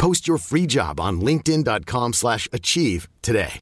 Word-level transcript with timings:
Post 0.00 0.26
your 0.26 0.38
free 0.38 0.66
job 0.66 0.98
on 0.98 1.20
linkedin.com/achieve 1.20 2.14
slash 2.14 2.48
achieve 2.52 3.06
today. 3.20 3.60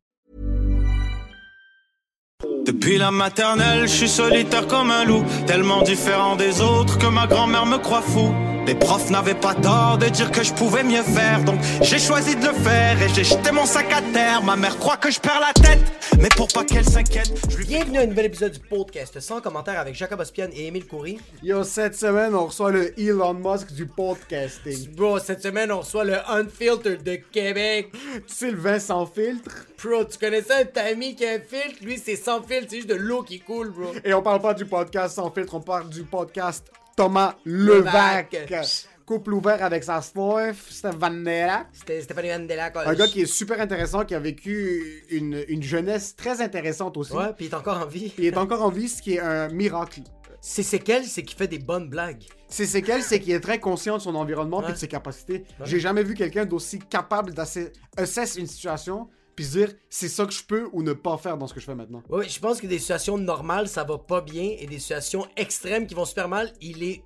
Depuis 2.64 2.98
la 2.98 3.10
maternelle, 3.10 3.88
je 3.88 3.94
suis 3.94 4.08
solitaire 4.08 4.66
comme 4.66 4.90
un 4.90 5.04
loup, 5.04 5.24
tellement 5.46 5.82
différent 5.82 6.36
des 6.36 6.60
autres 6.60 6.98
que 6.98 7.06
ma 7.06 7.26
grand-mère 7.26 7.66
me 7.66 7.78
croit 7.78 8.02
fou. 8.02 8.32
Les 8.68 8.74
profs 8.74 9.08
n'avaient 9.08 9.32
pas 9.32 9.54
tort 9.54 9.96
de 9.96 10.10
dire 10.10 10.30
que 10.30 10.42
je 10.42 10.52
pouvais 10.52 10.82
mieux 10.82 11.02
faire, 11.02 11.42
donc 11.42 11.58
j'ai 11.80 11.98
choisi 11.98 12.36
de 12.36 12.48
le 12.48 12.52
faire 12.52 13.00
et 13.00 13.08
j'ai 13.14 13.24
jeté 13.24 13.50
mon 13.50 13.64
sac 13.64 13.90
à 13.90 14.02
terre. 14.12 14.42
Ma 14.42 14.56
mère 14.56 14.76
croit 14.78 14.98
que 14.98 15.10
je 15.10 15.18
perds 15.18 15.40
la 15.40 15.54
tête, 15.54 15.80
mais 16.20 16.28
pour 16.36 16.48
pas 16.48 16.64
qu'elle 16.64 16.84
s'inquiète, 16.84 17.32
je 17.48 17.56
lui 17.56 17.64
Bienvenue 17.64 17.96
à 17.96 18.02
un 18.02 18.06
nouvel 18.06 18.26
épisode 18.26 18.52
du 18.52 18.58
podcast 18.58 19.20
sans 19.20 19.40
commentaire 19.40 19.80
avec 19.80 19.94
Jacob 19.94 20.20
Ospian 20.20 20.48
et 20.52 20.66
Émile 20.66 20.86
Coury. 20.86 21.18
Yo, 21.42 21.64
cette 21.64 21.94
semaine, 21.96 22.34
on 22.34 22.44
reçoit 22.44 22.70
le 22.70 22.92
Elon 23.00 23.32
Musk 23.32 23.72
du 23.72 23.86
podcasting. 23.86 24.94
Bro, 24.94 25.18
cette 25.18 25.42
semaine, 25.42 25.72
on 25.72 25.80
reçoit 25.80 26.04
le 26.04 26.16
Unfiltered 26.28 27.02
de 27.02 27.14
Québec. 27.14 27.90
Sylvain 28.26 28.78
sans 28.80 29.06
filtre? 29.06 29.66
Bro, 29.82 30.04
tu 30.04 30.18
connais 30.18 30.42
ça, 30.42 30.56
un 30.58 30.86
ami 30.90 31.14
qui 31.14 31.24
a 31.24 31.30
un 31.30 31.40
filtre? 31.40 31.82
Lui, 31.82 31.96
c'est 31.96 32.16
sans 32.16 32.42
filtre, 32.42 32.66
c'est 32.68 32.76
juste 32.76 32.90
de 32.90 32.96
l'eau 32.96 33.22
qui 33.22 33.40
coule, 33.40 33.70
bro. 33.70 33.92
Et 34.04 34.12
on 34.12 34.20
parle 34.20 34.42
pas 34.42 34.52
du 34.52 34.66
podcast 34.66 35.14
sans 35.14 35.30
filtre, 35.30 35.54
on 35.54 35.60
parle 35.62 35.88
du 35.88 36.02
podcast 36.02 36.70
Thomas 36.98 37.36
Levac. 37.44 38.32
Levac. 38.32 38.66
Couple 39.06 39.32
ouvert 39.34 39.62
avec 39.62 39.84
sa 39.84 40.00
wife, 40.16 40.68
Stefanera. 40.68 41.66
C'était 41.72 42.00
Stéphanie 42.02 42.30
Mandela. 42.30 42.72
Un 42.74 42.94
gars 42.94 43.06
qui 43.06 43.20
est 43.20 43.26
super 43.26 43.60
intéressant, 43.60 44.04
qui 44.04 44.16
a 44.16 44.18
vécu 44.18 45.04
une, 45.08 45.44
une 45.46 45.62
jeunesse 45.62 46.16
très 46.16 46.42
intéressante 46.42 46.96
aussi. 46.96 47.12
Ouais, 47.12 47.32
puis 47.36 47.46
il 47.46 47.52
est 47.52 47.54
encore 47.54 47.78
en 47.78 47.86
vie. 47.86 48.12
Il 48.18 48.24
est 48.24 48.36
encore 48.36 48.62
en 48.64 48.70
vie, 48.70 48.88
ce 48.88 49.00
qui 49.00 49.14
est 49.14 49.20
un 49.20 49.46
miracle. 49.48 50.00
C'est 50.40 50.64
séquelles, 50.64 51.04
c'est 51.04 51.22
qu'il 51.22 51.38
fait 51.38 51.46
des 51.46 51.60
bonnes 51.60 51.88
blagues. 51.88 52.24
C'est 52.48 52.66
séquelles, 52.66 53.02
c'est 53.02 53.20
qu'il 53.20 53.32
est 53.32 53.40
très 53.40 53.60
conscient 53.60 53.98
de 53.98 54.02
son 54.02 54.16
environnement 54.16 54.66
et 54.66 54.72
de 54.72 54.76
ses 54.76 54.88
capacités. 54.88 55.44
J'ai 55.64 55.78
jamais 55.78 56.02
vu 56.02 56.14
quelqu'un 56.14 56.46
d'aussi 56.46 56.80
capable 56.80 57.32
d'assess 57.32 58.34
une 58.36 58.48
situation 58.48 59.08
puis 59.38 59.44
se 59.44 59.56
dire 59.56 59.72
c'est 59.88 60.08
ça 60.08 60.26
que 60.26 60.32
je 60.32 60.42
peux 60.42 60.68
ou 60.72 60.82
ne 60.82 60.92
pas 60.92 61.16
faire 61.16 61.38
dans 61.38 61.46
ce 61.46 61.54
que 61.54 61.60
je 61.60 61.64
fais 61.64 61.76
maintenant. 61.76 62.02
Ouais, 62.08 62.28
je 62.28 62.40
pense 62.40 62.60
que 62.60 62.66
des 62.66 62.80
situations 62.80 63.16
normales, 63.16 63.68
ça 63.68 63.84
va 63.84 63.96
pas 63.96 64.20
bien, 64.20 64.56
et 64.58 64.66
des 64.66 64.80
situations 64.80 65.28
extrêmes 65.36 65.86
qui 65.86 65.94
vont 65.94 66.04
super 66.04 66.28
mal, 66.28 66.52
il 66.60 66.82
est 66.82 67.04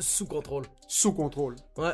sous 0.00 0.26
contrôle. 0.26 0.64
Sous 0.88 1.12
contrôle. 1.12 1.54
Ouais. 1.76 1.92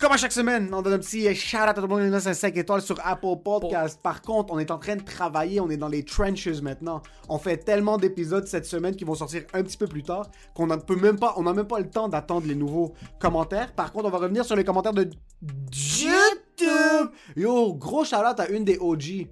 Comme 0.00 0.10
à 0.10 0.16
chaque 0.16 0.32
semaine, 0.32 0.68
on 0.74 0.82
donne 0.82 0.94
un 0.94 0.98
petit 0.98 1.32
shout 1.32 1.58
out 1.58 1.68
à 1.68 1.74
tout 1.74 1.82
le 1.82 1.86
monde 1.86 2.00
qui 2.00 2.06
nous 2.06 2.12
laisse 2.12 2.26
un 2.26 2.34
5 2.34 2.56
étoiles 2.56 2.82
sur 2.82 2.98
Apple 3.04 3.36
Podcast. 3.44 4.00
Par 4.02 4.20
contre, 4.20 4.52
on 4.52 4.58
est 4.58 4.72
en 4.72 4.78
train 4.78 4.96
de 4.96 5.04
travailler, 5.04 5.60
on 5.60 5.70
est 5.70 5.76
dans 5.76 5.88
les 5.88 6.04
trenches 6.04 6.48
maintenant. 6.62 7.02
On 7.28 7.38
fait 7.38 7.58
tellement 7.58 7.98
d'épisodes 7.98 8.48
cette 8.48 8.66
semaine 8.66 8.96
qui 8.96 9.04
vont 9.04 9.14
sortir 9.14 9.44
un 9.52 9.62
petit 9.62 9.76
peu 9.76 9.86
plus 9.86 10.02
tard 10.02 10.28
qu'on 10.54 10.66
peut 10.66 10.96
même 10.96 11.20
pas, 11.20 11.34
on 11.36 11.44
n'a 11.44 11.52
même 11.52 11.68
pas 11.68 11.78
le 11.78 11.88
temps 11.88 12.08
d'attendre 12.08 12.48
les 12.48 12.56
nouveaux 12.56 12.94
commentaires. 13.20 13.72
Par 13.74 13.92
contre, 13.92 14.06
on 14.06 14.10
va 14.10 14.18
revenir 14.18 14.44
sur 14.44 14.56
les 14.56 14.64
commentaires 14.64 14.94
de 14.94 15.08
YouTube. 15.42 17.10
Yo, 17.36 17.74
gros 17.74 18.04
shout 18.04 18.16
out 18.16 18.38
à 18.40 18.48
une 18.48 18.64
des 18.64 18.78
OG. 18.78 19.28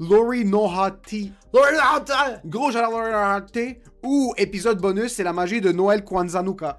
Lori 0.00 0.44
Nohati. 0.44 1.32
Gros 1.52 1.62
shout 2.70 2.78
out 2.78 2.84
à 2.84 2.90
Lori 2.90 3.10
Nohati. 3.12 3.76
Ou 4.02 4.34
épisode 4.36 4.80
bonus, 4.80 5.12
c'est 5.14 5.22
la 5.24 5.32
magie 5.32 5.60
de 5.60 5.70
Noël 5.72 6.04
Kwanzanuka. 6.04 6.78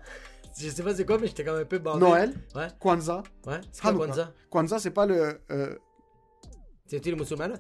Je 0.60 0.70
sais 0.70 0.84
pas 0.84 0.94
c'est 0.94 1.06
quoi, 1.06 1.18
mais 1.18 1.28
j'étais 1.28 1.44
quand 1.44 1.54
même 1.54 1.62
un 1.64 1.66
peu 1.66 1.80
bandé. 1.80 2.00
Noël, 2.00 2.34
Ouais. 2.56 2.68
Kwanzaa, 2.80 3.24
Ouais. 3.48 3.60
C'est 3.72 3.82
quoi 3.82 3.90
Hanouka. 3.92 4.06
Kwanzaa? 4.08 4.32
Kwanzaa, 4.50 4.80
c'est 4.80 4.92
pas 4.92 5.06
le. 5.06 5.40
euh, 5.52 5.76
C'était 6.86 7.10
le 7.12 7.16
musulman 7.16 7.48
là? 7.48 7.56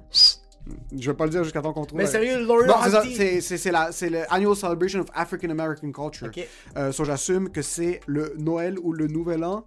je 0.96 1.10
vais 1.12 1.18
pas 1.18 1.26
le 1.26 1.32
dire 1.32 1.44
jusqu'à 1.44 1.62
temps 1.62 1.74
qu'on 1.74 1.86
trouve. 1.86 1.98
Mais 1.98 2.06
sérieux, 2.06 2.46
Laurie 2.46 2.68
Non, 2.68 2.76
c'est 2.84 2.92
ça, 2.92 2.98
Harty. 3.00 3.16
c'est- 3.16 3.42
c'est 3.42 3.58
c'est 3.58 3.72
la- 3.72 3.92
c'est 3.92 4.10
le 4.10 4.32
Annual 4.32 4.56
Celebration 4.56 5.00
of 5.02 5.08
African 5.14 5.50
American 5.50 5.92
Culture. 5.92 6.28
Ok. 6.28 6.48
Euh, 6.78 6.92
so, 6.92 7.04
j'assume 7.04 7.50
que 7.50 7.62
c'est 7.62 8.00
le 8.06 8.34
Noël 8.38 8.78
ou 8.80 8.94
le 8.94 9.08
Nouvel 9.08 9.44
An 9.44 9.66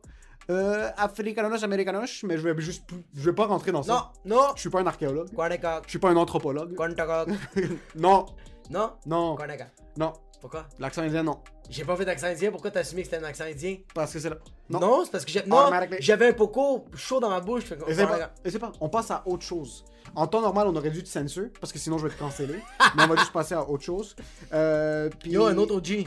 euh, 0.51 0.91
africanos 0.97 1.63
americanos, 1.65 2.23
mais 2.25 2.39
je 2.39 2.49
vais 2.49 2.61
juste, 2.61 2.85
je 3.15 3.25
vais 3.31 3.35
pas 3.35 3.47
rentrer 3.47 3.73
dans 3.73 3.83
ça. 3.83 4.11
Non, 4.25 4.37
non. 4.37 4.47
Je 4.55 4.61
suis 4.61 4.71
pas 4.71 4.81
un 4.81 4.87
archéologue. 4.87 5.33
Kwaneka. 5.35 5.83
Je 5.85 5.91
suis 5.91 5.99
pas 5.99 6.11
un 6.11 6.17
anthropologue. 6.17 6.75
Kwantaka. 6.75 7.27
Non, 7.97 8.27
Non? 8.71 8.93
non, 9.07 9.37
Kwaneka. 9.37 9.69
non. 9.97 10.13
Pourquoi? 10.41 10.67
L'accent 10.79 11.03
indien, 11.03 11.23
non. 11.23 11.39
J'ai 11.71 11.85
pas 11.85 11.97
fait 11.97 12.05
d'accent 12.05 12.27
indien, 12.27 12.51
pourquoi 12.53 12.71
t'as 12.71 12.81
assumé 12.81 13.03
que 13.03 13.09
c'était 13.09 13.21
un 13.25 13.27
accent 13.27 13.45
indien? 13.45 13.79
Parce 13.95 14.13
que 14.13 14.21
c'est 14.21 14.29
là. 14.31 14.37
Non. 14.69 14.79
Non, 14.79 15.05
c'est 15.05 15.11
parce 15.11 15.25
que 15.25 15.39
Automatically. 15.39 15.97
j'avais 16.01 16.29
un 16.29 16.33
poco 16.35 16.85
chaud 16.95 17.19
dans 17.19 17.31
ma 17.31 17.41
bouche. 17.41 17.65
fait 17.65 17.79
Et 17.89 17.95
c'est 17.95 18.07
pas, 18.07 18.31
et 18.45 18.59
pas. 18.59 18.73
On 18.81 18.89
passe 18.89 19.11
à 19.11 19.23
autre 19.27 19.43
chose. 19.45 19.85
En 20.15 20.27
temps 20.29 20.43
normal, 20.43 20.69
on 20.69 20.77
aurait 20.77 20.91
dû 20.91 21.03
te 21.03 21.09
censure 21.09 21.49
parce 21.59 21.73
que 21.73 21.79
sinon 21.79 21.99
je 21.99 22.07
vais 22.07 22.15
te 22.15 22.19
canceller. 22.19 22.61
mais 22.97 23.03
on 23.05 23.07
va 23.09 23.17
juste 23.17 23.33
passer 23.33 23.55
à 23.55 23.69
autre 23.69 23.83
chose. 23.83 24.15
Euh, 24.53 25.09
puis 25.19 25.33
Yo, 25.33 25.47
un 25.47 25.57
autre 25.57 25.75
OG. 25.77 26.07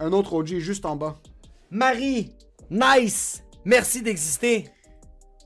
un 0.00 0.12
autre 0.12 0.32
OG 0.32 0.46
juste 0.58 0.84
en 0.86 0.96
bas. 0.96 1.16
Marie, 1.70 2.34
nice! 2.70 3.44
Merci 3.68 4.00
d'exister. 4.00 4.64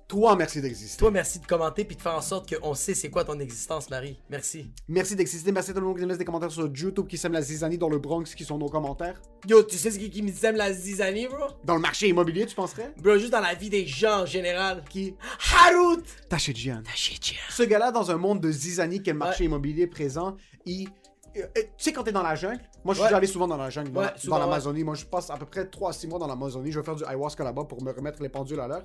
Toi, 0.06 0.36
merci 0.36 0.60
d'exister. 0.60 0.96
Toi, 0.96 1.10
merci 1.10 1.40
de 1.40 1.46
commenter 1.46 1.84
puis 1.84 1.96
de 1.96 2.02
faire 2.02 2.14
en 2.14 2.20
sorte 2.20 2.54
qu'on 2.56 2.72
sait 2.72 2.94
c'est 2.94 3.10
quoi 3.10 3.24
ton 3.24 3.40
existence, 3.40 3.90
Marie. 3.90 4.16
Merci. 4.30 4.70
Merci 4.86 5.16
d'exister. 5.16 5.50
Merci 5.50 5.72
à 5.72 5.74
tout 5.74 5.80
le 5.80 5.86
monde 5.86 5.96
qui 5.96 6.02
nous 6.02 6.08
laisse 6.08 6.18
des 6.18 6.24
commentaires 6.24 6.52
sur 6.52 6.70
YouTube, 6.72 7.08
qui 7.08 7.18
sème 7.18 7.32
la 7.32 7.42
zizanie 7.42 7.78
dans 7.78 7.88
le 7.88 7.98
Bronx, 7.98 8.22
qui 8.36 8.44
sont 8.44 8.58
nos 8.58 8.68
commentaires. 8.68 9.20
Yo, 9.48 9.64
tu 9.64 9.76
sais 9.76 9.90
ce 9.90 9.98
qui, 9.98 10.08
qui 10.08 10.22
me 10.22 10.30
sème 10.30 10.54
la 10.54 10.72
zizanie, 10.72 11.26
bro? 11.26 11.46
Dans 11.64 11.74
le 11.74 11.80
marché 11.80 12.06
immobilier, 12.06 12.46
tu 12.46 12.54
penserais? 12.54 12.94
Bro, 13.02 13.18
juste 13.18 13.32
dans 13.32 13.40
la 13.40 13.54
vie 13.54 13.70
des 13.70 13.86
gens 13.88 14.20
en 14.22 14.26
général. 14.26 14.84
Qui? 14.88 15.16
Harut! 15.56 16.04
Tachijian. 16.28 16.80
Tachijian. 16.84 17.40
Ce 17.50 17.64
gars-là, 17.64 17.90
dans 17.90 18.08
un 18.12 18.18
monde 18.18 18.40
de 18.40 18.52
zizanie, 18.52 19.02
quel 19.02 19.16
marché 19.16 19.40
Ouais. 19.40 19.46
immobilier 19.46 19.88
présent, 19.88 20.36
il. 20.64 20.88
Euh, 21.36 21.40
euh, 21.42 21.46
Tu 21.54 21.84
sais, 21.84 21.92
quand 21.92 22.02
t'es 22.04 22.12
dans 22.12 22.22
la 22.22 22.34
jungle, 22.34 22.60
moi 22.84 22.94
je 22.94 22.98
suis 22.98 23.02
Ouais. 23.02 23.08
déjà 23.08 23.16
allé 23.18 23.26
souvent 23.26 23.46
dans 23.48 23.56
la 23.56 23.70
jungle, 23.70 23.90
dans, 23.92 24.00
Ouais, 24.00 24.06
ouais. 24.06 24.38
l'Amazonie. 24.38 24.84
Moi 24.84 24.94
je 24.94 25.04
passe 25.06 25.30
à 25.30 25.36
peu 25.36 25.46
près 25.46 25.66
3 25.66 25.90
à 25.90 25.92
6 25.92 26.06
mois 26.08 26.18
dans 26.18 26.26
l'Amazonie. 26.26 26.70
Je 26.72 26.78
vais 26.80 26.84
faire 26.84 26.94
du 26.96 27.04
ayahuasca 27.04 27.42
là-bas 27.44 27.64
pour 27.64 27.82
me 27.82 27.90
remettre 27.92 28.22
les 28.22 28.28
pendules 28.28 28.60
à 28.60 28.68
l'heure. 28.68 28.84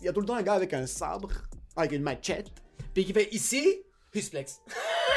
Il 0.00 0.06
y 0.06 0.08
a 0.08 0.12
tout 0.12 0.20
le 0.20 0.26
temps 0.26 0.34
un 0.36 0.42
gars 0.42 0.54
avec 0.54 0.72
un 0.74 0.86
sabre, 0.86 1.28
avec 1.76 1.92
une 1.92 2.02
machette. 2.02 2.48
Puis 2.94 3.04
qui 3.04 3.12
fait 3.12 3.28
ici, 3.32 3.82
Husplex. 4.14 4.60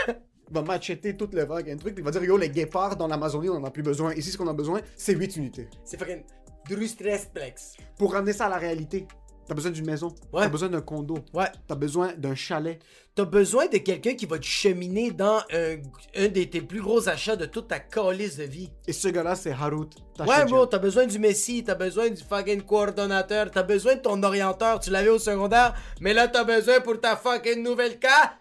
Il 0.08 0.16
va 0.52 0.62
macheter 0.62 1.16
toute 1.18 1.34
le 1.34 1.44
vague, 1.46 1.70
un 1.70 1.78
truc, 1.78 1.96
il 1.98 2.04
va 2.04 2.12
dire 2.12 2.24
Yo, 2.24 2.38
les 2.38 2.50
guépards 2.50 2.96
dans 2.96 3.08
l'Amazonie, 3.08 3.50
on 3.50 3.56
en 3.56 3.64
a 3.64 3.72
plus 3.72 3.84
besoin. 3.84 4.14
Ici, 4.14 4.32
ce 4.32 4.38
qu'on 4.38 4.48
a 4.48 4.54
besoin, 4.54 4.82
c'est 4.96 5.14
8 5.16 5.36
unités. 5.38 5.68
C'est 5.84 5.98
fucking 5.98 6.24
Drustresplex. 6.70 7.78
Pour 7.98 8.14
ramener 8.14 8.34
ça 8.34 8.46
à 8.46 8.50
la 8.50 8.58
réalité, 8.58 9.08
t'as 9.50 9.56
besoin 9.56 9.72
d'une 9.72 9.86
maison, 9.86 10.16
Ouais. 10.32 10.44
t'as 10.44 10.50
besoin 10.50 10.70
d'un 10.70 10.80
condo, 10.82 11.18
Ouais. 11.34 11.48
t'as 11.68 11.76
besoin 11.76 12.14
d'un 12.16 12.36
chalet. 12.36 12.80
T'as 13.16 13.26
besoin 13.26 13.66
de 13.68 13.78
quelqu'un 13.80 14.14
qui 14.14 14.26
va 14.26 14.38
te 14.40 14.46
cheminer 14.46 15.12
dans 15.12 15.40
un, 15.52 15.76
un 16.16 16.28
de 16.30 16.44
tes 16.44 16.62
plus 16.62 16.80
gros 16.82 17.10
achats 17.10 17.36
de 17.36 17.46
toute 17.46 17.68
ta 17.68 17.80
calice 17.80 18.38
de 18.38 18.44
vie. 18.44 18.70
Et 18.88 18.94
ce 18.94 19.10
gars-là, 19.10 19.36
c'est 19.36 19.52
Harut 19.52 19.90
Ouais, 20.20 20.46
bro, 20.46 20.66
t'as 20.66 20.78
besoin 20.80 21.06
du 21.08 21.20
Messi, 21.20 21.64
t'as 21.66 21.76
besoin 21.76 22.10
du 22.10 22.24
fucking 22.24 22.62
coordonnateur, 22.62 23.52
t'as 23.52 23.64
besoin 23.64 23.96
de 23.96 24.02
ton 24.02 24.22
orienteur, 24.24 24.80
tu 24.80 24.90
l'avais 24.92 25.10
au 25.10 25.20
secondaire, 25.20 25.74
mais 26.00 26.14
là 26.14 26.28
t'as 26.30 26.44
besoin 26.46 26.80
pour 26.80 27.02
ta 27.02 27.18
fucking 27.18 27.62
nouvelle 27.64 28.00
cas. 28.00 28.34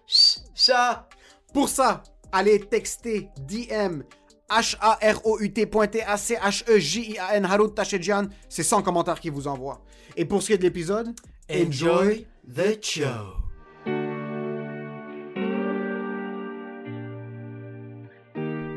Chat. 0.55 1.09
Pour 1.55 1.69
ça, 1.71 2.03
allez 2.31 2.61
texter 2.61 3.31
DM 3.49 4.03
H-A-R-O-U-T.T-A-C-H-E-J-I-A-N 4.51 7.45
Harut 7.45 7.75
Tachedjian. 7.75 8.29
C'est 8.49 8.63
100 8.63 8.83
commentaires 8.83 9.21
qu'il 9.21 9.33
vous 9.33 9.47
envoie. 9.49 9.81
Et 10.21 10.25
pour 10.25 10.43
ce 10.43 10.49
qui 10.49 10.53
est 10.55 10.59
de 10.59 10.65
l'épisode, 10.65 11.15
Enjoy 11.49 12.27
the 12.53 12.85
show. 12.85 13.37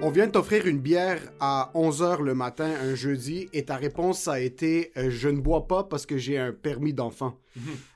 On 0.04 0.12
vient 0.12 0.28
de 0.28 0.32
t'offrir 0.32 0.68
une 0.68 0.78
bière 0.78 1.20
à 1.40 1.72
11h 1.74 2.22
le 2.22 2.36
matin 2.36 2.72
un 2.84 2.94
jeudi 2.94 3.50
et 3.54 3.66
ta 3.66 3.76
réponse 3.76 4.28
a 4.28 4.40
été 4.40 4.92
euh, 4.98 5.10
je 5.10 5.30
ne 5.30 5.40
bois 5.40 5.68
pas 5.68 5.84
parce 5.84 6.06
que 6.06 6.16
j'ai 6.16 6.38
un 6.38 6.54
permis 6.54 6.94
d'enfant. 6.94 7.40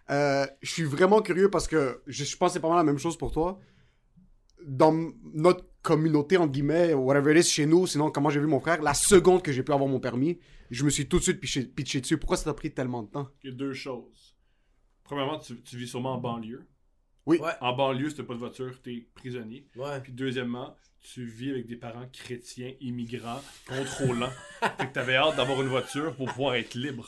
Euh, 0.09 0.47
je 0.63 0.71
suis 0.71 0.83
vraiment 0.83 1.21
curieux 1.21 1.51
parce 1.51 1.67
que 1.67 2.01
je, 2.07 2.23
je 2.23 2.37
pense 2.37 2.49
que 2.49 2.53
c'est 2.53 2.59
pas 2.59 2.69
mal 2.69 2.77
la 2.77 2.83
même 2.83 2.97
chose 2.97 3.15
pour 3.15 3.31
toi. 3.31 3.59
Dans 4.65 5.11
notre 5.35 5.65
communauté, 5.85 6.37
entre 6.37 6.51
guillemets, 6.51 6.93
whatever 6.93 7.31
it 7.37 7.45
is, 7.45 7.49
chez 7.49 7.65
nous, 7.65 7.85
sinon 7.87 8.09
comment 8.11 8.29
j'ai 8.29 8.39
vu 8.39 8.47
mon 8.47 8.59
frère, 8.59 8.81
la 8.81 8.93
seconde 8.93 9.41
que 9.43 9.51
j'ai 9.51 9.63
pu 9.63 9.71
avoir 9.71 9.87
mon 9.87 9.99
permis, 9.99 10.39
je 10.71 10.83
me 10.83 10.89
suis 10.89 11.07
tout 11.07 11.19
de 11.19 11.23
suite 11.23 11.39
pitché, 11.39 11.63
pitché 11.63 12.01
dessus. 12.01 12.17
Pourquoi 12.17 12.37
ça 12.37 12.45
t'a 12.45 12.53
pris 12.53 12.71
tellement 12.71 13.03
de 13.03 13.09
temps? 13.09 13.29
Il 13.43 13.51
y 13.51 13.53
a 13.53 13.55
deux 13.55 13.73
choses. 13.73 14.35
Premièrement, 15.03 15.37
tu, 15.37 15.61
tu 15.61 15.77
vis 15.77 15.87
sûrement 15.87 16.13
en 16.13 16.17
banlieue. 16.17 16.65
Oui. 17.27 17.37
Ouais. 17.39 17.51
En 17.61 17.73
banlieue, 17.73 18.09
si 18.09 18.15
t'as 18.15 18.23
pas 18.23 18.33
de 18.33 18.39
voiture, 18.39 18.81
t'es 18.81 19.07
prisonnier. 19.13 19.67
Ouais. 19.75 19.99
Puis 20.01 20.11
deuxièmement, 20.11 20.75
tu 21.01 21.25
vis 21.25 21.51
avec 21.51 21.67
des 21.67 21.75
parents 21.75 22.07
chrétiens, 22.11 22.73
immigrants, 22.81 23.41
contrôlants. 23.67 24.31
fait 24.77 24.87
que 24.87 24.93
t'avais 24.93 25.15
hâte 25.15 25.35
d'avoir 25.35 25.61
une 25.61 25.67
voiture 25.67 26.15
pour 26.15 26.27
pouvoir 26.27 26.55
être 26.55 26.73
libre. 26.75 27.07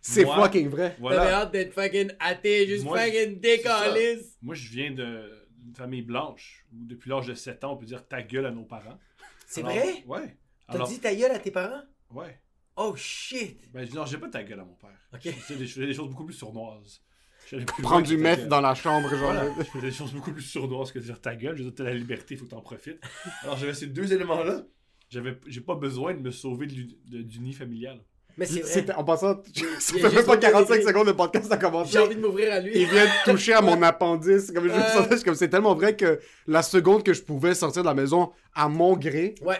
C'est 0.00 0.24
fucking 0.24 0.68
vrai. 0.68 0.90
T'avais 0.90 1.00
Voilà. 1.00 1.34
hâte 1.40 1.52
d'être 1.52 1.72
fucking 1.72 2.10
athée, 2.18 2.66
juste 2.66 2.84
Moi, 2.84 2.98
fucking 2.98 3.40
décaliste. 3.40 4.36
Moi, 4.42 4.54
je 4.54 4.68
viens 4.68 4.90
de- 4.90 5.43
d'une 5.64 5.74
famille 5.74 6.02
blanche 6.02 6.64
où 6.72 6.84
depuis 6.86 7.08
l'âge 7.10 7.26
de 7.26 7.34
7 7.34 7.64
ans, 7.64 7.72
on 7.72 7.76
peut 7.76 7.86
dire 7.86 8.06
ta 8.06 8.22
gueule 8.22 8.46
à 8.46 8.50
nos 8.50 8.64
parents. 8.64 8.98
C'est 9.46 9.62
Alors, 9.64 9.72
vrai? 9.74 10.04
Ouais. 10.06 10.36
T'as 10.68 10.74
Alors, 10.74 10.88
dit 10.88 11.00
ta 11.00 11.14
gueule 11.14 11.32
à 11.32 11.38
tes 11.38 11.50
parents? 11.50 11.82
ouais. 12.10 12.40
Oh 12.76 12.94
shit! 12.96 13.70
Ben, 13.72 13.84
je 13.84 13.90
dis, 13.92 13.96
non, 13.96 14.04
j'ai 14.04 14.18
pas 14.18 14.28
ta 14.28 14.42
gueule 14.42 14.58
à 14.58 14.64
mon 14.64 14.74
père. 14.74 14.90
Ok. 15.12 15.20
Je 15.22 15.30
faisais 15.30 15.56
des, 15.56 15.64
je 15.66 15.74
faisais 15.74 15.86
des 15.86 15.94
choses 15.94 16.08
beaucoup 16.10 16.24
plus 16.24 16.34
sournoises. 16.34 17.00
J'allais 17.48 17.64
plus 17.66 17.82
loin 17.82 17.90
Prendre 17.92 18.02
que 18.04 18.08
du 18.08 18.16
ta 18.16 18.22
meth 18.22 18.38
gueule. 18.40 18.48
dans 18.48 18.60
la 18.60 18.74
chambre, 18.74 19.08
genre. 19.10 19.18
Voilà, 19.32 19.48
je 19.58 19.62
faisais 19.62 19.86
des 19.86 19.92
choses 19.92 20.12
beaucoup 20.12 20.32
plus 20.32 20.42
sournoises 20.42 20.90
que 20.90 20.98
de 20.98 21.04
dire 21.04 21.20
ta 21.20 21.36
gueule. 21.36 21.56
Je 21.56 21.62
veux 21.62 21.70
dire, 21.70 21.76
t'as 21.76 21.84
la 21.84 21.94
liberté, 21.94 22.34
il 22.34 22.38
faut 22.38 22.46
que 22.46 22.50
t'en 22.50 22.60
profites. 22.62 22.98
Alors, 23.42 23.56
j'avais 23.56 23.74
ces 23.74 23.86
deux 23.86 24.12
éléments-là. 24.12 24.64
J'avais, 25.08 25.38
j'ai 25.46 25.60
pas 25.60 25.76
besoin 25.76 26.14
de 26.14 26.18
me 26.18 26.32
sauver 26.32 26.66
de 26.66 26.72
l'u- 26.74 26.98
de- 27.06 27.22
du 27.22 27.38
nid 27.38 27.52
familial. 27.52 28.02
Mais 28.36 28.46
c'est 28.46 28.60
vrai. 28.82 28.94
En 28.96 29.04
passant, 29.04 29.40
ça 29.78 29.94
a 29.96 29.98
fait 29.98 30.14
même 30.16 30.24
pas 30.24 30.32
aucun 30.32 30.50
45 30.50 30.74
degré. 30.74 30.82
secondes 30.92 31.06
de 31.06 31.12
podcast 31.12 31.52
à 31.52 31.56
commencer. 31.56 31.92
J'ai 31.92 31.98
envie 32.00 32.16
de 32.16 32.20
m'ouvrir 32.20 32.52
à 32.52 32.60
lui. 32.60 32.72
Il 32.74 32.88
vient 32.88 33.04
de 33.04 33.30
toucher 33.30 33.52
à 33.52 33.60
mon 33.60 33.80
appendice. 33.82 34.50
Comme 34.50 34.68
suis 34.70 35.22
comme 35.24 35.34
c'est 35.34 35.48
tellement 35.48 35.74
vrai 35.74 35.94
que 35.96 36.20
la 36.46 36.62
seconde 36.62 37.02
que 37.04 37.12
je 37.12 37.22
pouvais 37.22 37.54
sortir 37.54 37.82
de 37.82 37.88
la 37.88 37.94
maison 37.94 38.32
à 38.54 38.68
mon 38.68 38.96
gré, 38.96 39.34
Ouais. 39.42 39.58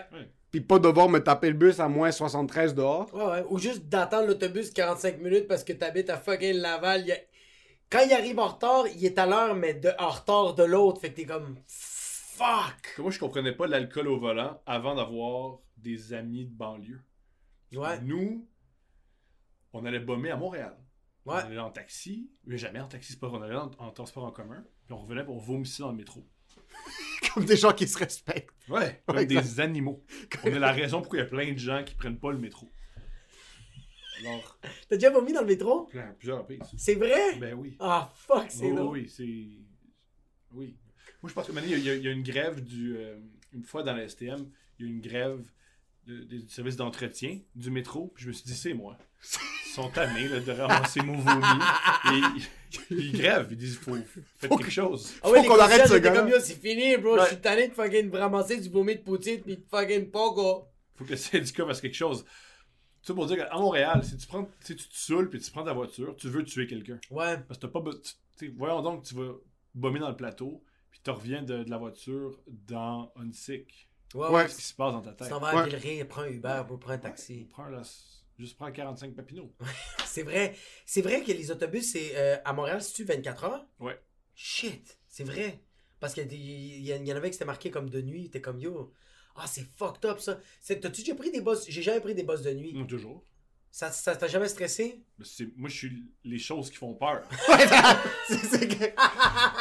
puis 0.50 0.60
pas 0.60 0.78
devoir 0.78 1.08
me 1.08 1.18
taper 1.20 1.48
le 1.48 1.54
bus 1.54 1.78
à 1.80 1.88
moins 1.88 2.10
73 2.10 2.74
dehors. 2.74 3.08
Ouais, 3.14 3.24
ouais. 3.24 3.44
Ou 3.50 3.58
juste 3.58 3.84
d'attendre 3.88 4.26
l'autobus 4.28 4.70
45 4.70 5.20
minutes 5.20 5.46
parce 5.48 5.62
que 5.64 5.72
t'habites 5.72 6.10
à 6.10 6.16
fucking 6.16 6.54
Laval. 6.54 7.02
il 7.06 7.12
a- 7.12 7.16
Quand 7.90 8.00
il 8.04 8.12
arrive 8.12 8.38
en 8.40 8.48
retard, 8.48 8.84
il 8.96 9.04
est 9.04 9.18
à 9.18 9.26
l'heure, 9.26 9.54
mais 9.54 9.74
de... 9.74 9.90
en 9.98 10.08
retard 10.08 10.54
de 10.54 10.64
l'autre. 10.64 11.00
Fait 11.00 11.10
que 11.10 11.16
t'es 11.16 11.26
comme. 11.26 11.56
Fuck! 11.68 12.98
Moi, 12.98 13.10
je 13.12 13.18
comprenais 13.20 13.52
pas 13.52 13.66
l'alcool 13.68 14.08
au 14.08 14.18
volant 14.18 14.60
avant 14.66 14.96
d'avoir 14.96 15.58
des 15.76 16.12
amis 16.12 16.46
de 16.46 16.52
banlieue. 16.52 17.00
Ouais. 17.76 18.00
Nous, 18.02 18.46
on 19.74 19.84
allait 19.84 20.00
bomber 20.00 20.30
à 20.30 20.36
Montréal. 20.36 20.76
Ouais. 21.26 21.34
On 21.34 21.46
allait 21.46 21.58
en 21.58 21.70
taxi, 21.70 22.30
mais 22.44 22.58
jamais 22.58 22.80
en 22.80 22.88
taxi, 22.88 23.12
c'est 23.12 23.20
pas 23.20 23.28
vrai. 23.28 23.38
On 23.38 23.42
allait 23.42 23.54
en, 23.56 23.70
en 23.78 23.90
transport 23.90 24.24
en 24.24 24.30
commun, 24.30 24.64
puis 24.86 24.92
on 24.94 24.98
revenait 24.98 25.24
pour 25.24 25.38
vomissait 25.40 25.82
dans 25.82 25.90
le 25.90 25.96
métro. 25.96 26.26
Comme 27.34 27.44
des 27.44 27.56
gens 27.56 27.72
qui 27.72 27.86
se 27.88 27.98
respectent. 27.98 28.50
Ouais, 28.68 29.02
comme 29.06 29.16
Ouais, 29.16 29.26
des 29.26 29.36
exact. 29.36 29.64
animaux. 29.64 30.04
On 30.44 30.48
est 30.48 30.58
la 30.58 30.72
raison 30.72 31.00
pourquoi 31.00 31.18
il 31.18 31.22
y 31.22 31.24
a 31.24 31.28
plein 31.28 31.52
de 31.52 31.58
gens 31.58 31.82
qui 31.84 31.94
prennent 31.94 32.18
pas 32.18 32.30
le 32.32 32.38
métro. 32.38 32.68
Alors, 34.20 34.58
T'as 34.88 34.96
déjà 34.96 35.10
vomi 35.10 35.32
dans 35.32 35.40
le 35.40 35.46
métro? 35.48 35.86
plein, 35.86 36.12
plusieurs 36.18 36.38
reprises. 36.38 36.60
C'est 36.76 36.94
vrai? 36.94 37.36
Ben 37.38 37.54
oui. 37.54 37.76
Ah, 37.80 38.12
fuck, 38.14 38.46
c'est 38.48 38.66
Oui, 38.66 38.74
drôle. 38.76 38.92
oui, 38.98 39.08
c'est. 39.08 39.48
Oui. 40.52 40.76
Moi, 41.22 41.28
je 41.30 41.34
pense 41.34 41.46
que 41.46 41.52
maintenant, 41.52 41.72
il 41.72 41.82
y, 41.82 41.90
a- 41.90 41.94
il 41.96 42.02
y 42.02 42.08
a 42.08 42.12
une 42.12 42.22
grève 42.22 42.62
du. 42.62 42.96
euh, 42.96 43.18
une 43.52 43.64
fois 43.64 43.82
dans 43.82 43.94
la 43.94 44.08
STM, 44.08 44.48
il 44.78 44.86
y 44.86 44.88
a 44.88 44.92
une 44.92 45.00
grève 45.00 45.44
de- 46.06 46.22
de- 46.24 46.38
du 46.42 46.48
service 46.48 46.76
d'entretien 46.76 47.40
du 47.56 47.70
métro. 47.70 48.12
Puis 48.14 48.24
je 48.24 48.28
me 48.28 48.32
suis 48.32 48.44
dit, 48.44 48.54
c'est 48.54 48.74
moi. 48.74 48.96
Ils 49.66 49.70
sont 49.74 49.88
tannés 49.90 50.28
là, 50.28 50.40
de 50.40 50.52
ramasser 50.52 51.00
mon 51.02 51.18
vomi. 51.18 51.42
Et 52.12 52.42
ils, 52.90 53.12
grèvent. 53.12 53.48
Ils 53.50 53.56
disent, 53.56 53.76
faut, 53.78 53.94
faites 53.96 54.48
Faut 54.48 54.56
quelque 54.56 54.70
chose. 54.70 55.14
Ah 55.22 55.30
ouais, 55.30 55.42
Faut 55.42 55.52
qu'on 55.54 55.58
arrête 55.60 55.86
ce 55.88 55.94
comme 55.98 56.28
yo, 56.28 56.38
c'est 56.40 56.60
fini, 56.60 56.96
bro. 56.96 57.16
Je 57.16 57.22
Ouais. 57.22 57.26
suis 57.28 57.40
tanné 57.40 57.68
de 57.68 57.74
fucking 57.74 58.14
ramasser 58.14 58.58
du 58.60 58.68
vomi 58.68 58.94
de 58.96 59.00
poutine 59.00 59.40
pis 59.40 59.56
de 59.56 59.64
fucking 59.70 60.10
pogo. 60.10 60.66
faut 60.96 61.04
que 61.04 61.10
le 61.10 61.16
syndicat 61.16 61.66
fasse 61.66 61.80
quelque 61.80 61.96
chose. 61.96 62.24
Tout 63.02 63.08
ça 63.08 63.14
pour 63.14 63.26
dire 63.26 63.36
qu'à 63.36 63.54
Montréal, 63.56 64.02
si 64.04 64.16
tu 64.16 64.26
prends, 64.26 64.48
si 64.60 64.76
tu 64.76 64.88
te 64.88 64.94
saoules 64.96 65.28
puis 65.28 65.40
tu 65.40 65.50
prends 65.50 65.64
ta 65.64 65.72
voiture, 65.72 66.14
tu 66.16 66.28
veux 66.28 66.44
tuer 66.44 66.66
quelqu'un. 66.66 66.98
Ouais. 67.10 67.36
Parce 67.48 67.58
que 67.58 67.66
t'as 67.66 67.72
pas. 67.72 67.80
tu- 67.92 68.00
tu 68.00 68.46
sais, 68.46 68.52
voyons 68.56 68.80
donc, 68.82 69.02
tu 69.04 69.14
vas 69.14 69.32
bomber 69.74 69.98
dans 70.00 70.08
le 70.08 70.16
plateau, 70.16 70.62
puis 70.90 71.00
tu 71.04 71.10
reviens 71.10 71.42
de, 71.42 71.64
de 71.64 71.70
la 71.70 71.78
voiture 71.78 72.40
dans 72.46 73.12
Unsick. 73.16 73.88
Ouais, 74.14 74.26
Ouais. 74.28 74.34
ouais. 74.34 74.42
Qu'est-ce 74.44 74.56
qui 74.58 74.62
se 74.64 74.74
passe 74.74 74.92
dans 74.92 75.00
ta 75.02 75.10
Tu 75.10 75.16
tête? 75.18 75.28
t'en 75.30 75.38
vas 75.40 75.48
à. 75.48 75.62
Villeray, 75.64 76.04
prends 76.04 76.22
un 76.22 76.28
Uber, 76.28 76.62
bro, 76.66 76.76
prends 76.78 76.92
un 76.92 76.98
taxi. 76.98 77.46
Prends 77.50 77.66
la- 77.66 77.82
Juste 78.38 78.56
prends 78.56 78.70
45 78.72 79.14
papineaux. 79.14 79.52
C'est 80.06 80.22
vrai. 80.25 80.54
C'est 80.86 81.02
vrai 81.02 81.22
que 81.22 81.31
les 81.32 81.50
autobus, 81.50 81.92
c'est 81.92 82.12
euh, 82.16 82.36
à 82.44 82.52
Montréal, 82.52 82.82
c'est-tu 82.82 83.04
24 83.04 83.44
heures? 83.44 83.66
Ouais. 83.81 83.98
Shit, 84.34 84.98
c'est 85.08 85.25
vrai. 85.25 85.60
Parce 86.00 86.14
qu'il 86.14 86.32
y, 86.32 86.90
y 86.90 87.12
en 87.12 87.16
avait 87.16 87.28
qui 87.31 87.34
c'était 87.34 87.44
marqué 87.44 87.70
comme 87.70 87.88
de 87.88 88.00
nuit. 88.02 88.31
T'es 88.31 88.40
comme 88.40 88.58
yo. 88.60 88.92
Ah, 89.36 89.46
c'est 89.46 89.66
fucked 89.76 90.04
up 90.04 90.19
ça. 90.20 90.38
C'est- 90.60 90.81
T'as-tu 90.81 91.02
déjà 91.02 91.14
pris 91.14 91.31
des 91.31 91.40
bosses? 91.40 91.64
J'ai 91.69 91.82
jamais 91.82 92.00
pris 92.00 92.14
des 92.14 92.22
bosses 92.25 92.42
de 92.42 92.52
nuit. 92.52 92.72
Non, 92.75 92.84
toujours. 92.86 93.25
Ça 93.70 93.90
ça 93.90 94.14
t'a 94.14 94.28
jamais 94.28 94.46
stressé? 94.48 95.00
Mais 95.19 95.25
c'est- 95.25 95.48
Moi, 95.56 95.69
je 95.69 95.76
suis 95.76 96.02
les 96.25 96.38
choses 96.38 96.70
qui 96.70 96.76
font 96.76 96.94
peur. 96.94 97.22
C'est- 98.28 98.69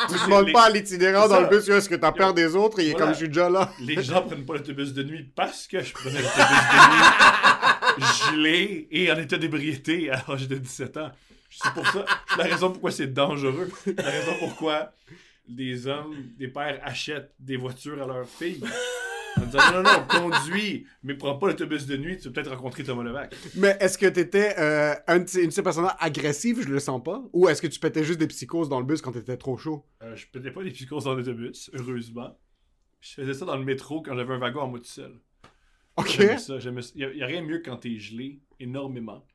Tu 0.09 0.15
demandes 0.25 0.47
les- 0.47 0.53
pas 0.53 0.65
à 0.65 0.69
l'itinérant 0.69 1.27
dans 1.27 1.41
le 1.41 1.47
bus, 1.47 1.67
est-ce 1.69 1.89
que 1.89 1.95
t'as 1.95 2.11
peur 2.11 2.33
des 2.33 2.55
autres? 2.55 2.79
Il 2.79 2.87
est 2.89 2.91
Voilà. 2.91 3.05
comme, 3.07 3.13
je 3.13 3.19
suis 3.19 3.27
déjà 3.27 3.49
là. 3.49 3.71
Les 3.79 4.01
gens 4.03 4.21
prennent 4.23 4.45
pas 4.45 4.53
l'autobus 4.53 4.93
de 4.93 5.03
nuit 5.03 5.23
parce 5.35 5.67
que 5.67 5.81
je 5.81 5.93
prenais 5.93 6.21
l'autobus 6.21 6.35
de 6.35 6.41
nuit 6.41 7.52
gelé 8.31 8.87
et 8.91 9.11
en 9.11 9.17
état 9.17 9.37
d'ébriété 9.37 10.09
à 10.09 10.23
l'âge 10.27 10.47
de 10.47 10.55
17 10.57 10.97
ans. 10.97 11.11
C'est 11.49 11.73
pour 11.73 11.85
ça. 11.87 12.05
C'est 12.29 12.37
la 12.37 12.43
raison 12.45 12.71
pourquoi 12.71 12.91
c'est 12.91 13.13
dangereux. 13.13 13.69
La 13.97 14.09
raison 14.09 14.31
pourquoi 14.39 14.91
des 15.47 15.87
hommes, 15.87 16.15
des 16.39 16.47
pères 16.47 16.79
achètent 16.83 17.33
des 17.39 17.57
voitures 17.57 18.01
à 18.01 18.07
leurs 18.07 18.27
filles. 18.27 18.63
En 19.37 19.45
disant 19.45 19.59
non, 19.73 19.81
non, 19.83 19.91
non, 19.91 20.29
conduis, 20.29 20.85
mais 21.01 21.15
prends 21.15 21.35
pas 21.37 21.47
l'autobus 21.47 21.87
de 21.87 21.97
nuit, 21.97 22.17
tu 22.17 22.27
vas 22.27 22.33
peut-être 22.33 22.51
rencontrer 22.51 22.83
Thomas 22.83 23.03
Levac. 23.03 23.35
Mais 23.55 23.75
est-ce 23.79 23.97
que 23.97 24.05
t'étais 24.05 24.53
euh, 24.59 24.93
un 25.07 25.19
de 25.19 25.27
ces- 25.27 25.41
une 25.41 25.47
de 25.49 25.51
ces 25.53 25.63
personnes 25.63 25.89
agressives, 25.99 26.61
je 26.61 26.69
le 26.69 26.79
sens 26.79 27.03
pas? 27.03 27.23
Ou 27.33 27.49
est-ce 27.49 27.59
que 27.61 27.65
tu 27.67 27.79
pétais 27.79 28.03
juste 28.03 28.19
des 28.19 28.27
psychoses 28.27 28.69
dans 28.69 28.79
le 28.79 28.85
bus 28.85 29.01
quand 29.01 29.11
t'étais 29.11 29.35
trop 29.37 29.57
chaud? 29.57 29.85
Euh, 30.03 30.15
je 30.15 30.27
pétais 30.27 30.51
pas 30.51 30.61
les 30.61 30.69
psychoses 30.71 31.05
dans 31.05 31.15
l'autobus, 31.15 31.71
heureusement. 31.73 32.39
Je 33.01 33.13
faisais 33.15 33.33
ça 33.33 33.45
dans 33.45 33.57
le 33.57 33.65
métro 33.65 34.01
quand 34.03 34.15
j'avais 34.15 34.33
un 34.33 34.37
wagon 34.37 34.61
en 34.61 34.67
moi 34.67 34.79
tout 34.79 34.85
seul. 34.85 35.13
Ok. 35.97 36.09
Ça. 36.39 36.57
Il 36.95 37.07
n'y 37.15 37.21
a, 37.21 37.25
rien 37.25 37.41
de 37.41 37.47
mieux 37.47 37.59
quand 37.59 37.77
t'es 37.77 37.97
gelé 37.97 38.41
énormément. 38.59 39.25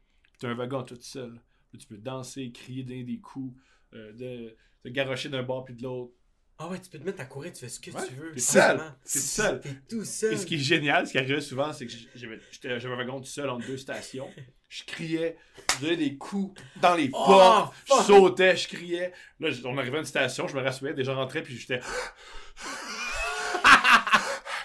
Tu 0.40 0.46
as 0.46 0.50
un 0.50 0.54
wagon 0.54 0.82
tout 0.82 0.98
seul. 1.00 1.40
Tu 1.78 1.86
peux 1.86 1.98
danser, 1.98 2.50
crier, 2.50 2.82
donner 2.82 3.04
des 3.04 3.20
coups, 3.20 3.54
euh, 3.94 4.12
de, 4.14 4.56
te 4.82 4.88
garrocher 4.88 5.28
d'un 5.28 5.42
bord 5.42 5.64
puis 5.64 5.74
de 5.74 5.82
l'autre. 5.82 6.12
Ah 6.60 6.66
ouais, 6.68 6.80
tu 6.80 6.90
peux 6.90 6.98
te 6.98 7.04
mettre 7.04 7.20
à 7.20 7.24
courir, 7.26 7.52
tu 7.52 7.60
fais 7.60 7.68
ce 7.68 7.78
que 7.78 7.92
Ouais, 7.92 8.04
tu 8.08 8.14
veux. 8.14 8.32
t'es 8.32 8.40
seul. 8.40 8.80
T'es 9.04 9.18
seul. 9.20 9.60
T'es 9.60 9.76
tout 9.88 10.04
seul. 10.04 10.32
Et 10.32 10.36
ce 10.36 10.44
qui 10.46 10.56
est 10.56 10.58
génial, 10.58 11.06
ce 11.06 11.12
qui 11.12 11.18
arrivait 11.18 11.40
souvent, 11.40 11.72
c'est 11.72 11.86
que 11.86 11.92
j'avais 12.16 12.40
j'étais- 12.50 12.80
j'avais 12.80 12.94
un 12.94 12.96
wagon 12.96 13.20
tout 13.20 13.26
seul 13.28 13.48
entre 13.48 13.64
deux 13.66 13.76
stations. 13.76 14.28
Je 14.68 14.82
criais, 14.84 15.36
je 15.76 15.82
donnais 15.84 15.96
des 15.96 16.16
coups 16.18 16.60
dans 16.82 16.94
les 16.96 17.08
Oh, 17.12 17.24
portes, 17.26 17.74
je 17.86 17.94
fuck. 17.94 18.06
sautais, 18.06 18.56
je 18.56 18.68
criais. 18.68 19.12
Là, 19.40 19.50
je- 19.50 19.64
on 19.66 19.78
arrivait 19.78 19.96
à 19.98 20.00
une 20.00 20.06
station, 20.06 20.48
je 20.48 20.56
me 20.56 20.60
rassurais, 20.62 20.94
des 20.94 21.04
gens 21.04 21.14
rentraient, 21.14 21.42
puis 21.42 21.56
j'étais. 21.56 21.80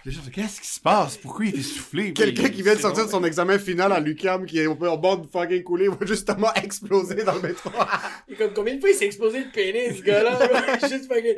Les 0.06 0.12
gens 0.12 0.22
qu'est-ce 0.32 0.60
qui 0.60 0.68
se 0.68 0.82
passe? 0.82 1.16
Pourquoi 1.16 1.46
il 1.46 1.56
est 1.56 1.60
essoufflé? 1.60 2.12
Quelqu'un 2.12 2.50
qui 2.50 2.62
vient 2.62 2.76
de 2.76 2.82
sortir 2.82 3.06
de 3.06 3.10
son 3.10 3.24
examen 3.24 3.58
final 3.58 3.94
à 3.94 4.02
l'UQAM, 4.02 4.46
qui 4.46 4.60
est 4.60 4.68
au 4.68 4.74
au 4.74 4.98
bord 4.98 5.20
de 5.20 5.28
fucking 5.28 5.64
couler, 5.64 5.88
va 5.88 6.06
justement 6.06 6.54
exploser 6.62 7.24
dans 7.24 7.36
le 7.36 7.42
métro. 7.42 7.70
Et 8.28 8.36
comme 8.36 8.52
combien 8.54 8.76
de 8.76 8.82
fois 8.82 8.90
il 8.90 8.96
s'est 8.96 9.06
explosé 9.06 9.40
le 9.46 9.52
pénis, 9.52 9.98
ce 9.98 10.04
gars-là? 10.04 10.36
bro? 10.80 10.90
Juste 10.90 11.08
fucking. 11.08 11.36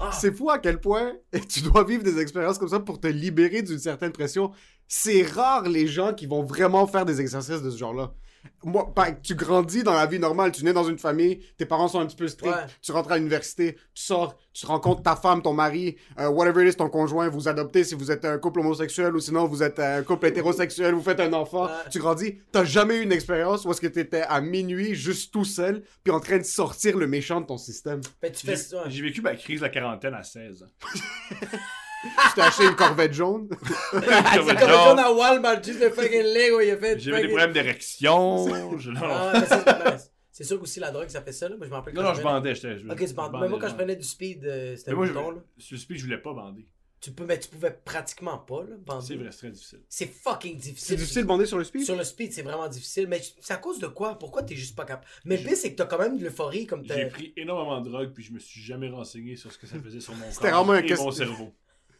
Ah. 0.00 0.10
C'est 0.12 0.36
fou 0.36 0.50
à 0.50 0.58
quel 0.58 0.80
point 0.80 1.12
tu 1.48 1.60
dois 1.60 1.84
vivre 1.84 2.02
des 2.02 2.18
expériences 2.18 2.58
comme 2.58 2.68
ça 2.68 2.80
pour 2.80 2.98
te 3.00 3.06
libérer 3.06 3.62
d'une 3.62 3.78
certaine 3.78 4.10
pression. 4.10 4.50
C'est 4.88 5.22
rare 5.22 5.68
les 5.68 5.86
gens 5.86 6.12
qui 6.12 6.26
vont 6.26 6.42
vraiment 6.42 6.88
faire 6.88 7.04
des 7.04 7.20
exercices 7.20 7.62
de 7.62 7.70
ce 7.70 7.78
genre-là. 7.78 8.12
Moi, 8.64 8.92
pas- 8.94 9.12
tu 9.12 9.34
grandis 9.34 9.82
dans 9.82 9.94
la 9.94 10.06
vie 10.06 10.18
normale, 10.18 10.52
tu 10.52 10.64
nais 10.64 10.72
dans 10.72 10.84
une 10.84 10.98
famille, 10.98 11.40
tes 11.56 11.66
parents 11.66 11.88
sont 11.88 12.00
un 12.00 12.06
petit 12.06 12.16
peu 12.16 12.28
stricts, 12.28 12.54
Ouais. 12.54 12.62
tu 12.82 12.92
rentres 12.92 13.12
à 13.12 13.16
l'université, 13.18 13.74
tu 13.94 14.02
sors, 14.02 14.36
tu 14.52 14.66
rencontres 14.66 15.02
ta 15.02 15.16
femme, 15.16 15.42
ton 15.42 15.52
mari, 15.52 15.96
euh, 16.18 16.28
whatever 16.28 16.64
it 16.66 16.72
is, 16.72 16.76
ton 16.76 16.88
conjoint, 16.88 17.28
vous 17.28 17.48
adoptez 17.48 17.84
si 17.84 17.94
vous 17.94 18.10
êtes 18.10 18.24
un 18.24 18.38
couple 18.38 18.60
homosexuel 18.60 19.14
ou 19.14 19.20
sinon 19.20 19.46
vous 19.46 19.62
êtes 19.62 19.78
un 19.78 20.02
couple 20.02 20.26
hétérosexuel, 20.26 20.94
vous 20.94 21.02
faites 21.02 21.20
un 21.20 21.32
enfant, 21.32 21.64
Ouais. 21.66 21.70
tu 21.90 21.98
grandis, 21.98 22.38
t'as 22.52 22.64
jamais 22.64 22.96
eu 22.96 23.02
une 23.02 23.12
expérience 23.12 23.64
où 23.64 23.70
est-ce 23.70 23.80
que 23.80 23.86
t'étais 23.86 24.22
à 24.22 24.40
minuit 24.40 24.94
juste 24.94 25.32
tout 25.32 25.44
seul, 25.44 25.82
puis 26.02 26.12
en 26.12 26.20
train 26.20 26.38
de 26.38 26.42
sortir 26.44 26.96
le 26.96 27.06
méchant 27.06 27.40
de 27.40 27.46
ton 27.46 27.58
système? 27.58 28.00
Ça. 28.34 28.88
j'ai 28.88 29.02
vécu 29.02 29.20
ma 29.22 29.34
crise 29.34 29.60
de 29.60 29.64
la 29.64 29.70
quarantaine 29.70 30.14
à 30.14 30.22
16 30.22 30.62
ans. 30.62 30.66
Tu 32.28 32.34
t'es 32.34 32.40
acheté 32.42 32.64
une 32.64 32.76
corvette 32.76 33.12
jaune. 33.12 33.48
C'est 33.92 34.00
comme 34.00 34.48
le 34.48 34.56
John 34.58 34.98
à 34.98 35.12
Walmart, 35.12 35.62
juste 35.62 35.80
le 35.80 35.90
fucking 35.90 36.22
Lego, 36.22 36.60
il 36.60 36.70
a 36.70 36.76
fait. 36.76 36.98
J'avais 36.98 37.16
des 37.18 37.22
fucking- 37.24 37.28
problèmes 37.28 37.52
d'érection. 37.52 38.78
je-. 38.78 38.90
Ah, 39.02 39.42
c'est- 39.48 39.64
ben, 39.64 39.98
C'est 40.32 40.44
sûr 40.44 40.58
qu'aussi 40.60 40.80
la 40.80 40.90
drogue, 40.90 41.08
ça 41.08 41.22
fait 41.22 41.32
ça, 41.32 41.48
là. 41.48 41.56
Moi, 41.56 41.64
je 41.66 41.70
me 41.70 41.76
rappelle 41.76 41.94
non, 41.94 42.02
quand 42.02 42.08
non, 42.08 42.14
je 42.14 42.22
bandais. 42.22 42.54
j'étais- 42.54 42.78
je- 42.78 42.86
Ok, 42.86 42.98
tu 42.98 43.06
je 43.08 43.14
bandais, 43.14 43.38
Mais 43.40 43.48
moi, 43.48 43.58
quand 43.58 43.68
je 43.68 43.74
prenais 43.74 43.96
du 43.96 44.04
speed, 44.04 44.44
euh, 44.44 44.76
c'était 44.76 44.90
Mais 44.90 44.94
un 44.94 44.96
moi, 44.98 45.06
je, 45.06 45.12
bouton, 45.12 45.30
là. 45.30 45.38
sur 45.56 45.74
le 45.76 45.80
speed, 45.80 45.96
je 45.98 46.04
voulais 46.04 46.18
pas 46.18 46.34
bander. 46.34 46.66
Tu 47.00 47.10
peux, 47.12 47.24
mais 47.24 47.38
tu 47.38 47.48
pouvais 47.48 47.70
pratiquement 47.84 48.36
pas, 48.38 48.62
là, 48.64 48.76
bander. 48.84 49.06
C'est 49.06 49.14
vrai, 49.16 49.28
c'est 49.30 49.38
très 49.38 49.50
difficile. 49.50 49.80
C'est 49.88 50.06
fucking 50.12 50.56
difficile. 50.58 50.88
C'est 50.88 50.96
difficile 50.96 51.22
de 51.22 51.26
bander 51.26 51.46
sur 51.46 51.56
le 51.56 51.64
speed? 51.64 51.84
Sur 51.84 51.96
le 51.96 52.04
speed, 52.04 52.32
c'est 52.34 52.42
vraiment 52.42 52.68
difficile. 52.68 53.06
Mais 53.06 53.22
c'est 53.40 53.52
à 53.54 53.56
cause 53.58 53.78
de 53.78 53.86
quoi? 53.86 54.18
Pourquoi 54.18 54.42
t'es 54.42 54.56
juste 54.56 54.76
pas 54.76 54.84
capable? 54.84 55.06
Mais 55.24 55.36
le 55.38 55.42
pire, 55.46 55.56
c'est 55.56 55.70
que 55.72 55.76
t'as 55.76 55.86
quand 55.86 55.98
même 55.98 56.18
de 56.18 56.24
l'euphorie 56.24 56.66
comme 56.66 56.84
t'as. 56.86 56.96
J'ai 56.96 57.06
pris 57.06 57.32
énormément 57.36 57.80
de 57.80 57.88
drogue, 57.90 58.12
puis 58.12 58.22
je 58.24 58.32
me 58.32 58.38
suis 58.38 58.60
jamais 58.60 58.88
renseigné 58.90 59.36
sur 59.36 59.50
ce 59.52 59.56
que 59.58 59.66
ça 59.66 59.76
faisait 59.82 60.00
sur 60.00 60.14
mon 60.14 60.24
C'était 60.30 60.50
corps 60.50 60.64
vraiment 60.64 60.72
un 60.78 60.82
et 60.82 60.86
question- 60.86 61.04
mon 61.06 61.10
cerveau. 61.12 61.54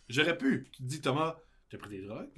J'aurais 0.09 0.37
pu. 0.39 0.69
Tu 0.73 0.83
te 0.83 0.87
dis, 0.89 1.01
Thomas, 1.01 1.37
t'as 1.71 1.79
pris 1.79 1.91
des 1.91 2.03
drogues? 2.03 2.29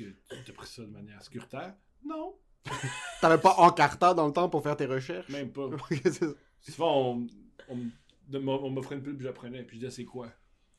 T'as 0.47 0.53
pris 0.53 0.67
ça 0.67 0.83
de 0.83 0.89
manière 0.89 1.23
sécuritaire? 1.23 1.75
Non, 2.05 2.35
T'avais 3.21 3.39
pas 3.39 3.55
Encarta 3.59 4.15
dans 4.15 4.27
le 4.27 4.33
temps 4.33 4.49
pour 4.49 4.63
faire 4.63 4.77
tes 4.77 4.87
recherches? 4.87 5.29
même 5.29 5.51
pas. 5.53 5.69
Souvent, 6.61 7.13
on, 7.17 7.27
on, 7.71 8.49
on 8.49 8.71
m'offrait 8.71 8.97
une 8.97 9.03
puis 9.03 9.17
j'apprenais, 9.21 9.63
puis 9.63 9.77
je 9.79 9.87
disais, 9.87 9.97
c'est 10.03 10.05
quoi? 10.05 10.29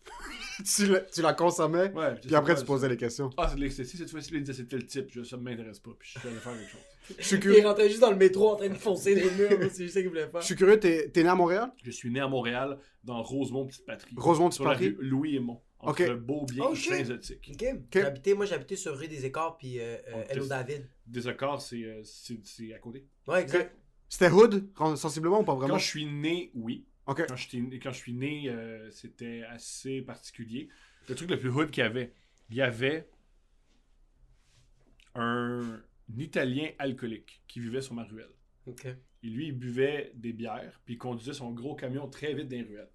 tu, 0.75 0.87
la, 0.87 0.99
tu 1.01 1.21
la 1.21 1.33
consommais, 1.33 1.91
Ouais, 1.93 2.15
puis 2.15 2.35
après 2.35 2.53
tu 2.55 2.61
tu 2.61 2.65
posais 2.67 2.89
les 2.89 2.97
questions. 2.97 3.29
Ah, 3.37 3.47
c'est 3.49 3.55
de 3.55 3.61
l'ecstasy, 3.61 3.97
cette 3.97 4.09
fois-ci, 4.11 4.29
il 4.33 4.43
disait, 4.43 4.53
c'est 4.53 4.67
tel 4.67 4.85
type, 4.85 5.07
je, 5.11 5.23
ça 5.23 5.37
m'intéresse 5.37 5.79
pas, 5.79 5.91
puis 5.97 6.09
je 6.13 6.19
suis 6.19 6.27
allé 6.27 6.37
faire 6.37 6.53
quelque 6.53 6.69
chose. 6.71 6.81
Je 7.17 7.23
suis 7.23 7.35
Il 7.37 7.41
curieux, 7.41 7.65
rentrait 7.67 7.87
juste 7.89 8.01
dans 8.01 8.11
le 8.11 8.17
métro 8.17 8.51
en 8.51 8.55
train 8.55 8.69
de 8.69 8.75
foncer 8.75 9.15
les 9.15 9.31
murs. 9.31 9.69
c'est 9.71 9.83
juste 9.83 9.93
ça 9.95 10.01
qu'il 10.01 10.09
voulait 10.09 10.27
faire. 10.27 10.41
je 10.41 10.45
suis 10.45 10.55
curieux, 10.55 10.79
t'es 10.79 11.09
t'es 11.09 11.23
né 11.23 11.29
à 11.29 11.35
Montréal? 11.35 11.71
Je 11.83 11.91
suis 11.91 12.11
né 12.11 12.19
à 12.19 12.27
Montréal, 12.27 12.77
dans 13.03 13.21
Rosemont, 13.23 13.65
petite 13.65 13.85
patrie. 13.85 14.13
Rosemont, 14.17 14.49
petite 14.49 14.63
patrie? 14.63 14.95
Louis 14.99 15.35
Aymon, 15.37 15.59
entre 15.79 16.03
Ok. 16.11 16.17
Beaubien 16.19 16.65
Oh, 16.67 16.73
et 16.73 16.75
shit. 16.75 16.91
Saint-Zotique. 16.93 17.51
Ok. 17.53 17.65
J'ai 17.93 18.01
habité- 18.03 18.33
moi, 18.33 18.45
j'habitais 18.45 18.75
sur 18.75 18.97
rue 18.97 19.07
des 19.07 19.25
Écarts, 19.25 19.57
puis 19.57 19.79
euh, 19.79 19.97
euh, 20.09 20.23
Hello. 20.29 20.45
David. 20.47 20.85
Des 21.07 21.27
c'est 21.61 21.83
euh, 21.83 22.03
c'est- 22.03 22.45
c'est 22.45 22.73
à 22.73 22.79
côté. 22.79 23.05
Ouais, 23.27 23.41
exact. 23.41 23.75
C'était 24.09 24.29
Hood, 24.31 24.69
sensiblement 24.95 25.41
ou 25.41 25.43
pas 25.43 25.53
vraiment? 25.55 25.73
Quand 25.75 25.79
je 25.79 25.85
suis 25.87 26.05
né, 26.05 26.51
oui. 26.55 26.85
Ok. 27.05 27.25
Quand, 27.27 27.35
j'étais 27.35 27.59
né- 27.59 27.79
quand 27.79 27.91
je 27.91 27.97
suis 27.97 28.13
né, 28.13 28.49
euh, 28.49 28.89
c'était 28.91 29.43
assez 29.43 30.01
particulier. 30.01 30.67
Le 31.07 31.15
truc 31.15 31.29
le 31.29 31.39
plus 31.39 31.49
hood 31.49 31.71
qu'il 31.71 31.83
y 31.83 31.85
avait, 31.87 32.13
il 32.49 32.55
y 32.57 32.61
avait 32.61 33.07
un 35.15 35.81
Italien 36.17 36.69
alcoolique 36.79 37.41
qui 37.47 37.59
vivait 37.59 37.81
sur 37.81 37.93
ma 37.93 38.03
ruelle. 38.03 38.31
Ok. 38.65 38.85
Et 38.85 39.27
lui, 39.27 39.47
il 39.47 39.51
buvait 39.57 40.11
des 40.15 40.33
bières, 40.33 40.79
puis 40.85 40.95
il 40.95 40.97
conduisait 40.97 41.33
son 41.33 41.51
gros 41.51 41.75
camion 41.75 42.07
très 42.09 42.33
vite 42.33 42.47
dans 42.47 42.57
les 42.57 42.63
ruelles. 42.63 42.89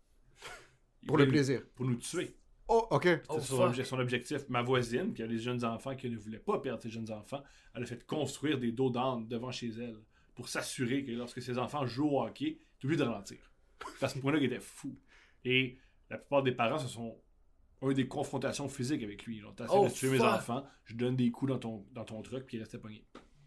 Il 1.02 1.08
Pour 1.08 1.18
le 1.18 1.24
nous- 1.26 1.30
plaisir. 1.32 1.62
Pour 1.74 1.86
nous 1.86 1.96
tuer. 1.96 2.34
Oh, 2.68 2.86
ok. 2.90 3.08
Oh, 3.28 3.40
son, 3.40 3.56
fuck. 3.56 3.74
obje- 3.74 3.84
son 3.84 3.98
objectif. 3.98 4.48
Ma 4.48 4.62
voisine, 4.62 5.12
qui 5.12 5.22
a 5.22 5.26
des 5.26 5.38
jeunes 5.38 5.64
enfants, 5.64 5.94
qui 5.94 6.08
ne 6.08 6.16
voulait 6.16 6.38
pas 6.38 6.58
perdre 6.60 6.82
ses 6.82 6.90
jeunes 6.90 7.10
enfants, 7.12 7.42
elle 7.74 7.82
a 7.82 7.86
fait 7.86 8.04
construire 8.06 8.58
des 8.58 8.72
dos 8.72 8.90
d'âne 8.90 9.28
devant 9.28 9.50
chez 9.50 9.68
elle 9.68 9.96
pour 10.34 10.48
s'assurer 10.48 11.04
que 11.04 11.12
lorsque 11.12 11.42
ses 11.42 11.58
enfants 11.58 11.86
jouent 11.86 12.10
au 12.10 12.22
hockey, 12.22 12.58
tu 12.78 12.86
oublies 12.86 12.96
de 12.96 13.02
ralentir. 13.02 13.38
C'est 13.98 14.06
à 14.06 14.08
ce 14.08 14.18
point-là 14.18 14.38
qu'il 14.38 14.46
était 14.52 14.60
fou. 14.60 14.96
Et 15.44 15.78
la 16.10 16.16
plupart 16.18 16.42
des 16.42 16.52
parents, 16.52 16.78
ce 16.78 16.88
sont 16.88 17.20
ont 17.82 17.90
eu 17.90 17.94
des 17.94 18.08
confrontations 18.08 18.66
physiques 18.68 19.02
avec 19.02 19.24
lui. 19.26 19.40
Genre, 19.40 19.54
t'essaies 19.54 19.72
Oh, 19.74 19.84
de 19.86 19.92
tuer 19.92 20.08
mes 20.08 20.16
enfants, 20.36 20.64
je 20.84 20.94
donne 20.94 21.16
des 21.16 21.30
coups 21.30 21.50
dans 21.52 21.58
ton, 21.58 21.84
dans 21.92 22.04
ton 22.04 22.22
truck, 22.22 22.44
puis 22.46 22.56
il 22.56 22.60
restait 22.60 22.78
pogné. 22.78 23.04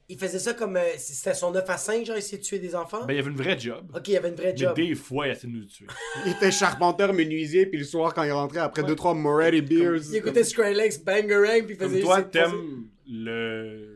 Il 0.10 0.18
faisait 0.18 0.40
ça 0.40 0.54
comme. 0.54 0.78
euh, 0.78 0.84
c'était 0.98 1.34
son 1.34 1.52
9 1.52 1.70
à 1.70 1.78
5, 1.78 2.06
genre, 2.06 2.16
essayer 2.16 2.38
de 2.38 2.44
tuer 2.44 2.60
des 2.60 2.76
enfants? 2.76 3.06
Ben, 3.06 3.14
il 3.14 3.18
y 3.18 3.20
avait 3.20 3.30
une 3.30 3.36
vraie 3.36 3.60
job. 3.60 3.92
ok, 3.94 4.08
il 4.08 4.14
y 4.14 4.18
avait 4.18 4.30
une 4.30 4.36
vraie 4.36 4.54
Mais 4.54 4.58
job. 4.58 4.74
des 4.76 4.96
fois, 4.96 5.28
il 5.28 5.32
essayait 5.32 5.52
de 5.52 5.58
nous 5.60 5.66
tuer. 5.66 5.88
Il 6.26 6.32
était 6.32 6.50
charpenteur 6.52 7.14
menuisier, 7.14 7.66
puis 7.66 7.80
le 7.80 7.86
soir, 7.86 8.14
quand 8.14 8.24
il 8.24 8.32
rentrait, 8.32 8.60
après 8.60 8.84
deux, 8.84 8.96
trois 8.96 9.14
Moretti 9.14 9.62
beers. 9.62 10.00
Il 10.10 10.16
écoutait 10.16 10.44
Skrillex, 10.46 11.00
Bangarang, 11.04 11.64
puis 11.66 11.76
il 11.76 11.78
Comme 11.78 11.90
faisait 11.90 12.02
toi, 12.02 12.18
juste 12.20 12.32
passer- 12.32 12.50
t'aimes 12.52 12.88
le... 13.08 13.94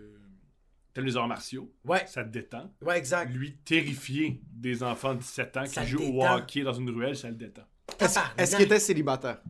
T'aimes 0.94 1.06
les 1.06 1.15
arts 1.15 1.27
martiaux. 1.30 1.72
Ouais, 1.86 2.06
Ça 2.06 2.22
te 2.25 2.30
détend. 2.30 2.70
ouais, 2.82 2.98
exact. 2.98 3.32
lui 3.34 3.56
terrifier 3.63 4.41
des 4.53 4.84
enfants 4.84 5.13
de 5.13 5.20
17 5.20 5.58
ans 5.58 5.65
Ça 5.65 5.84
qui 5.84 5.88
jouent 5.88 6.03
au 6.20 6.25
hockey 6.25 6.63
dans 6.63 6.74
une 6.74 6.89
ruelle, 6.89 7.15
ça 7.15 7.30
le 7.30 7.36
détend. 7.36 7.62
Est-ce 7.98 8.20
est-ce 8.38 8.56
qu'il 8.58 8.65
était 8.65 8.80
célibataire? 8.80 9.41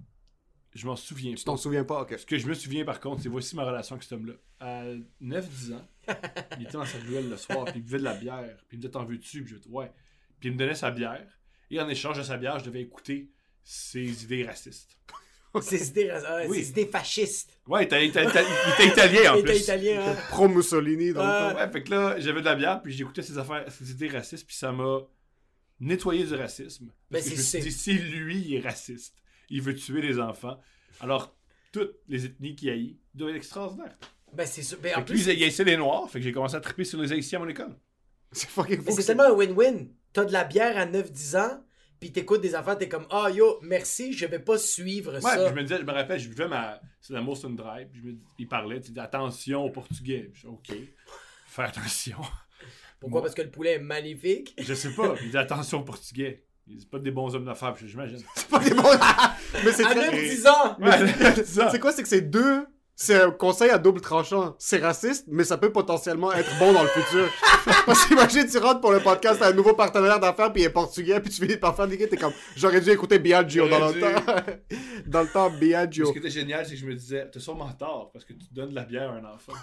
Je 0.74 0.86
m'en 0.88 0.96
souviens 0.96 1.32
Tu 1.36 1.44
pas. 1.44 1.52
t'en 1.52 1.58
souviens 1.58 1.84
pas? 1.84 2.02
Ok. 2.02 2.16
Ce 2.18 2.26
que 2.26 2.38
je 2.38 2.48
me 2.48 2.54
souviens 2.54 2.86
par 2.86 3.00
contre, 3.00 3.22
c'est 3.24 3.30
voici 3.30 3.56
ma 3.56 3.64
relation 3.66 3.96
avec 3.96 4.04
cet 4.04 4.14
homme-là. 4.14 4.34
À 4.60 4.84
9-10 5.22 5.74
ans, 5.74 5.88
il 6.58 6.64
était 6.64 6.72
dans 6.74 6.86
sa 6.86 6.98
ruelle 7.00 7.30
le 7.30 7.38
soir, 7.38 7.66
puis 7.66 7.76
il 7.78 7.82
buvait 7.84 8.00
de 8.00 8.04
la 8.04 8.14
bière, 8.14 8.58
puis 8.68 8.74
il 8.74 8.78
me 8.78 8.82
disait 8.84 8.92
T'en 8.92 9.04
veux-tu? 9.06 9.44
Puis 9.44 9.54
je 9.54 9.58
disais 9.60 9.70
Ouais. 9.70 9.92
Puis 10.40 10.50
il 10.50 10.54
me 10.54 10.58
donnait 10.58 10.76
sa 10.76 10.92
bière, 10.92 11.28
et 11.70 11.80
en 11.82 11.90
échange 11.90 12.18
de 12.18 12.24
sa 12.24 12.38
bière, 12.38 12.58
je 12.60 12.66
devais 12.66 12.82
écouter 12.82 13.30
ses 13.64 14.24
idées 14.24 14.46
racistes. 14.46 14.98
Ses 15.62 15.90
idées, 15.90 16.10
euh, 16.10 16.48
Oui. 16.48 16.64
ses 16.64 16.70
idées 16.70 16.86
fascistes. 16.86 17.60
Ouais, 17.68 17.82
il 17.84 17.86
était, 17.88 18.06
il 18.06 18.10
était- 18.10 18.24
il 18.24 18.74
était 18.74 18.88
italien 18.94 19.34
en 19.34 19.36
Il 19.36 19.40
était 19.42 19.52
plus. 19.52 19.62
italien, 19.64 20.02
hein. 20.08 20.16
Pro 20.30 20.48
Mussolini 20.48 21.08
le 21.12 21.18
Euh, 21.20 21.52
temps. 21.52 21.58
Ouais, 21.58 21.70
fait 21.70 21.84
que 21.84 21.90
là, 21.92 22.18
j'avais 22.22 22.40
de 22.40 22.46
la 22.46 22.56
bière, 22.56 22.82
puis 22.82 22.94
j'écoutais 22.94 23.22
ses 23.22 23.38
affaires, 23.38 23.70
ses 23.70 23.92
idées 23.92 24.08
racistes, 24.08 24.48
puis 24.48 24.56
ça 24.56 24.72
m'a 24.72 25.00
nettoyé 25.82 26.24
du 26.26 26.34
racisme. 26.36 26.88
Parce 27.10 27.24
Ben, 27.26 27.30
que 27.30 27.36
je 27.36 27.42
me 27.42 27.46
c'est- 27.46 27.60
suis 27.62 27.70
dit, 27.70 27.76
si 27.78 27.94
lui 27.96 28.40
il 28.40 28.56
est 28.56 28.60
raciste, 28.62 29.14
il 29.52 29.62
veut 29.62 29.76
tuer 29.76 30.02
les 30.02 30.20
enfants, 30.20 30.60
alors 31.00 31.36
toutes 31.72 31.96
les 32.08 32.26
ethnies 32.26 32.56
qui 32.56 32.70
haït 32.70 33.00
doivent 33.14 33.32
être 33.32 33.38
extraordinaires. 33.38 33.96
Ben, 34.34 34.46
c'est 34.48 34.64
sûr. 34.64 34.78
Ben, 34.82 34.96
en 34.96 35.00
lui, 35.00 35.06
plus, 35.06 35.28
il 35.28 35.44
haïssait 35.44 35.64
les 35.64 35.78
noirs, 35.78 36.10
fait 36.10 36.20
que 36.20 36.24
j'ai 36.24 36.32
commencé 36.32 36.56
à 36.56 36.62
triper 36.62 36.84
sur 36.86 37.00
les 37.02 37.12
haïtiens 37.12 37.40
à 37.40 37.44
mon 37.44 37.50
école. 37.50 37.76
C'est 38.32 38.50
fucking 38.50 38.82
fou. 38.82 38.92
c'est 38.92 39.04
tellement 39.06 39.24
un 39.26 39.32
win-win. 39.34 39.90
T'as 40.14 40.26
de 40.26 40.32
la 40.34 40.44
bière 40.46 40.78
à 40.78 40.86
9-10 40.86 41.38
ans, 41.38 41.64
puis 42.00 42.12
t'écoutes 42.12 42.42
des 42.42 42.56
enfants, 42.56 42.76
t'es 42.76 42.88
comme, 42.90 43.06
ah 43.10 43.30
yo, 43.30 43.60
merci, 43.62 44.14
je 44.14 44.26
vais 44.26 44.40
pas 44.40 44.58
suivre 44.58 45.14
Ouais, 45.16 45.22
ça. 45.22 45.38
puis 45.38 45.50
je 45.50 45.54
me 45.54 45.62
disais, 45.64 45.78
je 45.80 45.84
me 45.86 45.92
rappelle, 45.92 46.20
je 46.20 46.30
buvais 46.30 46.48
ma. 46.48 46.80
C'est 47.02 47.14
la 47.14 47.22
Molson 47.22 47.50
Drive, 47.50 47.88
puis 47.92 48.02
je 48.02 48.06
me 48.08 48.12
dis- 48.14 48.26
il 48.40 48.48
parlait, 48.48 48.80
tu 48.82 48.92
dis, 48.92 49.00
attention 49.00 49.64
aux 49.66 49.70
Portugais. 49.70 50.30
Puis 50.34 50.42
je 50.44 50.48
dis, 50.48 50.54
ok, 50.54 50.78
fais 51.48 51.64
attention. 51.64 52.18
Pourquoi? 53.00 53.22
Parce 53.22 53.34
que 53.34 53.42
le 53.42 53.50
poulet 53.52 53.74
est 53.74 53.80
magnifique. 53.80 54.54
Je 54.58 54.74
sais 54.74 54.94
pas, 54.94 55.16
il 55.24 55.32
dit, 55.32 55.38
attention 55.38 55.80
aux 55.80 55.84
Portugais. 55.84 56.44
Ils 56.72 56.76
disent 56.78 56.86
pas 56.86 57.00
des 57.00 57.12
bons 57.12 57.36
hommes 57.36 57.46
d'affaires, 57.46 57.76
j'imagine. 57.84 58.20
c'est 58.36 58.48
pas 58.48 58.60
des 58.60 58.74
bons- 58.74 58.84
Mais 59.66 59.72
c'est 59.74 59.86
À 59.86 59.90
très- 59.94 60.10
9-10 60.10 60.48
ans! 60.50 60.78
Ouais, 60.80 61.44
c'est. 61.44 61.70
C'est 61.70 61.80
quoi? 61.80 61.92
C'est 61.92 62.02
que 62.04 62.08
c'est 62.10 62.22
deux. 62.22 62.66
C'est 62.96 63.20
un 63.20 63.32
conseil 63.32 63.72
à 63.72 63.80
double 63.80 64.00
tranchant. 64.00 64.56
C'est 64.60 64.78
raciste, 64.78 65.26
mais 65.28 65.44
ça 65.44 65.58
peut 65.58 65.72
potentiellement 65.72 66.32
être 66.34 66.52
bon 66.60 66.72
dans 66.72 66.84
le 66.84 66.88
futur. 66.90 67.28
Parce 67.88 68.06
qu'imagine, 68.06 68.46
tu 68.48 68.58
rentres 68.60 68.80
pour 68.80 68.92
le 68.92 69.00
podcast 69.00 69.42
à 69.42 69.48
un 69.48 69.54
nouveau 69.54 69.74
partenaire 69.74 70.20
d'affaires, 70.20 70.54
puis 70.54 70.62
il 70.62 70.66
est 70.66 70.70
portugais, 70.70 71.20
puis 71.20 71.32
tu 71.34 71.42
finis 71.42 71.58
par 71.58 71.76
faire 71.76 71.88
des 71.88 71.98
gars, 71.98 72.08
t'es 72.08 72.18
comme, 72.18 72.34
j'aurais 72.56 72.80
dû 72.80 72.92
écouter 72.92 73.18
Biagio 73.18 73.68
dans 73.68 73.88
le 73.90 74.00
temps. 74.00 74.36
dans 75.08 75.22
le 75.22 75.28
temps, 75.30 75.50
Biagio. 75.50 76.06
Ce 76.06 76.12
qui 76.12 76.20
était 76.20 76.30
génial, 76.30 76.64
c'est 76.66 76.74
que 76.76 76.80
je 76.80 76.86
me 76.86 76.94
disais, 76.94 77.28
t'as 77.32 77.40
sûrement 77.40 77.72
tort 77.74 78.12
parce 78.14 78.24
que 78.24 78.34
tu 78.34 78.46
donnes 78.52 78.70
de 78.70 78.76
la 78.76 78.84
bière 78.84 79.10
à 79.10 79.16
un 79.16 79.26
enfant. 79.34 79.54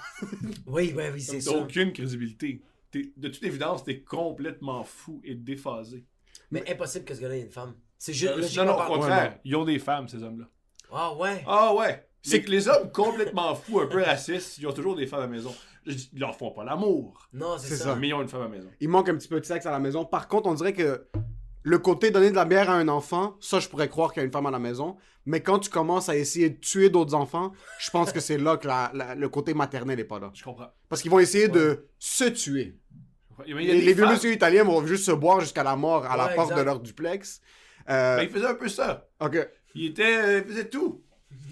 Oui, 0.67 0.93
oui, 0.97 1.05
oui, 1.13 1.21
c'est 1.21 1.39
T'as 1.39 1.53
ça. 1.53 1.59
aucune 1.59 1.93
crédibilité. 1.93 2.61
T'es- 2.91 3.13
de 3.17 3.29
toute 3.29 3.45
évidence, 3.45 3.85
t'es 3.85 4.01
complètement 4.01 4.83
fou 4.83 5.21
et 5.23 5.35
déphasé. 5.37 6.05
Mais 6.51 6.65
impossible 6.71 7.05
que 7.05 7.15
ce 7.15 7.21
gars-là 7.21 7.37
ait 7.37 7.43
une 7.43 7.51
femme. 7.51 7.75
C'est 7.99 8.13
juste. 8.13 8.57
Non, 8.57 8.65
non, 8.65 8.79
au 8.81 8.87
contraire, 8.87 9.39
ils 9.45 9.57
ont 9.57 9.65
des 9.65 9.79
femmes, 9.79 10.09
ces 10.09 10.23
hommes-là. 10.23 10.47
Ah 10.93 11.15
ouais. 11.15 11.43
Ah 11.47 11.75
ouais! 11.75 12.05
C'est 12.23 12.43
que 12.43 12.51
les 12.51 12.69
hommes 12.69 12.91
complètement 12.93 13.55
fous, 13.55 13.81
un 13.81 13.87
peu 13.87 14.03
racistes, 14.03 14.59
ils 14.59 14.67
ont 14.67 14.73
toujours 14.73 14.97
des 14.97 15.07
femmes 15.07 15.21
à 15.21 15.23
la 15.23 15.29
maison. 15.29 15.55
Ils 15.87 16.19
leur 16.19 16.37
font 16.37 16.51
pas 16.51 16.65
l'amour, 16.65 17.29
Non, 17.33 17.57
c'est 17.59 17.75
ça. 17.77 17.85
ça. 17.85 17.95
mais 17.97 18.09
ils 18.09 18.15
ont 18.15 18.21
une 18.21 18.29
femme 18.29 18.43
à 18.43 18.45
la 18.45 18.51
maison. 18.51 18.69
Il 18.81 18.89
manque 18.89 19.09
un 19.09 19.17
petit 19.17 19.29
peu 19.29 19.41
de 19.41 19.45
sexe 19.47 19.65
à 19.65 19.71
la 19.71 19.79
maison. 19.79 20.05
Par 20.05 20.29
contre, 20.29 20.49
on 20.49 20.55
dirait 20.55 20.75
que 20.75 21.07
le 21.63 21.79
côté 21.79 22.11
donner 22.11 22.31
de 22.31 22.37
la 22.37 22.45
bière 22.45 22.69
à 22.69 22.75
un 22.75 22.89
enfant, 22.89 23.37
ça, 23.41 23.59
je 23.61 23.69
pourrais 23.69 23.89
croire 23.89 24.13
qu'il 24.13 24.21
y 24.21 24.23
a 24.23 24.27
une 24.27 24.33
femme 24.33 24.47
à 24.47 24.51
la 24.51 24.59
maison. 24.59 24.97
Mais 25.25 25.43
quand 25.43 25.59
tu 25.59 25.71
commences 25.71 26.09
à 26.09 26.17
essayer 26.17 26.51
de 26.51 26.57
tuer 26.59 26.91
d'autres 26.91 27.15
enfants, 27.15 27.53
je 27.79 27.91
pense 27.91 28.13
que 28.13 28.21
c'est 28.21 28.39
là 28.39 28.57
que 28.57 28.67
la- 28.67 28.91
la- 28.95 29.15
le 29.15 29.29
côté 29.29 29.55
maternel 29.55 29.99
est 30.01 30.05
pas 30.05 30.19
là. 30.19 30.31
Je 30.35 30.43
comprends. 30.45 30.69
Parce 30.89 31.01
qu'ils 31.03 31.11
vont 31.11 31.19
essayer 31.21 31.49
de 31.49 31.89
se 31.99 32.25
tuer. 32.25 32.79
Les, 33.47 33.81
les 33.81 33.95
messieurs 33.95 34.33
italiens 34.33 34.65
vont 34.65 34.87
juste 34.87 35.05
se 35.05 35.13
boire 35.13 35.41
jusqu'à 35.41 35.63
la 35.63 35.77
mort 35.77 36.05
à 36.07 36.17
la 36.17 36.29
porte 36.29 36.51
exact. 36.51 36.59
de 36.61 36.65
leur 36.65 36.81
duplex. 36.81 37.41
Euh, 37.89 38.17
Ben, 38.17 38.23
il 38.25 38.29
faisait 38.31 38.47
un 38.47 38.55
peu 38.55 38.69
ça. 38.69 39.09
ok. 39.21 39.49
Il 39.75 39.87
était, 39.87 40.17
euh, 40.19 40.39
il 40.39 40.45
faisait 40.53 40.69
tout. 40.69 41.03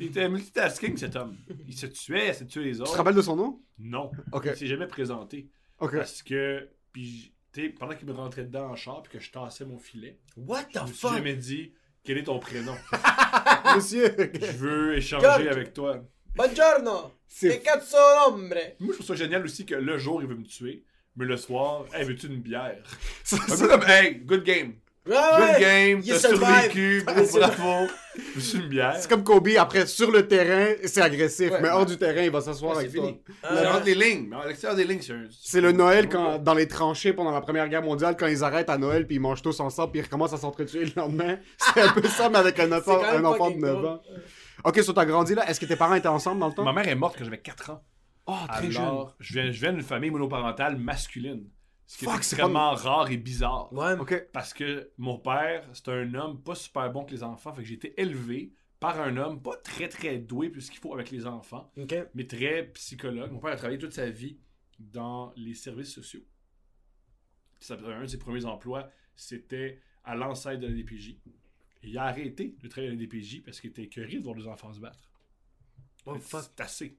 Il 0.00 0.06
était 0.06 0.28
multitasking, 0.28 0.96
cet 0.96 1.16
homme. 1.16 1.36
Il 1.68 1.76
se 1.76 1.86
tuait, 1.86 2.28
il 2.28 2.34
se 2.34 2.44
tuait 2.44 2.64
les 2.64 2.72
Tu 2.76 2.80
autres. 2.80 2.92
te 2.92 2.96
rappelles 2.96 3.14
de 3.14 3.22
son 3.22 3.36
nom? 3.36 3.60
Non. 3.78 4.10
Ok. 4.32 4.46
Il 4.46 4.56
s'est 4.56 4.66
jamais 4.66 4.86
présenté. 4.86 5.48
Ok. 5.80 5.96
Parce 5.96 6.22
que, 6.22 6.68
puis, 6.92 7.32
tu 7.52 7.62
sais, 7.62 7.68
pendant 7.68 7.94
qu'il 7.94 8.06
me 8.08 8.12
rentrait 8.14 8.44
dedans 8.44 8.70
en 8.70 8.76
char, 8.76 9.02
puis 9.02 9.12
que 9.18 9.24
je 9.24 9.30
tassais 9.30 9.64
mon 9.66 9.78
filet, 9.78 10.18
What 10.36 10.64
the 10.64 10.68
je 10.76 10.80
me 10.80 10.86
suis 10.88 10.94
fuck? 10.96 11.14
jamais 11.14 11.34
dit 11.36 11.72
quel 12.04 12.18
est 12.18 12.24
ton 12.24 12.38
prénom? 12.38 12.74
Monsieur. 13.74 14.14
je 14.34 14.52
veux 14.52 14.96
échanger 14.96 15.48
avec 15.48 15.72
toi. 15.72 16.02
Buongiorno! 16.34 17.12
C'est- 17.26 17.60
cazzo 17.62 17.96
nombre? 18.30 18.54
Moi, 18.80 18.90
je 18.92 18.94
trouve 18.94 19.06
ça 19.06 19.14
génial 19.14 19.44
aussi 19.44 19.64
que 19.66 19.74
le 19.74 19.98
jour, 19.98 20.20
il 20.22 20.28
veut 20.28 20.36
me 20.36 20.44
tuer, 20.44 20.84
mais 21.16 21.24
le 21.24 21.36
soir, 21.36 21.84
hey, 21.94 22.04
veux-tu 22.04 22.26
une 22.26 22.40
bière? 22.40 22.76
C'est- 23.24 23.36
peu 23.58 23.68
comme, 23.68 23.84
hey, 23.88 24.16
good 24.24 24.44
game. 24.44 24.74
Ouais, 25.08 25.14
Good 25.14 25.60
game, 25.60 26.02
t'as 26.04 26.18
survécu, 26.18 27.04
bravo. 27.06 27.86
Veux-tu 28.34 28.56
une 28.56 28.68
bière? 28.68 28.96
C'est 28.98 29.08
comme 29.08 29.22
Kobe, 29.22 29.50
après, 29.56 29.86
sur 29.86 30.10
le 30.10 30.26
terrain, 30.26 30.74
c'est 30.84 31.00
agressif. 31.00 31.52
Ouais, 31.52 31.58
mais 31.60 31.68
ouais. 31.68 31.74
hors 31.74 31.86
du 31.86 31.96
terrain, 31.96 32.22
il 32.22 32.30
va 32.32 32.40
s'asseoir 32.40 32.72
Ouais, 32.72 32.78
avec 32.78 32.90
c'est 32.90 32.96
toi. 32.98 33.06
fini. 33.06 33.20
Euh, 33.44 33.80
les 33.84 33.94
lignes, 33.94 34.34
à 34.34 34.48
l'extérieur 34.48 34.76
des 34.76 34.82
lignes, 34.84 35.00
c'est 35.00 35.12
un... 35.12 35.26
C'est 35.30 35.60
le 35.60 35.70
Noël 35.70 36.08
quand, 36.08 36.40
dans 36.40 36.54
les 36.54 36.66
tranchées 36.66 37.12
pendant 37.12 37.30
la 37.30 37.40
Première 37.40 37.68
Guerre 37.68 37.82
mondiale, 37.84 38.16
quand 38.18 38.26
ils 38.26 38.42
arrêtent 38.42 38.68
à 38.68 38.78
Noël 38.78 39.06
puis 39.06 39.14
ils 39.14 39.20
mangent 39.20 39.42
tous 39.42 39.60
ensemble 39.60 39.92
puis 39.92 40.00
ils 40.00 40.04
recommencent 40.04 40.32
à 40.32 40.38
s'entretuer 40.38 40.86
le 40.86 40.90
lendemain. 40.96 41.38
C'est 41.56 41.82
un 41.82 41.92
peu 41.92 42.02
ça, 42.08 42.28
mais 42.28 42.38
avec 42.38 42.58
un 42.58 42.72
enfant, 42.72 43.00
un 43.04 43.20
de 43.20 43.36
fucking 43.36 43.60
9 43.60 43.72
drôle. 43.74 43.86
ans. 43.86 44.00
Ok, 44.64 44.82
so 44.82 44.92
t'as 44.92 45.04
grandi 45.04 45.36
là? 45.36 45.48
Est-ce 45.48 45.60
que 45.60 45.66
tes 45.66 45.76
parents 45.76 45.94
étaient 45.94 46.08
ensemble 46.08 46.40
dans 46.40 46.48
le 46.48 46.52
temps? 46.54 46.64
Ma 46.64 46.72
mère 46.72 46.88
est 46.88 46.96
morte 46.96 47.14
quand 47.16 47.22
j'avais 47.24 47.38
4 47.38 47.70
ans. 47.70 47.80
Oh, 48.26 48.36
très 48.48 48.70
jeune. 48.70 48.82
Alors, 48.82 49.14
je 49.20 49.32
viens, 49.34 49.50
je 49.52 49.60
viens 49.60 49.72
d'une 49.72 49.82
famille 49.82 50.10
monoparentale 50.10 50.76
masculine. 50.76 51.48
Ce 51.86 51.98
qui 51.98 52.04
Fuck, 52.04 52.14
est 52.14 52.22
c'est 52.22 52.34
extrêmement 52.34 52.74
rare 52.74 53.10
et 53.10 53.16
bizarre. 53.16 53.72
Ouais, 53.72 53.92
Ok. 53.92 54.28
Parce 54.32 54.52
que 54.52 54.90
mon 54.98 55.18
père, 55.18 55.68
c'est 55.72 55.88
un 55.88 56.12
homme 56.14 56.42
pas 56.42 56.56
super 56.56 56.90
bon 56.90 57.04
que 57.04 57.12
les 57.12 57.22
enfants. 57.22 57.52
Fait 57.54 57.62
que 57.62 57.68
j'ai 57.68 57.74
été 57.74 58.00
élevé 58.00 58.52
par 58.80 59.00
un 59.00 59.16
homme, 59.16 59.40
pas 59.40 59.56
très 59.56 59.88
très 59.88 60.18
doué 60.18 60.48
plus 60.50 60.68
qu'il 60.68 60.80
faut 60.80 60.92
avec 60.92 61.10
les 61.10 61.26
enfants, 61.26 61.70
Ok. 61.78 61.94
mais 62.14 62.26
très 62.26 62.64
psychologue. 62.74 63.30
Mon 63.30 63.38
père 63.38 63.52
a 63.52 63.56
travaillé 63.56 63.78
toute 63.78 63.92
sa 63.92 64.10
vie 64.10 64.38
dans 64.78 65.32
les 65.36 65.54
services 65.54 65.92
sociaux. 65.94 66.20
Ça, 67.60 67.76
un 67.86 68.02
de 68.02 68.06
ses 68.06 68.18
premiers 68.18 68.44
emplois, 68.44 68.90
c'était 69.14 69.80
à 70.04 70.14
l'ancêtre 70.14 70.60
de 70.60 70.66
la 70.66 70.72
DPJ. 70.74 71.10
Et 71.82 71.88
il 71.90 71.98
a 71.98 72.04
arrêté 72.04 72.56
de 72.60 72.68
travailler 72.68 72.90
à 72.92 72.94
la 72.94 73.00
DPJ 73.00 73.42
parce 73.44 73.60
qu'il 73.60 73.70
était 73.70 73.84
écœuré 73.84 74.18
de 74.18 74.24
voir 74.24 74.36
les 74.36 74.46
enfants 74.46 74.72
se 74.72 74.80
battre. 74.80 75.08
Oh. 76.04 76.16
C'est 76.20 76.60
assez. 76.60 76.98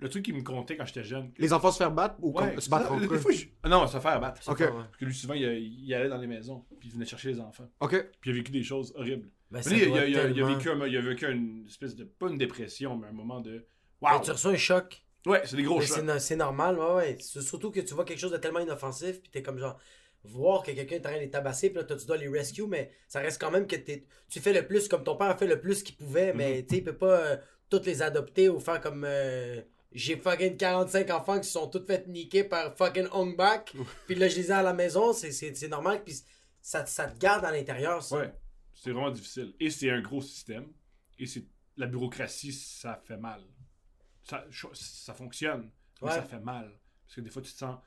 Le 0.00 0.08
truc 0.08 0.24
qui 0.24 0.32
me 0.32 0.42
comptait 0.42 0.76
quand 0.76 0.84
j'étais 0.86 1.02
jeune. 1.04 1.32
Les 1.38 1.52
enfants 1.52 1.72
se 1.72 1.78
faire 1.78 1.90
battre 1.90 2.16
ou 2.20 2.30
Ouais, 2.32 2.50
comme- 2.52 2.60
se 2.60 2.70
battre 2.70 2.92
entre 2.92 3.12
eux? 3.12 3.32
je- 3.32 3.46
Ah 3.62 3.68
Non, 3.68 3.86
se 3.86 3.98
faire 3.98 4.20
battre. 4.20 4.40
Parce 4.44 4.58
que 4.58 5.04
lui, 5.04 5.14
souvent, 5.14 5.34
il, 5.34 5.42
il 5.42 5.92
allait 5.94 6.08
dans 6.08 6.18
les 6.18 6.26
maisons, 6.28 6.64
puis 6.78 6.88
il 6.88 6.92
venait 6.94 7.04
chercher 7.06 7.30
les 7.32 7.40
enfants. 7.40 7.68
Ok. 7.80 8.08
Puis 8.20 8.30
il 8.30 8.34
a 8.34 8.36
vécu 8.36 8.52
des 8.52 8.62
choses 8.62 8.92
horribles. 8.96 9.28
Ben, 9.50 9.60
Mais 9.66 9.76
il, 9.78 9.82
a, 9.82 9.86
il 9.86 9.98
a- 9.98 10.06
il 10.06 10.16
a 10.18 10.22
tellement- 10.34 10.54
vécu, 10.56 10.70
un- 10.70 10.86
il 10.86 10.96
a 10.96 11.00
vécu 11.00 11.30
une 11.30 11.64
espèce 11.66 11.96
de. 11.96 12.04
Pas 12.04 12.28
une 12.28 12.38
dépression, 12.38 12.96
mais 12.96 13.08
un 13.08 13.12
moment 13.12 13.40
de. 13.40 13.66
Ben, 14.00 14.12
Waouh! 14.12 14.22
tu 14.22 14.30
reçois 14.30 14.52
un 14.52 14.56
choc. 14.56 15.02
Ouais, 15.26 15.42
c'est 15.44 15.56
des 15.56 15.62
gros 15.64 15.78
Mais 15.80 15.86
chocs. 15.86 15.96
c'est 15.96 16.02
no- 16.02 16.18
c'est 16.18 16.36
normal, 16.36 16.78
ouais, 16.78 16.94
ouais. 16.94 17.16
C'est 17.20 17.40
Surtout 17.42 17.70
que 17.72 17.80
tu 17.80 17.94
vois 17.94 18.04
quelque 18.04 18.20
chose 18.20 18.30
de 18.30 18.36
tellement 18.36 18.60
inoffensif, 18.60 19.20
puis 19.20 19.30
t'es 19.32 19.42
comme 19.42 19.58
genre, 19.58 19.78
voir 20.24 20.62
que 20.62 20.70
quelqu'un 20.70 20.96
est 20.96 20.98
en 21.00 21.08
train 21.10 21.14
de 21.14 21.20
les 21.22 21.30
tabasser, 21.30 21.70
puis 21.70 21.78
là, 21.78 21.84
tu 21.84 22.06
dois 22.06 22.16
les 22.18 22.28
rescue, 22.28 22.66
mais 22.66 22.92
ça 23.08 23.20
reste 23.20 23.40
quand 23.40 23.50
même 23.50 23.66
que 23.66 23.76
t'es- 23.76 24.04
tu 24.28 24.38
fais 24.40 24.52
le 24.52 24.66
plus 24.66 24.86
comme 24.86 25.02
ton 25.02 25.16
père 25.16 25.28
a 25.28 25.36
fait 25.36 25.46
le 25.46 25.60
plus 25.60 25.82
qu'il 25.82 25.96
pouvait, 25.96 26.32
mais 26.34 26.62
tu 26.62 26.74
sais, 26.74 26.76
il 26.78 26.84
peut 26.84 26.96
pas 26.96 27.18
euh, 27.18 27.36
toutes 27.68 27.86
les 27.86 28.00
adopter 28.02 28.48
ou 28.48 28.60
faire 28.60 28.80
comme. 28.80 29.04
euh, 29.06 29.60
j'ai 29.92 30.16
fucking 30.16 30.56
45 30.56 31.10
enfants 31.10 31.38
qui 31.40 31.46
se 31.46 31.52
sont 31.52 31.68
toutes 31.68 31.86
fait 31.86 32.06
niquer 32.08 32.44
par 32.44 32.76
fucking 32.76 33.08
Hong 33.12 33.36
Bak, 33.36 33.74
puis 34.06 34.14
là, 34.14 34.28
je 34.28 34.36
les 34.36 34.48
ai 34.48 34.52
à 34.52 34.62
la 34.62 34.72
maison, 34.74 35.12
c'est- 35.12 35.68
normal, 35.68 36.02
puis 36.04 36.14
ça, 36.60 36.84
ça 36.86 37.06
te 37.08 37.18
garde 37.18 37.44
à 37.44 37.50
l'intérieur, 37.52 38.02
ça. 38.02 38.16
Ouais, 38.18 38.34
c'est 38.74 38.90
vraiment 38.92 39.10
difficile. 39.10 39.54
Et 39.60 39.70
c'est 39.70 39.90
un 39.90 40.00
gros 40.00 40.20
système. 40.20 40.72
Et 41.18 41.26
c'est 41.26 41.44
la 41.76 41.86
bureaucratie, 41.86 42.52
ça 42.52 43.00
fait 43.04 43.16
mal. 43.16 43.42
Ça, 44.22 44.44
ça 44.74 45.14
fonctionne, 45.14 45.70
mais 46.02 46.08
Ouais. 46.08 46.14
ça 46.14 46.22
fait 46.22 46.40
mal. 46.40 46.78
Parce 47.06 47.16
que 47.16 47.20
des 47.22 47.30
fois, 47.30 47.40
tu 47.42 47.52
te 47.52 47.58
sens 47.58 47.78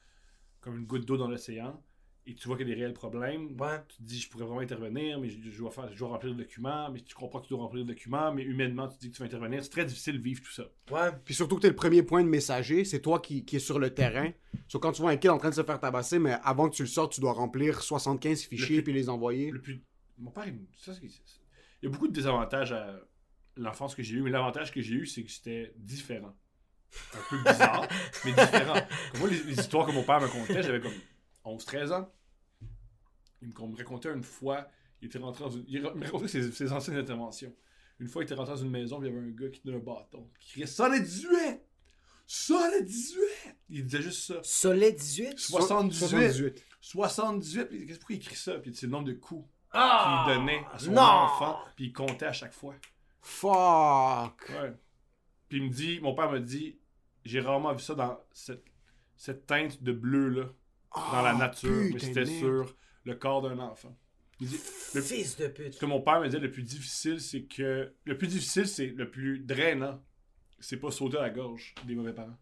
comme 0.60 0.77
une 0.79 0.86
goutte 0.86 1.05
d'eau 1.05 1.17
dans 1.17 1.27
l'océan 1.27 1.81
et 2.28 2.36
tu 2.36 2.48
vois 2.48 2.56
qu'il 2.56 2.68
y 2.68 2.72
a 2.72 2.75
des 2.75 2.82
réels 2.82 2.94
problèmes. 2.94 3.60
Ouais. 3.60 3.80
Tu 3.90 3.98
te 3.98 4.04
dis, 4.04 4.20
je 4.20 4.30
pourrais 4.30 4.46
vraiment 4.46 4.60
intervenir, 4.60 5.20
mais 5.20 5.30
je, 5.30 5.40
je 5.50 5.58
dois, 5.58 5.72
faire, 5.72 5.92
je 5.92 5.98
dois 5.98 6.10
remplir 6.10 6.32
le 6.32 6.38
document, 6.38 6.92
mais 6.92 7.01
tu 7.01 7.16
comprends 7.16 7.40
que 7.40 7.48
tu 7.48 7.54
dois 7.54 7.63
remplir 7.63 7.84
le 7.84 7.88
document, 7.88 8.32
mais 8.32 8.44
humainement, 8.44 8.88
tu 8.88 8.98
te 8.98 9.01
dis 9.01 9.10
que 9.10 9.16
tu 9.16 9.20
vas 9.22 9.25
intervenir. 9.25 9.63
C'est 9.63 9.72
très 9.72 9.86
difficile 9.86 10.18
de 10.20 10.24
vivre 10.24 10.42
tout 10.42 10.51
ça. 10.51 10.63
Ouais. 10.92 11.10
Puis 11.25 11.34
surtout 11.34 11.56
que 11.56 11.62
t'es 11.62 11.70
le 11.70 11.75
premier 11.75 12.04
point 12.04 12.24
de 12.24 12.30
messager, 12.30 12.86
c'est 12.86 13.01
toi 13.01 13.20
qui, 13.20 13.44
qui 13.44 13.56
est 13.56 13.60
sur 13.60 13.80
le 13.80 13.94
terrain. 13.94 14.32
Sauf 14.68 14.82
quand 14.82 14.92
tu 14.92 15.01
vois 15.01 15.12
un 15.12 15.18
kid 15.18 15.32
en 15.32 15.40
train 15.40 15.50
de 15.50 15.56
se 15.56 15.63
faire 15.63 15.80
tabasser, 15.80 16.20
mais 16.20 16.36
avant 16.44 16.70
que 16.70 16.75
tu 16.75 16.84
le 16.84 16.88
sortes, 16.88 17.13
tu 17.13 17.22
dois 17.22 17.34
remplir 17.34 17.82
75 17.82 18.44
fichiers 18.44 18.78
Le- 18.78 18.84
puis 18.84 18.94
les 18.94 19.10
envoyer. 19.10 19.50
Le 19.51 19.62
plus... 19.62 19.82
Mon 20.20 20.30
père, 20.30 20.46
il... 20.48 20.60
ça, 20.78 20.92
y 21.82 21.88
a 21.88 21.90
beaucoup 21.90 22.08
de 22.08 22.13
désavantages 22.13 22.72
à 22.72 23.00
l'enfance 23.58 23.96
que 23.96 24.04
j'ai 24.04 24.16
eu, 24.18 24.22
mais 24.22 24.30
l'avantage 24.30 24.72
que 24.72 24.82
j'ai 24.82 24.94
eu, 24.94 25.06
c'est 25.08 25.24
que 25.24 25.32
c'était 25.32 25.74
différent. 25.75 26.36
Un 27.16 27.20
peu 27.30 27.38
bizarre, 27.38 27.88
mais 28.25 28.32
différent. 28.32 28.80
Comme 29.12 29.22
moi, 29.22 29.30
les, 29.30 29.44
les 29.44 29.60
histoires 29.60 29.88
que 29.88 29.92
mon 29.92 30.04
père 30.04 30.22
me 30.22 30.28
contait, 30.28 30.62
j'avais 30.62 30.82
comme 30.82 30.92
11-13 31.45 31.93
ans. 31.93 32.12
Il 33.41 33.48
me, 33.50 33.77
racontait 33.77 34.13
une 34.13 34.24
fois, 34.24 34.67
il 35.01 35.07
était 35.07 35.17
rentré 35.17 35.43
dans 35.43 35.50
une... 35.50 35.65
Il 35.67 35.81
me 35.81 36.03
racontait 36.03 36.27
ses, 36.27 36.51
ses 36.51 36.71
anciennes 36.71 36.98
interventions. 36.98 37.53
Une 38.00 38.07
fois, 38.07 38.24
il 38.24 38.25
était 38.25 38.36
rentré 38.36 38.53
dans 38.53 38.62
une 38.62 38.69
maison, 38.69 39.00
puis 39.00 39.10
il 39.10 39.13
y 39.13 39.17
avait 39.17 39.27
un 39.27 39.31
gars 39.31 39.50
qui 39.50 39.62
tenait 39.62 39.75
un 39.75 39.79
bâton, 39.79 40.29
qui 40.39 40.51
criait 40.51 40.65
«Ça, 40.67 40.89
les 40.89 41.00
18! 41.00 41.27
Ça, 42.27 42.69
les 42.71 42.83
18!» 42.83 43.19
Il 43.69 43.86
disait 43.86 44.01
juste 44.01 44.24
ça. 44.25 44.39
Soleil 44.43 44.93
18? 44.93 45.38
78! 45.38 45.93
78. 45.98 46.65
78! 46.79 47.65
Puis 47.65 47.86
qu'est-ce 47.86 48.00
pourquoi 48.00 48.15
il 48.15 48.19
écrit 48.19 48.36
ça? 48.36 48.53
Puis 48.60 48.74
c'est 48.74 48.86
le 48.88 48.91
nombre 48.91 49.07
de 49.07 49.13
coups 49.13 49.48
Ah! 49.71 50.25
qu'il 50.25 50.36
donnait 50.36 50.63
à 50.71 50.79
son 50.79 50.91
Non! 50.91 51.01
enfant, 51.01 51.60
puis 51.75 51.86
il 51.86 51.93
comptait 51.93 52.25
à 52.25 52.33
chaque 52.33 52.53
fois. 52.53 52.75
Fuck. 53.21 54.50
Ouais. 54.50 54.74
Puis 55.50 55.60
il 55.60 55.63
me 55.65 55.69
dit, 55.69 56.00
mon 56.00 56.15
père 56.15 56.31
me 56.31 56.39
dit, 56.39 56.79
j'ai 57.24 57.39
rarement 57.39 57.74
vu 57.74 57.81
ça 57.81 57.93
dans 57.93 58.19
cette, 58.31 58.65
cette 59.15 59.45
teinte 59.45 59.83
de 59.83 59.91
bleu 59.91 60.55
dans 60.95 61.21
la 61.21 61.29
Ah, 61.31 61.38
nature, 61.38 61.71
mais 61.93 62.00
c'était 62.00 62.25
sur 62.25 62.75
le 63.05 63.15
corps 63.15 63.41
d'un 63.41 63.57
enfant. 63.60 63.95
Il 64.39 64.48
dit, 64.48 64.60
le- 64.95 65.01
Fils 65.01 65.38
de 65.38 65.48
pute. 65.48 65.74
ce 65.75 65.79
que 65.79 65.86
mon 65.86 66.01
père 66.01 66.19
me 66.19 66.25
disait, 66.25 66.39
le 66.39 66.51
plus 66.51 66.63
difficile, 66.63 67.21
c'est 67.21 67.43
que 67.43 67.93
le 68.05 68.17
plus 68.17 68.27
difficile, 68.27 68.67
c'est 68.67 68.88
le 68.88 69.10
plus 69.10 69.39
drainant, 69.39 70.01
c'est 70.60 70.77
pas 70.77 70.91
sauter 70.91 71.17
à 71.17 71.21
la 71.21 71.30
gorge 71.30 71.75
des 71.86 71.95
mauvais 71.95 72.13
parents. 72.13 72.38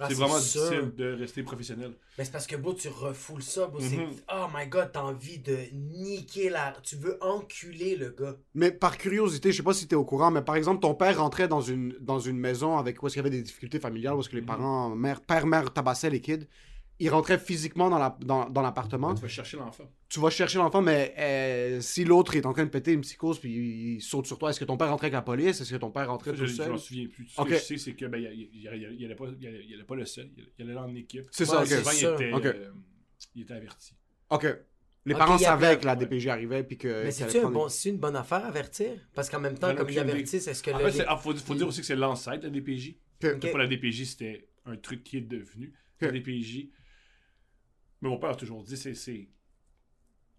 Ah, 0.00 0.06
c'est 0.08 0.14
vraiment 0.14 0.38
sûr. 0.40 0.62
difficile 0.62 0.94
de 0.96 1.12
rester 1.12 1.42
professionnel. 1.42 1.92
Mais 2.16 2.24
c'est 2.24 2.32
parce 2.32 2.46
que, 2.46 2.56
bro, 2.56 2.72
tu 2.72 2.88
refoules 2.88 3.42
ça, 3.42 3.66
bro. 3.66 3.78
c'est- 3.78 3.98
Mhm. 3.98 4.14
Oh 4.32 4.46
my 4.52 4.66
god, 4.66 4.90
t'as 4.92 5.02
envie 5.02 5.38
de 5.38 5.56
niquer 5.74 6.48
la. 6.48 6.72
Tu 6.82 6.96
veux 6.96 7.22
enculer 7.22 7.96
le 7.96 8.08
gars. 8.10 8.36
Mais 8.54 8.72
par 8.72 8.96
curiosité, 8.96 9.52
je 9.52 9.58
sais 9.58 9.62
pas 9.62 9.74
si 9.74 9.86
t'es 9.86 9.94
au 9.94 10.04
courant, 10.06 10.30
mais 10.30 10.40
par 10.42 10.56
exemple, 10.56 10.80
ton 10.80 10.94
père 10.94 11.18
rentrait 11.18 11.46
dans 11.48 11.60
une, 11.60 11.94
dans 12.00 12.18
une 12.18 12.38
maison 12.38 12.78
avec 12.78 13.02
où 13.02 13.06
est-ce 13.06 13.14
qu'il 13.14 13.22
y 13.22 13.26
avait 13.26 13.36
des 13.36 13.42
difficultés 13.42 13.78
familiales, 13.78 14.14
où 14.14 14.20
est-ce 14.20 14.30
que 14.30 14.34
les 14.36 14.40
Mhm. 14.40 14.46
parents, 14.46 14.88
mère, 14.96 15.20
père, 15.20 15.46
mère 15.46 15.70
tabassaient 15.72 16.10
les 16.10 16.22
kids. 16.22 16.48
Il 17.04 17.08
rentrait 17.10 17.38
physiquement 17.38 17.90
dans 17.90 17.98
la- 17.98 18.16
dans, 18.20 18.48
dans 18.48 18.62
l'appartement. 18.62 19.12
Tu 19.14 19.22
vas 19.22 19.28
chercher 19.28 19.56
l'enfant. 19.56 19.90
Tu 20.08 20.20
vas 20.20 20.30
chercher 20.30 20.58
l'enfant, 20.58 20.80
mais 20.82 21.14
euh, 21.18 21.80
si 21.80 22.04
l'autre 22.04 22.36
est 22.36 22.46
en 22.46 22.52
train 22.52 22.64
de 22.64 22.70
péter 22.70 22.92
une 22.92 23.00
psychose 23.00 23.38
puis 23.40 23.50
il, 23.52 23.94
il 23.96 24.00
saute 24.00 24.26
sur 24.26 24.38
toi, 24.38 24.50
est-ce 24.50 24.60
que 24.60 24.64
ton 24.64 24.76
père 24.76 24.88
rentrait 24.88 25.06
avec 25.06 25.14
la 25.14 25.22
police? 25.22 25.60
Est-ce 25.60 25.72
que 25.72 25.76
ton 25.78 25.90
père 25.90 26.08
rentrait 26.08 26.30
Ça, 26.30 26.36
tout 26.36 26.42
je, 26.42 26.50
je 26.50 26.54
seul? 26.56 26.70
m'en 26.70 26.78
souviens 26.78 27.08
plus. 27.08 27.24
Tout 27.26 27.32
ce 27.34 27.40
Ok. 27.40 27.48
que 27.48 27.54
je 27.54 27.60
sais, 27.60 27.76
c'est 27.78 27.94
que 27.94 28.04
ben, 28.06 28.18
il, 28.18 28.50
il, 28.54 28.60
il, 28.72 28.96
il 29.00 29.04
allait 29.04 29.14
pas, 29.16 29.24
il, 29.40 29.46
allait, 29.48 29.64
il 29.66 29.74
allait 29.74 29.84
pas 29.84 29.96
le 29.96 30.04
seul. 30.04 30.30
Il, 30.36 30.46
il 30.58 30.70
allait 30.70 30.78
en 30.78 30.94
équipe. 30.94 31.26
C'est 31.32 31.42
Ouais, 31.44 31.56
ça, 31.56 31.60
ok. 31.62 31.66
c'est 31.66 31.78
Souvent, 31.78 31.90
il 31.90 31.96
ça. 31.98 32.14
était, 32.14 32.32
Ok. 32.32 32.46
euh, 32.46 32.70
il 33.34 33.42
était 33.42 33.54
averti. 33.54 33.94
Ok. 34.30 34.46
Les 35.04 35.14
parents 35.14 35.36
il 35.36 35.42
savaient 35.42 35.78
que 35.80 35.84
la 35.84 35.94
ouais. 35.96 36.06
DPJ 36.06 36.28
arrivait 36.28 36.62
puis 36.62 36.78
que. 36.78 36.86
Mais 37.02 37.10
qu'il 37.10 37.12
c'est-tu 37.26 37.38
un 37.44 37.50
bon, 37.50 37.68
c'est 37.68 37.88
une 37.88 37.98
bonne 37.98 38.14
affaire 38.14 38.44
avertir? 38.46 38.92
Parce 39.14 39.28
qu'en 39.28 39.40
même 39.40 39.58
temps, 39.58 39.74
comme 39.74 39.90
ils 39.90 39.98
avertissent, 39.98 40.46
est-ce 40.46 40.62
que 40.62 40.70
En 40.70 40.78
fait, 40.78 40.92
c'est- 40.92 41.04
ah, 41.08 41.16
faut, 41.16 41.34
faut 41.34 41.56
dire 41.56 41.66
aussi 41.66 41.80
que 41.80 41.86
c'est 41.86 41.96
l'ancêtre 41.96 42.42
de 42.42 42.44
la 42.46 42.50
DPJ. 42.50 42.94
Ok. 43.24 43.30
Ok. 43.34 43.50
Pas 43.50 43.58
la 43.58 43.66
DPJ, 43.66 44.04
c'était 44.04 44.46
un 44.66 44.76
truc 44.76 45.02
qui 45.02 45.16
est 45.16 45.20
devenu. 45.22 45.72
La. 46.00 46.10
DPJ. 46.12 46.68
Mais 48.02 48.08
mon 48.10 48.18
père 48.18 48.30
a 48.30 48.34
toujours 48.36 48.62
dit, 48.62 48.76
c'est. 48.76 48.94
c'est- 48.94 49.28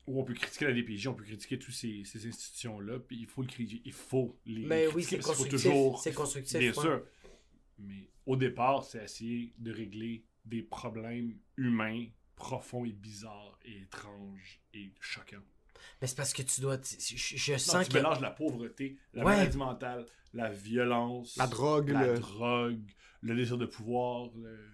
Où 0.06 0.20
on 0.20 0.26
peut 0.26 0.34
critiquer 0.34 0.66
la 0.66 0.74
DPJ, 0.74 1.08
on 1.08 1.14
peut 1.14 1.24
critiquer 1.24 1.58
toutes 1.58 1.74
ces, 1.74 2.04
ces 2.04 2.28
institutions-là, 2.28 3.00
puis 3.00 3.18
il 3.20 3.26
faut 3.26 3.42
le 3.42 3.48
critiquer. 3.48 3.82
Il 3.86 3.94
faut 3.94 4.38
les. 4.46 4.66
Mais 4.66 4.86
oui, 4.88 5.02
c'est 5.04 5.18
constructif. 5.20 5.64
toujours. 5.64 6.00
C'est 6.02 6.14
constructif. 6.14 6.60
Bien 6.60 6.74
ouais. 6.74 6.82
sûr. 6.82 7.04
Mais 7.80 8.10
au 8.26 8.36
départ, 8.36 8.84
c'est 8.84 9.02
essayer 9.02 9.54
de 9.60 9.72
régler 9.72 10.26
des 10.44 10.62
problèmes 10.62 11.38
humains 11.56 12.06
profonds 12.36 12.84
et 12.84 12.92
bizarres 12.92 13.58
et 13.64 13.78
étranges 13.84 14.60
et 14.74 14.92
choquants. 15.00 15.38
Mais 16.02 16.08
c'est 16.08 16.18
parce 16.18 16.34
que 16.34 16.42
tu 16.42 16.60
dois. 16.60 16.78
Je, 16.82 17.16
je 17.16 17.52
Non, 17.54 17.58
sens 17.58 17.86
tu 17.86 17.92
que. 17.92 17.98
mélanges 17.98 18.20
la 18.20 18.32
pauvreté, 18.32 18.98
la 19.14 19.24
Ouais. 19.24 19.38
maladie 19.38 19.58
mentale, 19.58 20.06
la 20.34 20.50
violence, 20.52 21.38
La 21.38 21.48
drogue, 21.48 21.90
la 21.92 22.08
le- 22.08 22.20
drogue, 22.20 22.92
le 23.22 23.36
désir 23.36 23.58
de 23.58 23.66
pouvoir. 23.66 24.30
le- 24.36 24.70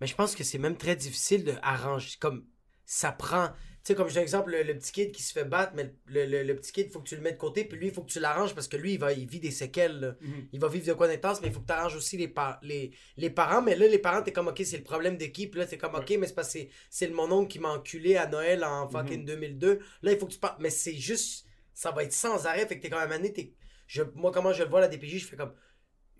Mais 0.00 0.06
je 0.06 0.14
pense 0.14 0.34
que 0.34 0.44
c'est 0.44 0.58
même 0.58 0.76
très 0.76 0.96
difficile 0.96 1.44
de 1.44 1.54
arranger. 1.62 2.16
Comme 2.20 2.46
ça 2.84 3.12
prend. 3.12 3.48
Tu 3.82 3.92
sais, 3.92 3.94
comme 3.94 4.08
je 4.08 4.14
donne 4.14 4.22
exemple, 4.24 4.50
le, 4.50 4.62
le 4.62 4.76
petit 4.76 4.92
kid 4.92 5.12
qui 5.12 5.22
se 5.22 5.32
fait 5.32 5.44
battre, 5.44 5.72
mais 5.74 5.94
le, 6.06 6.26
le- 6.26 6.42
le 6.42 6.54
petit 6.56 6.70
kid, 6.72 6.86
il 6.88 6.92
faut 6.92 7.00
que 7.00 7.08
tu 7.08 7.16
le 7.16 7.22
mettes 7.22 7.34
de 7.36 7.38
côté, 7.40 7.64
puis 7.64 7.78
lui, 7.78 7.86
il 7.86 7.92
faut 7.94 8.02
que 8.02 8.10
tu 8.10 8.20
l'arranges 8.20 8.54
parce 8.54 8.68
que 8.68 8.76
lui, 8.76 8.94
il, 8.94 8.98
va, 8.98 9.12
il 9.14 9.26
vit 9.26 9.40
des 9.40 9.50
séquelles. 9.50 10.00
là. 10.00 10.16
Mhm. 10.20 10.48
Il 10.52 10.60
va 10.60 10.68
vivre 10.68 10.86
de 10.86 10.92
quoi 10.92 11.08
d'intense, 11.08 11.40
mais 11.40 11.48
il 11.48 11.54
faut 11.54 11.60
que 11.60 11.66
tu 11.66 11.72
arranges 11.72 11.96
aussi 11.96 12.18
les, 12.18 12.28
par- 12.28 12.58
les, 12.62 12.90
les 13.16 13.30
parents. 13.30 13.62
Mais 13.62 13.76
là, 13.76 13.86
les 13.88 13.98
parents, 13.98 14.22
t'es 14.22 14.32
comme, 14.32 14.48
ok, 14.48 14.60
c'est 14.66 14.76
le 14.76 14.84
problème 14.84 15.16
de 15.16 15.24
qui? 15.26 15.46
Puis 15.46 15.58
là, 15.60 15.66
t'es 15.66 15.78
comme, 15.78 15.94
ok, 15.94 16.10
mais 16.18 16.26
c'est 16.26 16.34
parce 16.34 16.52
que 16.52 16.58
c'est- 16.90 17.08
mon 17.08 17.30
oncle 17.32 17.48
qui 17.48 17.58
m'a 17.58 17.70
enculé 17.70 18.16
à 18.16 18.26
Noël 18.26 18.64
en 18.64 18.86
fucking 18.88 19.24
2002. 19.24 19.78
Là, 20.02 20.12
il 20.12 20.18
faut 20.18 20.26
que 20.26 20.32
tu 20.32 20.38
parles. 20.38 20.56
Mais 20.60 20.70
c'est 20.70 20.94
juste. 20.94 21.46
Ça 21.72 21.90
va 21.90 22.04
être 22.04 22.12
sans 22.12 22.44
arrêt. 22.46 22.66
Fait 22.66 22.76
que 22.76 22.82
t'es 22.82 22.90
quand 22.90 23.00
même 23.00 23.12
année, 23.12 23.54
moi, 24.14 24.30
comment 24.30 24.52
je 24.52 24.62
le 24.62 24.68
vois, 24.68 24.80
la 24.80 24.88
DPJ, 24.88 25.18
je 25.20 25.26
fais 25.26 25.36
comme. 25.36 25.54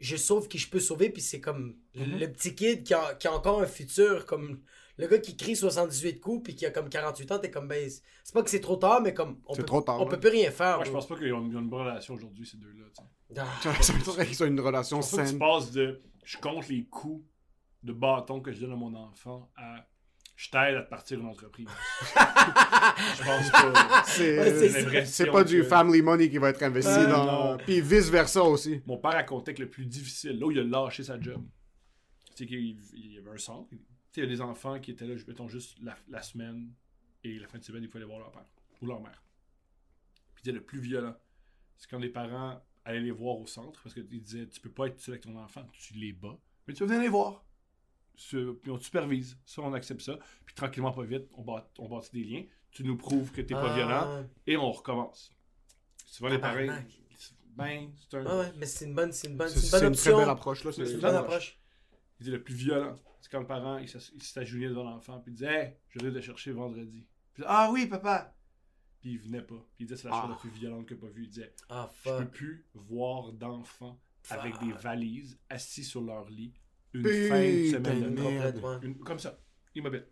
Je 0.00 0.16
sauve 0.16 0.48
qui 0.48 0.58
je 0.58 0.68
peux 0.70 0.80
sauver, 0.80 1.10
puis 1.10 1.22
c'est 1.22 1.40
comme 1.40 1.76
le 1.94 2.26
petit 2.26 2.54
kid 2.54 2.82
qui 2.84 2.94
a, 2.94 3.14
qui 3.14 3.26
a 3.28 3.32
encore 3.34 3.60
un 3.60 3.66
futur, 3.66 4.24
comme 4.26 4.60
le 4.96 5.06
gars 5.06 5.18
qui 5.18 5.36
crie 5.36 5.56
78 5.56 6.20
coups, 6.20 6.42
puis 6.44 6.54
qui 6.54 6.66
a 6.66 6.70
comme 6.70 6.88
48 6.88 7.32
ans, 7.32 7.38
t'es 7.38 7.50
comme, 7.50 7.68
ben, 7.68 7.88
c'est- 7.88 8.32
pas 8.34 8.42
que 8.42 8.50
c'est 8.50 8.60
trop 8.60 8.76
tard, 8.76 9.00
mais 9.00 9.14
comme, 9.14 9.38
on, 9.46 9.54
C'est 9.54 9.60
peut, 9.62 9.66
trop 9.66 9.80
tard, 9.80 10.00
on 10.00 10.04
ouais. 10.04 10.10
peut 10.10 10.20
plus 10.20 10.28
rien 10.30 10.50
faire. 10.50 10.76
Moi, 10.76 10.84
je 10.84 10.90
pense 10.90 11.06
pas 11.06 11.16
qu'ils 11.16 11.32
ont 11.32 11.46
ils 11.46 11.56
ont 11.56 11.60
une 11.60 11.68
bonne 11.70 11.80
relation 11.82 12.14
aujourd'hui, 12.14 12.46
ces 12.46 12.56
deux-là. 12.58 12.84
tu 12.96 13.02
sais. 13.34 13.40
Ah. 13.40 14.24
Qu'ils 14.24 14.34
soient 14.34 14.46
une 14.48 14.60
relation 14.60 15.00
que 15.00 15.04
tu 15.04 15.10
saine. 15.16 15.38
passes 15.38 15.70
de 15.70 16.02
je 16.24 16.36
compte 16.38 16.68
les 16.68 16.84
coups 16.86 17.24
de 17.82 17.92
bâton 17.92 18.40
que 18.40 18.52
je 18.52 18.60
donne 18.60 18.72
à 18.72 18.76
mon 18.76 18.94
enfant 18.94 19.50
à 19.56 19.86
je 20.42 20.48
t'aide 20.48 20.74
à 20.76 20.82
te 20.82 20.88
partir 20.88 21.20
une 21.20 21.26
entreprise. 21.26 21.68
je 22.00 23.24
pense 23.24 23.50
pas. 23.50 24.02
C'est 24.06 25.04
c'est 25.04 25.26
pas 25.30 25.44
du 25.44 25.58
que- 25.58 25.62
family 25.64 26.00
money 26.00 26.30
qui 26.30 26.38
va 26.38 26.48
être 26.48 26.62
investi 26.62 26.90
Ouais, 26.90 27.06
dans. 27.08 27.50
non. 27.52 27.56
Puis 27.58 27.80
vice 27.82 28.08
versa 28.08 28.42
aussi. 28.42 28.80
Mon 28.86 28.96
père 28.96 29.12
racontait 29.12 29.52
que 29.52 29.60
le 29.62 29.68
plus 29.68 29.84
difficile, 29.84 30.38
là 30.38 30.46
où 30.46 30.50
il 30.50 30.58
a 30.58 30.64
lâché 30.64 31.02
sa 31.02 31.20
job, 31.20 31.44
c'est 32.34 32.46
qu'il 32.46 32.78
il 32.94 33.12
y 33.14 33.18
avait 33.18 33.30
un 33.30 33.36
centre. 33.38 33.68
Tu 33.70 33.76
sais, 33.76 33.82
il 34.16 34.24
y 34.24 34.26
a 34.26 34.30
des 34.30 34.40
enfants 34.40 34.80
qui 34.80 34.92
étaient 34.92 35.06
là, 35.06 35.14
je- 35.16 35.26
mettons, 35.26 35.46
juste 35.48 35.76
la, 35.82 35.94
la 36.08 36.22
semaine 36.22 36.72
et 37.22 37.38
la 37.38 37.46
fin 37.46 37.58
de 37.58 37.64
semaine, 37.64 37.82
il 37.82 37.90
fallait 37.90 38.06
voir 38.06 38.18
leur 38.20 38.32
père 38.32 38.46
ou 38.80 38.86
leur 38.86 39.00
mère. 39.02 39.22
Puis 40.34 40.42
il 40.42 40.44
disait 40.44 40.54
le 40.56 40.62
plus 40.64 40.80
violent, 40.80 41.14
c'est 41.76 41.88
quand 41.90 41.98
les 41.98 42.08
parents 42.08 42.62
allaient 42.86 43.00
les 43.00 43.10
voir 43.10 43.38
au 43.38 43.46
centre 43.46 43.82
parce 43.82 43.94
qu'ils 43.94 44.22
disaient 44.22 44.46
Tu 44.48 44.58
peux 44.60 44.70
pas 44.70 44.86
être 44.86 44.98
seul 44.98 45.14
avec 45.16 45.24
ton 45.24 45.36
enfant, 45.36 45.66
tu 45.74 45.92
les 45.94 46.14
bats, 46.14 46.38
mais 46.66 46.72
tu 46.72 46.80
vas 46.82 46.86
venir 46.86 47.02
les 47.02 47.08
voir. 47.10 47.44
Puis 48.28 48.70
on 48.70 48.78
te 48.78 48.84
supervise, 48.84 49.38
ça 49.44 49.62
on 49.62 49.72
accepte 49.72 50.02
ça. 50.02 50.18
Puis 50.44 50.54
tranquillement, 50.54 50.92
pas 50.92 51.04
vite, 51.04 51.28
on, 51.34 51.42
bat, 51.42 51.70
on 51.78 51.88
bâtit 51.88 52.10
des 52.12 52.24
liens. 52.24 52.44
Tu 52.70 52.84
nous 52.84 52.96
prouves 52.96 53.32
que 53.32 53.40
t'es 53.40 53.54
pas 53.54 53.72
Ah. 53.72 53.74
violent 53.74 54.26
et 54.46 54.56
on 54.56 54.70
recommence. 54.70 55.32
Souvent 56.06 56.28
les 56.28 56.40
Tabarnak. 56.40 56.86
ben, 57.56 57.90
c'est 57.98 58.16
un. 58.18 58.38
Ouais, 58.38 58.52
mais 58.56 58.66
c'est 58.66 58.84
une 58.84 58.94
bonne, 58.94 59.12
c'est 59.12 59.28
une 59.28 59.36
bonne, 59.36 59.48
C'est 59.48 59.60
c'est 59.60 59.66
une 59.66 59.70
c'est 59.70 59.80
bonne 59.80 59.88
une 59.92 59.96
très 59.98 60.14
belle 60.14 60.28
approche, 60.28 60.64
là. 60.64 60.72
C'est 60.72 60.90
une 60.92 61.00
bonne 61.00 61.14
approche. 61.16 61.58
Il 62.20 62.24
dit 62.24 62.30
le 62.30 62.42
plus 62.42 62.54
violent. 62.54 62.96
C'est 63.20 63.30
quand 63.30 63.40
le 63.40 63.46
parent, 63.46 63.78
il 63.78 63.88
s'agenouillait 63.88 64.68
devant 64.68 64.84
l'enfant, 64.84 65.20
puis 65.20 65.32
il 65.32 65.34
disait 65.36 65.54
Hey, 65.64 65.76
je 65.88 65.98
viens 65.98 66.12
te 66.12 66.20
chercher 66.20 66.52
vendredi. 66.52 67.06
Puis, 67.34 67.42
ah 67.46 67.70
oui, 67.72 67.86
papa. 67.86 68.34
Puis 69.00 69.12
il 69.12 69.18
venait 69.18 69.42
pas. 69.42 69.54
Puis 69.76 69.84
il 69.84 69.86
disait 69.86 69.96
c'est 70.02 70.08
la 70.08 70.14
chose 70.14 70.22
Ah. 70.26 70.28
la 70.30 70.36
plus 70.36 70.50
violente 70.50 70.86
que 70.86 70.94
j'ai 70.94 71.00
pas 71.00 71.06
vue. 71.08 71.24
Il 71.24 71.28
disait 71.30 71.54
Ah, 71.68 71.90
Je 72.04 72.10
peux 72.10 72.18
fuck. 72.18 72.30
plus 72.30 72.66
voir 72.74 73.32
d'enfants 73.32 73.98
avec 74.30 74.54
Fuck. 74.56 74.64
des 74.66 74.72
valises 74.72 75.38
assis 75.48 75.84
sur 75.84 76.02
leur 76.02 76.28
lit 76.28 76.52
une 76.94 77.02
Putain 77.02 77.28
fin 77.28 77.40
de 77.40 77.66
semaine 77.70 78.02
de 78.14 78.20
merde. 78.20 78.80
Une- 78.82 78.98
comme 78.98 79.18
ça, 79.18 79.38
immobile. 79.74 80.06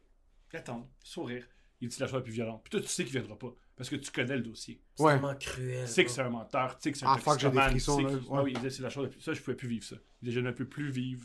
Attendre, 0.52 0.88
sourire. 1.02 1.46
Il 1.80 1.88
dit 1.88 1.94
c'est 1.94 2.00
la 2.02 2.06
chose 2.08 2.16
la 2.16 2.22
plus 2.22 2.32
violente. 2.32 2.62
Puis 2.64 2.70
toi, 2.70 2.80
tu 2.80 2.88
sais 2.88 3.04
qu'il 3.04 3.12
viendra 3.12 3.38
pas. 3.38 3.54
Parce 3.76 3.88
que 3.88 3.96
tu 3.96 4.10
connais 4.10 4.36
le 4.36 4.42
dossier. 4.42 4.82
C'est 4.96 5.02
Ouais. 5.04 5.12
tellement 5.12 5.34
cruel. 5.36 5.86
Tu 5.86 5.92
sais 5.92 6.04
que 6.04 6.10
c'est 6.10 6.22
un 6.22 6.30
menteur. 6.30 6.76
Tu 6.76 6.82
sais 6.82 6.92
que 6.92 6.98
c'est 6.98 7.04
un 7.06 7.12
Ah, 7.12 7.18
fuck, 7.18 7.38
j'ai 7.38 7.50
des 7.50 7.60
frissons, 7.60 7.98
tu 7.98 8.04
sais 8.04 8.10
là. 8.10 8.16
Ouais. 8.18 8.24
Ah 8.32 8.42
oui, 8.42 8.50
il 8.52 8.56
disait 8.56 8.70
c'est 8.70 8.82
la 8.82 8.90
chose 8.90 9.04
la 9.04 9.10
plus. 9.10 9.20
Ça, 9.20 9.32
je 9.34 9.40
pouvais 9.40 9.56
plus 9.56 9.68
vivre 9.68 9.84
ça. 9.84 9.96
Il 10.20 10.24
disait 10.28 10.40
je 10.40 10.44
ne 10.44 10.50
peux 10.50 10.66
plus 10.66 10.90
vivre. 10.90 11.24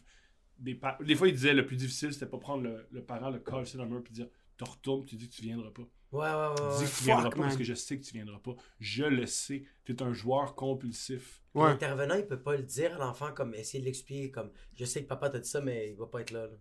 Des, 0.59 0.75
pa- 0.75 0.97
des 1.03 1.15
fois, 1.15 1.27
il 1.27 1.33
disait 1.33 1.53
le 1.55 1.65
plus 1.65 1.75
difficile, 1.77 2.13
c'était 2.13 2.27
pas 2.27 2.37
prendre 2.37 2.63
le, 2.63 2.85
le 2.91 3.03
parent, 3.03 3.31
le 3.31 3.41
sur 3.65 3.79
la 3.79 3.85
mur, 3.87 4.03
puis 4.03 4.13
dire 4.13 4.27
te 4.57 4.63
retournes, 4.63 5.03
tu 5.05 5.15
dis 5.15 5.27
que 5.27 5.33
tu 5.35 5.41
viendras 5.41 5.71
pas. 5.71 5.83
Ouais, 6.13 6.19
ouais, 6.29 6.47
ouais. 6.61 6.77
Dis 6.77 6.83
que 6.83 6.89
tu 6.89 6.95
fuck, 6.95 7.03
viendras 7.05 7.29
pas 7.31 7.41
parce 7.41 7.57
que 7.57 7.63
je 7.63 7.73
sais 7.73 7.97
que 7.99 8.03
tu 8.05 8.13
viendras 8.13 8.39
pas. 8.39 8.51
Je 8.79 9.03
le 9.03 9.25
sais. 9.25 9.63
Tu 9.83 9.93
es 9.93 10.03
un 10.03 10.13
joueur 10.13 10.53
compulsif. 10.55 11.41
Ouais. 11.55 11.67
L'intervenant, 11.69 12.15
il 12.15 12.25
peut 12.25 12.39
pas 12.39 12.55
le 12.55 12.63
dire 12.63 12.95
à 12.95 12.97
l'enfant, 12.99 13.31
comme 13.33 13.53
essayer 13.55 13.79
de 13.79 13.85
l'expliquer, 13.85 14.29
comme 14.31 14.51
je 14.75 14.85
sais 14.85 15.03
que 15.03 15.07
papa 15.07 15.29
t'a 15.29 15.39
dit 15.39 15.49
ça, 15.49 15.59
mais 15.61 15.89
il 15.89 15.95
va 15.97 16.05
pas 16.05 16.21
être 16.21 16.31
là. 16.31 16.45
là. 16.45 16.53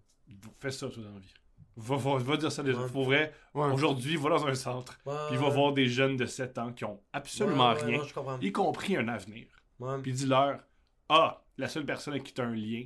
Fais 0.58 0.70
ça, 0.70 0.88
toi, 0.88 1.02
dans 1.02 1.12
la 1.12 1.20
vie. 1.20 1.34
Va, 1.76 1.96
va, 1.96 2.16
va 2.16 2.36
dire 2.36 2.50
ça 2.52 2.62
déjà. 2.62 2.80
Ouais. 2.82 2.90
Pour 2.90 3.04
vrai, 3.04 3.32
Ouais. 3.54 3.70
aujourd'hui, 3.72 4.16
va 4.16 4.30
dans 4.30 4.46
un 4.46 4.54
centre. 4.54 4.98
Ouais, 5.06 5.14
Puis 5.28 5.36
va 5.36 5.48
ouais. 5.48 5.54
voir 5.54 5.72
des 5.72 5.86
jeunes 5.86 6.16
de 6.16 6.26
7 6.26 6.58
ans 6.58 6.72
qui 6.72 6.84
ont 6.84 7.00
absolument 7.12 7.70
Ouais, 7.72 7.76
ouais, 7.80 7.84
rien, 7.86 7.98
non, 7.98 8.04
je 8.04 8.14
comprends. 8.14 8.38
y 8.40 8.52
compris 8.52 8.96
un 8.96 9.08
avenir. 9.08 9.46
Ouais. 9.78 10.00
Puis 10.02 10.12
dis-leur 10.12 10.60
Ah, 11.08 11.44
la 11.58 11.68
seule 11.68 11.84
personne 11.86 12.14
avec 12.14 12.24
qui 12.24 12.32
tu 12.34 12.40
as 12.40 12.44
un 12.44 12.54
lien 12.54 12.84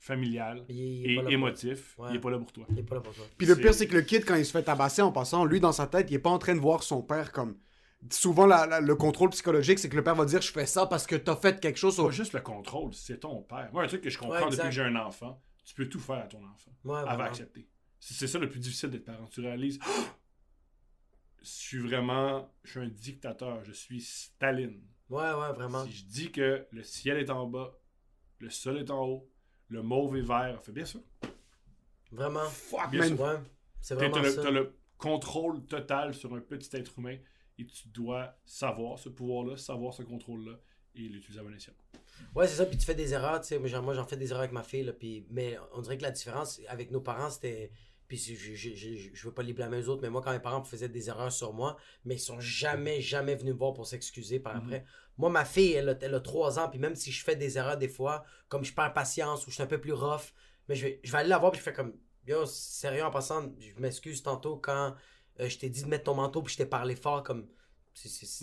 familial 0.00 0.64
et 0.70 1.14
émotif, 1.28 1.96
Ouais. 1.98 2.08
il 2.10 2.16
est 2.16 2.20
pas 2.20 2.30
là 2.30 2.38
pour 2.38 2.50
toi. 2.52 2.66
Il 2.70 2.78
est 2.78 2.82
pas 2.82 2.94
là 2.96 3.00
pour 3.02 3.14
toi. 3.14 3.24
Puis 3.36 3.46
le 3.46 3.54
pire, 3.54 3.74
c'est 3.74 3.86
que 3.86 3.94
le 3.94 4.00
kid, 4.02 4.24
quand 4.24 4.34
il 4.34 4.46
se 4.46 4.50
fait 4.50 4.62
tabasser 4.62 5.02
en 5.02 5.12
passant, 5.12 5.44
lui, 5.44 5.60
dans 5.60 5.72
sa 5.72 5.86
tête, 5.86 6.10
il 6.10 6.14
est 6.14 6.18
pas 6.18 6.30
en 6.30 6.38
train 6.38 6.54
de 6.54 6.60
voir 6.60 6.82
son 6.82 7.02
père 7.02 7.30
comme. 7.32 7.56
Souvent, 8.10 8.46
la- 8.46 8.64
la- 8.66 8.80
le 8.80 8.96
contrôle 8.96 9.28
psychologique, 9.28 9.78
c'est 9.78 9.90
que 9.90 9.96
le 9.96 10.02
père 10.02 10.14
va 10.14 10.24
dire 10.24 10.40
Je 10.40 10.50
fais 10.50 10.64
ça 10.64 10.86
parce 10.86 11.06
que 11.06 11.16
t'as 11.16 11.36
fait 11.36 11.60
quelque 11.60 11.76
chose. 11.76 11.96
Pas 11.96 12.04
au- 12.04 12.10
juste 12.10 12.32
le 12.32 12.40
contrôle, 12.40 12.94
c'est 12.94 13.20
ton 13.20 13.42
père. 13.42 13.68
Moi, 13.74 13.84
un 13.84 13.86
truc 13.88 14.00
que 14.00 14.08
je 14.08 14.16
comprends 14.18 14.36
Ouais, 14.42 14.50
depuis 14.50 14.56
que 14.62 14.70
j'ai 14.70 14.80
un 14.82 14.96
enfant, 14.96 15.38
tu 15.64 15.74
peux 15.74 15.86
tout 15.86 16.00
faire 16.00 16.16
à 16.16 16.22
ton 16.26 16.38
enfant. 16.38 16.70
Ouais, 16.84 16.98
Elle 17.00 17.04
va 17.04 17.04
vraiment. 17.04 17.24
accepter. 17.24 17.68
C'est 17.98 18.14
c'est 18.14 18.26
ça 18.26 18.38
le 18.38 18.48
plus 18.48 18.58
difficile 18.60 18.88
d'être 18.88 19.04
parent. 19.04 19.26
Tu 19.30 19.42
réalises, 19.42 19.78
je 21.42 21.46
suis 21.48 21.78
vraiment, 21.78 22.50
je 22.64 22.70
suis 22.70 22.80
un 22.80 22.88
dictateur, 22.88 23.62
je 23.64 23.72
suis 23.72 24.00
Staline. 24.00 24.80
Ouais, 25.10 25.22
ouais, 25.34 25.52
vraiment. 25.54 25.84
Si 25.84 25.92
je 25.92 26.04
dis 26.06 26.32
que 26.32 26.66
le 26.70 26.82
ciel 26.82 27.18
est 27.18 27.28
en 27.30 27.46
bas, 27.46 27.76
le 28.38 28.48
sol 28.48 28.78
est 28.78 28.90
en 28.90 29.04
haut, 29.04 29.29
le 29.70 29.82
mauve 29.82 30.16
est 30.16 30.22
vert, 30.22 30.60
fait 30.62 30.72
bien 30.72 30.84
sûr. 30.84 31.00
Vraiment. 32.12 32.44
Fuck, 32.44 32.90
Bien 32.90 33.06
sûr. 33.06 33.20
Ouais. 33.20 33.36
C'est 33.80 33.96
T'as 33.96 34.08
vraiment 34.08 34.22
le, 34.22 34.30
ça. 34.30 34.42
t'as 34.42 34.50
le 34.50 34.74
contrôle 34.98 35.64
total 35.64 36.12
sur 36.12 36.34
un 36.34 36.40
petit 36.40 36.76
être 36.76 36.98
humain 36.98 37.16
et 37.58 37.64
tu 37.66 37.88
dois 37.88 38.34
savoir 38.44 38.98
ce 38.98 39.08
pouvoir-là, 39.08 39.56
savoir 39.56 39.94
ce 39.94 40.02
contrôle-là 40.02 40.58
et 40.94 41.02
l'utiliser 41.02 41.40
à 41.40 41.42
bon 41.44 41.54
escient. 41.54 41.72
Ouais, 42.34 42.46
c'est 42.46 42.56
ça. 42.56 42.66
Puis 42.66 42.76
tu 42.76 42.84
fais 42.84 42.94
des 42.94 43.14
erreurs, 43.14 43.40
tu 43.40 43.48
sais. 43.48 43.58
Moi, 43.58 43.94
j'en 43.94 44.04
fais 44.04 44.16
des 44.16 44.30
erreurs 44.30 44.40
avec 44.40 44.52
ma 44.52 44.62
fille, 44.62 44.82
là. 44.82 44.92
Puis, 44.92 45.24
mais 45.30 45.56
on 45.72 45.80
dirait 45.80 45.96
que 45.96 46.02
la 46.02 46.10
différence 46.10 46.60
avec 46.68 46.90
nos 46.90 47.00
parents, 47.00 47.30
c'était. 47.30 47.70
Puis 48.10 48.18
je, 48.18 48.34
je, 48.34 48.54
je, 48.74 48.74
je- 48.74 49.10
je 49.14 49.24
veux 49.26 49.32
pas 49.32 49.42
les 49.42 49.52
blâmer 49.54 49.78
aux 49.78 49.88
autres, 49.88 50.02
mais 50.02 50.10
moi, 50.10 50.20
quand 50.20 50.32
mes 50.32 50.38
parents 50.40 50.62
faisaient 50.64 50.88
des 50.90 51.08
erreurs 51.08 51.32
sur 51.32 51.52
moi, 51.54 51.78
mais 52.04 52.16
ils 52.16 52.20
sont 52.20 52.38
jamais, 52.40 53.00
jamais 53.00 53.36
venus 53.36 53.54
me 53.54 53.58
voir 53.58 53.72
pour 53.72 53.86
s'excuser 53.86 54.38
par 54.40 54.56
après. 54.56 54.84
Moi, 55.16 55.30
ma 55.30 55.44
fille, 55.44 55.72
elle 55.74 55.88
a, 55.90 55.94
elle 56.02 56.14
a 56.14 56.20
3 56.20 56.58
ans, 56.58 56.68
puis 56.68 56.78
même 56.78 56.94
si 56.96 57.12
je 57.12 57.22
fais 57.24 57.36
des 57.36 57.56
erreurs 57.56 57.76
des 57.78 57.88
fois, 57.88 58.24
comme 58.48 58.64
je 58.64 58.74
perds 58.74 58.92
patience 58.92 59.46
ou 59.46 59.50
je 59.50 59.54
suis 59.54 59.62
un 59.62 59.66
peu 59.66 59.80
plus 59.80 59.92
rough, 59.92 60.32
mais 60.68 60.74
je 60.74 60.86
vais, 60.86 61.00
je 61.04 61.12
vais 61.12 61.18
aller 61.18 61.28
la 61.28 61.38
voir, 61.38 61.52
puis 61.52 61.60
je 61.60 61.64
fais 61.64 61.72
comme. 61.72 61.94
Yo, 62.26 62.44
sérieux, 62.46 63.04
en 63.04 63.10
passant, 63.10 63.50
je 63.58 63.80
m'excuse 63.80 64.22
tantôt 64.22 64.56
quand 64.58 64.94
euh, 65.40 65.48
je 65.48 65.56
t'ai 65.58 65.70
dit 65.70 65.82
de 65.84 65.88
mettre 65.88 66.04
ton 66.04 66.14
manteau, 66.14 66.42
puis 66.42 66.52
je 66.52 66.58
t'ai 66.58 66.66
parlé 66.66 66.96
fort, 66.96 67.22
comme. 67.22 67.46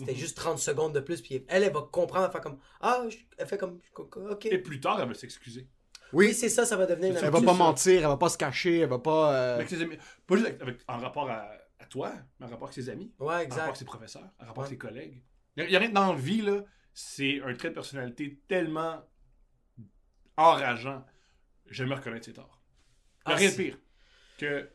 C'était 0.06 0.14
juste 0.14 0.36
30 0.36 0.58
secondes 0.58 0.94
de 0.94 1.00
plus, 1.00 1.20
puis 1.22 1.44
elle, 1.48 1.62
elle 1.62 1.72
va 1.72 1.82
comprendre, 1.90 2.24
elle 2.24 2.28
va 2.28 2.32
faire 2.32 2.40
comme. 2.40 2.58
Ah, 2.80 3.04
je- 3.08 3.16
elle 3.38 3.46
fait 3.46 3.58
comme. 3.58 3.80
Ok. 3.96 4.46
Et 4.46 4.58
plus 4.58 4.80
tard, 4.80 5.00
elle 5.00 5.08
va 5.08 5.14
s'excuser. 5.14 5.68
Oui, 6.12 6.26
Oui, 6.28 6.34
c'est 6.34 6.48
ça, 6.48 6.64
ça 6.64 6.76
va 6.76 6.86
devenir 6.86 7.10
une 7.10 7.16
elle 7.16 7.22
va 7.22 7.28
habitude, 7.28 7.46
pas 7.46 7.52
ça. 7.52 7.58
mentir, 7.58 8.00
elle 8.02 8.06
va 8.08 8.16
pas 8.16 8.28
se 8.28 8.38
cacher, 8.38 8.78
elle 8.80 8.88
va 8.88 8.98
pas. 8.98 9.34
euh, 9.34 9.54
Avec 9.56 9.68
ses 9.68 9.82
amis. 9.82 9.96
Pas 10.26 10.34
juste 10.36 10.46
avec- 10.48 10.62
avec- 10.62 10.80
en 10.88 10.98
rapport 10.98 11.28
à, 11.30 11.50
à 11.78 11.84
toi, 11.86 12.12
mais 12.40 12.46
en 12.46 12.48
rapport 12.48 12.68
avec 12.68 12.74
ses 12.74 12.88
amis, 12.90 13.12
Ouais, 13.18 13.26
en 13.26 13.26
rapport 13.26 13.34
avec 13.36 13.48
exact. 13.52 13.76
ses 13.76 13.84
professeurs, 13.84 14.22
en 14.40 14.46
rapport 14.46 14.62
Ouais. 14.64 14.68
avec 14.68 14.80
ses 14.82 14.88
collègues. 14.88 15.22
Il 15.56 15.66
n'y 15.66 15.76
a, 15.76 15.78
rien 15.78 15.88
dans 15.90 16.12
la 16.12 16.18
vie, 16.18 16.40
là. 16.42 16.62
C'est 16.94 17.40
un 17.44 17.54
trait 17.54 17.68
de 17.70 17.74
personnalité 17.74 18.40
tellement 18.48 19.02
enrageant. 20.36 21.04
J'aime 21.66 21.92
reconnaître 21.92 22.24
ses 22.26 22.32
torts. 22.32 22.62
Il 23.26 23.28
n'y 23.28 23.32
a 23.32 23.36
Ah, 23.36 23.38
rien 23.38 23.48
de 23.50 23.54
c'est- 23.54 23.62
pire 23.64 23.78
que. 24.38 24.70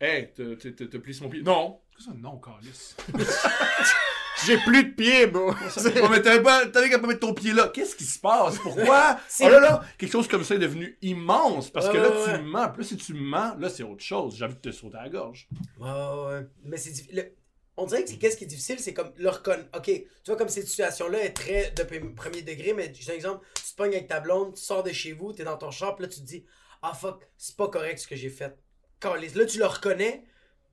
Hey, 0.00 0.32
t'as- 0.32 0.98
plissé 1.00 1.22
mon 1.24 1.28
pied. 1.30 1.42
Non! 1.42 1.80
Qu'est-ce 1.90 2.06
que 2.06 2.12
ça, 2.12 2.18
non, 2.18 2.38
Carlis? 2.38 2.94
J'ai 4.46 4.56
plus 4.58 4.84
de 4.84 4.90
pieds, 4.94 5.26
bro. 5.26 5.52
Oh, 6.02 6.08
mais 6.10 6.22
t'avais 6.22 6.42
pas, 6.42 6.66
t'avais 6.66 6.88
qu'à 6.88 6.98
pas 6.98 7.06
mettre 7.06 7.20
ton 7.20 7.34
pied 7.34 7.52
là. 7.52 7.68
Qu'est-ce 7.68 7.96
qui 7.96 8.04
se 8.04 8.18
passe? 8.18 8.58
Pourquoi? 8.58 9.18
Oh 9.40 9.48
là 9.48 9.60
là, 9.60 9.84
quelque 9.98 10.12
chose 10.12 10.28
comme 10.28 10.44
ça 10.44 10.54
est 10.54 10.58
devenu 10.58 10.96
immense. 11.02 11.70
Parce 11.70 11.88
que 11.88 11.96
là, 11.96 12.08
ouais, 12.10 12.24
tu 12.24 12.30
ouais. 12.30 12.42
mens. 12.42 12.72
Là, 12.76 12.82
si 12.84 12.96
tu 12.96 13.14
mens, 13.14 13.54
là, 13.58 13.68
c'est 13.68 13.82
autre 13.82 14.02
chose. 14.04 14.36
J'ai 14.36 14.44
envie 14.44 14.54
de 14.54 14.60
te 14.60 14.70
sauter 14.70 14.96
à 14.98 15.02
la 15.04 15.08
gorge. 15.08 15.48
Ouais, 15.78 15.88
ouais, 15.90 16.26
ouais. 16.34 16.46
Mais 16.64 16.76
c'est 16.76 16.90
diffi- 16.90 17.12
le- 17.14 17.32
On 17.76 17.86
dirait 17.86 18.02
que 18.04 18.10
c'est 18.10 18.16
qu'est-ce 18.16 18.36
qui 18.36 18.44
est 18.44 18.48
difficile, 18.48 18.78
c'est 18.80 18.92
comme 18.94 19.12
le 19.16 19.28
reconnaître. 19.28 19.68
Ok, 19.76 19.84
tu 19.86 20.04
vois, 20.26 20.36
comme 20.36 20.48
cette 20.48 20.66
situation-là 20.66 21.22
est 21.24 21.32
très 21.32 21.70
de 21.70 21.82
premier 22.14 22.42
degré, 22.42 22.72
mais 22.74 22.92
j'ai 22.98 23.12
un 23.12 23.14
exemple, 23.14 23.46
tu 23.54 23.62
te 23.72 23.76
pognes 23.76 23.94
avec 23.94 24.08
ta 24.08 24.18
blonde, 24.20 24.54
tu 24.54 24.62
sors 24.62 24.82
de 24.82 24.90
chez 24.92 25.12
vous, 25.12 25.32
t'es 25.32 25.44
dans 25.44 25.56
ton 25.56 25.70
shop, 25.70 25.96
là, 26.00 26.08
tu 26.08 26.20
te 26.20 26.24
dis, 26.26 26.44
ah 26.82 26.92
fuck, 26.94 27.22
c'est 27.36 27.56
pas 27.56 27.68
correct 27.68 27.98
ce 27.98 28.08
que 28.08 28.16
j'ai 28.16 28.30
fait. 28.30 28.56
Calisse. 29.00 29.34
Là, 29.36 29.44
tu 29.46 29.58
le 29.58 29.66
reconnais, 29.66 30.24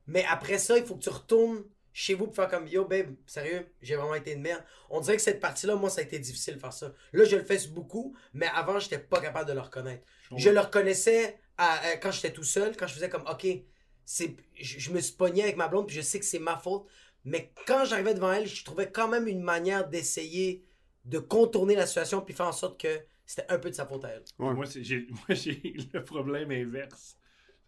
mais 0.08 0.24
après 0.28 0.58
ça, 0.58 0.76
il 0.78 0.84
faut 0.84 0.96
que 0.96 1.02
tu 1.04 1.10
retournes 1.10 1.62
chez 1.98 2.12
vous 2.12 2.26
pour 2.26 2.34
faire 2.34 2.48
comme, 2.48 2.68
yo, 2.68 2.84
babe, 2.84 3.14
sérieux, 3.26 3.66
j'ai 3.80 3.96
vraiment 3.96 4.14
été 4.14 4.32
une 4.32 4.42
merde. 4.42 4.62
On 4.90 5.00
dirait 5.00 5.16
que 5.16 5.22
cette 5.22 5.40
partie-là, 5.40 5.76
moi, 5.76 5.88
ça 5.88 6.02
a 6.02 6.04
été 6.04 6.18
difficile 6.18 6.56
de 6.56 6.60
faire 6.60 6.74
ça. 6.74 6.92
Là, 7.14 7.24
je 7.24 7.36
le 7.36 7.42
fais 7.42 7.56
beaucoup, 7.68 8.14
mais 8.34 8.48
avant, 8.54 8.78
j'étais 8.78 8.98
pas 8.98 9.18
capable 9.18 9.48
de 9.48 9.54
le 9.54 9.60
reconnaître. 9.60 10.04
Je 10.36 10.50
le 10.50 10.60
reconnaissais 10.60 11.38
à- 11.56 11.78
à- 11.78 11.96
quand 11.96 12.10
j'étais 12.10 12.34
tout 12.34 12.44
seul, 12.44 12.76
quand 12.76 12.86
je 12.86 12.92
faisais 12.92 13.08
comme, 13.08 13.24
ok, 13.26 13.46
c'est, 14.04 14.36
je, 14.60 14.78
je 14.78 14.90
me 14.92 15.00
suis 15.00 15.14
pogné 15.14 15.42
avec 15.44 15.56
ma 15.56 15.68
blonde, 15.68 15.86
puis 15.86 15.96
je 15.96 16.02
sais 16.02 16.18
que 16.20 16.26
c'est 16.26 16.38
ma 16.38 16.58
faute. 16.58 16.86
Mais 17.24 17.50
quand 17.66 17.86
j'arrivais 17.86 18.12
devant 18.12 18.30
elle, 18.30 18.46
je 18.46 18.62
trouvais 18.62 18.90
quand 18.92 19.08
même 19.08 19.26
une 19.26 19.40
manière 19.42 19.88
d'essayer 19.88 20.66
de 21.06 21.18
contourner 21.18 21.76
la 21.76 21.86
situation, 21.86 22.20
puis 22.20 22.34
faire 22.34 22.46
en 22.48 22.52
sorte 22.52 22.78
que 22.78 23.00
c'était 23.24 23.50
un 23.50 23.58
peu 23.58 23.70
de 23.70 23.74
sa 23.74 23.86
faute 23.86 24.04
à 24.04 24.08
elle. 24.10 24.24
Ouais. 24.38 24.52
Moi, 24.52 24.66
c'est- 24.66 24.84
j'ai 24.84 25.06
moi, 25.10 25.34
j'ai 25.34 25.74
le 25.94 26.04
problème 26.04 26.50
inverse. 26.50 27.16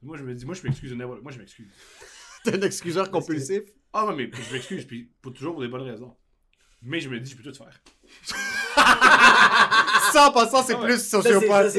Moi, 0.03 0.19
je 0.19 0.23
me 0.23 0.35
dis, 0.35 0.45
moi, 0.45 0.55
je 0.55 0.63
m'excuse 0.65 0.91
de 0.91 0.97
Moi, 0.97 1.33
je 1.33 1.39
m'excuse. 1.39 1.67
T'es 2.45 2.55
un 2.55 2.61
excuseur 2.61 3.11
compulsif? 3.11 3.63
Ah, 3.93 4.05
non, 4.07 4.15
mais 4.15 4.31
je 4.33 4.53
m'excuse, 4.53 4.85
puis 4.87 5.11
pour 5.23 5.33
toujours 5.33 5.55
pour 5.55 5.63
des 5.63 5.69
bonnes 5.69 5.83
raisons. 5.89 6.15
Mais 6.83 7.01
je 7.01 7.09
me 7.09 7.19
dis, 7.19 7.31
je 7.31 7.37
peux 7.37 7.43
tout 7.43 7.55
faire. 7.55 7.81
Ça, 10.13 10.29
en 10.29 10.33
passant, 10.33 10.63
c'est 10.63 10.75
Ah 10.75 10.79
plus 10.85 10.99
Ça, 10.99 11.21
sociopathe. 11.23 11.71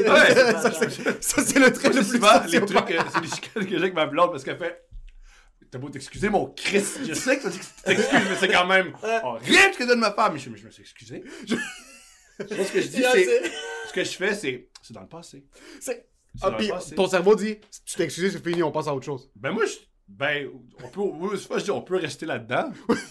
Ça, 1.20 1.42
c'est- 1.42 1.58
le 1.58 1.72
trait 1.72 1.88
le 1.88 1.94
plus 2.02 2.52
les 2.52 2.60
trucs, 2.64 2.94
c'est 3.12 3.20
des 3.20 3.28
chicanes 3.28 3.64
que 3.64 3.70
j'ai 3.70 3.76
avec 3.76 3.94
ma 3.94 4.06
blonde 4.06 4.30
parce 4.30 4.44
qu'elle 4.44 4.58
fait. 4.58 4.86
T'as 5.70 5.78
beau 5.78 5.88
t'excuser, 5.88 6.28
mon 6.28 6.46
Christ. 6.46 6.98
Je 7.06 7.14
sais 7.14 7.38
que 7.38 7.48
tu 7.48 7.58
t'excuses, 7.84 8.28
mais 8.28 8.36
c'est 8.38 8.48
quand 8.48 8.66
même. 8.66 8.92
Oh, 9.24 9.36
rien 9.40 9.68
de 9.68 9.74
ce 9.74 9.78
que 9.78 9.84
donne 9.84 10.00
ma 10.00 10.12
femme. 10.12 10.32
Mais 10.34 10.38
je, 10.38 10.50
mais 10.50 10.56
je 10.58 10.66
me 10.66 10.70
suis 10.70 10.82
excusé. 10.82 11.22
Je... 11.46 11.54
Moi, 11.54 12.64
ce 12.64 12.72
que 12.72 12.80
je 12.80 12.88
dis, 12.88 13.02
c'est. 13.12 13.52
Ce 13.88 13.92
que 13.92 14.04
je 14.04 14.10
fais, 14.10 14.34
c'est. 14.34 14.68
C'est 14.82 14.94
dans 14.94 15.02
le 15.02 15.08
passé. 15.08 15.44
C'est- 15.80 16.06
Ah, 16.42 16.50
puis 16.52 16.68
ton 16.96 17.06
cerveau 17.08 17.34
dit 17.36 17.58
Tu 17.86 17.94
t'es 17.96 18.04
excusé, 18.04 18.30
c'est 18.30 18.42
fini, 18.44 18.62
on 18.62 18.72
passe 18.72 18.88
à 18.88 18.94
autre 18.94 19.04
chose. 19.06 19.30
Ben, 19.36 19.52
moi, 19.52 19.64
je. 19.66 19.74
Ben, 20.18 20.48
on 20.84 20.88
peut. 20.88 21.00
oui, 21.00 21.38
je 21.56 21.62
dis, 21.64 21.70
on 21.70 21.82
peut 21.82 21.96
rester 21.96 22.26
là-dedans. 22.26 22.70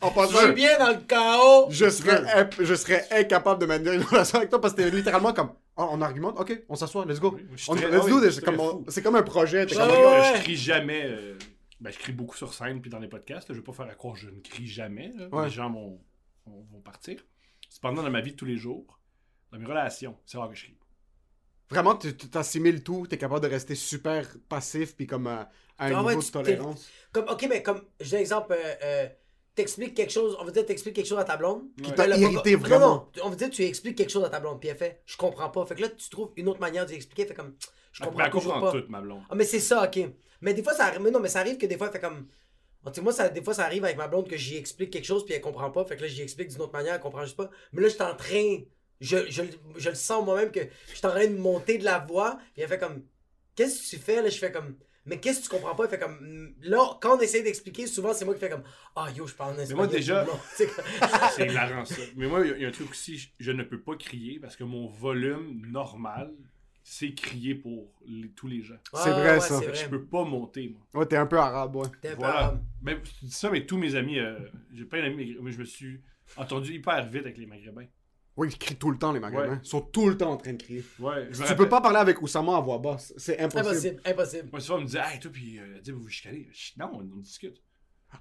En 0.00 0.10
Je 0.10 0.14
passant, 0.14 0.38
suis 0.44 0.52
bien 0.52 0.78
dans 0.78 0.90
le 0.90 1.00
chaos! 1.08 1.66
je 1.70 1.88
serais, 1.90 2.22
imp- 2.34 2.54
je 2.62 2.74
serais 2.74 3.04
incapable 3.10 3.60
de 3.60 3.66
maintenir 3.66 3.94
une 3.94 4.02
relation 4.02 4.38
avec 4.38 4.48
toi 4.50 4.60
parce 4.60 4.74
que 4.74 4.82
t'es 4.82 4.90
littéralement 4.90 5.32
comme 5.32 5.50
oh, 5.76 5.88
on 5.90 6.00
argumente, 6.02 6.38
ok, 6.38 6.62
on 6.68 6.76
s'assoit, 6.76 7.04
let's 7.04 7.18
go. 7.18 7.36
Je 7.56 7.64
On, 7.70 7.74
très- 7.74 7.90
let's 7.90 8.00
ah 8.02 8.04
oui, 8.04 8.10
do 8.12 8.22
je 8.24 8.30
C'est 8.30 9.02
comme, 9.02 9.16
un 9.16 9.22
projet. 9.22 9.66
t'es 9.66 9.76
Ouais, 9.76 9.82
comme, 9.88 9.90
ouais. 9.90 10.32
Je 10.36 10.42
crie 10.42 10.56
jamais. 10.56 11.02
euh, 11.04 11.36
Ben, 11.80 11.90
je 11.92 11.98
crie 11.98 12.12
beaucoup 12.12 12.36
sur 12.36 12.54
scène 12.54 12.80
puis 12.80 12.90
dans 12.90 13.00
les 13.00 13.08
podcasts. 13.08 13.48
là. 13.48 13.54
Je 13.56 13.60
vais 13.60 13.64
pas 13.64 13.72
faire 13.72 13.86
à 13.86 13.94
croire 13.94 14.14
que 14.14 14.20
je 14.20 14.28
ne 14.30 14.38
crie 14.40 14.68
jamais. 14.68 15.12
là. 15.16 15.26
Ouais. 15.32 15.46
Les 15.46 15.50
gens 15.50 15.68
vont, 15.70 16.00
vont, 16.46 16.64
vont 16.70 16.80
partir. 16.80 17.20
Cependant, 17.68 18.02
dans 18.04 18.10
ma 18.10 18.20
vie 18.20 18.32
de 18.32 18.36
tous 18.36 18.44
les 18.46 18.56
jours, 18.56 19.00
dans 19.50 19.58
mes 19.58 19.66
relations, 19.66 20.16
c'est 20.26 20.38
rare 20.38 20.48
que 20.50 20.54
je 20.54 20.64
crie. 20.66 20.77
Vraiment, 21.70 21.96
tu 21.96 22.16
tu 22.16 22.28
t'assimiles 22.28 22.82
tout, 22.82 23.06
t'es 23.06 23.18
capable 23.18 23.40
de 23.42 23.48
rester 23.48 23.74
super 23.74 24.26
passif 24.48 24.96
puis 24.96 25.06
comme 25.06 25.26
euh, 25.26 25.42
à 25.78 25.86
un 25.86 25.94
Ah 25.94 26.02
ouais, 26.02 26.08
niveau 26.14 26.20
de 26.20 26.26
tu 26.26 26.32
tolérance. 26.32 26.88
Comme, 27.12 27.28
ok, 27.28 27.46
mais 27.48 27.62
comme, 27.62 27.82
j'ai 28.00 28.16
un 28.16 28.20
exemple, 28.20 28.52
euh, 28.52 28.74
euh, 28.82 29.08
t'expliques 29.54 29.94
quelque 29.94 30.12
chose, 30.12 30.36
on 30.40 30.44
va 30.44 30.50
dire, 30.50 30.64
t'expliques 30.64 30.94
quelque 30.96 31.06
chose 31.08 31.18
à 31.18 31.24
ta 31.24 31.36
blonde. 31.36 31.64
Qui 31.82 31.92
t'a 31.92 32.08
pas- 32.08 32.16
irrité 32.16 32.52
Non, 32.52 32.58
vraiment. 32.58 32.94
non, 33.16 33.22
on 33.24 33.30
va 33.30 33.36
dire, 33.36 33.50
tu 33.50 33.62
expliques 33.64 33.96
quelque 33.96 34.10
chose 34.10 34.24
à 34.24 34.30
ta 34.30 34.40
blonde, 34.40 34.60
puis 34.60 34.68
elle 34.68 34.76
fait, 34.76 35.02
je 35.04 35.16
comprends 35.16 35.50
pas. 35.50 35.64
Fait 35.66 35.74
que 35.74 35.82
là, 35.82 35.88
tu 35.88 36.08
trouves 36.08 36.32
une 36.36 36.48
autre 36.48 36.60
manière 36.60 36.86
d'y 36.86 36.94
expliquer, 36.94 37.26
fait 37.26 37.34
comme, 37.34 37.54
je 37.92 38.02
comprends 38.02 38.24
elle 38.24 38.30
toujours 38.30 38.54
comprend 38.54 38.72
pas. 38.72 38.80
tout, 38.80 38.86
ma 38.88 39.00
blonde. 39.00 39.22
Ah, 39.28 39.34
mais 39.34 39.44
c'est 39.44 39.60
ça, 39.60 39.84
ok. 39.84 39.98
Mais 40.40 40.54
des 40.54 40.62
fois, 40.62 40.72
ça 40.74 40.86
arrive, 40.86 41.00
mais 41.00 41.10
non, 41.10 41.20
mais 41.20 41.28
ça 41.28 41.40
arrive 41.40 41.58
que 41.58 41.66
des 41.66 41.76
fois, 41.76 41.88
elle 41.88 41.92
fait 41.92 42.00
comme, 42.00 42.28
moi, 43.02 43.12
ça, 43.12 43.28
des 43.28 43.42
fois, 43.42 43.52
ça 43.54 43.64
arrive 43.64 43.84
avec 43.84 43.96
ma 43.96 44.08
blonde 44.08 44.28
que 44.28 44.36
j'y 44.36 44.56
explique 44.56 44.90
quelque 44.90 45.04
chose 45.04 45.24
puis 45.24 45.34
elle 45.34 45.40
comprend 45.40 45.70
pas. 45.70 45.84
Fait 45.84 45.96
que 45.96 46.02
là, 46.02 46.08
j'y 46.08 46.22
explique 46.22 46.48
d'une 46.48 46.62
autre 46.62 46.72
manière, 46.72 46.94
elle 46.94 47.00
comprend 47.00 47.24
juste 47.24 47.36
pas. 47.36 47.50
Mais 47.72 47.82
là, 47.82 47.88
je 47.88 47.94
suis 47.94 48.02
en 48.02 48.14
train. 48.14 48.58
Je, 49.00 49.16
je, 49.30 49.42
je 49.76 49.88
le 49.90 49.94
sens 49.94 50.24
moi-même 50.24 50.50
que 50.50 50.60
je 50.90 50.94
suis 50.96 51.06
en 51.06 51.10
train 51.10 51.26
de 51.26 51.36
monter 51.36 51.78
de 51.78 51.84
la 51.84 51.98
voix. 52.00 52.38
Puis 52.54 52.62
elle 52.62 52.68
fait 52.68 52.78
comme. 52.78 53.02
Qu'est-ce 53.54 53.82
que 53.90 53.96
tu 53.96 54.02
fais? 54.02 54.22
Là, 54.22 54.28
je 54.28 54.38
fais 54.38 54.52
comme. 54.52 54.76
Mais 55.06 55.18
qu'est-ce 55.20 55.38
que 55.40 55.44
tu 55.44 55.50
comprends 55.50 55.74
pas? 55.74 55.84
Elle 55.84 55.90
fait 55.90 55.98
comme. 55.98 56.54
Là, 56.62 56.98
quand 57.00 57.16
on 57.16 57.20
essaie 57.20 57.42
d'expliquer, 57.42 57.86
souvent, 57.86 58.12
c'est 58.12 58.24
moi 58.24 58.34
qui 58.34 58.40
fais 58.40 58.50
comme. 58.50 58.64
Ah, 58.96 59.08
yo, 59.14 59.26
je 59.26 59.34
parle 59.34 59.54
en 59.54 59.58
espagnol. 59.58 59.86
moi, 59.86 59.94
déjà- 59.94 60.26
c'est 61.34 61.46
hilarant 61.46 61.84
ça. 61.84 62.02
Mais 62.16 62.26
moi, 62.26 62.40
il 62.44 62.48
y 62.48 62.52
a- 62.52 62.56
il 62.56 62.62
y, 62.62 62.64
a 62.64 62.68
un 62.68 62.72
truc 62.72 62.90
aussi, 62.90 63.16
je, 63.18 63.28
je 63.38 63.52
ne 63.52 63.62
peux 63.62 63.80
pas 63.80 63.96
crier 63.96 64.38
parce 64.40 64.56
que 64.56 64.64
mon 64.64 64.88
volume 64.88 65.62
normal, 65.70 66.32
c'est 66.82 67.14
crier 67.14 67.54
pour 67.54 67.90
les- 68.06 68.30
tous 68.30 68.48
les 68.48 68.62
gens. 68.62 68.76
C'est 68.94 69.10
vrai, 69.10 69.40
ça. 69.40 69.60
que 69.60 69.66
je 69.74 69.80
vrai. 69.80 69.88
peux 69.90 70.04
pas 70.04 70.24
monter, 70.24 70.68
moi. 70.70 70.80
Ouais, 70.94 71.06
t'es 71.06 71.16
un 71.16 71.26
peu 71.26 71.38
arabe, 71.38 71.76
ouais. 71.76 71.88
T'es 72.02 72.08
un 72.10 72.16
peu 72.16 72.24
arabe. 72.24 72.64
Mais 72.82 73.00
tu 73.02 73.24
dis 73.26 73.30
ça, 73.30 73.50
mais 73.50 73.64
tous 73.66 73.78
mes 73.78 73.94
amis, 73.94 74.18
euh, 74.18 74.38
j'ai 74.72 74.84
pas 74.84 75.00
d'amis, 75.00 75.36
mais 75.40 75.52
je 75.52 75.58
me 75.58 75.64
suis 75.64 76.00
entendu 76.36 76.74
hyper 76.74 77.06
vite 77.06 77.22
avec 77.22 77.38
les 77.38 77.46
maghrébins. 77.46 77.86
Oui, 78.38 78.48
ils 78.50 78.56
crient 78.58 78.76
tout 78.76 78.90
le 78.90 78.98
temps, 78.98 79.12
les. 79.12 79.18
Ouais. 79.20 79.30
Ils 79.62 79.68
sont 79.68 79.80
tout 79.80 80.08
le 80.08 80.16
temps 80.16 80.30
en 80.30 80.36
train 80.36 80.52
de 80.54 80.62
crier. 80.62 80.84
Ouais, 81.00 81.28
Tu 81.30 81.40
rappelle- 81.40 81.56
peux 81.56 81.68
pas 81.68 81.80
parler 81.80 81.98
avec 81.98 82.22
Oussama 82.22 82.56
à 82.56 82.60
voix 82.60 82.78
basse. 82.78 83.12
C'est 83.16 83.38
impossible. 83.40 83.68
Impossible, 83.68 84.00
impossible. 84.04 84.48
Moi, 84.52 84.60
souvent, 84.60 84.78
on 84.78 84.80
me 84.82 84.86
disait, 84.86 85.00
hey, 85.12 85.18
toi, 85.18 85.30
puis 85.32 85.58
euh, 85.58 85.76
Adib, 85.78 85.94
vous 85.96 86.02
vous 86.02 86.08
chicanez. 86.08 86.48
Non, 86.78 86.90
on, 86.94 86.98
on 87.00 87.20
discute. 87.20 87.60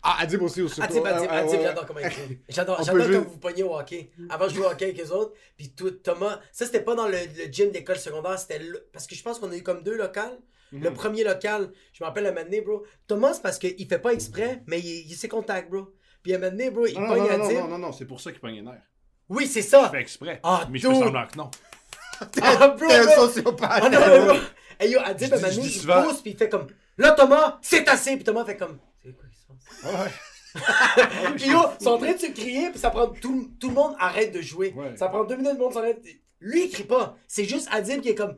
Ah, 0.03 0.17
Adib 0.19 0.41
aussi, 0.41 0.61
aussi. 0.61 0.81
Adib, 0.81 1.01
Ah, 1.05 1.21
ah, 1.29 1.35
Adib, 1.37 1.51
ouais. 1.51 1.61
j'adore 1.63 1.85
comment 1.85 1.99
il 1.99 2.09
crie. 2.09 2.39
J'adore, 2.49 2.77
quand 2.77 2.83
juste- 2.99 3.27
vous 3.29 3.37
pognez 3.37 3.63
au 3.63 3.73
hockey. 3.77 4.11
Avant, 4.29 4.49
je 4.49 4.55
jouais 4.55 4.65
au 4.65 4.69
hockey 4.69 4.85
avec 4.85 4.97
les 4.97 5.11
autres. 5.11 5.33
Puis 5.55 5.69
tout, 5.73 5.91
Thomas, 5.91 6.41
ça 6.51 6.65
c'était 6.65 6.83
pas 6.83 6.95
dans 6.95 7.07
le, 7.07 7.13
le 7.17 7.51
gym 7.51 7.71
d'école 7.71 7.95
secondaire, 7.97 8.37
c'était 8.37 8.59
le- 8.59 8.89
parce 8.91 9.07
que 9.07 9.15
je 9.15 9.23
pense 9.23 9.39
qu'on 9.39 9.51
a 9.51 9.55
eu 9.55 9.63
comme 9.63 9.83
deux 9.83 9.95
locales. 9.95 10.37
Mhm. 10.73 10.83
Le 10.83 10.93
premier 10.93 11.23
local, 11.23 11.71
je 11.93 12.03
me 12.03 12.07
rappelle 12.07 12.25
bro. 12.65 12.83
Thomas, 13.07 13.33
c'est 13.33 13.41
parce 13.41 13.57
qu'il 13.59 13.87
fait 13.87 13.99
pas 13.99 14.13
exprès, 14.13 14.61
mais 14.67 14.79
il, 14.79 15.09
il 15.09 15.15
sait 15.15 15.29
contact, 15.29 15.69
bro. 15.71 15.93
Puis 16.21 16.33
un 16.33 16.39
moment 16.39 16.51
donné, 16.51 16.69
bro, 16.71 16.85
il 16.87 16.93
Non, 16.95 17.01
non, 17.01 17.07
pogne 17.07 17.19
non, 17.31 17.37
non, 17.37 17.45
Adib. 17.45 17.57
non, 17.59 17.67
non, 17.69 17.77
non, 17.77 17.91
c'est 17.93 18.05
pour 18.05 18.19
ça 18.19 18.31
qu'il 18.31 18.41
pogne 18.41 18.55
les 18.55 18.61
nerfs. 18.63 18.81
Oui, 19.29 19.47
c'est 19.47 19.61
Je 19.61 19.67
ça. 19.67 19.89
fais 19.89 19.99
exprès. 20.01 20.39
Ah, 20.43 20.67
mais 20.69 20.79
je 20.79 20.87
fais 20.87 20.93
semblant 20.95 21.27
que 21.27 21.37
non. 21.37 21.51
Ah, 22.41 22.69
bro, 22.69 22.87
T'es 22.87 22.95
un 22.95 23.05
bro. 23.05 23.27
sociopathe. 23.27 23.81
Ah 23.83 23.89
non, 23.89 23.99
mais 23.99 24.19
bro. 24.25 24.37
Hey 24.79 24.91
yo, 24.91 24.99
Adib, 25.03 25.29
Je 25.29 25.33
un 25.33 25.37
je 25.37 25.41
donné, 25.43 25.61
dis 25.67 25.75
il 25.75 25.81
souvent- 25.81 26.03
pousse, 26.03 26.21
puis 26.21 26.31
il 26.31 26.37
fait 26.37 26.49
comme 26.49 26.67
Là, 26.97 27.11
Thomas, 27.11 27.59
c'est 27.61 27.87
assez. 27.87 28.15
Puis 28.15 28.23
Thomas 28.23 28.43
fait 28.45 28.57
comme 28.57 28.79
C'est 29.03 29.11
quoi 29.15 29.25
qui 29.29 29.37
se 29.37 29.45
passe? 29.45 29.93
Ouais, 29.93 29.99
ouais. 29.99 30.11
Puis 31.37 31.49
yo, 31.51 31.59
ils 31.79 31.83
sont 31.83 31.91
en 31.91 31.97
train 31.99 32.13
de 32.13 32.17
se 32.17 32.31
crier, 32.31 32.71
puis 32.71 32.79
ça 32.79 32.89
prend. 32.89 33.07
Tout, 33.09 33.51
tout 33.59 33.67
le 33.69 33.75
monde 33.75 33.95
arrête 33.99 34.31
de 34.33 34.41
jouer. 34.41 34.73
Ouais. 34.75 34.95
Ça 34.97 35.07
prend 35.09 35.23
deux 35.23 35.35
minutes, 35.35 35.53
le 35.53 35.59
monde 35.59 35.73
s'arrête. 35.73 36.01
Lui, 36.39 36.65
il 36.65 36.71
crie 36.71 36.85
pas. 36.85 37.15
C'est 37.27 37.45
juste 37.45 37.67
Adib 37.71 38.01
qui 38.01 38.09
est 38.09 38.15
comme 38.15 38.35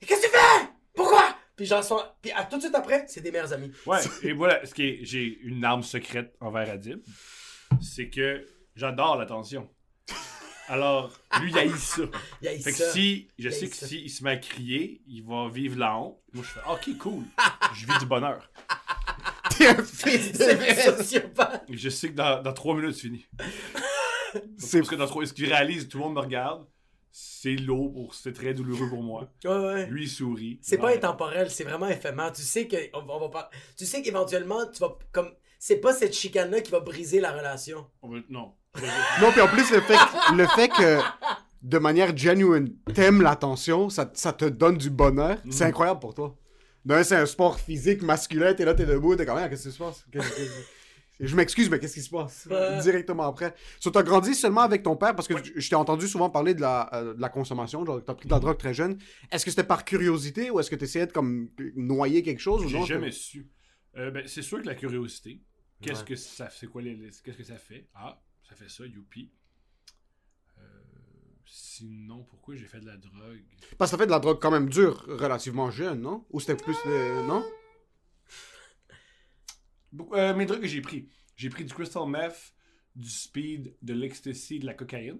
Qu'est-ce 0.00 0.22
que 0.22 0.26
tu 0.26 0.32
fais? 0.32 0.68
Pourquoi 0.94 1.36
Puis 1.54 1.66
j'en 1.66 1.82
sens. 1.82 2.02
Puis 2.20 2.32
à, 2.32 2.44
tout 2.44 2.56
de 2.56 2.62
suite 2.62 2.74
après, 2.74 3.04
c'est 3.06 3.20
des 3.20 3.30
meilleurs 3.30 3.52
amis. 3.52 3.70
Ouais, 3.86 3.98
et 4.22 4.32
voilà, 4.32 4.64
ce 4.66 4.74
qui 4.74 4.82
est, 4.88 4.98
j'ai 5.02 5.38
une 5.44 5.64
arme 5.64 5.82
secrète 5.84 6.34
envers 6.40 6.68
Adib, 6.70 7.00
c'est 7.80 8.08
que 8.10 8.44
j'adore 8.74 9.16
l'attention. 9.16 9.68
Alors, 10.70 11.10
lui, 11.40 11.50
il 11.50 11.58
haït 11.58 11.76
ça. 11.76 12.02
Il 12.42 12.62
Fait 12.62 12.70
que 12.70 12.76
ça. 12.78 12.92
si, 12.92 13.28
je 13.40 13.48
Il 13.48 13.52
sais 13.52 13.68
que 13.68 13.74
s'il 13.74 14.08
se 14.08 14.22
met 14.22 14.30
à 14.30 14.36
crier, 14.36 15.02
il 15.08 15.24
va 15.24 15.48
vivre 15.48 15.76
la 15.76 15.96
honte. 15.96 16.16
Moi, 16.32 16.44
je 16.46 16.48
fais, 16.48 16.60
ok, 16.70 16.96
cool. 16.98 17.24
Je 17.74 17.86
vis 17.86 17.98
du 17.98 18.06
bonheur. 18.06 18.48
T'es 19.58 19.66
un 19.66 19.82
fils 19.82 20.30
de 20.30 20.96
sociopathe. 20.96 21.64
Je 21.68 21.88
sais 21.88 22.10
que 22.10 22.14
dans, 22.14 22.40
dans 22.40 22.52
trois 22.52 22.76
minutes, 22.76 22.94
c'est 22.94 23.00
fini. 23.08 23.26
C'est 24.58 24.78
Parce 24.78 24.90
que 24.90 24.94
dans 24.94 25.08
trois, 25.08 25.26
ce 25.26 25.32
qu'il 25.32 25.46
réalise, 25.46 25.88
tout 25.88 25.98
le 25.98 26.04
monde 26.04 26.14
me 26.14 26.20
regarde. 26.20 26.64
C'est 27.10 27.56
lourd, 27.56 27.92
pour, 27.92 28.14
c'est 28.14 28.32
très 28.32 28.54
douloureux 28.54 28.88
pour 28.88 29.02
moi. 29.02 29.28
Ouais, 29.44 29.50
ouais. 29.50 29.86
Lui, 29.86 30.04
il 30.04 30.08
sourit. 30.08 30.60
C'est 30.62 30.78
pas 30.78 30.94
intemporel, 30.94 31.50
c'est 31.50 31.64
vraiment 31.64 31.88
éphémère. 31.88 32.30
Tu 32.30 32.42
sais 32.42 32.68
que 32.68 32.76
on, 32.94 33.04
on 33.08 33.18
va 33.18 33.28
pas. 33.28 33.50
Tu 33.76 33.86
sais 33.86 34.02
qu'éventuellement, 34.02 34.70
tu 34.70 34.78
vas 34.78 34.96
comme. 35.10 35.32
C'est 35.62 35.76
pas 35.76 35.92
cette 35.92 36.14
chicane-là 36.14 36.62
qui 36.62 36.70
va 36.70 36.80
briser 36.80 37.20
la 37.20 37.32
relation. 37.32 37.86
Non. 38.30 38.54
Non, 39.20 39.30
puis 39.30 39.40
en 39.42 39.46
plus, 39.48 39.70
le 39.70 39.80
fait, 39.82 39.94
que- 39.94 40.34
le 40.36 40.46
fait 40.46 40.68
que, 40.68 41.00
de 41.62 41.78
manière 41.78 42.16
genuine, 42.16 42.74
t'aimes 42.94 43.20
l'attention, 43.20 43.90
ça, 43.90 44.10
ça 44.14 44.32
te 44.32 44.46
donne 44.46 44.78
du 44.78 44.88
bonheur, 44.88 45.36
Mm. 45.44 45.52
c'est 45.52 45.64
incroyable 45.64 46.00
pour 46.00 46.14
toi. 46.14 46.34
D'un, 46.86 47.02
c'est 47.02 47.16
un 47.16 47.26
sport 47.26 47.60
physique 47.60 48.00
masculin, 48.02 48.54
t'es 48.54 48.64
là, 48.64 48.72
t'es 48.72 48.86
debout, 48.86 49.14
t'es 49.16 49.26
comme, 49.26 49.36
Ah, 49.36 49.50
qu'est-ce 49.50 49.68
qui 49.68 49.74
se 49.74 49.78
passe? 49.78 50.06
Je 51.22 51.36
m'excuse, 51.36 51.68
mais 51.68 51.78
qu'est-ce 51.78 51.92
qui 51.92 52.00
se 52.00 52.08
passe? 52.08 52.48
Ouais. 52.50 52.80
Directement 52.80 53.24
après. 53.24 53.54
So, 53.78 53.90
t'as 53.90 54.02
grandi 54.02 54.34
seulement 54.34 54.62
avec 54.62 54.82
ton 54.82 54.96
père, 54.96 55.14
parce 55.14 55.28
que 55.28 55.34
je 55.44 55.52
je 55.54 55.68
t'ai 55.68 55.74
entendu 55.76 56.08
souvent 56.08 56.30
parler 56.30 56.54
de 56.54 56.62
la, 56.62 56.88
euh, 56.94 57.12
de 57.12 57.20
la 57.20 57.28
consommation, 57.28 57.84
genre, 57.84 58.00
t'as 58.02 58.14
pris 58.14 58.26
de 58.28 58.32
la 58.32 58.40
drogue 58.40 58.56
très 58.56 58.72
jeune. 58.72 58.96
Est-ce 59.30 59.44
que 59.44 59.50
c'était 59.50 59.64
par 59.64 59.84
curiosité, 59.84 60.50
ou 60.50 60.58
est-ce 60.58 60.70
que 60.70 60.76
t'essayais 60.76 61.06
de, 61.06 61.12
comme, 61.12 61.50
noyer 61.76 62.22
quelque 62.22 62.40
chose, 62.40 62.64
ou 62.64 62.68
J'ai 62.68 62.82
jamais 62.86 63.10
su. 63.10 63.46
Euh, 63.98 64.10
ben, 64.10 64.22
c'est 64.26 64.40
sûr 64.40 64.62
que 64.62 64.66
la 64.66 64.74
curiosité. 64.76 65.42
Qu'est-ce 65.82 66.00
Ouais. 66.00 66.06
que 66.08 66.16
ça 66.16 66.50
c'est 66.50 66.66
quoi 66.66 66.82
les, 66.82 66.94
les- 66.94 67.10
qu'est-ce 67.24 67.36
que 67.38 67.44
ça 67.44 67.56
fait? 67.56 67.88
Ah, 67.94 68.20
ça 68.48 68.54
fait 68.54 68.68
ça, 68.68 68.84
youpi. 68.86 69.30
Euh, 70.58 70.62
sinon, 71.46 72.22
pourquoi 72.24 72.54
j'ai 72.56 72.66
fait 72.66 72.80
de 72.80 72.86
la 72.86 72.96
drogue? 72.96 73.42
Parce 73.78 73.90
que 73.90 73.96
t'as 73.96 74.02
fait 74.02 74.06
de 74.06 74.10
la 74.12 74.18
drogue 74.20 74.38
quand 74.40 74.50
même 74.50 74.68
dure, 74.68 75.04
relativement 75.06 75.70
jeune, 75.70 76.00
non? 76.02 76.26
Ou 76.30 76.40
c'était 76.40 76.62
plus, 76.62 76.76
euh, 76.86 77.26
non? 77.26 77.44
Euh, 80.12 80.34
Mes 80.34 80.46
drogues 80.46 80.60
que 80.60 80.68
j'ai 80.68 80.80
pris. 80.80 81.08
J'ai 81.36 81.48
pris 81.50 81.64
du 81.64 81.72
crystal 81.74 82.06
meth, 82.06 82.54
du 82.94 83.08
speed, 83.08 83.74
de 83.82 83.92
l'ecstasy, 83.94 84.58
de 84.60 84.66
la 84.66 84.74
cocaïne. 84.74 85.18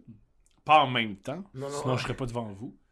Pas 0.65 0.81
en 0.85 0.91
même 0.91 1.17
temps. 1.17 1.43
Non, 1.55 1.69
non. 1.71 1.81
sinon, 1.81 1.97
je 1.97 2.03
serais 2.05 2.17
pas 2.17 2.27
devant 2.27 2.53
vous. 2.53 2.77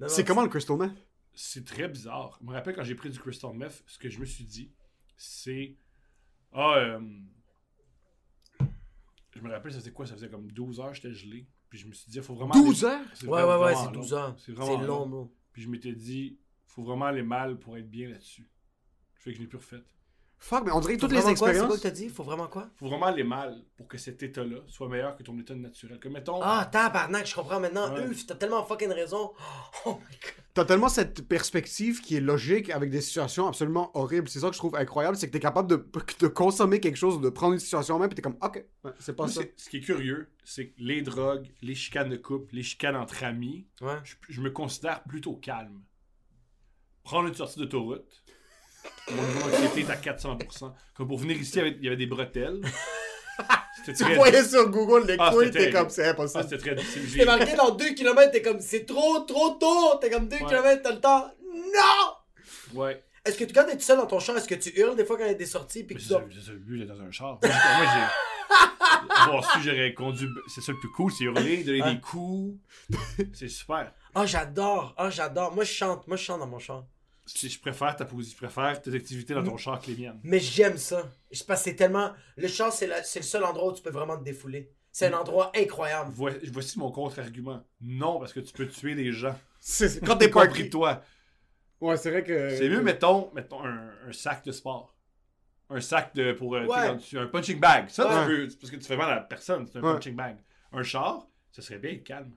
Non, 0.00 0.06
non, 0.06 0.08
C'est 0.08 0.24
comment 0.24 0.42
le 0.42 0.48
crystal 0.48 0.76
meth? 0.76 0.92
C'est 1.34 1.64
très 1.64 1.88
bizarre. 1.88 2.36
Je 2.40 2.46
me 2.46 2.52
rappelle 2.52 2.74
quand 2.74 2.82
j'ai 2.84 2.94
pris 2.96 3.10
du 3.10 3.18
crystal 3.18 3.54
meth, 3.54 3.82
ce 3.86 3.96
que 3.98 4.08
je 4.08 4.18
me 4.18 4.24
suis 4.24 4.44
dit, 4.44 4.72
c'est. 5.16 5.76
Ah, 6.54 6.74
euh, 6.78 7.00
Je 9.34 9.40
me 9.40 9.50
rappelle, 9.50 9.72
ça 9.72 9.78
faisait 9.78 9.90
quoi? 9.92 10.06
Ça 10.06 10.14
faisait 10.14 10.28
comme 10.28 10.50
12 10.50 10.80
heures, 10.80 10.94
j'étais 10.94 11.12
gelé. 11.12 11.46
Puis 11.68 11.78
je 11.80 11.88
me 11.88 11.92
suis 11.92 12.08
dit, 12.10 12.18
il 12.18 12.22
faut 12.22 12.34
vraiment. 12.34 12.54
12 12.54 12.84
aller- 12.84 12.94
heures? 12.94 13.00
Ouais, 13.22 13.42
vraiment- 13.42 13.58
ouais, 13.64 13.66
ouais, 13.66 13.74
c'est 13.74 13.84
long. 13.86 13.90
12 13.92 14.14
ans. 14.14 14.34
C'est 14.38 14.44
C'est 14.46 14.52
vraiment 14.52 14.80
long, 14.80 14.86
long. 15.00 15.06
bro. 15.06 15.34
Puis 15.52 15.62
je 15.62 15.68
m'étais 15.68 15.92
dit, 15.92 16.38
faut 16.66 16.82
vraiment 16.82 17.06
aller 17.06 17.22
mal 17.22 17.58
pour 17.58 17.76
être 17.76 17.90
bien 17.90 18.08
là-dessus. 18.08 18.48
Fait 19.16 19.30
que 19.32 19.36
je 19.36 19.42
l'ai 19.42 19.48
plus 19.48 19.58
refait. 19.58 19.82
Fuck, 20.38 20.64
mais 20.66 20.72
on 20.72 20.80
dirait 20.80 20.94
que 20.94 21.00
Faut 21.00 21.06
toutes 21.06 21.16
les 21.16 21.22
vraiment 21.22 21.34
quoi? 21.34 21.34
C'est 21.34 21.38
quoi 21.38 21.50
expériences. 21.50 21.76
que 21.78 21.82
t'as 21.82 21.90
dit? 21.90 22.08
Faut 22.10 22.22
vraiment 22.22 22.48
quoi? 22.48 22.68
Faut 22.76 22.86
vraiment 22.88 23.06
aller 23.06 23.24
mal 23.24 23.64
pour 23.76 23.88
que 23.88 23.96
cet 23.96 24.22
état-là 24.22 24.58
soit 24.68 24.88
meilleur 24.88 25.16
que 25.16 25.22
ton 25.22 25.38
état 25.38 25.54
naturel. 25.54 25.98
Comme 25.98 26.12
mettons. 26.12 26.40
Ah, 26.42 26.68
tabarnak, 26.70 27.26
je 27.26 27.34
comprends 27.34 27.58
maintenant. 27.60 27.92
Ouais. 27.94 28.06
Uf, 28.08 28.26
t'as 28.26 28.34
tellement 28.34 28.62
fucking 28.64 28.90
raison. 28.90 29.32
Oh 29.86 29.98
my 29.98 30.16
god. 30.20 30.43
T'as 30.54 30.64
tellement 30.64 30.88
cette 30.88 31.26
perspective 31.26 32.00
qui 32.00 32.14
est 32.14 32.20
logique 32.20 32.70
avec 32.70 32.88
des 32.90 33.00
situations 33.00 33.48
absolument 33.48 33.90
horribles. 33.98 34.28
C'est 34.28 34.38
ça 34.38 34.46
que 34.48 34.52
je 34.54 34.58
trouve 34.58 34.76
incroyable, 34.76 35.16
c'est 35.16 35.26
que 35.26 35.32
t'es 35.32 35.40
capable 35.40 35.68
de, 35.68 35.84
de 36.20 36.26
consommer 36.28 36.78
quelque 36.78 36.96
chose, 36.96 37.20
de 37.20 37.28
prendre 37.28 37.54
une 37.54 37.58
situation 37.58 37.96
en 37.96 37.98
main, 37.98 38.06
puis 38.06 38.14
t'es 38.14 38.22
comme, 38.22 38.38
ok, 38.40 38.64
ouais, 38.84 38.90
c'est 39.00 39.16
pas 39.16 39.24
moi, 39.24 39.32
ça. 39.32 39.42
ce 39.56 39.68
qui 39.68 39.78
est 39.78 39.80
curieux, 39.80 40.28
c'est 40.44 40.68
que 40.68 40.74
les 40.78 41.02
drogues, 41.02 41.48
les 41.60 41.74
chicanes 41.74 42.08
de 42.08 42.16
couple, 42.16 42.54
les 42.54 42.62
chicanes 42.62 42.94
entre 42.94 43.24
amis, 43.24 43.66
Ouais. 43.80 43.98
je, 44.04 44.14
je 44.28 44.40
me 44.40 44.50
considère 44.50 45.02
plutôt 45.02 45.34
calme. 45.34 45.82
Prendre 47.02 47.26
une 47.28 47.34
sortie 47.34 47.58
d'autoroute, 47.58 48.24
mon 49.10 49.22
niveau 49.26 49.40
d'anxiété 49.50 49.80
est 49.80 49.90
à 49.90 49.96
400%. 49.96 50.72
Comme 50.94 51.08
pour 51.08 51.18
venir 51.18 51.36
ici, 51.36 51.54
il 51.54 51.58
y 51.58 51.60
avait, 51.62 51.76
il 51.78 51.84
y 51.84 51.86
avait 51.88 51.96
des 51.96 52.06
bretelles. 52.06 52.60
Tu 53.84 53.92
voyais 54.14 54.42
sur 54.44 54.68
Google 54.70 55.06
les 55.06 55.16
Ah, 55.18 55.30
couilles, 55.30 55.50
t'es 55.50 55.70
comme, 55.70 55.90
c'est 55.90 56.06
Ah, 56.06 56.10
impossible. 56.12 56.44
c'était 56.44 56.58
très 56.58 56.74
difficile. 56.74 57.02
J'ai- 57.08 57.18
T'es 57.18 57.24
marqué 57.26 57.54
dans 57.54 57.70
2 57.70 57.90
km, 57.90 58.30
t'es 58.32 58.40
comme 58.42 58.60
c'est 58.60 58.86
trop, 58.86 59.20
trop 59.20 59.50
tôt. 59.60 59.98
T'es 60.00 60.08
comme 60.10 60.26
2 60.28 60.36
Ouais. 60.36 60.44
km, 60.46 60.82
t'as 60.82 60.92
le 60.92 61.00
temps. 61.00 61.30
Non! 61.52 62.80
Ouais. 62.80 63.02
Est-ce 63.24 63.36
que 63.38 63.44
tu- 63.44 63.52
quand 63.52 63.64
t'es 63.64 63.74
tout 63.76 63.82
seul 63.82 63.98
dans 63.98 64.06
ton 64.06 64.20
champ, 64.20 64.34
est-ce 64.36 64.48
que 64.48 64.54
tu 64.54 64.70
hurles 64.78 64.96
des 64.96 65.04
fois 65.04 65.16
quand 65.18 65.24
il 65.24 65.28
y 65.28 65.30
a 65.30 65.34
des 65.34 65.46
sorties 65.46 65.84
puis 65.84 65.96
que 65.96 66.00
tu 66.00 66.52
but 66.58 66.78
d'être 66.78 66.88
dans 66.96 67.00
un 67.02 67.10
char. 67.10 67.38
Moi, 67.42 67.52
j'ai- 67.52 67.84
moi, 67.84 67.92
j'ai. 67.94 69.30
Bon, 69.30 69.42
si 69.42 69.62
j'aurais 69.62 69.92
conduit. 69.94 70.28
C'est 70.48 70.60
ça 70.62 70.72
le 70.72 70.78
plus 70.78 70.90
cool, 70.90 71.12
c'est 71.12 71.24
hurler, 71.24 71.62
donner 71.64 71.82
Ouais. 71.82 71.94
des 71.94 72.00
coups. 72.00 72.56
C'est 73.34 73.48
super. 73.48 73.92
Ah, 74.14 74.24
j'adore. 74.26 74.94
Ah, 74.96 75.10
j'adore. 75.10 75.54
Moi, 75.54 75.64
je 75.64 75.72
chante. 75.72 76.06
Moi, 76.06 76.16
je 76.16 76.22
chante 76.24 76.40
dans 76.40 76.46
mon 76.46 76.58
char. 76.58 76.84
Si 77.26 77.48
je 77.48 77.58
préfère 77.58 77.96
ta 77.96 78.04
position, 78.04 78.36
je 78.38 78.46
préfère 78.46 78.80
tes 78.82 78.94
activités 78.94 79.32
dans 79.34 79.42
ton 79.42 79.56
char 79.56 79.80
que 79.80 79.90
les 79.90 79.96
miennes. 79.96 80.20
Mais 80.22 80.38
j'aime 80.40 80.76
ça. 80.76 81.10
Je 81.32 81.42
pense 81.42 81.58
que 81.58 81.64
c'est 81.64 81.74
tellement. 81.76 82.12
Le 82.36 82.48
char, 82.48 82.70
c'est 82.72 82.86
le 82.86 83.02
seul 83.22 83.44
endroit 83.44 83.72
où 83.72 83.74
tu 83.74 83.82
peux 83.82 83.90
vraiment 83.90 84.18
te 84.18 84.24
défouler. 84.24 84.70
C'est 84.92 85.06
un 85.06 85.18
endroit 85.18 85.50
incroyable. 85.56 86.12
Voi- 86.12 86.32
Voici 86.52 86.78
mon 86.78 86.90
contre-argument. 86.92 87.64
Non, 87.80 88.18
parce 88.20 88.32
que 88.32 88.40
tu 88.40 88.52
peux 88.52 88.66
tuer 88.68 88.94
des 88.94 89.10
gens. 89.12 89.36
Quand 90.04 90.16
t'es 90.18 90.28
pas 90.28 90.46
compris 90.46 90.68
toi. 90.70 91.02
Ouais, 91.80 91.96
c'est 91.96 92.10
vrai 92.10 92.22
que. 92.24 92.50
C'est 92.56 92.68
mieux, 92.68 92.82
mettons, 92.82 93.30
mettons 93.34 93.64
un, 93.64 93.90
un 94.06 94.12
sac 94.12 94.44
de 94.44 94.52
sport. 94.52 94.94
Un 95.70 95.80
sac 95.80 96.14
de 96.14 96.32
pour 96.32 96.54
euh, 96.54 96.66
Ouais. 96.66 97.18
un 97.18 97.26
punching 97.26 97.58
bag. 97.58 97.88
Ça, 97.88 98.06
Ouais. 98.06 98.26
tu 98.26 98.36
veux, 98.42 98.48
parce 98.60 98.70
que 98.70 98.76
tu 98.76 98.84
fais 98.84 98.96
mal 98.96 99.10
à 99.10 99.14
la 99.16 99.20
personne, 99.22 99.66
c'est 99.66 99.78
un 99.78 99.82
Ouais. 99.82 99.94
punching 99.94 100.14
bag. 100.14 100.36
Un 100.72 100.82
char, 100.82 101.26
ça 101.50 101.62
serait 101.62 101.78
bien 101.78 101.96
calme. 101.98 102.32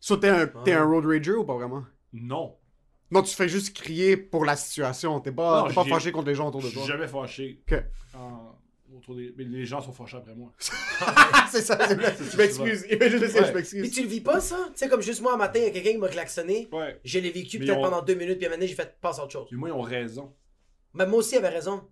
So, 0.00 0.16
t'es 0.16 0.28
un, 0.30 0.46
t'es 0.46 0.72
un 0.72 0.84
road 0.84 1.04
rager 1.06 1.32
ou 1.32 1.44
pas 1.44 1.54
vraiment? 1.54 1.84
Non. 2.12 2.56
Non, 3.10 3.22
tu 3.22 3.34
fais 3.34 3.48
juste 3.48 3.74
crier 3.74 4.16
pour 4.16 4.44
la 4.44 4.54
situation. 4.56 5.18
T'es 5.20 5.32
pas, 5.32 5.62
Non, 5.62 5.68
t'es 5.68 5.74
pas 5.74 5.84
fâché 5.84 6.12
contre 6.12 6.28
les 6.28 6.34
gens 6.34 6.48
autour 6.48 6.60
Je 6.60 6.66
de 6.66 6.70
suis 6.72 6.78
toi. 6.80 6.86
jamais 6.88 7.08
fâché. 7.08 7.62
En- 8.14 8.54
autour 8.96 9.16
des... 9.16 9.32
Mais 9.36 9.44
les 9.44 9.64
gens 9.64 9.80
sont 9.80 9.92
fâchés 9.92 10.16
après 10.16 10.34
moi. 10.34 10.52
c'est 11.50 11.62
ça, 11.62 11.78
c'est 11.86 11.94
vrai. 11.94 12.14
Je 12.18 12.36
m'excuse. 12.36 12.86
Imagine 12.90 13.28
ça, 13.28 13.40
Ouais. 13.42 13.48
je 13.48 13.52
m'excuse. 13.52 13.92
tu 13.92 14.02
le 14.02 14.08
vis 14.08 14.20
pas, 14.20 14.40
ça? 14.40 14.56
Tu 14.68 14.72
sais, 14.76 14.88
comme 14.88 15.00
juste 15.02 15.20
moi, 15.22 15.34
un 15.34 15.36
matin, 15.36 15.58
il 15.60 15.64
y 15.64 15.68
a 15.68 15.70
quelqu'un 15.70 15.92
qui 15.92 15.98
m'a 15.98 16.08
klaxonné. 16.08 16.68
Ouais. 16.72 16.98
Je 17.04 17.18
l'ai 17.18 17.30
vécu 17.30 17.58
Mais 17.58 17.66
peut-être 17.66 17.80
pendant 17.80 18.02
deux 18.02 18.14
minutes, 18.14 18.38
puis 18.38 18.46
à 18.46 18.48
un 18.48 18.50
moment 18.50 18.58
donné, 18.60 18.68
j'ai 18.68 18.74
fait 18.74 18.98
passe 19.00 19.18
à 19.18 19.24
autre 19.24 19.32
chose. 19.32 19.46
Puis 19.48 19.56
moi, 19.56 19.68
ils 19.68 19.72
ont 19.72 19.80
raison. 19.82 20.34
Mais 20.94 21.06
moi 21.06 21.18
aussi, 21.20 21.34
il 21.34 21.38
avait 21.38 21.48
raison. 21.48 21.82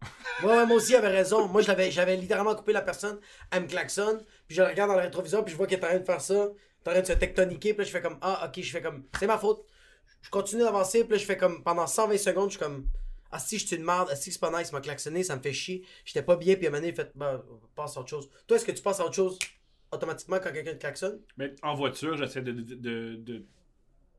Ouais, 0.42 0.48
ouais, 0.50 0.66
moi 0.66 0.76
aussi, 0.76 0.92
il 0.92 0.96
avait 0.96 1.08
raison. 1.08 1.48
Moi, 1.48 1.62
je 1.62 1.68
l'avais- 1.68 1.90
j'avais 1.90 2.14
littéralement 2.14 2.54
coupé 2.54 2.74
la 2.74 2.82
personne. 2.82 3.18
Elle 3.50 3.62
me 3.62 3.66
klaxonne. 3.68 4.18
Puis 4.46 4.56
je 4.56 4.62
la 4.62 4.68
regarde 4.68 4.90
dans 4.90 4.96
le 4.96 5.00
rétroviseur. 5.02 5.42
Puis 5.42 5.52
je 5.52 5.56
vois 5.56 5.66
qu'elle 5.66 5.78
est 5.80 5.84
en 5.84 5.88
train 5.88 5.98
de 5.98 6.04
faire 6.04 6.20
ça. 6.20 6.48
En 6.86 6.90
train 6.90 7.00
de 7.00 7.06
se 7.06 7.14
tectoniquer. 7.14 7.72
Puis 7.72 7.78
là, 7.78 7.84
je 7.84 7.90
fais 7.90 8.02
comme, 8.02 8.18
ah, 8.20 8.46
ok, 8.46 8.62
je 8.62 8.70
fais 8.70 8.82
comme, 8.82 9.04
c'est 9.18 9.26
ma 9.26 9.38
faute. 9.38 9.64
Je 10.26 10.30
continue 10.32 10.62
d'avancer. 10.62 11.04
Puis 11.04 11.12
là, 11.12 11.18
je 11.18 11.24
fais 11.24 11.36
comme, 11.36 11.62
pendant 11.62 11.86
120 11.86 12.18
secondes, 12.18 12.50
je 12.50 12.56
suis 12.56 12.58
comme, 12.58 12.88
ah, 13.30 13.38
si, 13.38 13.60
je 13.60 13.66
suis 13.66 13.76
une 13.76 13.84
merde. 13.84 14.08
Ah, 14.10 14.16
si, 14.16 14.32
c'est 14.32 14.40
pas 14.40 14.50
nice. 14.50 14.70
Il 14.70 14.74
m'a 14.74 14.80
klaxonné. 14.80 15.22
Ça 15.22 15.36
me 15.36 15.40
fait 15.40 15.52
chier. 15.52 15.86
J'étais 16.04 16.24
pas 16.24 16.34
bien. 16.34 16.56
Puis 16.56 16.66
à 16.66 16.68
un 16.68 16.72
moment 16.72 16.80
donné, 16.80 16.88
il 16.88 16.96
fait, 16.96 17.12
bah, 17.14 17.44
passe 17.76 17.96
à 17.96 18.00
autre 18.00 18.08
chose. 18.08 18.28
Toi, 18.48 18.56
est-ce 18.56 18.64
que 18.64 18.72
tu 18.72 18.82
passes 18.82 18.98
à 18.98 19.04
autre 19.04 19.14
chose 19.14 19.38
automatiquement 19.92 20.40
quand 20.40 20.52
quelqu'un 20.52 20.72
te 20.72 20.80
klaxonne? 20.80 21.20
Mais 21.36 21.54
en 21.62 21.74
voiture, 21.76 22.16
j'essaie 22.16 22.42
de, 22.42 23.44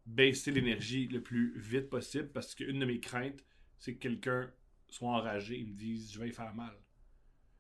baisser 0.05 0.51
l'énergie 0.51 1.07
le 1.07 1.21
plus 1.21 1.59
vite 1.59 1.89
possible 1.89 2.29
parce 2.29 2.55
qu'une 2.55 2.79
de 2.79 2.85
mes 2.85 3.01
craintes, 3.01 3.43
c'est 3.77 3.95
que 3.95 3.99
quelqu'un 3.99 4.49
soit 4.87 5.09
enragé 5.09 5.59
et 5.59 5.65
me 5.65 5.73
dise 5.73 6.13
je 6.13 6.21
vais 6.21 6.29
y 6.29 6.31
faire 6.31 6.55
mal. 6.55 6.71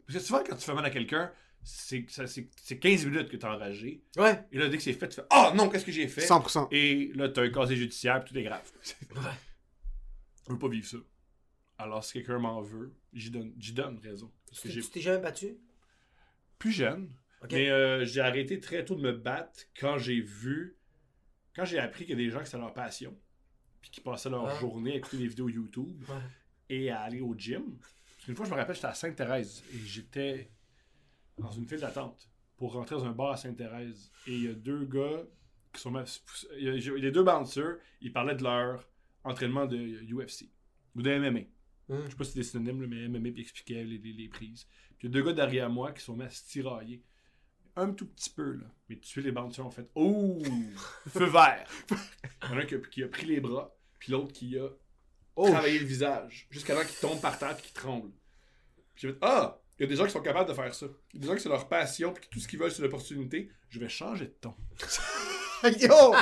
Parce 0.05 0.19
que 0.19 0.23
souvent, 0.23 0.41
quand 0.47 0.55
tu 0.55 0.63
fais 0.63 0.73
mal 0.73 0.85
à 0.85 0.89
quelqu'un, 0.89 1.33
c'est 1.67 2.05
ça- 2.09 2.27
c'est- 2.27 2.49
c'est 2.63 2.79
15 2.79 3.05
minutes 3.05 3.29
que 3.29 3.35
tu 3.37 3.45
es 3.45 3.45
enragé. 3.45 4.01
Ouais. 4.17 4.43
Et 4.51 4.57
là, 4.57 4.67
dès 4.69 4.77
que 4.77 4.83
c'est 4.83 4.93
fait, 4.93 5.09
tu 5.09 5.15
fais 5.15 5.27
Oh 5.31 5.51
non, 5.55 5.69
qu'est-ce 5.69 5.85
que 5.85 5.91
j'ai 5.91 6.07
fait? 6.07 6.21
100%. 6.21 6.67
Et 6.71 7.11
là, 7.15 7.29
tu 7.29 7.39
as 7.39 7.43
un 7.43 7.49
casier 7.49 7.75
judiciaire 7.75 8.23
puis 8.23 8.33
tout 8.33 8.39
est 8.39 8.43
grave. 8.43 8.63
Ouais. 9.15 9.21
Je 10.47 10.53
veux 10.53 10.59
pas 10.59 10.69
vivre 10.69 10.87
ça. 10.87 10.97
Alors, 11.77 12.03
si 12.03 12.13
quelqu'un 12.13 12.39
m'en 12.39 12.61
veut, 12.61 12.93
j'y 13.13 13.29
donne, 13.29 13.53
donne 13.73 13.99
raison. 13.99 14.31
Parce 14.49 14.61
que 14.61 14.69
Tu 14.69 14.81
t'es 14.81 15.01
jamais 15.01 15.21
battu? 15.21 15.57
plus 16.57 16.71
jeune. 16.71 17.11
Mais 17.51 17.69
euh, 17.69 18.03
j'ai 18.05 18.21
arrêté 18.21 18.59
très 18.59 18.83
tôt 18.83 18.95
de 18.95 19.01
me 19.01 19.11
battre 19.11 19.59
quand 19.79 19.97
j'ai 19.99 20.21
vu, 20.21 20.75
quand 21.55 21.65
j'ai 21.65 21.77
appris 21.77 22.05
qu'il 22.05 22.17
y 22.19 22.21
a 22.21 22.25
des 22.25 22.31
gens 22.31 22.39
qui 22.39 22.45
c'était 22.45 22.57
leur 22.57 22.73
passion, 22.73 23.15
puis 23.81 23.91
qui 23.91 24.01
passaient 24.01 24.29
leur 24.31 24.47
Ah. 24.47 24.59
journée 24.59 24.93
à 24.93 24.95
écouter 24.95 25.17
des 25.17 25.27
vidéos 25.27 25.49
YouTube 25.49 26.01
Ouais. 26.09 26.15
et 26.69 26.89
à 26.89 27.01
aller 27.01 27.21
au 27.21 27.35
gym. 27.35 27.77
Parce 27.77 28.25
qu'une 28.25 28.35
fois, 28.35 28.45
je 28.45 28.51
me 28.51 28.55
rappelle, 28.55 28.73
j'étais 28.73 28.87
à 28.87 28.93
Sainte-Thérèse 28.95 29.63
et 29.73 29.77
j'étais 29.85 30.49
dans 31.37 31.51
une 31.51 31.67
file 31.67 31.79
d'attente 31.79 32.29
pour 32.57 32.73
rentrer 32.73 32.95
dans 32.95 33.05
un 33.05 33.11
bar 33.11 33.31
à 33.31 33.37
Sainte-Thérèse. 33.37 34.11
Et 34.27 34.33
il 34.35 34.43
y 34.43 34.47
a 34.47 34.53
deux 34.53 34.85
gars 34.85 35.23
qui 35.73 35.81
sont. 35.81 35.93
Il 36.57 36.63
y 37.03 37.07
a, 37.07 37.11
deux 37.11 37.23
bouncers, 37.23 37.77
ils 38.01 38.11
parlaient 38.11 38.35
de 38.35 38.43
leur 38.43 38.87
entraînement 39.23 39.65
de 39.65 39.77
UFC 40.11 40.49
ou 40.95 41.01
de 41.01 41.17
MMA. 41.17 41.41
Hum. 41.89 42.03
Je 42.05 42.09
sais 42.11 42.15
pas 42.17 42.23
si 42.23 42.31
c'est 42.31 42.39
des 42.39 42.43
synonymes, 42.43 42.85
mais 42.87 43.07
MMA 43.07 43.31
puis 43.31 43.41
expliquait 43.41 43.83
les, 43.83 43.97
les- 43.97 44.13
les 44.13 44.27
prises. 44.27 44.67
Puis 44.97 45.07
il 45.07 45.11
y 45.11 45.17
a 45.17 45.21
deux 45.21 45.23
gars 45.23 45.33
derrière 45.33 45.69
moi 45.69 45.91
qui 45.91 46.03
sont 46.03 46.15
mis 46.15 46.23
à 46.23 46.29
se 46.29 46.45
tirailler. 46.47 47.03
Un 47.75 47.91
tout 47.93 48.07
petit 48.07 48.31
peu, 48.31 48.53
là. 48.53 48.65
Mais 48.89 48.95
de 48.95 49.05
suite, 49.05 49.23
les 49.25 49.31
bouncers 49.31 49.65
ont 49.65 49.69
fait 49.69 49.87
Oh 49.93 50.41
Feu 51.09 51.25
vert 51.25 51.69
Il 51.91 52.49
y 52.49 52.53
en 52.53 52.57
a 52.57 52.61
un 52.61 52.65
qui 52.65 52.75
a, 52.75 52.79
qui 52.79 53.03
a 53.03 53.07
pris 53.07 53.27
les 53.27 53.39
bras, 53.39 53.77
puis 53.99 54.11
l'autre 54.11 54.33
qui 54.33 54.57
a 54.57 54.67
Oh, 55.35 55.47
travaillé 55.51 55.77
le 55.77 55.85
visage, 55.85 56.47
jusqu'à 56.49 56.73
temps 56.75 56.83
qu'il 56.87 56.97
tombe 56.99 57.21
par 57.21 57.37
terre 57.37 57.55
et 57.55 57.61
qu'il 57.61 57.73
tremble. 57.73 58.09
Puis 58.95 59.07
j'ai 59.07 59.11
fait 59.13 59.19
Ah 59.21 59.61
Il 59.79 59.83
y 59.83 59.85
a 59.85 59.89
des 59.89 59.95
gens 59.95 60.05
qui 60.05 60.11
sont 60.11 60.21
capables 60.21 60.49
de 60.49 60.55
faire 60.55 60.73
ça. 60.73 60.87
Il 61.13 61.17
y 61.17 61.19
a 61.19 61.21
des 61.21 61.27
gens 61.27 61.35
qui 61.35 61.41
c'est 61.43 61.49
leur 61.49 61.67
passion, 61.67 62.11
puis 62.11 62.25
que 62.25 62.29
tout 62.29 62.39
ce 62.39 62.47
qu'ils 62.47 62.57
veulent, 62.59 62.71
c'est 62.71 62.81
l'opportunité. 62.81 63.49
Je 63.69 63.79
vais 63.79 63.89
changer 63.89 64.25
de 64.25 64.35
ton. 64.41 64.53
Yo! 65.79 66.13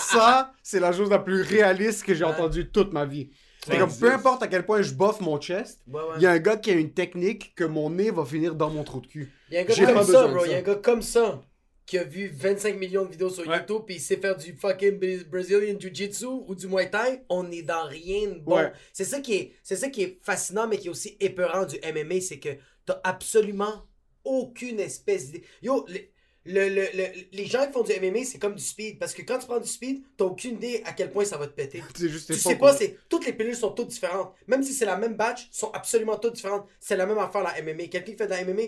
Ça, 0.00 0.52
c'est 0.62 0.80
la 0.80 0.92
chose 0.92 1.10
la 1.10 1.18
plus 1.18 1.42
réaliste 1.42 2.04
que 2.04 2.14
j'ai 2.14 2.24
entendue 2.24 2.68
toute 2.70 2.92
ma 2.92 3.04
vie. 3.04 3.30
C'est 3.66 3.78
comme, 3.78 3.92
peu 3.92 4.12
importe 4.12 4.42
à 4.42 4.48
quel 4.48 4.64
point 4.64 4.80
je 4.82 4.94
boffe 4.94 5.20
mon 5.20 5.40
chest, 5.40 5.80
Ouais, 5.88 6.00
ouais. 6.00 6.08
il 6.16 6.22
y 6.22 6.26
a 6.26 6.30
un 6.30 6.38
gars 6.38 6.56
qui 6.56 6.70
a 6.70 6.74
une 6.74 6.92
technique 6.92 7.52
que 7.56 7.64
mon 7.64 7.90
nez 7.90 8.12
va 8.12 8.24
finir 8.24 8.54
dans 8.54 8.70
mon 8.70 8.84
trou 8.84 9.00
de 9.00 9.08
cul. 9.08 9.32
Il 9.50 9.54
y 9.54 9.58
a 9.58 9.62
un 9.62 9.64
gars 9.64 9.92
comme 9.92 10.04
ça, 10.04 10.28
bro. 10.28 10.44
Il 10.44 10.52
y 10.52 10.54
a 10.54 10.58
un 10.58 10.62
gars 10.62 10.76
comme 10.76 11.02
ça 11.02 11.40
qui 11.86 11.98
a 11.98 12.04
vu 12.04 12.28
25 12.34 12.76
millions 12.78 13.04
de 13.04 13.10
vidéos 13.12 13.30
sur 13.30 13.46
Ouais. 13.46 13.58
YouTube 13.58 13.82
puis 13.86 13.94
il 13.96 14.00
sait 14.00 14.16
faire 14.16 14.36
du 14.36 14.52
fucking 14.54 14.98
Bra- 14.98 15.24
Brazilian 15.30 15.78
Jiu-Jitsu 15.78 16.26
ou 16.26 16.54
du 16.54 16.66
Muay 16.66 16.90
Thai. 16.90 17.22
On 17.28 17.50
est 17.52 17.62
dans 17.62 17.84
rien 17.86 18.26
de 18.30 18.40
bon. 18.40 18.56
Ouais. 18.56 18.72
C'est 18.92 19.04
ça 19.04 19.20
qui 19.20 19.34
est, 19.34 19.52
c'est 19.62 19.76
ça 19.76 19.88
qui 19.88 20.02
est 20.02 20.18
fascinant 20.22 20.66
mais 20.66 20.78
qui 20.78 20.88
est 20.88 20.90
aussi 20.90 21.16
épeurant 21.20 21.64
du 21.64 21.76
MMA, 21.84 22.20
c'est 22.20 22.40
que 22.40 22.50
t'as 22.84 23.00
absolument 23.04 23.84
aucune 24.24 24.80
espèce 24.80 25.26
d'idée. 25.26 25.44
Yo, 25.62 25.86
le- 25.88 26.00
le- 26.48 26.68
le- 26.68 26.88
le- 26.94 27.12
les 27.32 27.46
gens 27.46 27.66
qui 27.66 27.72
font 27.72 27.82
du 27.82 27.92
MMA, 27.92 28.24
c'est 28.24 28.38
comme 28.38 28.54
du 28.54 28.62
speed. 28.62 28.98
Parce 28.98 29.14
que 29.14 29.22
quand 29.22 29.38
tu 29.38 29.46
prends 29.46 29.58
du 29.60 29.68
speed, 29.68 30.02
t'as 30.16 30.24
aucune 30.24 30.56
idée 30.56 30.82
à 30.84 30.92
quel 30.92 31.10
point 31.12 31.24
ça 31.24 31.36
va 31.36 31.46
te 31.46 31.52
péter. 31.54 31.82
Juste 31.98 32.32
Tu 32.32 32.38
sais 32.38 32.56
pas, 32.56 32.72
c'est 32.76 32.96
toutes 33.08 33.26
les 33.26 33.32
pilules 33.32 33.54
sont 33.56 33.70
toutes 33.72 33.88
différentes. 33.88 34.32
Même 34.48 34.62
si 34.64 34.72
c'est 34.72 34.84
la 34.84 34.96
même 34.96 35.14
batch, 35.14 35.48
sont 35.52 35.70
absolument 35.72 36.16
toutes 36.18 36.34
différentes. 36.34 36.66
C'est 36.80 36.96
la 36.96 37.06
même 37.06 37.18
affaire 37.18 37.42
la 37.42 37.60
MMA. 37.62 37.86
Quelqu'un 37.88 38.00
qui 38.12 38.16
fait 38.16 38.26
de 38.26 38.30
la 38.30 38.44
MMA, 38.44 38.62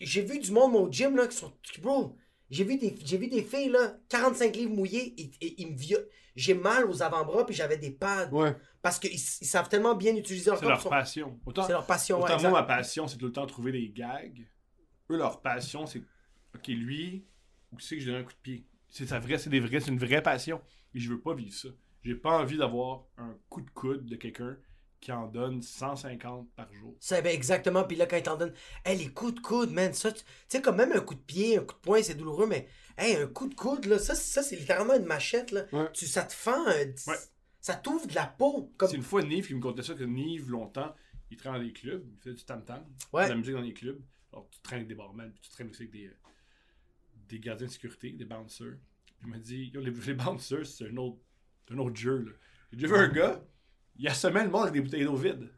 j'ai 0.00 0.22
vu 0.22 0.38
du 0.38 0.50
monde 0.52 0.74
au 0.76 0.90
gym 0.90 1.16
là 1.16 1.26
qui 1.26 1.36
sont 1.36 1.52
bro, 1.80 2.14
j'ai 2.50 2.64
vu 2.64 2.76
des 2.78 2.94
j'ai 3.04 3.18
vu 3.18 3.28
des 3.28 3.42
filles 3.42 3.70
là 3.70 3.96
45 4.08 4.54
livres 4.56 4.74
mouillés 4.74 5.14
et, 5.20 5.30
et 5.40 5.60
ils 5.62 5.72
me 5.72 5.76
violent. 5.76 6.04
J'ai 6.34 6.54
mal 6.54 6.84
aux 6.90 7.02
avant-bras 7.02 7.46
puis 7.46 7.54
j'avais 7.54 7.78
des 7.78 7.90
pads 7.90 8.28
Ouais. 8.30 8.54
parce 8.82 8.98
qu'ils 8.98 9.12
ils 9.14 9.18
savent 9.18 9.68
tellement 9.68 9.94
bien 9.94 10.14
utiliser 10.14 10.50
leur 10.50 10.58
C'est 10.58 10.64
corps. 10.64 10.70
leur 10.70 10.78
ils 10.80 10.82
sont- 10.82 10.90
passion. 10.90 11.40
Autant, 11.46 11.62
C'est 11.64 11.72
leur 11.72 11.86
passion, 11.86 12.20
autant 12.22 12.40
moi, 12.42 12.50
ma 12.50 12.62
passion, 12.62 13.06
c'est 13.08 13.16
tout 13.16 13.26
le 13.26 13.32
temps 13.32 13.46
trouver 13.46 13.72
des 13.72 13.88
gags. 13.88 14.46
Eux, 15.10 15.16
leur 15.16 15.40
passion, 15.40 15.86
c'est 15.86 16.02
OK, 16.54 16.68
lui, 16.68 17.24
où 17.72 17.78
c'est 17.80 17.96
que 17.96 18.02
je 18.02 18.10
donne 18.10 18.20
un 18.20 18.24
coup 18.24 18.32
de 18.32 18.38
pied? 18.42 18.66
C'est 18.88 19.06
sa 19.06 19.18
vraie, 19.18 19.38
c'est 19.38 19.50
des 19.50 19.60
vrais, 19.60 19.80
c'est 19.80 19.90
une 19.90 19.98
vraie 19.98 20.22
passion. 20.22 20.60
Et 20.94 20.98
je 21.00 21.08
veux 21.10 21.20
pas 21.20 21.34
vivre 21.34 21.54
ça. 21.54 21.68
J'ai 22.04 22.14
pas 22.14 22.38
envie 22.38 22.56
d'avoir 22.58 23.04
un 23.18 23.34
coup 23.48 23.60
de 23.62 23.70
coude 23.70 24.06
de 24.06 24.16
quelqu'un 24.16 24.56
qui 25.00 25.12
en 25.12 25.26
donne 25.28 25.62
150 25.62 26.50
par 26.54 26.72
jour. 26.72 26.96
C'est 27.00 27.22
ben 27.22 27.32
exactement, 27.34 27.84
puis 27.84 27.96
là, 27.96 28.06
quand 28.06 28.16
ils 28.16 28.22
t'en 28.22 28.36
donnent, 28.36 28.54
hey, 28.84 28.98
les 28.98 29.08
coups 29.12 29.34
de 29.34 29.40
coude, 29.40 29.70
man, 29.70 29.92
ça, 29.92 30.10
tu 30.12 30.22
tu 30.24 30.26
sais, 30.48 30.62
comme 30.62 30.76
même 30.76 30.92
un 30.92 31.00
coup 31.00 31.14
de 31.14 31.20
pied, 31.20 31.58
un 31.58 31.64
coup 31.64 31.74
de 31.74 31.80
poing, 31.80 32.02
c'est 32.02 32.14
douloureux, 32.14 32.46
mais, 32.46 32.66
hey, 32.98 33.16
un 33.16 33.26
coup 33.26 33.48
de 33.48 33.54
coude, 33.54 33.84
là, 33.86 33.98
ça, 33.98 34.14
ça 34.14 34.42
c'est 34.42 34.56
littéralement 34.56 34.94
une 34.94 35.04
machette, 35.04 35.52
là. 35.52 35.64
Ouais. 35.72 35.90
Tu, 35.92 36.06
ça 36.06 36.22
te 36.24 36.32
fend, 36.32 36.66
un- 36.66 36.72
Ouais. 37.10 37.16
ça 37.60 37.74
t'ouvre 37.74 38.06
de 38.06 38.14
la 38.14 38.26
peau. 38.26 38.72
Comme... 38.76 38.88
C'est 38.88 38.96
une 38.96 39.02
fois 39.02 39.22
Nive 39.22 39.46
qui 39.46 39.54
me 39.54 39.60
contait 39.60 39.82
ça, 39.82 39.94
que 39.94 40.04
Nive, 40.04 40.50
longtemps, 40.50 40.94
il 41.30 41.36
traîne 41.36 41.52
dans 41.54 41.60
des 41.62 41.72
clubs, 41.72 42.04
il 42.12 42.18
faisait 42.22 42.34
du 42.34 42.44
tam-tam, 42.44 42.84
Ouais. 43.12 43.24
de 43.24 43.30
la 43.30 43.36
musique 43.36 43.54
dans 43.54 43.60
les 43.60 43.74
clubs. 43.74 44.00
Alors, 44.32 44.48
tu 44.50 44.60
traînes 44.60 44.78
avec 44.78 44.88
des 44.88 44.94
barman, 44.94 45.30
puis 45.32 45.40
tu 45.42 45.50
traînes 45.50 45.68
aussi 45.70 45.82
avec 45.82 45.92
des, 45.92 46.06
euh, 46.06 46.12
des 47.28 47.38
gardiens 47.40 47.66
de 47.66 47.72
sécurité, 47.72 48.10
des 48.10 48.24
bouncers. 48.24 48.76
Il 49.22 49.28
m'a 49.28 49.38
dit, 49.38 49.70
Yo, 49.72 49.80
les, 49.80 49.90
les 49.90 50.14
bouncers, 50.14 50.66
c'est 50.66 50.88
un 50.88 50.96
autre, 50.96 51.18
c'est 51.66 51.74
un 51.74 51.78
autre 51.78 51.96
jeu, 51.96 52.18
là. 52.18 52.32
J'ai 52.72 52.78
déjà 52.78 52.94
vu 52.94 53.00
un 53.00 53.08
gars, 53.08 53.44
il 53.98 54.08
assommait 54.08 54.44
le 54.44 54.50
monde 54.50 54.62
avec 54.62 54.74
des 54.74 54.80
bouteilles 54.80 55.04
d'eau 55.04 55.16
vides. 55.16 55.50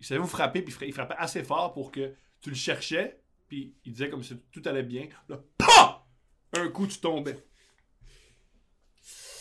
Il 0.00 0.06
savait 0.06 0.20
vous 0.20 0.26
frapper, 0.26 0.62
puis 0.62 0.72
il 0.72 0.74
fra- 0.74 0.86
il 0.86 0.92
frappait 0.92 1.14
assez 1.18 1.42
fort 1.44 1.72
pour 1.72 1.92
que 1.92 2.12
tu 2.40 2.50
le 2.50 2.56
cherchais, 2.56 3.20
puis 3.48 3.74
il 3.84 3.92
disait 3.92 4.10
comme 4.10 4.22
si 4.22 4.36
tout 4.50 4.62
allait 4.66 4.82
bien. 4.82 5.06
Là, 5.28 5.40
PAH! 5.58 6.04
Un 6.54 6.68
coup, 6.68 6.86
tu 6.86 6.98
tombais. 6.98 7.38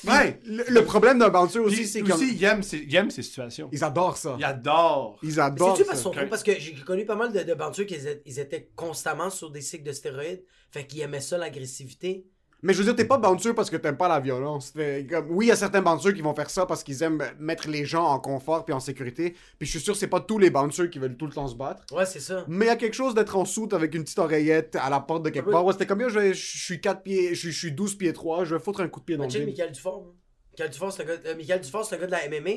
Ouais! 0.08 0.40
Le, 0.46 0.64
le 0.68 0.84
problème 0.84 1.20
d'un 1.20 1.30
bouncer 1.30 1.60
aussi, 1.60 1.86
c'est 1.88 2.02
aussi, 2.02 2.28
qu'ils 2.30 2.38
il 2.38 2.44
aime, 2.44 2.64
ces- 2.64 2.80
il 2.80 2.96
aime 2.96 3.12
ces 3.12 3.22
situations. 3.22 3.70
ils 3.72 3.84
adorent 3.84 4.18
ça. 4.18 4.36
Il 4.40 4.44
adore. 4.44 5.20
Ils 5.22 5.40
adorent 5.40 5.78
c'est-tu 5.78 6.28
parce 6.30 6.42
que 6.44 6.60
j'ai 6.60 6.74
connu 6.76 7.06
pas 7.06 7.16
mal 7.16 7.32
de, 7.32 7.44
de 7.44 7.54
bouncers 7.54 7.86
qui 7.86 7.94
étaient, 7.96 8.22
ils 8.26 8.40
étaient 8.40 8.72
constamment 8.76 9.30
sur 9.30 9.52
des 9.52 9.62
cycles 9.62 9.84
de 9.84 9.92
stéroïdes, 9.92 10.44
fait 10.72 10.88
qu'ils 10.88 11.02
aimaient 11.02 11.22
ça, 11.22 11.38
l'agressivité. 11.38 12.26
Mais 12.64 12.74
je 12.74 12.80
veux 12.80 12.84
dire, 12.86 12.96
t'es 12.96 13.06
pas 13.06 13.18
bouncer 13.18 13.54
parce 13.54 13.70
que 13.70 13.78
t'aimes 13.78 13.98
pas 13.98 14.08
la 14.08 14.20
violence. 14.20 14.72
Comme- 15.10 15.32
oui, 15.32 15.46
il 15.46 15.50
y 15.50 15.52
a 15.52 15.56
certains 15.56 15.82
bouncers 15.82 16.14
qui 16.14 16.22
vont 16.22 16.34
faire 16.36 16.50
ça 16.50 16.66
parce 16.66 16.84
qu'ils 16.84 17.02
aiment 17.02 17.24
mettre 17.40 17.68
les 17.68 17.86
gens 17.86 18.06
en 18.06 18.20
confort 18.20 18.66
puis 18.66 18.74
en 18.74 18.80
sécurité. 18.80 19.36
Puis 19.58 19.66
je 19.68 19.72
suis 19.72 19.80
sûr 19.80 19.96
c'est 19.96 20.08
pas 20.08 20.20
tous 20.20 20.38
les 20.38 20.50
bouncers 20.52 20.90
qui 20.90 21.00
veulent 21.00 21.18
tout 21.18 21.26
le 21.26 21.34
temps 21.34 21.48
se 21.48 21.56
battre. 21.56 21.84
Ouais, 21.92 22.06
c'est 22.06 22.20
ça. 22.20 22.46
Mais 22.48 22.66
il 22.66 22.68
y 22.68 22.72
a 22.72 22.76
quelque 22.76 22.94
chose 22.94 23.16
d'être 23.16 23.36
en 23.36 23.46
soute 23.46 23.74
avec 23.74 23.96
une 23.96 24.04
petite 24.04 24.20
oreillette 24.20 24.76
à 24.80 24.90
la 24.90 25.00
porte 25.00 25.24
de 25.24 25.30
quelque 25.30 25.50
part. 25.52 25.66
Ouais, 25.66 25.74
c'était 25.74 25.88
comme, 25.88 26.08
je, 26.08 26.34
je 26.34 26.58
suis 26.60 26.80
4 26.80 27.02
pieds, 27.02 27.30
je, 27.34 27.40
suis- 27.40 27.52
je 27.52 27.58
suis 27.58 27.72
12 27.72 27.96
pieds 27.96 28.14
3, 28.14 28.46
je 28.46 28.56
vais 28.56 28.62
foutre 28.62 28.82
un 28.82 28.88
coup 28.88 29.00
de 29.00 29.06
pied 29.06 29.18
dans 29.18 29.24
le 29.24 29.30
check 29.30 29.42
vide. 29.42 29.50
Michael 29.58 29.72
Dufort. 29.72 30.04
hein. 30.08 30.14
Michael 30.52 30.70
Dufort, 30.72 30.92
c'est 30.94 31.04
le 31.06 31.16
gars, 31.16 31.22
euh, 31.30 31.36
Michael 31.36 31.62
Dufort, 31.62 31.86
c'est 31.86 31.96
le 31.96 32.02
gars 32.02 32.08
de 32.08 32.12
la 32.12 32.28
MMA, 32.30 32.50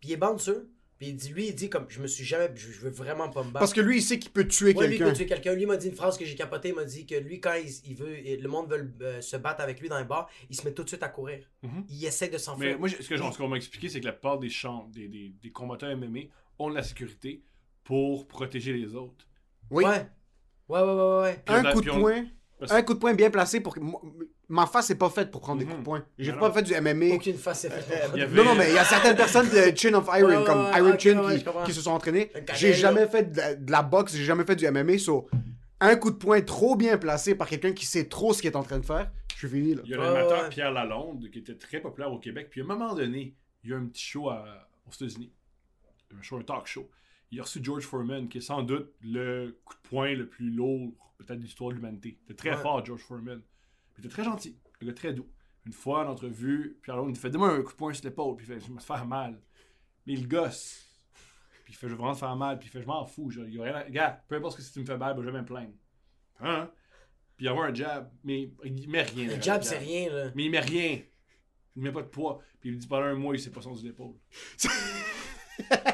puis 0.00 0.10
il 0.10 0.12
est 0.12 0.16
bouncer. 0.16 0.52
Puis 0.98 1.08
il 1.08 1.16
dit, 1.16 1.28
lui, 1.28 1.48
il 1.48 1.54
dit 1.54 1.68
comme, 1.68 1.84
je 1.90 2.00
me 2.00 2.06
suis 2.06 2.24
jamais, 2.24 2.50
je, 2.54 2.72
je 2.72 2.80
veux 2.80 2.90
vraiment 2.90 3.28
pas 3.28 3.40
me 3.42 3.48
battre. 3.50 3.58
Parce 3.58 3.74
que 3.74 3.82
lui, 3.82 3.98
il 3.98 4.02
sait 4.02 4.18
qu'il 4.18 4.30
peut 4.30 4.48
tuer 4.48 4.74
Ouais, 4.74 4.86
lui, 4.86 4.94
il 4.94 4.98
quelqu'un. 4.98 5.10
peut 5.12 5.16
tuer 5.16 5.26
quelqu'un. 5.26 5.52
Lui, 5.54 5.62
il 5.62 5.66
m'a 5.68 5.76
dit 5.76 5.88
une 5.88 5.94
phrase 5.94 6.16
que 6.16 6.24
j'ai 6.24 6.34
capotée. 6.36 6.68
Il 6.70 6.74
m'a 6.74 6.84
dit 6.84 7.04
que 7.06 7.16
lui, 7.16 7.38
quand 7.38 7.52
il, 7.54 7.70
il 7.90 7.94
veut, 7.94 8.16
le 8.40 8.48
monde 8.48 8.70
veut 8.72 8.92
euh, 9.02 9.20
se 9.20 9.36
battre 9.36 9.60
avec 9.60 9.80
lui 9.80 9.88
dans 9.90 9.98
les 9.98 10.04
bars, 10.06 10.28
il 10.48 10.56
se 10.56 10.64
met 10.64 10.72
tout 10.72 10.84
de 10.84 10.88
suite 10.88 11.02
à 11.02 11.08
courir. 11.10 11.46
Mhm. 11.62 11.84
Il 11.90 12.04
essaie 12.06 12.28
de 12.28 12.32
Mais 12.32 12.38
s'enfuir. 12.38 12.78
moi, 12.78 12.88
ce 12.88 13.36
qu'on 13.38 13.48
m'a 13.48 13.56
expliqué, 13.56 13.88
c'est 13.90 14.00
que 14.00 14.06
la 14.06 14.12
plupart 14.12 14.38
des, 14.38 14.48
champs, 14.48 14.88
des, 14.92 15.08
des, 15.08 15.34
des 15.42 15.50
combattants 15.52 15.94
MMA 15.94 16.20
ont 16.58 16.70
de 16.70 16.74
la 16.74 16.82
sécurité 16.82 17.42
pour 17.84 18.26
protéger 18.26 18.72
les 18.72 18.94
autres. 18.94 19.26
Oui. 19.70 19.84
Ouais. 19.84 20.06
Ouais, 20.68 20.80
ouais, 20.80 20.92
ouais, 20.92 21.20
ouais. 21.22 21.42
Un 21.46 21.72
coup 21.72 21.82
de 21.82 21.90
poing. 21.90 22.24
Parce- 22.58 22.72
Un 22.72 22.82
coup 22.82 22.94
de 22.94 22.98
poing 22.98 23.12
bien 23.12 23.30
placé 23.30 23.60
pour 23.60 23.74
que. 23.74 23.80
Ma 24.48 24.66
face 24.66 24.90
est 24.90 24.94
pas 24.98 25.10
faite 25.10 25.30
pour 25.32 25.40
prendre 25.40 25.58
des 25.58 25.64
Mhm. 25.64 25.70
coups 25.72 25.80
de 25.80 25.84
poing. 25.84 26.04
J'ai 26.18 26.32
pas 26.32 26.52
fait 26.52 26.62
du 26.62 26.72
MMA. 26.74 27.14
Aucune 27.16 27.36
face 27.36 27.64
est 27.64 27.70
faite. 27.70 28.10
Il 28.14 28.20
y 28.20 28.22
avait- 28.22 28.36
Non, 28.36 28.44
non, 28.44 28.54
mais 28.54 28.68
il 28.68 28.74
y 28.74 28.78
a 28.78 28.84
certaines 28.84 29.16
personnes 29.16 29.48
de 29.48 29.76
Chin 29.76 29.92
of 29.94 30.08
Iron, 30.16 30.44
comme 30.44 30.68
Iron 30.76 30.96
Chin, 30.98 31.18
ouais, 31.24 31.42
qui, 31.64 31.72
se 31.72 31.80
sont 31.80 31.90
entraînés. 31.90 32.30
Un 32.34 32.54
J'ai 32.54 32.72
jamais 32.72 33.08
fait 33.08 33.32
de 33.32 33.36
la, 33.36 33.54
de 33.56 33.70
la 33.72 33.82
boxe, 33.82 34.14
j'ai 34.14 34.24
jamais 34.24 34.44
fait 34.44 34.54
du 34.54 34.64
MMA, 34.66 34.98
so 34.98 35.28
un 35.80 35.96
coup 35.96 36.10
de 36.10 36.16
poing 36.16 36.40
trop 36.42 36.76
bien 36.76 36.96
placé 36.96 37.34
par 37.34 37.48
quelqu'un 37.48 37.72
qui 37.72 37.84
sait 37.86 38.06
trop 38.08 38.32
ce 38.32 38.40
qu'il 38.40 38.50
est 38.50 38.56
en 38.56 38.62
train 38.62 38.78
de 38.78 38.84
faire, 38.86 39.10
je 39.32 39.36
suis 39.46 39.48
fini 39.48 39.74
là. 39.74 39.82
Il 39.84 39.90
y 39.90 39.94
a 39.94 39.98
l'animateur 39.98 40.44
ouais. 40.44 40.48
Pierre 40.48 40.72
Lalonde 40.72 41.28
qui 41.30 41.40
était 41.40 41.56
très 41.56 41.80
populaire 41.80 42.12
au 42.12 42.18
Québec. 42.18 42.46
Puis 42.50 42.60
à 42.60 42.64
un 42.64 42.66
moment 42.68 42.94
donné, 42.94 43.34
il 43.64 43.70
y 43.70 43.72
a 43.72 43.76
eu 43.76 43.78
un 43.80 43.86
petit 43.86 44.04
show 44.04 44.30
à- 44.30 44.68
aux 44.86 44.92
États-Unis. 44.92 45.32
Un 46.16 46.22
show, 46.22 46.36
un 46.38 46.42
talk 46.42 46.66
show. 46.66 46.88
Il 47.32 47.40
a 47.40 47.42
reçu 47.42 47.58
George 47.62 47.82
Foreman, 47.84 48.28
qui 48.28 48.38
est 48.38 48.42
sans 48.42 48.62
doute 48.62 48.92
le 49.02 49.58
coup 49.64 49.74
de 49.74 49.88
poing 49.88 50.14
le 50.14 50.28
plus 50.28 50.50
lourd, 50.50 50.92
peut-être 51.18 51.38
de 51.40 51.42
l'histoire 51.44 51.70
de 51.70 51.74
l'humanité. 51.74 52.16
Il 52.20 52.32
était 52.32 52.34
très 52.48 52.56
Ouais. 52.56 52.62
fort, 52.62 52.84
George 52.84 53.02
Foreman. 53.02 53.40
Il 53.98 54.04
était 54.04 54.08
très 54.14 54.24
gentil, 54.24 54.58
un 54.82 54.86
gars 54.86 54.92
très 54.92 55.12
doux. 55.12 55.28
Une 55.64 55.72
fois, 55.72 56.06
en 56.06 56.10
entrevue, 56.12 56.78
Pierre 56.82 56.96
Lalonde, 56.96 57.16
il 57.16 57.18
fait 57.18 57.30
Donne-moi 57.30 57.50
un 57.52 57.62
coup 57.62 57.72
de 57.72 57.76
poing 57.76 57.92
sur 57.92 58.04
l'épaule, 58.04 58.36
puis 58.36 58.46
il 58.46 58.54
fait 58.54 58.60
Je 58.60 58.66
vais 58.68 58.74
me 58.74 58.80
faire 58.80 59.04
mal. 59.06 59.40
Mais 60.06 60.12
il 60.12 60.28
gosse. 60.28 60.84
Puis 61.64 61.72
il 61.72 61.76
fait, 61.76 61.88
je 61.88 61.92
veux 61.92 61.98
vraiment 61.98 62.14
te 62.14 62.20
faire 62.20 62.36
mal. 62.36 62.58
Puis 62.58 62.68
il 62.68 62.70
fait, 62.70 62.80
je 62.82 62.86
m'en 62.86 63.04
fous. 63.04 63.30
Je, 63.30 63.40
il 63.40 63.60
rien 63.60 63.74
à- 63.74 63.90
Gars, 63.90 64.24
peu 64.28 64.36
importe 64.36 64.60
ce 64.60 64.68
que 64.68 64.72
tu 64.74 64.80
me 64.80 64.84
fais 64.86 64.96
mal, 64.96 65.16
je 65.18 65.28
vais 65.28 65.32
me 65.40 65.44
plaindre. 65.44 65.72
Hein? 66.40 66.70
Puis 67.36 67.46
il 67.46 67.48
envoie 67.48 67.66
un 67.66 67.74
jab, 67.74 68.10
mais 68.22 68.50
il 68.64 68.88
met 68.88 69.02
rien. 69.02 69.26
Le 69.34 69.42
jab, 69.42 69.60
le 69.62 69.66
c'est 69.66 69.78
rien, 69.78 70.10
là. 70.12 70.30
Mais 70.36 70.44
il 70.44 70.50
met 70.50 70.60
rien. 70.60 71.00
Il 71.74 71.82
met 71.82 71.90
pas 71.92 72.02
de 72.02 72.08
poids. 72.08 72.40
Puis 72.60 72.70
il 72.70 72.76
me 72.76 72.80
dit 72.80 72.86
pendant 72.86 73.06
un 73.06 73.14
mois, 73.14 73.34
il 73.34 73.40
s'est 73.40 73.50
pas 73.50 73.60
sorti 73.60 73.82
l'épaule. 73.84 74.14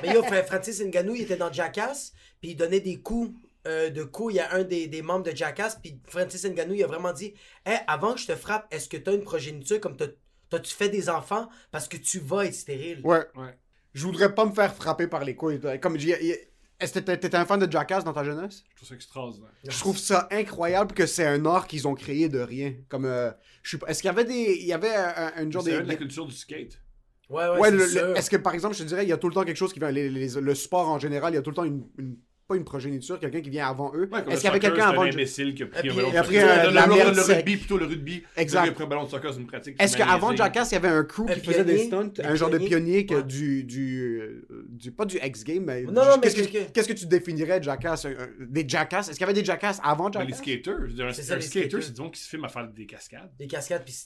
Mais 0.03 0.13
yo, 0.13 0.23
Fra- 0.23 0.43
Francis 0.43 0.81
Ngannou, 0.83 1.15
il 1.15 1.23
était 1.23 1.37
dans 1.37 1.53
Jackass, 1.53 2.13
puis 2.41 2.51
il 2.51 2.57
donnait 2.57 2.81
des 2.81 3.01
coups 3.01 3.33
euh, 3.67 3.91
de 3.91 4.03
coups. 4.05 4.35
Il 4.35 4.37
y 4.37 4.41
a 4.41 4.53
un 4.55 4.65
des, 4.65 4.87
des 4.89 5.03
membres 5.03 5.25
de 5.31 5.37
Jackass, 5.37 5.79
puis 5.83 6.01
Francis 6.07 6.45
Ngannou, 6.45 6.75
il 6.75 6.83
a 6.85 6.87
vraiment 6.87 7.13
dit 7.13 7.35
Hey, 7.65 7.79
avant 7.87 8.15
que 8.15 8.21
je 8.21 8.27
te 8.27 8.37
frappe, 8.37 8.67
est-ce 8.73 8.89
que 8.89 8.97
t'as 8.97 9.15
une 9.15 9.23
progéniture 9.23 9.81
comme 9.81 9.97
t'as- 9.97 10.07
t'as-tu 10.51 10.75
fait 10.75 10.89
des 10.89 11.09
enfants? 11.09 11.49
Parce 11.71 11.89
que 11.89 11.97
tu 11.97 12.19
vas 12.19 12.47
être 12.47 12.55
stérile 12.55 13.01
Ouais. 13.05 13.25
Ouais. 13.37 13.59
Je 13.95 14.05
voudrais 14.07 14.35
pas 14.35 14.45
me 14.47 14.53
faire 14.53 14.75
frapper 14.75 15.07
par 15.07 15.25
les 15.25 15.35
couilles. 15.35 15.61
Comme 15.81 15.99
j'ai- 15.99 16.49
Est-ce 16.81 16.95
que 16.95 16.99
t'étais 16.99 17.37
un 17.37 17.45
fan 17.47 17.61
de 17.65 17.71
Jackass 17.71 18.03
dans 18.03 18.13
ta 18.13 18.25
jeunesse? 18.25 18.65
Je 18.71 18.77
trouve 18.77 18.89
ça 18.89 18.95
extraordinaire. 18.97 19.51
Je 19.69 19.79
trouve 19.79 19.99
ça 19.99 20.27
incroyable 20.33 20.95
que 20.95 21.07
c'est 21.07 21.25
un 21.27 21.45
art 21.47 21.69
qu'ils 21.69 21.87
ont 21.87 21.95
créé 21.95 22.29
de 22.29 22.41
rien. 22.41 22.75
Comme, 22.89 23.05
euh, 23.05 23.31
je 23.63 23.77
est-ce 23.87 24.03
qu'il 24.03 24.09
y 24.09 24.11
avait 24.11 24.25
des, 24.25 24.57
il 24.61 24.67
y 24.67 24.73
avait 24.73 24.93
un, 24.93 25.33
un 25.37 25.51
genre 25.51 25.63
C'est 25.63 25.71
des, 25.71 25.77
un 25.77 25.83
de 25.83 25.89
la 25.89 25.95
culture 25.95 26.27
du 26.27 26.35
skate. 26.35 26.81
Ouais, 27.31 27.49
ouais, 27.51 27.59
ouais, 27.61 28.17
est-ce 28.17 28.29
que 28.29 28.37
par 28.37 28.53
exemple, 28.53 28.75
je 28.75 28.83
te 28.83 28.89
dirais, 28.89 29.05
il 29.05 29.09
y 29.09 29.13
a 29.13 29.17
tout 29.17 29.29
le 29.29 29.35
temps 29.35 29.45
quelque 29.45 29.57
chose 29.57 29.73
qui 29.73 29.79
vient, 29.79 29.91
les- 29.93 30.11
les- 30.11 30.29
le 30.41 30.55
sport 30.57 30.89
en 30.89 30.99
général, 30.99 31.33
il 31.33 31.37
y 31.37 31.39
a 31.39 31.43
tout 31.43 31.51
le 31.51 31.57
temps 31.57 31.65
une, 31.65 31.87
une- 31.99 32.19
pas 32.53 32.57
une 32.59 32.65
progéniture, 32.65 33.19
quelqu'un 33.19 33.41
qui 33.41 33.51
vient 33.51 33.67
avant 33.69 33.93
eux. 33.95 34.09
Ouais, 34.13 34.21
est-ce 34.29 34.37
qu'il 34.41 34.45
y 34.45 34.47
avait 34.49 34.59
quelqu'un 34.61 34.77
c'est 34.83 34.89
avant 34.89 35.03
un 35.03 35.07
le- 35.07 35.13
imbécile 35.13 35.55
qui 35.55 35.63
a 35.63 35.67
pris 35.67 35.89
un 35.89 35.93
après, 35.93 36.23
soccer. 36.41 36.49
euh, 36.49 36.69
Le- 36.69 36.75
la 36.75 36.87
le- 36.87 36.95
merde 36.95 37.17
le 37.17 37.23
sec. 37.23 37.37
rugby, 37.37 37.57
plutôt 37.57 37.79
le 37.79 37.87
rugby. 37.87 38.23
Exact. 38.37 38.81
Un 38.81 38.87
ballon 38.87 39.05
de 39.05 39.09
soccer, 39.11 39.33
c'est 39.33 39.41
une 39.41 39.47
pratique. 39.47 39.77
Est-ce 39.83 39.97
qu'avant. 39.97 40.35
Jackass, 40.37 40.71
il 40.71 40.75
y 40.75 40.77
avait 40.77 40.89
un 40.89 41.05
crew 41.05 41.23
Un 41.29 41.35
qui 41.35 41.41
faisait 41.41 41.65
des 41.65 41.79
stunts, 41.87 42.13
un 42.23 42.35
genre 42.35 42.51
de 42.51 42.59
pionnier 42.59 43.07
que 43.07 43.15
Ouais. 43.17 43.23
du, 43.23 43.65
du, 43.65 44.21
euh, 44.21 44.67
du, 44.69 44.93
pas 44.93 45.05
du 45.05 45.19
X 45.23 45.45
Game, 45.45 45.65
mais 45.65 45.83
Non, 45.83 45.93
non, 45.93 46.03
mais 46.17 46.21
qu'est-ce 46.23 46.37
que, 46.37 46.41
quelqu'un- 46.53 46.71
qu'est-ce 46.73 46.89
que 46.89 46.93
tu 46.95 47.07
définirais 47.07 47.63
Jackass, 47.63 48.07
des 48.41 48.65
Jackass, 48.69 49.09
est-ce 49.09 49.19
qu'il 49.19 49.27
y 49.27 49.31
avait 49.31 49.39
des 49.41 49.45
Jackass 49.45 49.81
avant 49.83 50.11
Ben, 50.11 50.21
les 50.21 50.29
Jackass? 50.31 50.39
skaters, 50.43 50.89
je 50.89 51.03
un, 51.03 51.13
C'est 51.13 51.23
ça, 51.23 51.35
un 51.35 51.37
les 51.37 51.43
skater, 51.43 51.69
skaters. 51.69 51.83
c'est 51.83 51.93
du 51.95 52.01
monde 52.01 52.13
qui 52.13 52.21
se 52.21 52.29
filme 52.29 52.45
à 52.45 52.49
faire 52.49 52.69
des 52.69 52.87
cascades. 52.87 53.31
Des 53.39 53.47
cascades, 53.47 53.85
puis 53.85 53.93
se. 53.93 54.05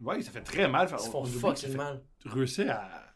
Ouais, 0.00 0.20
ça 0.22 0.30
fait 0.30 0.40
très 0.42 0.68
mal. 0.68 0.88
Ils 0.92 0.98
se 0.98 1.08
on- 1.08 1.10
font 1.10 1.24
fucking 1.24 1.76
mal. 1.76 2.02
réussir 2.26 2.70
à 2.70 3.14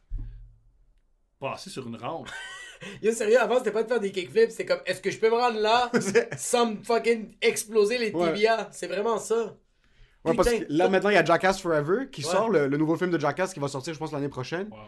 passer 1.41 1.71
sur 1.71 1.87
une 1.87 1.97
rampe. 1.97 2.29
Yo, 3.03 3.13
sérieux, 3.13 3.41
avant, 3.41 3.59
c'était 3.59 3.71
pas 3.73 3.83
de 3.83 3.89
faire 3.89 4.01
des 4.01 4.11
kickflips, 4.13 4.51
c'était 4.51 4.67
comme, 4.67 4.81
est-ce 4.87 5.01
que 5.01 5.11
je 5.11 5.19
peux 5.19 5.31
me 5.31 5.37
rendre 5.37 5.61
là 5.61 5.91
sans 6.37 6.67
me 6.73 6.83
fucking 6.83 7.35
exploser 7.43 7.99
les 7.99 8.11
Ouais. 8.13 8.33
tibias? 8.33 8.69
C'est 8.73 8.87
vraiment 8.89 9.19
ça. 9.19 9.57
Ouais, 10.25 10.35
parce 10.35 10.49
Putain, 10.51 10.65
que 10.65 10.73
là, 10.73 10.89
maintenant, 10.89 11.11
il 11.11 11.15
y 11.15 11.19
a 11.19 11.25
Jackass 11.25 11.61
Forever 11.61 12.09
qui 12.11 12.25
Ouais. 12.25 12.31
sort, 12.31 12.51
le, 12.51 12.67
le 12.67 12.77
nouveau 12.77 12.97
film 12.97 13.11
de 13.11 13.19
Jackass 13.21 13.55
qui 13.55 13.61
va 13.61 13.69
sortir, 13.69 13.95
je 13.95 13.99
pense, 13.99 14.13
l'année 14.13 14.29
prochaine. 14.29 14.69
Wow. 14.71 14.79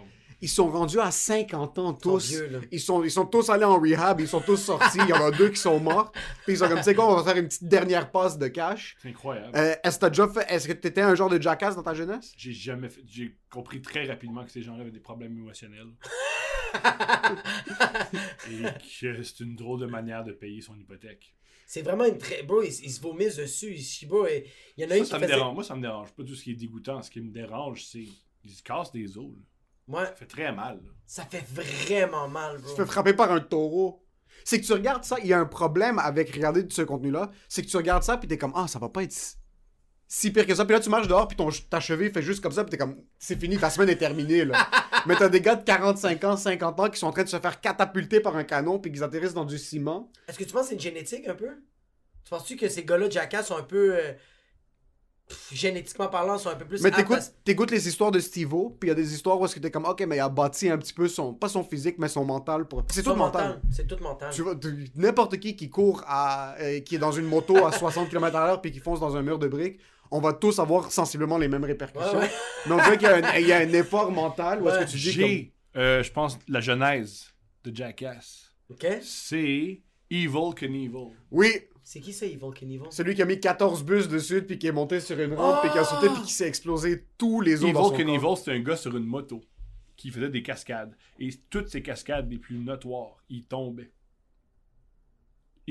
Ils 0.43 0.49
sont 0.49 0.69
rendus 0.71 0.99
à 0.99 1.11
50 1.11 1.79
ans 1.79 1.93
tous. 1.93 2.31
vieux, 2.31 2.63
ils, 2.73 2.81
sont, 2.81 3.05
ils 3.05 3.11
sont 3.11 3.27
tous 3.27 3.51
allés 3.51 3.67
en 3.67 3.79
rehab, 3.79 4.21
ils 4.21 4.27
sont 4.27 4.41
tous 4.41 4.57
sortis. 4.57 4.97
Il 5.03 5.09
y 5.11 5.13
en 5.13 5.23
a 5.23 5.31
deux 5.31 5.51
qui 5.51 5.59
sont 5.61 5.79
morts. 5.79 6.13
Puis 6.47 6.55
ils 6.55 6.57
sont 6.57 6.67
comme, 6.67 6.79
tu 6.79 6.85
sais 6.85 6.95
quoi, 6.95 7.13
on 7.13 7.15
va 7.15 7.23
faire 7.23 7.37
une 7.37 7.47
petite 7.47 7.65
dernière 7.69 8.11
passe 8.11 8.39
de 8.39 8.49
cash. 8.49 8.97
C'est 9.03 9.09
incroyable. 9.11 9.53
Euh, 9.55 9.75
est-ce 9.85 9.97
que 9.97 10.01
t'as 10.01 10.09
déjà 10.09 10.27
fait, 10.29 10.47
est-ce 10.49 10.67
que 10.67 10.73
t'étais 10.73 11.03
un 11.03 11.15
genre 11.15 11.29
de 11.29 11.41
Jackass 11.41 11.77
dans 11.77 11.83
ta 11.83 11.93
jeunesse? 11.93 12.33
J'ai 12.39 12.53
jamais 12.55 12.89
fait. 12.89 13.03
J'ai 13.07 13.37
compris 13.51 13.83
très 13.83 14.07
rapidement 14.07 14.43
que 14.43 14.51
ces 14.51 14.63
gens-là 14.63 14.81
avaient 14.81 14.91
des 14.91 14.99
problèmes 15.01 15.37
émotionnels. 15.37 15.89
Et 18.51 18.63
que 19.01 19.23
c'est 19.23 19.41
une 19.41 19.57
drôle 19.57 19.81
de 19.81 19.87
manière 19.87 20.25
de 20.25 20.33
payer 20.33 20.61
son 20.61 20.77
hypothèque. 20.77 21.35
C'est 21.67 21.83
vraiment 21.83 22.05
une 22.05 22.19
très. 22.19 22.43
Bro, 22.43 22.63
ils, 22.63 22.69
ils 22.85 22.91
se 22.91 23.01
vomissent 23.01 23.37
dessus. 23.37 23.75
Et 23.75 24.47
il 24.77 24.83
y 24.83 24.87
en 24.87 24.91
a 24.91 24.91
Ça, 24.91 24.99
une 24.99 25.05
ça 25.05 25.17
qui 25.17 25.23
me 25.23 25.27
faisait- 25.29 25.37
dérange. 25.39 25.55
Moi, 25.55 25.65
ça 25.65 25.77
me 25.77 25.83
dérange 25.83 26.13
pas 26.13 26.25
tout 26.25 26.35
ce 26.35 26.43
qui 26.43 26.51
est 26.53 26.57
dégoûtant. 26.57 27.01
Ce 27.03 27.11
qui 27.11 27.21
me 27.21 27.31
dérange, 27.31 27.85
c'est 27.85 28.05
qu'ils 28.43 28.51
se 28.53 28.63
cassent 28.63 28.93
des 28.93 29.17
os. 29.17 29.27
là. 29.89 29.99
Ouais, 30.01 30.07
Ça 30.07 30.13
fait 30.15 30.27
très 30.27 30.53
mal. 30.53 30.77
là. 30.85 30.91
ça 31.07 31.25
fait 31.25 31.45
vraiment 31.47 32.29
mal, 32.29 32.57
Tu 32.59 32.63
bro. 32.63 32.73
te 32.73 32.77
fais 32.83 32.87
frapper 32.87 33.15
par 33.15 33.31
un 33.33 33.41
taureau. 33.41 34.05
C'est 34.45 34.61
que 34.61 34.67
tu 34.67 34.73
regardes 34.73 35.05
ça, 35.05 35.17
il 35.21 35.27
y 35.27 35.33
a 35.33 35.39
un 35.39 35.47
problème 35.47 35.99
avec 35.99 36.31
regarder 36.35 36.65
ce 36.71 36.83
contenu-là. 36.83 37.31
C'est 37.49 37.63
que 37.63 37.69
tu 37.69 37.77
regardes 37.77 38.03
ça, 38.05 38.17
puis 38.17 38.27
t'es 38.29 38.39
comme, 38.39 38.53
ah, 38.55 38.67
ça 38.69 38.79
va 38.79 38.89
pas 38.89 39.03
être 39.03 39.15
si- 40.13 40.33
pire 40.33 40.45
que 40.45 40.55
ça. 40.57 40.65
Puis 40.65 40.75
là, 40.75 40.81
tu 40.81 40.91
marches 40.91 41.07
dehors, 41.07 41.29
puis 41.29 41.37
ton, 41.37 41.49
ta 41.71 41.79
cheville 41.79 42.11
fait 42.11 42.21
juste 42.21 42.43
comme 42.43 42.51
ça, 42.53 42.65
puis 42.65 42.71
t'es 42.73 42.79
comme, 42.79 42.97
c'est 43.19 43.41
fini, 43.41 43.57
ta 43.57 43.71
semaine 43.71 43.89
est 43.91 43.97
terminée, 43.97 44.45
là. 44.45 44.59
Mais 45.07 45.15
t'as 45.15 45.29
des 45.29 45.41
gars 45.41 45.55
de 45.55 45.63
45 45.65 46.25
ans, 46.25 46.37
50 46.37 46.81
ans 46.81 46.89
qui 46.91 46.99
sont 46.99 47.07
en 47.07 47.13
train 47.13 47.23
de 47.23 47.29
se 47.29 47.39
faire 47.39 47.61
catapulter 47.61 48.19
par 48.21 48.37
un 48.37 48.45
canon, 48.45 48.79
puis 48.81 48.91
qu'ils 48.91 49.05
atterrissent 49.05 49.35
dans 49.35 49.45
du 49.45 49.57
ciment. 49.57 50.11
Est-ce 50.29 50.37
que 50.39 50.45
tu 50.45 50.53
penses 50.53 50.63
que 50.65 50.69
c'est 50.71 50.75
une 50.75 50.81
génétique 50.81 51.29
un 51.29 51.35
peu? 51.35 51.49
Tu 52.25 52.31
penses-tu 52.31 52.57
que 52.57 52.69
ces 52.69 52.85
gars-là, 52.85 53.09
Jackass, 53.09 53.47
sont 53.47 53.57
un 53.57 53.63
peu. 53.63 53.95
euh, 53.95 54.13
pff, 55.29 55.49
génétiquement 55.53 56.09
parlant, 56.09 56.37
sont 56.39 56.51
un 56.51 56.57
peu 56.57 56.65
plus. 56.67 56.83
Mais 56.83 56.91
t'écoutes, 56.91 57.33
t'écoutes 57.45 57.71
les 57.71 57.89
histoires 57.89 58.11
de 58.11 58.19
Steve-O, 58.21 58.77
puis 58.79 58.89
il 58.89 58.91
y 58.91 58.93
a 58.93 58.97
des 58.97 59.15
histoires 59.15 59.41
où 59.41 59.45
est-ce 59.45 59.55
que 59.55 59.61
t'es 59.61 59.71
comme, 59.71 59.87
ok, 59.87 60.05
mais 60.07 60.17
il 60.17 60.21
a 60.21 60.29
bâti 60.29 60.69
un 60.69 60.77
petit 60.77 60.93
peu 60.93 61.09
son, 61.09 61.33
pas 61.33 61.49
son 61.49 61.63
physique, 61.65 61.97
mais 61.99 62.09
son 62.09 62.25
mental. 62.25 62.67
Pour... 62.67 62.83
C'est 62.91 63.03
tout 63.03 63.15
mental. 63.15 63.61
C'est 63.73 63.87
tout 63.87 64.03
mental. 64.03 64.31
Tu 64.35 64.43
vois, 64.43 64.55
n'importe 64.97 65.39
qui 65.39 65.57
qui 65.57 65.71
court 65.71 66.03
à, 66.07 66.57
euh, 66.61 66.81
qui 66.81 66.97
est 66.97 66.99
dans 66.99 67.13
une 67.13 67.27
moto 67.27 67.65
à 67.65 67.73
60 67.73 68.11
km/h 68.11 68.61
puis 68.61 68.71
qui 68.73 68.81
fonce 68.81 69.01
dans 69.01 69.17
un 69.17 69.23
mur 69.23 69.39
de 69.39 69.49
briques, 69.49 69.81
on 70.11 70.21
va 70.21 70.33
tous 70.33 70.59
avoir 70.59 70.91
sensiblement 70.91 71.39
les 71.39 71.49
mêmes 71.49 71.65
répercussions. 71.65 72.19
Ouais, 72.19 72.25
ouais. 72.25 72.31
Mais 72.67 72.73
on 72.73 72.77
dirait 72.77 72.99
qu'il 72.99 73.09
y, 73.09 73.11
a 73.11 73.17
un- 73.17 73.39
il 73.39 73.47
y 73.47 73.53
a 73.53 73.59
un 73.59 73.73
effort 73.73 74.11
mental 74.11 74.63
où 74.63 74.69
est-ce 74.69 74.79
que 74.85 74.91
tu 74.91 74.97
dis 74.99 75.17
comme... 75.17 75.29
J'ai, 75.29 75.53
euh, 75.77 76.03
je 76.03 76.13
pense, 76.13 76.39
la 76.49 76.61
genèse 76.61 77.33
de 77.65 77.75
Jackass. 77.75 78.55
Ok 78.71 78.87
C'est 79.03 79.81
Evil 80.11 80.55
Knievel. 80.57 81.09
Oui, 81.31 81.49
C'est 81.85 82.01
qui 82.01 82.13
ça, 82.13 82.27
Evil 82.27 82.51
Knievel? 82.55 82.89
Celui 82.91 83.15
qui 83.15 83.23
a 83.23 83.25
mis 83.27 83.39
14 83.41 83.85
bus 83.85 84.09
dessus 84.09 84.43
puis 84.43 84.59
qui 84.59 84.67
est 84.67 84.73
monté 84.73 85.01
sur 85.01 85.19
une 85.21 85.35
rampe 85.35 85.61
puis 85.63 85.71
qui 85.71 85.79
a 85.79 85.85
sauté 85.85 86.09
puis 86.09 86.23
qui 86.23 86.33
s'est 86.33 86.49
explosé 86.49 87.05
tous 87.19 87.41
les 87.41 87.63
os 87.65 87.73
dans 87.73 87.89
son 87.89 87.95
Evil. 87.95 88.05
Knievel, 88.05 88.37
c'est 88.37 88.53
un 88.53 88.61
gars 88.61 88.77
sur 88.77 88.97
une 88.97 89.07
moto 89.07 89.41
qui 89.97 90.11
faisait 90.11 90.31
des 90.31 90.43
cascades. 90.43 90.97
Et 91.19 91.31
toutes 91.51 91.69
ces 91.69 91.83
cascades 91.83 92.31
les 92.31 92.39
plus 92.39 92.57
notoires, 92.59 93.17
il 93.29 93.45
tombait. 93.45 93.91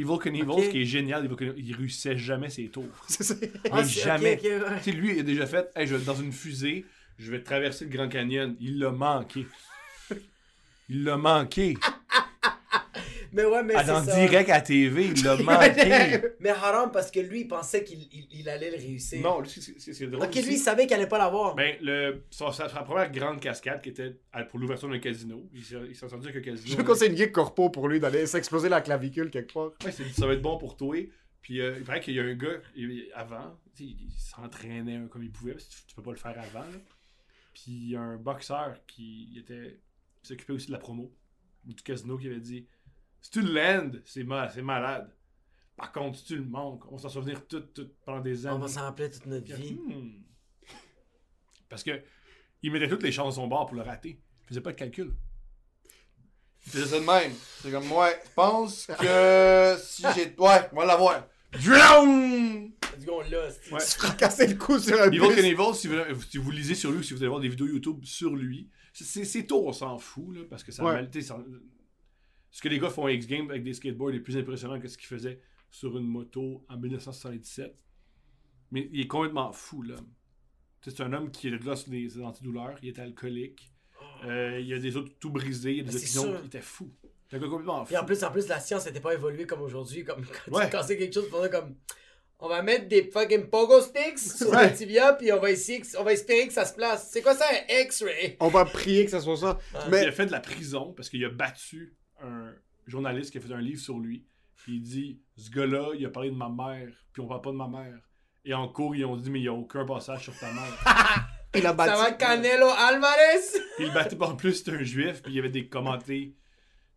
Evil 0.01 0.17
Knievel, 0.19 0.49
Ok. 0.51 0.63
ce 0.63 0.69
qui 0.69 0.81
est 0.81 0.85
génial, 0.85 1.25
Evil 1.25 1.35
Knievel, 1.35 1.55
il 1.57 1.75
réussissait 1.75 2.17
jamais 2.17 2.49
ses 2.49 2.67
tours. 2.67 2.85
C'est 3.07 3.23
ça. 3.23 3.35
Ah, 3.71 3.83
jamais. 3.83 4.35
ok, 4.37 4.43
ouais. 4.43 4.77
Tu 4.83 4.83
sais, 4.83 4.91
lui, 4.91 5.13
il 5.13 5.19
a 5.19 5.23
déjà 5.23 5.45
fait, 5.45 5.69
hey, 5.75 5.87
je 5.87 5.95
vais 5.95 6.05
dans 6.05 6.15
une 6.15 6.31
fusée, 6.31 6.85
je 7.17 7.31
vais 7.31 7.41
traverser 7.41 7.85
le 7.85 7.91
Grand 7.91 8.07
Canyon. 8.09 8.55
Il 8.59 8.79
l'a 8.79 8.91
manqué. 8.91 9.45
Il 10.89 11.03
l'a 11.03 11.17
manqué. 11.17 11.77
Mais 13.33 13.45
ouais, 13.45 13.63
mais 13.63 13.73
Ah, 13.75 13.81
c'est 13.81 13.91
dans 13.91 14.03
ça. 14.03 14.15
direct 14.15 14.49
à 14.49 14.61
TV, 14.61 15.05
il 15.15 15.23
l'a 15.23 15.35
manqué. 15.43 16.21
Mais 16.39 16.49
Haram, 16.49 16.91
parce 16.91 17.11
que 17.11 17.19
lui, 17.19 17.41
il 17.41 17.47
pensait 17.47 17.83
qu'il 17.83 18.01
il, 18.11 18.27
il 18.31 18.49
allait 18.49 18.71
le 18.71 18.77
réussir. 18.77 19.21
non, 19.21 19.41
lui, 19.41 19.49
c'est- 19.49 19.79
c'est 19.79 19.93
c'est 19.93 20.07
drôle. 20.07 20.25
Ok, 20.25 20.35
lui, 20.35 20.53
il 20.53 20.57
savait 20.57 20.85
qu'il 20.87 20.95
allait 20.95 21.07
pas 21.07 21.17
l'avoir. 21.17 21.55
Ben, 21.55 21.75
le, 21.81 22.23
sa, 22.31 22.51
sa- 22.51 22.69
sa 22.69 22.81
première 22.83 23.11
grande 23.11 23.39
cascade 23.39 23.81
qui 23.81 23.89
était 23.89 24.15
pour 24.49 24.59
l'ouverture 24.59 24.89
d'un 24.89 24.99
casino. 24.99 25.47
Il 25.53 25.63
s'est 25.63 26.05
entendu 26.05 26.29
Je 26.33 26.39
casino. 26.39 26.77
veux 26.77 26.83
qu'on 26.83 26.95
c'est 26.95 27.07
une 27.07 27.31
corpo 27.31 27.69
pour 27.69 27.87
lui 27.87 27.99
d'aller 27.99 28.25
s'exploser 28.25 28.69
la 28.69 28.81
clavicule 28.81 29.29
quelque 29.29 29.53
part. 29.53 29.71
Ouais, 29.85 29.91
ça 29.91 30.25
va 30.27 30.33
être 30.33 30.41
bon 30.41 30.57
pour 30.57 30.75
toi. 30.77 30.95
Puis 31.41 31.61
euh, 31.61 31.75
il 31.77 31.83
paraît 31.85 32.01
qu'il 32.01 32.15
y 32.15 32.19
a 32.19 32.23
un 32.23 32.33
gars, 32.33 32.57
il- 32.75 33.07
avant, 33.15 33.57
il 33.79 33.95
s'entraînait 34.17 34.95
un- 34.97 35.07
comme 35.07 35.23
il 35.23 35.31
pouvait, 35.31 35.53
parce 35.53 35.65
que 35.65 35.71
tu, 35.73 35.81
tu 35.87 35.95
peux 35.95 36.01
pas 36.03 36.11
le 36.11 36.17
faire 36.17 36.35
avant. 36.37 36.59
là. 36.65 36.77
Puis 37.53 37.63
il 37.71 37.89
y 37.91 37.95
a 37.95 38.01
un 38.01 38.17
boxeur 38.17 38.75
qui 38.87 39.35
était 39.37 39.77
qui 40.21 40.27
s'occupait 40.27 40.53
aussi 40.53 40.67
de 40.67 40.73
la 40.73 40.79
promo 40.79 41.11
du 41.65 41.75
casino 41.81 42.17
qui 42.17 42.27
avait 42.27 42.39
dit 42.39 42.65
Si 43.21 43.31
tu 43.31 43.41
le 43.41 43.53
landes, 43.53 44.01
c'est 44.05 44.23
mal, 44.23 44.49
c'est 44.53 44.61
malade. 44.61 45.13
Par 45.75 45.91
contre, 45.91 46.17
si 46.19 46.25
tu 46.25 46.35
le 46.37 46.43
manques, 46.43 46.83
on 46.91 46.95
va 46.95 47.01
s'en 47.01 47.09
souvenir 47.09 47.45
tout, 47.47 47.61
tout, 47.61 47.89
pendant 48.05 48.19
des 48.21 48.45
On 48.45 48.49
années. 48.51 48.61
va 48.61 48.67
s'en 48.67 48.81
rappeler 48.81 49.09
toute 49.09 49.25
notre 49.27 49.53
vie. 49.55 49.73
Hmm. 49.75 50.23
Parce 51.69 51.83
que 51.83 52.01
il 52.61 52.71
mettait 52.71 52.89
toutes 52.89 53.03
les 53.03 53.11
chances 53.11 53.35
de 53.35 53.41
son 53.41 53.47
bord 53.47 53.65
pour 53.67 53.75
le 53.75 53.83
rater. 53.83 54.19
Il 54.43 54.47
faisait 54.47 54.61
pas 54.61 54.71
de 54.71 54.77
calcul. 54.77 55.13
Il 56.65 56.71
faisait 56.71 56.85
ça 56.87 56.99
de 56.99 57.05
même. 57.05 57.31
C'est 57.61 57.71
comme, 57.71 57.89
ouais, 57.91 58.19
je 58.25 58.29
pense 58.35 58.85
que 58.87 59.75
si 59.81 60.03
j'ai. 60.15 60.35
Ouais, 60.37 60.69
on 60.73 60.75
va 60.77 60.85
l'avoir. 60.85 61.25
Drown! 61.53 62.71
Du 62.99 63.05
coup, 63.05 63.11
on 63.13 63.21
l'a. 63.29 63.49
c'est- 63.51 63.71
Ouais. 63.71 63.79
Se 63.79 63.97
fracasser 63.97 64.47
le 64.47 64.55
cou 64.55 64.77
sur 64.77 64.99
un 65.01 65.07
Evil 65.07 65.19
bus. 65.19 65.35
Knievel, 65.37 65.73
si 65.75 65.87
vous, 65.87 66.21
si 66.29 66.37
vous 66.37 66.51
lisez 66.51 66.75
sur 66.75 66.91
lui, 66.91 67.03
si 67.03 67.13
vous 67.13 67.19
allez 67.21 67.29
voir 67.29 67.39
des 67.39 67.47
vidéos 67.47 67.67
YouTube 67.67 68.03
sur 68.03 68.35
lui, 68.35 68.69
c'est- 68.93 69.47
tôt, 69.47 69.65
on 69.67 69.71
s'en 69.71 69.97
fout, 69.97 70.35
là, 70.35 70.41
parce 70.49 70.63
que 70.63 70.71
ça 70.73 70.83
Ouais. 70.83 70.93
mal- 70.93 71.09
tu 71.09 71.21
sais, 71.21 71.27
ça- 71.29 71.39
Ce 72.51 72.61
que 72.61 72.67
les 72.69 72.79
gars 72.79 72.89
font 72.89 73.05
à 73.05 73.11
X-Games 73.11 73.49
avec 73.49 73.63
des 73.63 73.73
skateboards 73.73 74.13
est 74.15 74.19
plus 74.19 74.37
impressionnant 74.37 74.79
que 74.79 74.87
ce 74.87 74.97
qu'ils 74.97 75.07
faisaient 75.07 75.39
sur 75.69 75.97
une 75.97 76.07
moto 76.07 76.65
en 76.67 76.77
1977. 76.77 77.75
Mais 78.71 78.89
il 78.91 79.01
est 79.01 79.07
complètement 79.07 79.51
fou, 79.51 79.81
l'homme. 79.83 80.07
Tu 80.81 80.89
sais, 80.89 80.95
C'est 80.97 81.03
un 81.03 81.13
homme 81.13 81.31
qui 81.31 81.47
est 81.47 81.75
sur 81.75 81.89
des 81.89 82.19
antidouleurs, 82.21 82.77
il 82.81 82.89
était 82.89 83.01
alcoolique, 83.01 83.71
euh, 84.25 84.59
il 84.59 84.73
a 84.73 84.79
des 84.79 84.95
os 84.97 85.07
tout 85.19 85.29
brisés, 85.29 85.73
il 85.75 85.79
a 85.81 85.91
des 85.91 85.97
c'est 85.99 86.17
opinions, 86.19 86.39
il 86.41 86.47
était 86.47 86.61
fou. 86.61 86.89
C'est 87.29 87.35
un 87.35 87.39
gars 87.39 87.47
complètement 87.47 87.85
fou. 87.85 87.93
Et 87.93 87.97
en 87.97 88.05
plus, 88.05 88.23
en 88.23 88.31
plus, 88.31 88.47
la 88.47 88.59
science 88.59 88.85
n'était 88.87 88.99
pas 89.01 89.13
évoluée 89.13 89.45
comme 89.45 89.61
aujourd'hui. 89.61 90.03
Comme 90.03 90.25
quand 90.45 90.51
Ouais. 90.51 90.65
tu 90.65 90.71
cassais 90.71 90.97
quelque 90.97 91.13
chose, 91.13 91.29
on 91.33 91.47
comme. 91.49 91.75
On 92.41 92.47
va 92.47 92.61
mettre 92.61 92.87
des 92.87 93.03
fucking 93.11 93.49
pogo 93.49 93.81
sticks 93.81 94.17
sur 94.17 94.49
Ouais. 94.49 94.69
le 94.69 94.75
tibia, 94.75 95.11
puis 95.11 95.29
on 95.33 95.41
va, 95.41 95.51
essayer 95.51 95.81
que- 95.81 95.97
on 95.97 96.03
va 96.05 96.13
espérer 96.13 96.47
que 96.47 96.53
ça 96.53 96.63
se 96.63 96.73
place. 96.73 97.09
C'est 97.11 97.21
quoi 97.21 97.35
ça, 97.35 97.43
un 97.51 97.81
X-ray? 97.83 98.37
On 98.39 98.47
va 98.47 98.63
prier 98.63 99.03
que 99.03 99.11
ça 99.11 99.19
soit 99.19 99.35
ça. 99.35 99.59
Il 99.85 99.91
Mais 99.91 100.05
a 100.05 100.11
fait 100.13 100.25
de 100.25 100.31
la 100.31 100.39
prison 100.39 100.93
parce 100.93 101.09
qu'il 101.09 101.23
a 101.25 101.29
battu 101.29 101.97
un 102.23 102.53
journaliste 102.87 103.31
qui 103.31 103.37
a 103.37 103.41
fait 103.41 103.53
un 103.53 103.61
livre 103.61 103.79
sur 103.81 103.99
lui. 103.99 104.25
Puis 104.55 104.75
il 104.75 104.81
dit 104.81 105.21
Ce 105.37 105.49
gars-là, 105.49 105.91
il 105.97 106.05
a 106.05 106.09
parlé 106.09 106.29
de 106.31 106.35
ma 106.35 106.49
mère, 106.49 106.89
puis 107.13 107.21
on 107.21 107.27
parle 107.27 107.41
pas 107.41 107.51
de 107.51 107.55
ma 107.55 107.67
mère. 107.67 107.97
Et 108.45 108.53
en 108.53 108.67
cours, 108.67 108.95
ils 108.95 109.05
ont 109.05 109.15
dit 109.17 109.29
Mais 109.29 109.39
il 109.39 109.43
n'y 109.43 109.47
a 109.47 109.53
aucun 109.53 109.85
passage 109.85 110.23
sur 110.23 110.37
ta 110.37 110.51
mère. 110.51 110.73
il 111.55 111.65
a 111.65 111.69
Ça 111.69 111.73
battu. 111.73 111.97
va 112.01 112.11
Canelo 112.13 112.67
Alvarez? 112.67 113.41
puis 113.77 113.85
le 113.87 113.91
battu 113.93 114.15
en 114.19 114.35
plus, 114.35 114.53
c'était 114.55 114.71
un 114.73 114.83
juif, 114.83 115.21
puis 115.21 115.31
il 115.31 115.35
y 115.35 115.39
avait 115.39 115.49
des 115.49 115.67
commentés 115.67 116.35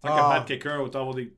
Tant 0.00 0.08
Ah. 0.12 0.16
qu'à 0.16 0.28
battre 0.30 0.44
quelqu'un, 0.46 0.80
autant 0.80 1.00
avoir 1.00 1.14
des 1.14 1.36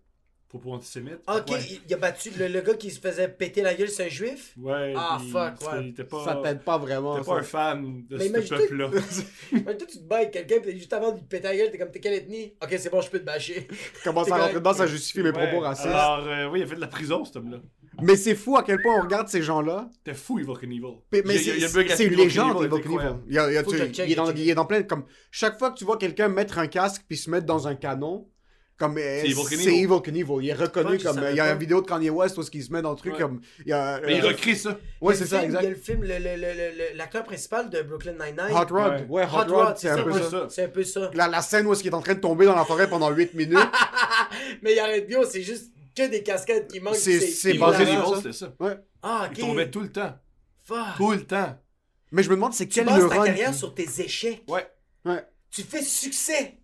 propos 0.58 0.72
antisémites. 0.74 1.18
Ok, 1.26 1.50
Ouais. 1.50 1.58
il, 1.70 1.80
il 1.88 1.94
a 1.94 1.96
battu 1.96 2.30
le, 2.38 2.48
le 2.48 2.60
gars 2.60 2.74
qui 2.74 2.90
se 2.90 3.00
faisait 3.00 3.28
péter 3.28 3.62
la 3.62 3.74
gueule, 3.74 3.88
c'est 3.88 4.06
un 4.06 4.08
juif? 4.08 4.54
Ouais. 4.56 4.94
Ah, 4.96 5.18
puis 5.20 5.30
fuck, 5.30 5.72
ouais. 5.72 5.82
Il 5.82 5.88
était 5.90 6.04
pas, 6.04 6.24
Ça 6.24 6.40
t'aide 6.42 6.62
pas 6.62 6.78
vraiment. 6.78 7.18
t'es 7.18 7.24
pas 7.24 7.38
un 7.38 7.42
fan 7.42 8.04
de 8.08 8.16
Mais 8.16 8.28
ce 8.42 8.54
peuple-là. 8.54 8.90
Mais 9.52 9.76
toi, 9.76 9.86
tu 9.90 9.98
te 9.98 10.04
bats 10.04 10.16
avec 10.18 10.30
quelqu'un, 10.30 10.60
pis 10.60 10.78
juste 10.78 10.92
avant 10.92 11.10
de 11.12 11.16
lui 11.18 11.24
péter 11.24 11.48
la 11.48 11.56
gueule, 11.56 11.70
t'es 11.70 11.78
comme, 11.78 11.90
t'es 11.90 12.00
quelle 12.00 12.14
ethnie? 12.14 12.54
Ok, 12.62 12.74
c'est 12.78 12.90
bon, 12.90 13.00
je 13.00 13.10
peux 13.10 13.18
te 13.18 13.24
bâcher. 13.24 13.66
Commence 14.04 14.26
T'es 14.26 14.32
à 14.32 14.36
rentrer 14.36 14.54
dedans, 14.54 14.72
ça 14.74 14.86
justifie 14.86 15.22
mes 15.22 15.32
propos 15.32 15.60
racistes. 15.60 15.88
Alors, 15.88 16.26
euh, 16.26 16.48
oui, 16.50 16.60
il 16.60 16.62
a 16.62 16.66
fait 16.66 16.76
de 16.76 16.80
la 16.80 16.86
prison, 16.88 17.24
cet 17.24 17.36
homme-là. 17.36 17.58
Mais 18.02 18.16
c'est 18.16 18.34
fou 18.34 18.56
à 18.56 18.62
quel 18.64 18.80
point 18.82 18.96
on 18.98 19.02
regarde 19.02 19.28
ces 19.28 19.42
gens-là. 19.42 19.88
T'es 20.02 20.14
fou, 20.14 20.38
Evil 20.40 20.52
Knievel. 20.60 20.94
Mais 21.24 21.38
c'est 21.38 22.04
une 22.04 22.14
légende, 22.14 22.64
Evil. 22.64 22.80
Knievel. 22.82 23.16
Il, 23.28 23.36
est 23.36 23.62
dans, 23.62 24.26
check. 24.26 24.36
il 24.38 24.50
est 24.50 24.54
dans 24.54 24.66
plein. 24.66 24.82
Comme, 24.82 25.04
chaque 25.30 25.58
fois 25.58 25.70
que 25.70 25.78
tu 25.78 25.84
vois 25.84 25.96
quelqu'un 25.96 26.28
mettre 26.28 26.58
un 26.58 26.66
casque 26.66 27.02
puis 27.08 27.16
se 27.16 27.30
mettre 27.30 27.46
dans 27.46 27.68
un 27.68 27.74
canon, 27.76 28.28
comme, 28.76 28.98
euh, 28.98 29.20
C'est 29.20 29.28
Evil 29.28 29.42
c'est 29.48 29.56
Knievel. 30.10 30.36
Il 30.42 30.48
est 30.48 30.52
reconnu 30.54 30.98
comme. 30.98 31.14
savais 31.14 31.32
Il 31.32 31.36
y 31.36 31.40
a 31.40 31.52
une 31.52 31.58
vidéo 31.58 31.80
de 31.80 31.86
Kanye 31.86 32.10
West 32.10 32.36
où 32.38 32.42
il 32.52 32.62
se 32.62 32.72
met 32.72 32.82
dans 32.82 32.90
le 32.90 32.96
truc. 32.96 33.12
Ouais. 33.12 33.18
Comme, 33.20 33.40
il 33.64 33.72
a, 33.72 34.00
Mais 34.00 34.16
il 34.16 34.24
euh, 34.24 34.28
recrée 34.28 34.54
ça. 34.54 34.70
A 34.70 35.14
c'est 35.14 35.26
ça, 35.26 35.40
film- 35.40 35.50
Il 35.50 35.54
y 35.54 35.56
a 35.56 35.60
exact. 35.60 35.68
le 35.68 35.74
film, 35.76 36.00
le- 36.02 36.08
le- 36.08 36.18
le- 36.18 36.52
le- 36.52 36.76
le- 36.92 36.96
l'acteur 36.96 37.22
principal 37.24 37.70
de 37.70 37.82
Brooklyn 37.82 38.12
Nine-Nine. 38.14 38.50
Hot 38.56 38.74
Rod. 38.74 38.92
Ouais. 38.92 39.06
Ouais, 39.08 39.22
Hot, 39.24 39.28
Hot 39.36 39.38
Rod, 39.38 39.50
Rod, 39.50 39.76
c'est 39.76 39.90
un 39.90 40.02
peu 40.02 40.10
peu 40.10 40.22
ça. 40.22 40.46
C'est 40.50 40.64
un 40.64 40.68
peu 40.68 40.82
ça. 40.84 41.10
La, 41.14 41.28
la 41.28 41.40
scène 41.42 41.66
où 41.66 41.72
est-ce 41.72 41.82
qu'il 41.82 41.92
est 41.92 41.94
en 41.94 42.02
train 42.02 42.14
de 42.14 42.20
tomber 42.20 42.46
dans 42.46 42.56
la 42.56 42.64
forêt 42.64 42.88
pendant 42.88 43.10
8 43.10 43.34
minutes. 43.34 43.58
Mais 44.62 44.72
il 44.74 44.78
arrête 44.78 45.06
bien, 45.06 45.20
c'est 45.28 45.42
juste 45.42 45.70
que 45.96 46.08
des 46.08 46.22
cascades 46.22 46.66
qui 46.66 46.80
manquent. 46.80 46.96
C'est- 46.96 47.20
c'est 47.20 47.52
c'était 47.52 48.32
ça. 48.32 48.52
Ouais. 48.58 48.76
Ah, 49.02 49.28
Il 49.32 49.38
tombait 49.38 49.70
tout 49.70 49.80
le 49.80 49.92
temps. 49.92 50.14
Fuck. 50.64 50.78
Tout 50.96 51.12
le 51.12 51.24
temps. 51.24 51.56
Mais 52.10 52.22
je 52.22 52.30
me 52.30 52.34
demande 52.36 52.54
c'est 52.54 52.66
Tu 52.66 52.74
quel 52.76 52.86
bases 52.86 52.94
ta 52.96 53.00
neurone. 53.08 53.26
carrière 53.26 53.54
sur 53.54 53.74
tes 53.74 53.88
échecs. 53.98 54.42
Ouais. 54.48 54.66
Ouais. 55.04 55.22
Tu 55.50 55.62
fais 55.62 55.82
succès. 55.82 56.54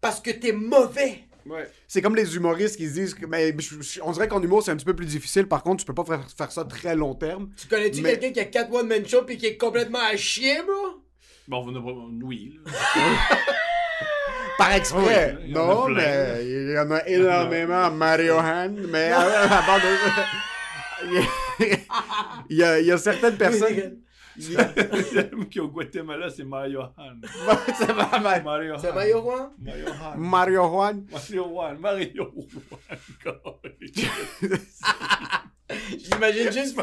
Parce 0.00 0.20
que 0.20 0.30
t'es 0.30 0.52
mauvais. 0.52 1.24
Ouais. 1.46 1.68
C'est 1.88 2.00
comme 2.02 2.14
les 2.16 2.36
humoristes 2.36 2.76
qui 2.76 2.86
se 2.88 2.92
disent 2.94 3.14
que 3.14 3.26
mais 3.26 3.54
je- 3.58 3.80
je- 3.80 4.00
on 4.02 4.12
dirait 4.12 4.28
qu'en 4.28 4.40
humour 4.42 4.62
c'est 4.62 4.70
un 4.70 4.76
petit 4.76 4.84
peu 4.84 4.94
plus 4.94 5.06
difficile 5.06 5.46
par 5.48 5.62
contre 5.62 5.80
tu 5.80 5.86
peux 5.86 5.94
pas 5.94 6.04
faire, 6.04 6.24
faire 6.36 6.52
ça 6.52 6.64
très 6.64 6.94
long 6.94 7.14
terme. 7.14 7.50
Tu 7.60 7.66
connais-tu 7.66 8.00
Mais- 8.02 8.18
quelqu'un 8.18 8.32
qui 8.32 8.40
a 8.40 8.44
4 8.44 8.72
one 8.72 8.86
man 8.86 9.06
show 9.06 9.22
pis 9.22 9.36
qui 9.36 9.46
est 9.46 9.56
complètement 9.56 9.98
à 10.00 10.16
chier, 10.16 10.62
bro? 10.62 11.02
Bon, 11.48 11.66
oui. 12.24 12.58
là. 12.64 12.72
Par 14.58 14.72
exprès. 14.74 15.36
Oui, 15.42 15.50
non 15.52 15.86
plein. 15.86 15.94
mais 15.94 16.44
il 16.44 16.72
y 16.72 16.78
en 16.78 16.90
a 16.90 17.08
énormément 17.08 17.90
Mario 17.90 18.36
Hand 18.38 18.78
mais 18.88 19.10
de- 19.10 19.16
il 22.50 22.56
y 22.56 22.62
a, 22.62 22.78
il 22.80 22.86
y 22.86 22.92
a 22.92 22.98
certaines 22.98 23.36
personnes 23.36 23.98
Est 24.38 25.58
au 25.60 25.68
Guatemala, 25.68 26.30
c'est 26.30 26.44
Mario 26.44 26.80
Han. 26.80 27.20
c'est. 27.78 27.92
Mario 28.42 28.74
C'est 28.78 28.88
Han. 28.90 28.94
Mario 28.94 29.20
Juan? 29.22 29.50
Mario 29.58 29.86
Han. 29.88 30.16
Mario 30.16 30.62
Juan 30.68 31.04
Mario 31.10 31.44
Juan. 31.44 31.78
Mario 31.80 32.32
Juan. 33.24 33.42
J'imagine 35.98 36.52
juste. 36.52 36.76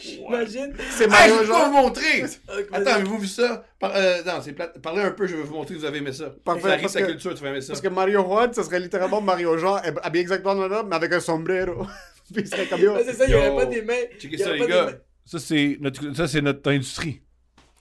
J'imagine. 0.00 0.74
c'est 0.90 1.06
Ah, 1.10 1.28
je 1.28 1.30
Mario 1.30 1.34
vais 1.34 1.40
vous 1.40 1.52
Juan. 1.52 1.72
montrer! 1.72 2.22
Ok, 2.24 2.66
Attends, 2.72 2.90
avez-vous 2.90 3.18
vu 3.18 3.26
ça? 3.28 3.64
Par- 3.78 3.92
euh, 3.94 4.22
non, 4.26 4.32
c'est 4.42 4.52
plate. 4.54 4.80
Parlez 4.82 5.02
un 5.02 5.12
peu, 5.12 5.26
je 5.26 5.36
vais 5.36 5.42
vous 5.42 5.54
montrer 5.54 5.74
que 5.74 5.80
vous 5.80 5.84
avez 5.86 5.98
aimé 5.98 6.12
ça. 6.12 6.32
Parfait, 6.44 6.80
ça 6.82 6.88
sa 6.88 7.00
que- 7.02 7.06
culture, 7.06 7.34
tu 7.34 7.42
vas 7.44 7.50
aimer 7.50 7.60
ça. 7.60 7.68
Parce 7.68 7.80
que 7.80 7.88
Mario 7.88 8.22
Juan, 8.24 8.52
ça 8.52 8.64
serait 8.64 8.80
littéralement 8.80 9.20
Mario 9.20 9.56
Jean, 9.58 9.76
habillé 10.02 10.22
exactement 10.22 10.54
de 10.56 10.66
même, 10.68 10.86
mais 10.88 10.96
avec 10.96 11.12
un 11.12 11.20
sombrero. 11.20 11.86
Puis 12.34 12.42
il 12.42 12.48
serait 12.48 12.66
comme 12.66 12.80
c'est 13.04 13.12
ça, 13.12 13.24
il 13.26 13.30
y 13.30 13.34
aurait 13.34 13.54
pas 13.54 13.66
des 13.66 13.82
mains. 13.82 13.94
Checkez 14.18 14.38
ça, 14.38 14.52
les 14.52 14.66
gars. 14.66 14.90
Ça, 15.26 15.40
c'est 15.40 15.76
notre, 15.80 16.12
ça, 16.14 16.28
c'est 16.28 16.40
notre 16.40 16.70
industrie. 16.70 17.20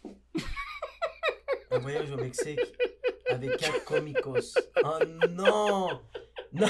Un 1.71 1.77
voyage 1.77 2.11
au 2.11 2.17
Mexique 2.17 2.59
avec 3.29 3.57
quatre 3.57 3.85
comicos. 3.85 4.55
Oh 4.83 4.99
non! 5.29 6.01
Non! 6.51 6.67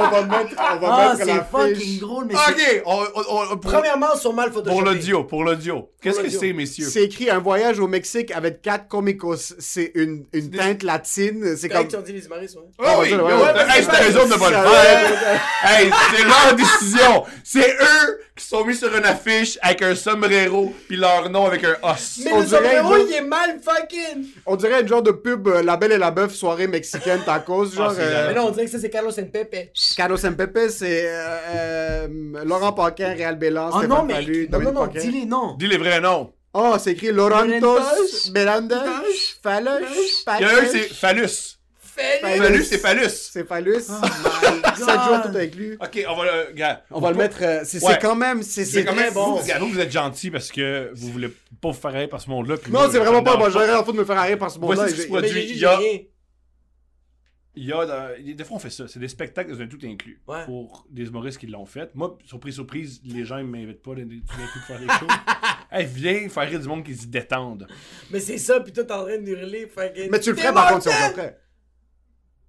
On 0.00 0.08
va 0.08 0.22
mettre, 0.22 0.54
on 0.58 0.76
va 0.78 0.88
Ah, 0.90 1.12
mettre 1.14 1.16
c'est 1.18 1.34
la 1.34 1.44
fucking 1.44 1.98
drôle, 2.00 2.24
mais. 2.26 2.34
Ok, 2.34 2.82
on, 2.86 2.92
on, 3.14 3.52
on- 3.52 3.56
pour- 3.58 3.72
Premièrement, 3.72 4.06
ils 4.14 4.20
sont 4.20 4.32
mal 4.32 4.50
Pour 4.50 4.82
l'audio, 4.82 5.24
pour 5.24 5.44
l'audio. 5.44 5.90
Qu'est-ce 6.00 6.20
que 6.20 6.30
c'est, 6.30 6.52
messieurs? 6.52 6.86
C'est 6.88 7.04
écrit 7.04 7.30
un 7.30 7.38
voyage 7.38 7.80
au 7.80 7.88
Mexique 7.88 8.30
avec 8.30 8.62
quatre 8.62 8.88
comicos. 8.88 9.54
C'est 9.58 9.90
une, 9.94 10.24
une 10.32 10.50
teinte 10.50 10.82
latine. 10.82 11.56
C'est 11.56 11.68
Quand 11.68 11.78
comme. 11.80 11.88
ils 11.90 11.96
ont 11.96 12.00
dit 12.02 12.12
les 12.12 12.28
Maris, 12.28 12.54
ouais. 12.56 12.62
Ah 12.84 12.96
oui, 13.00 13.12
ouais, 13.12 13.20
ouais, 13.20 13.76
hey, 13.76 13.82
c'était 13.82 13.96
raison 13.96 14.26
de 14.28 14.34
pas 14.34 14.48
le 14.50 14.54
ça- 14.56 14.62
faire. 14.62 15.40
Hey, 15.64 15.90
c'est 16.14 16.24
leur 16.24 16.54
décision. 16.54 17.24
C'est 17.42 17.68
eux 17.80 18.20
qui 18.36 18.44
sont 18.44 18.64
mis 18.64 18.76
sur 18.76 18.94
une 18.96 19.04
affiche 19.04 19.58
avec 19.62 19.82
un 19.82 19.94
sombrero 19.96 20.72
puis 20.86 20.96
leur 20.96 21.28
nom 21.28 21.46
avec 21.46 21.64
un 21.64 21.74
os. 21.82 22.20
Mais 22.24 22.32
On 22.32 22.40
le 22.40 22.46
sombrero, 22.46 22.96
une- 22.96 23.08
il 23.08 23.14
est 23.14 23.20
mal 23.22 23.58
fucking! 23.60 24.26
On 24.46 24.54
dirait 24.54 24.82
une 24.82 24.88
genre 24.88 25.02
de 25.02 25.10
pub 25.10 25.48
euh, 25.48 25.62
La 25.62 25.76
Belle 25.76 25.92
et 25.92 25.98
la 25.98 26.12
Bœuf, 26.12 26.32
soirée 26.34 26.68
mexicaine, 26.68 27.20
tacos. 27.26 27.72
Genre. 27.72 27.87
C'est 27.94 28.02
euh, 28.02 28.28
Mais 28.28 28.34
non, 28.34 28.46
on 28.46 28.50
dirait 28.50 28.64
que 28.66 28.70
ça, 28.70 28.78
c'est 28.78 28.90
Carlos 28.90 29.10
Pepe. 29.12 29.72
Carlos 29.96 30.16
Pepe, 30.36 30.68
c'est 30.70 31.06
euh, 31.06 31.36
euh, 31.50 32.08
Laurent 32.44 32.72
Paquin, 32.72 33.14
Réal 33.14 33.36
Bélan, 33.38 33.70
Oh 33.72 33.78
Stéphane 33.78 33.88
non, 33.98 34.04
mais. 34.04 34.14
Fallu, 34.14 34.48
Non, 34.50 34.60
non, 34.60 34.72
non, 34.72 34.86
dis 34.86 35.10
les 35.10 35.24
noms. 35.26 35.54
Dis 35.58 35.66
les 35.66 35.78
vrais 35.78 36.00
noms. 36.00 36.32
Oh, 36.54 36.76
c'est 36.78 36.92
écrit 36.92 37.12
Laurentos, 37.12 37.78
Belandes, 38.32 38.74
Phallus, 39.42 39.68
Il 40.40 40.42
y 40.42 40.46
en 40.46 40.48
a 40.48 40.52
un, 40.60 40.64
c'est 40.70 40.88
Phallus. 40.94 41.54
Phallus! 41.98 42.38
Phallus, 42.38 42.64
c'est 42.64 42.78
phallus. 42.78 43.10
C'est 43.32 43.44
Phallus. 43.46 43.82
Oh 43.88 43.92
my 44.02 44.76
7 44.76 44.86
jours 44.86 45.20
God. 45.24 45.32
tout 45.32 45.38
inclus. 45.38 45.78
Ok, 45.82 46.04
on 46.08 46.16
va 46.16 46.24
le. 46.24 46.52
Gars, 46.54 46.82
On 46.92 47.00
va 47.00 47.10
le 47.10 47.16
mettre. 47.16 47.38
euh, 47.42 47.60
c'est 47.64 47.82
Ouais. 47.82 47.92
c'est 47.94 47.98
quand 48.00 48.14
même. 48.14 48.42
C'est 48.44 48.64
C'est 48.64 48.70
c'est 48.70 48.84
quand 48.84 48.94
même 48.94 49.12
bon. 49.12 49.32
bon. 49.32 49.40
Vous, 49.58 49.68
vous 49.70 49.80
êtes 49.80 49.90
gentil 49.90 50.30
parce 50.30 50.52
que 50.52 50.90
vous 50.94 51.10
voulez 51.10 51.28
pas 51.28 51.68
vous 51.70 51.72
faire 51.72 51.92
rire 51.92 52.08
par 52.08 52.20
ce 52.20 52.30
monde-là. 52.30 52.54
Non, 52.70 52.88
c'est 52.90 52.98
vraiment 53.00 53.24
pas. 53.24 53.36
Moi, 53.36 53.50
j'aurais 53.50 53.66
rien 53.66 53.74
à 53.80 53.84
foutre 53.84 53.94
de 53.94 53.98
me 53.98 54.04
faire 54.04 54.16
arrêter 54.16 54.36
par 54.36 54.48
ce 54.50 54.60
Voici 54.60 54.80
monde-là. 54.80 54.88
ce 54.92 54.96
qui 54.96 55.02
se 55.02 55.08
produit. 55.08 55.30
Mais 55.34 55.44
Il 55.46 55.58
y 55.58 55.64
a-. 55.64 55.80
Il 57.60 57.64
y 57.66 57.72
a. 57.72 58.14
Des 58.18 58.44
fois, 58.44 58.56
on 58.56 58.60
fait 58.60 58.70
ça. 58.70 58.86
C'est 58.86 59.00
des 59.00 59.08
spectacles 59.08 59.50
dans 59.52 59.60
un 59.60 59.66
tout 59.66 59.80
inclus. 59.82 60.20
Ouais. 60.28 60.44
Pour 60.44 60.86
des 60.88 61.06
humoristes 61.06 61.38
qui 61.38 61.48
l'ont 61.48 61.66
fait. 61.66 61.92
Moi, 61.94 62.16
surprise, 62.24 62.54
surprise, 62.54 63.00
les 63.04 63.24
gens, 63.24 63.38
ils 63.38 63.46
m'invitent 63.46 63.82
pas 63.82 63.94
tout 63.94 64.04
d'un 64.04 64.06
coup 64.20 64.58
pour 64.58 64.62
faire 64.62 64.78
des 64.78 64.86
shows. 64.86 65.06
hey, 65.72 65.84
viens 65.86 66.28
faire 66.28 66.48
rire 66.48 66.60
du 66.60 66.68
monde 66.68 66.84
qui 66.84 66.94
se 66.96 67.06
détendent. 67.06 67.66
Mais 68.10 68.20
c'est 68.20 68.38
ça, 68.38 68.60
pis 68.60 68.72
toi, 68.72 68.84
t'es 68.84 68.92
en 68.92 69.02
train 69.04 69.18
de 69.18 69.26
hurler, 69.28 69.66
fucking. 69.66 70.08
Mais 70.08 70.20
tu 70.20 70.30
le 70.30 70.36
ferais 70.36 70.52
par 70.54 70.68
contre 70.70 70.82
si 70.84 70.88
on 70.88 71.08
le 71.08 71.14
ferait. 71.14 71.40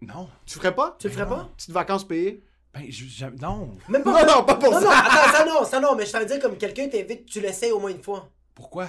Non. 0.02 0.30
Tu 0.46 0.56
le 0.58 0.62
ferais 0.62 0.76
pas? 0.76 0.96
Tu 1.00 1.08
le 1.08 1.14
ferais 1.14 1.28
pas? 1.28 1.50
Petites 1.58 1.72
vacances 1.72 2.08
payées? 2.08 2.44
Ben, 2.72 2.84
je, 2.88 3.06
j'aime- 3.06 3.36
non. 3.42 3.76
Même 3.88 4.04
pas. 4.04 4.24
Non, 4.26 4.36
non, 4.36 4.44
pas 4.44 4.56
pour 4.56 4.72
Non, 4.72 4.80
ça. 4.80 4.86
non, 4.86 4.92
attends, 4.92 5.32
ça 5.38 5.46
non, 5.46 5.66
ça 5.66 5.80
non, 5.80 5.96
mais 5.96 6.06
je 6.06 6.12
t'en 6.12 6.24
dire 6.24 6.40
comme 6.40 6.56
quelqu'un 6.56 6.88
t'invite, 6.88 7.26
tu 7.26 7.42
l'essayes 7.42 7.72
au 7.72 7.80
moins 7.80 7.90
une 7.90 8.04
fois. 8.04 8.30
Pourquoi? 8.54 8.88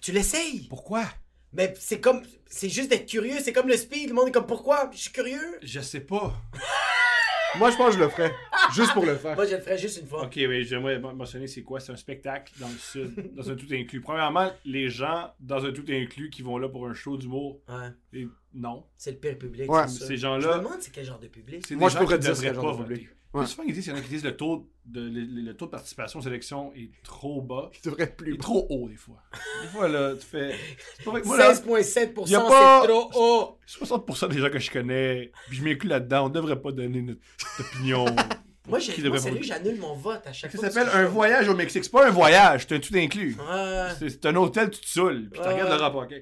Tu 0.00 0.10
l'essayes? 0.12 0.66
Pourquoi? 0.70 1.04
Mais 1.52 1.74
c'est 1.78 2.00
comme. 2.00 2.22
C'est 2.46 2.68
juste 2.68 2.90
d'être 2.90 3.06
curieux, 3.08 3.36
c'est 3.40 3.52
comme 3.52 3.68
le 3.68 3.76
speed, 3.76 4.08
le 4.08 4.14
monde 4.14 4.28
est 4.28 4.32
comme 4.32 4.46
pourquoi? 4.46 4.90
Je 4.92 4.98
suis 4.98 5.12
curieux. 5.12 5.58
Je 5.62 5.80
sais 5.80 6.00
pas. 6.00 6.34
Moi, 7.58 7.70
je 7.72 7.76
pense 7.76 7.88
que 7.88 7.94
je 7.98 8.04
le 8.04 8.08
ferais. 8.08 8.32
Juste 8.72 8.92
pour 8.92 9.04
le 9.04 9.16
faire. 9.16 9.34
Moi, 9.34 9.44
je 9.44 9.56
le 9.56 9.60
ferais 9.60 9.76
juste 9.76 9.98
une 10.00 10.06
fois. 10.06 10.24
Ok, 10.24 10.36
mais 10.36 10.62
j'aimerais 10.62 11.00
mentionner 11.00 11.48
c'est 11.48 11.62
quoi? 11.62 11.80
C'est 11.80 11.90
un 11.90 11.96
spectacle 11.96 12.52
dans 12.60 12.68
le 12.68 12.76
sud, 12.78 13.34
dans 13.34 13.50
un 13.50 13.56
tout 13.56 13.66
inclus. 13.72 14.00
Premièrement, 14.00 14.52
les 14.64 14.88
gens 14.88 15.32
dans 15.40 15.64
un 15.64 15.72
tout 15.72 15.84
inclus 15.88 16.30
qui 16.30 16.42
vont 16.42 16.58
là 16.58 16.68
pour 16.68 16.86
un 16.86 16.94
show 16.94 17.16
d'humour, 17.16 17.60
Ouais. 17.68 17.88
et 18.20 18.28
non. 18.54 18.84
C'est 18.96 19.10
le 19.12 19.16
pire 19.16 19.36
public. 19.36 19.68
Ouais, 19.70 19.88
ces 19.88 20.14
Je 20.16 20.20
gens-là- 20.20 20.58
me 20.58 20.62
demande 20.62 20.76
c'est 20.80 20.92
quel 20.92 21.04
genre 21.04 21.18
de 21.18 21.26
public? 21.26 21.64
C'est 21.66 21.74
Moi, 21.74 21.88
des 21.88 21.94
je 21.94 21.98
gens 21.98 22.04
pourrais 22.04 22.18
qui 22.18 22.24
dire 22.26 22.36
ce 22.36 22.54
genre 22.54 22.76
de 22.78 22.84
public. 22.84 23.08
Plus 23.32 23.40
Ouais. 23.40 23.46
souvent, 23.46 23.62
ils 23.64 23.72
disent 23.72 23.84
qu'il 23.84 23.92
y 23.92 23.96
en 23.96 23.98
a 23.98 24.02
qui 24.02 24.08
disent 24.08 24.24
le 24.24 24.36
taux 24.36 24.68
de, 24.86 25.00
le, 25.02 25.20
le 25.42 25.54
taux 25.56 25.66
de 25.66 25.70
participation 25.70 26.18
aux 26.18 26.22
élections 26.22 26.72
est 26.74 26.90
trop 27.04 27.40
bas. 27.40 27.70
Il 27.74 27.80
devrait 27.88 28.02
être 28.04 28.14
Il 28.14 28.16
plus 28.16 28.34
est 28.34 28.36
bas. 28.38 28.42
trop 28.42 28.66
haut, 28.70 28.88
des 28.88 28.96
fois. 28.96 29.22
Des 29.62 29.68
fois, 29.68 29.88
là, 29.88 30.14
tu 30.16 30.26
fais. 30.26 30.54
C'est 30.96 31.04
pas 31.04 31.10
vrai 31.12 31.22
que 31.22 31.26
moi, 31.28 31.38
là, 31.38 31.52
16,7%, 31.54 32.28
y 32.28 32.34
a 32.34 32.40
pas- 32.40 32.80
c'est 32.82 32.88
trop 32.88 33.10
haut. 33.14 33.58
60% 33.66 34.28
des 34.28 34.38
gens 34.38 34.50
que 34.50 34.58
je 34.58 34.70
connais, 34.70 35.30
puis 35.48 35.58
je 35.58 35.62
m'inclus 35.64 35.88
là-dedans, 35.88 36.26
on 36.26 36.28
devrait 36.28 36.60
pas 36.60 36.72
donner 36.72 37.02
notre 37.02 37.20
opinion. 37.60 38.04
Moi, 38.68 38.78
j'ai, 38.78 38.92
voter. 39.08 39.42
j'annule 39.42 39.78
mon 39.80 39.94
vote 39.94 40.22
à 40.26 40.32
chaque 40.32 40.52
Ça 40.52 40.58
fois. 40.58 40.68
s'appelle 40.68 40.84
parce 40.84 40.96
que 40.96 41.00
un 41.02 41.06
je- 41.06 41.10
voyage 41.12 41.48
au 41.48 41.54
Mexique. 41.56 41.82
C'est 41.84 41.90
pas 41.90 42.06
un 42.06 42.10
voyage, 42.10 42.66
c'est 42.68 42.74
un 42.76 42.78
tout 42.78 42.94
inclus. 42.94 43.34
Ouais. 43.36 43.88
C'est 43.98 44.10
c'est 44.10 44.26
un 44.26 44.36
hôtel, 44.36 44.70
tu 44.70 44.80
te 44.80 44.86
saoules, 44.86 45.28
puis 45.30 45.40
tu 45.40 45.48
regardes. 45.48 45.70
Laurent 45.80 46.00
Paquin. 46.02 46.20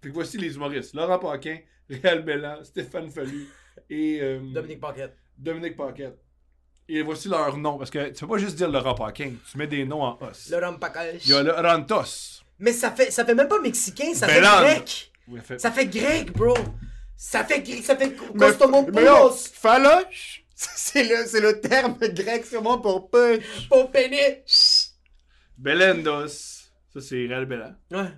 Puis 0.00 0.10
voici 0.10 0.36
les 0.36 0.54
humoristes. 0.56 0.94
Laurent 0.94 1.18
Paquin, 1.18 1.58
Réal 1.88 2.22
Bellan, 2.22 2.64
Stéphane 2.64 3.08
Fallu 3.10 3.46
et 3.88 4.18
euh, 4.20 4.40
Dominique 4.52 4.80
Paquette. 4.80 5.16
Dominique 5.38 5.76
Paquette. 5.76 6.18
Et 6.88 7.02
voici 7.02 7.28
leurs 7.28 7.56
noms, 7.56 7.78
parce 7.78 7.90
que 7.90 8.10
tu 8.10 8.20
peux 8.24 8.32
pas 8.34 8.38
juste 8.38 8.54
dire 8.56 8.68
Laurent 8.70 8.94
Paquin, 8.94 9.32
tu 9.50 9.58
mets 9.58 9.66
des 9.66 9.84
noms 9.84 10.02
en 10.02 10.18
os. 10.20 10.50
Laurent 10.50 10.74
Paquette. 10.78 11.20
Il 11.26 11.30
y 11.30 11.34
a 11.34 11.42
le 11.42 11.52
Rantos. 11.52 12.42
Mais 12.58 12.72
ça 12.72 12.90
fait, 12.92 13.10
ça 13.10 13.24
fait 13.24 13.34
même 13.34 13.48
pas 13.48 13.60
mexicain, 13.60 14.14
ça 14.14 14.28
fait 14.28 14.40
grec. 14.40 15.12
Oui, 15.28 15.40
fait- 15.42 15.58
Ça 15.58 15.70
fait 15.72 15.86
grec, 15.86 16.32
bro. 16.32 16.54
Ça 17.16 17.44
fait 17.44 17.60
grec, 17.60 17.84
ça 17.84 17.96
fait 17.96 18.14
non, 18.34 19.30
phaloche, 19.32 20.44
c'est 20.54 21.02
le, 21.04 21.26
c'est 21.26 21.40
le 21.40 21.60
terme 21.60 21.96
grec 21.98 22.46
sûrement 22.46 22.78
pour 22.78 23.10
punch. 23.10 23.42
Pour 23.68 23.90
péné. 23.90 24.44
Belendos. 25.58 26.28
Ça, 26.92 27.00
c'est 27.00 27.26
Réal 27.26 27.46
Bellan. 27.46 27.74
Ouais. 27.90 28.08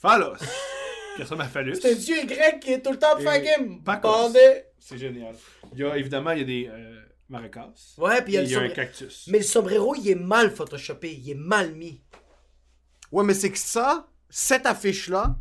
Phalos. 0.00 0.34
qui 1.16 1.22
ressemble 1.22 1.42
à 1.42 1.48
Phallus. 1.48 1.76
C'est 1.80 1.92
un 1.92 1.94
dieu 1.94 2.16
grec 2.26 2.60
qui 2.60 2.72
est 2.72 2.82
tout 2.82 2.90
le 2.90 2.98
temps 2.98 3.16
fucking 3.18 3.82
Pacos. 3.84 4.08
bandé. 4.08 4.64
C'est 4.78 4.98
génial. 4.98 5.34
Il 5.72 5.78
y 5.78 5.84
a, 5.84 5.96
évidemment, 5.96 6.32
il 6.32 6.38
y 6.38 6.42
a 6.42 6.44
des 6.44 6.68
euh, 6.70 7.00
maracas. 7.28 7.72
Ouais, 7.98 8.22
puis 8.22 8.34
il 8.34 8.36
y 8.36 8.38
a 8.38 8.42
le 8.42 8.46
il 8.48 8.52
y 8.52 8.56
a 8.56 8.60
un 8.60 8.68
cactus. 8.68 9.26
Mais 9.30 9.38
le 9.38 9.44
sombrero, 9.44 9.94
il 9.94 10.08
est 10.08 10.14
mal 10.14 10.50
photoshopé, 10.54 11.12
il 11.12 11.30
est 11.30 11.34
mal 11.34 11.74
mis. 11.74 12.00
Ouais, 13.12 13.24
mais 13.24 13.34
c'est 13.34 13.50
que 13.50 13.58
ça, 13.58 14.08
cette 14.28 14.66
affiche-là, 14.66 15.36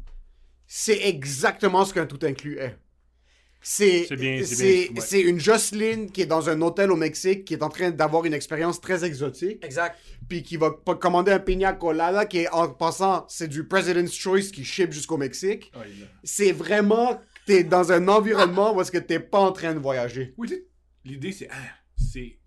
c'est 0.67 1.07
exactement 1.07 1.85
ce 1.85 1.93
qu'un 1.93 2.05
tout 2.05 2.19
inclus 2.23 2.57
est. 2.59 2.77
C'est 3.65 4.05
C'est 4.09 4.17
bien- 4.17 4.39
c'est 4.43 4.55
c'est 4.55 4.65
bien, 4.89 4.95
ouais. 5.01 5.07
c'est 5.07 5.21
une 5.21 5.39
Jocelyne 5.39 6.11
qui 6.11 6.21
est 6.21 6.25
dans 6.25 6.49
un 6.49 6.61
hôtel 6.61 6.91
au 6.91 6.97
Mexique, 6.97 7.45
qui 7.45 7.53
est 7.53 7.63
en 7.63 7.69
train 7.69 7.91
d'avoir 7.91 8.25
une 8.25 8.33
expérience 8.33 8.81
très 8.81 9.05
exotique, 9.05 9.63
Exact. 9.63 9.97
puis 10.27 10.43
qui 10.43 10.57
va 10.57 10.71
commander 10.99 11.31
un 11.31 11.39
pina 11.39 11.71
colada 11.71 12.25
qui 12.25 12.39
est 12.39 12.49
en 12.49 12.67
passant, 12.67 13.25
c'est 13.29 13.47
du 13.47 13.65
President's 13.65 14.13
Choice 14.13 14.51
qui 14.53 14.65
ship 14.65 14.91
jusqu'au 14.91 15.15
Mexique. 15.15 15.71
C'est 16.25 16.51
vraiment 16.51 17.21
t'es 17.45 17.63
dans 17.63 17.91
un 17.93 18.07
environnement 18.09 18.73
où 18.75 18.81
est-ce 18.81 18.91
que 18.91 18.97
t'es 18.97 19.19
pas 19.19 19.39
en 19.39 19.51
train 19.53 19.73
de 19.73 19.79
voyager. 19.79 20.33
Oui, 20.37 20.49
l'idée, 21.05 21.31
c'est 21.31 21.47
ah, 21.51 21.55
c'est 21.97 22.37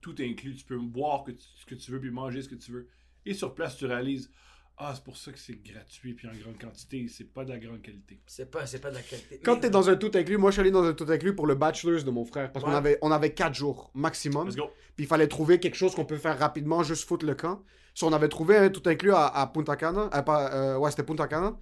tout 0.00 0.14
inclus. 0.20 0.54
Tu 0.56 0.64
peux 0.64 0.78
boire 0.78 1.24
que 1.24 1.32
tu- 1.32 1.44
ce 1.60 1.66
que 1.66 1.74
tu 1.74 1.90
veux, 1.90 2.00
puis 2.00 2.10
manger 2.10 2.42
ce 2.42 2.48
que 2.48 2.54
tu 2.54 2.72
veux. 2.72 2.88
Et 3.26 3.34
sur 3.34 3.54
place, 3.54 3.76
tu 3.76 3.86
réalises 3.86 4.30
Ah, 4.76 4.90
c'est 4.92 5.04
pour 5.04 5.16
ça 5.16 5.30
que 5.30 5.38
c'est 5.38 5.54
gratuit, 5.62 6.14
puis 6.14 6.26
en 6.26 6.32
grande 6.32 6.58
quantité. 6.60 7.06
C'est 7.06 7.32
pas 7.32 7.44
de 7.44 7.50
la 7.50 7.58
grande 7.60 7.80
qualité. 7.80 8.20
C'est 8.26 8.50
pas, 8.50 8.66
c'est 8.66 8.80
pas 8.80 8.90
de 8.90 8.96
la 8.96 9.02
qualité. 9.02 9.38
Quand 9.38 9.60
t'es 9.60 9.70
dans 9.70 9.88
un 9.88 9.94
tout 9.94 10.10
inclus, 10.14 10.36
moi 10.36 10.50
je 10.50 10.54
suis 10.54 10.60
allé 10.62 10.72
dans 10.72 10.82
un 10.82 10.94
tout 10.94 11.06
inclus 11.08 11.32
pour 11.36 11.46
le 11.46 11.54
bachelor's 11.54 12.04
de 12.04 12.10
mon 12.10 12.24
frère 12.24 12.50
parce 12.50 12.64
qu'on 12.64 12.72
avait 12.72 12.98
on 13.00 13.12
avait 13.12 13.32
quatre 13.32 13.54
jours 13.54 13.92
maximum. 13.94 14.48
Let's 14.48 14.56
go. 14.56 14.70
Puis 14.96 15.04
il 15.04 15.06
fallait 15.06 15.28
trouver 15.28 15.60
quelque 15.60 15.76
chose 15.76 15.94
qu'on 15.94 16.04
peut 16.04 16.16
faire 16.16 16.36
rapidement, 16.36 16.82
juste 16.82 17.06
foutre 17.06 17.24
le 17.24 17.36
camp. 17.36 17.62
So, 17.94 18.08
on 18.08 18.12
avait 18.12 18.28
trouvé 18.28 18.56
un 18.56 18.68
tout 18.68 18.82
inclus 18.86 19.12
à, 19.12 19.26
à 19.28 19.46
Punta 19.46 19.76
Cana. 19.76 20.10
euh, 20.12 20.22
pas, 20.22 20.52
euh, 20.52 20.76
ouais, 20.78 20.90
c'était 20.90 21.04
Punta 21.04 21.28
Cana. 21.28 21.56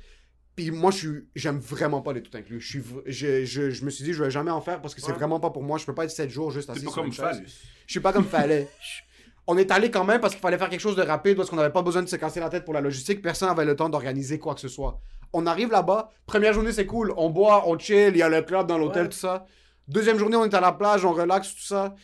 Puis 0.54 0.70
moi, 0.70 0.90
j'aime 1.34 1.58
vraiment 1.58 2.02
pas 2.02 2.12
les 2.12 2.22
tout 2.22 2.36
inclus. 2.36 2.60
Je, 2.60 2.68
suis, 2.68 2.82
je, 3.06 3.44
je, 3.44 3.70
je 3.70 3.84
me 3.84 3.90
suis 3.90 4.04
dit, 4.04 4.12
je 4.12 4.22
vais 4.22 4.30
jamais 4.30 4.50
en 4.50 4.60
faire 4.60 4.80
parce 4.82 4.94
que 4.94 5.00
c'est 5.00 5.12
Ouais. 5.12 5.14
vraiment 5.18 5.40
pas 5.40 5.50
pour 5.50 5.62
moi. 5.62 5.78
Je 5.78 5.86
peux 5.86 5.94
pas 5.94 6.04
être 6.04 6.10
7 6.10 6.28
jours 6.30 6.50
juste 6.50 6.68
assis 6.68 6.80
C'est 6.80 6.84
pas 6.86 6.90
sur 6.92 7.00
comme 7.02 7.06
une 7.06 7.12
chaise. 7.14 7.42
Je 7.86 7.90
suis 7.92 8.00
pas 8.00 8.12
comme 8.12 8.24
fallait. 8.26 8.68
On 9.46 9.56
est 9.58 9.70
allé 9.72 9.90
quand 9.90 10.04
même 10.04 10.20
parce 10.20 10.34
qu'il 10.34 10.40
fallait 10.42 10.58
faire 10.58 10.68
quelque 10.68 10.80
chose 10.80 10.94
de 10.94 11.02
rapide 11.02 11.36
parce 11.36 11.50
qu'on 11.50 11.56
n'avait 11.56 11.72
pas 11.72 11.82
besoin 11.82 12.02
de 12.02 12.06
se 12.08 12.14
casser 12.16 12.38
la 12.38 12.48
tête 12.48 12.64
pour 12.64 12.74
la 12.74 12.80
logistique. 12.80 13.22
Personne 13.22 13.48
n'avait 13.48 13.64
le 13.64 13.74
temps 13.74 13.88
d'organiser 13.88 14.38
quoi 14.38 14.54
que 14.54 14.60
ce 14.60 14.68
soit. 14.68 15.00
On 15.32 15.46
arrive 15.46 15.70
là-bas. 15.72 16.10
Première 16.26 16.52
journée, 16.52 16.72
c'est 16.72 16.86
cool. 16.86 17.12
On 17.16 17.30
boit, 17.30 17.66
on 17.66 17.76
chill. 17.78 18.10
Il 18.10 18.18
y 18.18 18.22
a 18.22 18.28
le 18.28 18.42
club 18.42 18.66
dans 18.68 18.78
l'hôtel, 18.78 19.04
Ouais. 19.04 19.08
tout 19.08 19.16
ça. 19.18 19.46
Deuxième 19.88 20.18
journée, 20.18 20.36
on 20.36 20.44
est 20.44 20.54
à 20.54 20.60
la 20.60 20.72
plage, 20.72 21.04
on 21.04 21.12
relaxe, 21.12 21.54
tout 21.54 21.62
ça. 21.62 21.94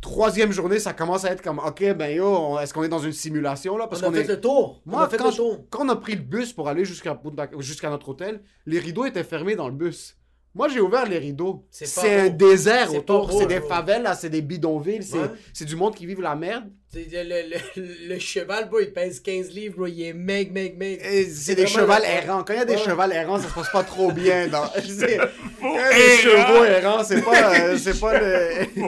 Troisième 0.00 0.52
journée, 0.52 0.78
ça 0.78 0.92
commence 0.92 1.24
à 1.24 1.32
être 1.32 1.42
comme, 1.42 1.58
ok, 1.58 1.94
ben 1.94 2.14
yo, 2.14 2.24
on- 2.26 2.60
est-ce 2.60 2.72
qu'on 2.72 2.84
est 2.84 2.88
dans 2.88 3.00
une 3.00 3.12
simulation 3.12 3.76
là? 3.76 3.86
Parce 3.88 4.02
on 4.02 4.06
a 4.06 4.08
qu'on 4.08 4.14
fait 4.14 4.20
est. 4.22 4.28
le 4.28 4.40
tour. 4.40 4.80
on 4.86 4.90
Moi, 4.90 5.02
a 5.04 5.08
fait 5.08 5.16
quand, 5.16 5.30
le 5.30 5.34
tour. 5.36 5.64
quand 5.68 5.84
on 5.84 5.88
a 5.88 5.96
pris 5.96 6.14
le 6.14 6.22
bus 6.22 6.52
pour 6.52 6.68
aller 6.68 6.84
jusqu'à 6.84 7.90
notre 7.90 8.08
hôtel, 8.08 8.40
les 8.66 8.78
rideaux 8.78 9.04
étaient 9.04 9.24
fermés 9.24 9.56
dans 9.56 9.68
le 9.68 9.74
bus. 9.74 10.16
Moi, 10.54 10.68
j'ai 10.68 10.80
ouvert 10.80 11.06
les 11.06 11.18
rideaux. 11.18 11.66
C'est 11.70 11.86
un 12.26 12.30
beau. 12.30 12.36
désert 12.36 12.88
C'est 12.90 12.98
autour. 12.98 13.28
beau, 13.28 13.38
C'est 13.40 13.46
des 13.46 13.60
là, 14.02 14.14
c'est 14.14 14.30
des 14.30 14.40
bidonvilles. 14.42 15.02
C'est 15.02 15.18
c'est 15.52 15.64
du 15.66 15.76
monde 15.76 15.94
qui 15.94 16.06
vit 16.06 16.14
la 16.22 16.34
merde. 16.36 16.70
Le, 16.96 17.02
le, 17.24 17.58
le, 17.76 18.14
le 18.14 18.18
cheval, 18.18 18.68
bro, 18.70 18.80
il 18.80 18.90
pèse 18.90 19.20
15 19.20 19.50
livres, 19.50 19.74
bro. 19.76 19.86
Il 19.86 20.02
est 20.02 20.12
meg, 20.14 20.50
meg, 20.50 20.78
meg. 20.78 20.98
C'est 21.30 21.54
des 21.54 21.66
chevals 21.66 22.00
le- 22.02 22.08
errants. 22.08 22.42
Quand 22.42 22.54
il 22.54 22.58
y 22.58 22.62
a 22.62 22.64
des 22.64 22.76
Ouais. 22.76 22.82
chevals 22.82 23.12
errants, 23.12 23.38
ça 23.38 23.48
se 23.50 23.54
passe 23.54 23.70
pas 23.70 23.82
trop 23.82 24.10
bien. 24.12 24.46
Dans... 24.48 24.62
Quand 24.72 24.80
il 24.82 25.10
y 25.10 25.14
a 25.14 25.92
des 25.92 26.16
chevaux 26.22 26.64
errants, 26.64 27.04
c'est 27.04 27.20
pas, 27.22 27.52
euh, 27.54 27.76
c'est 27.76 28.00
pas 28.00 28.18
le. 28.18 28.50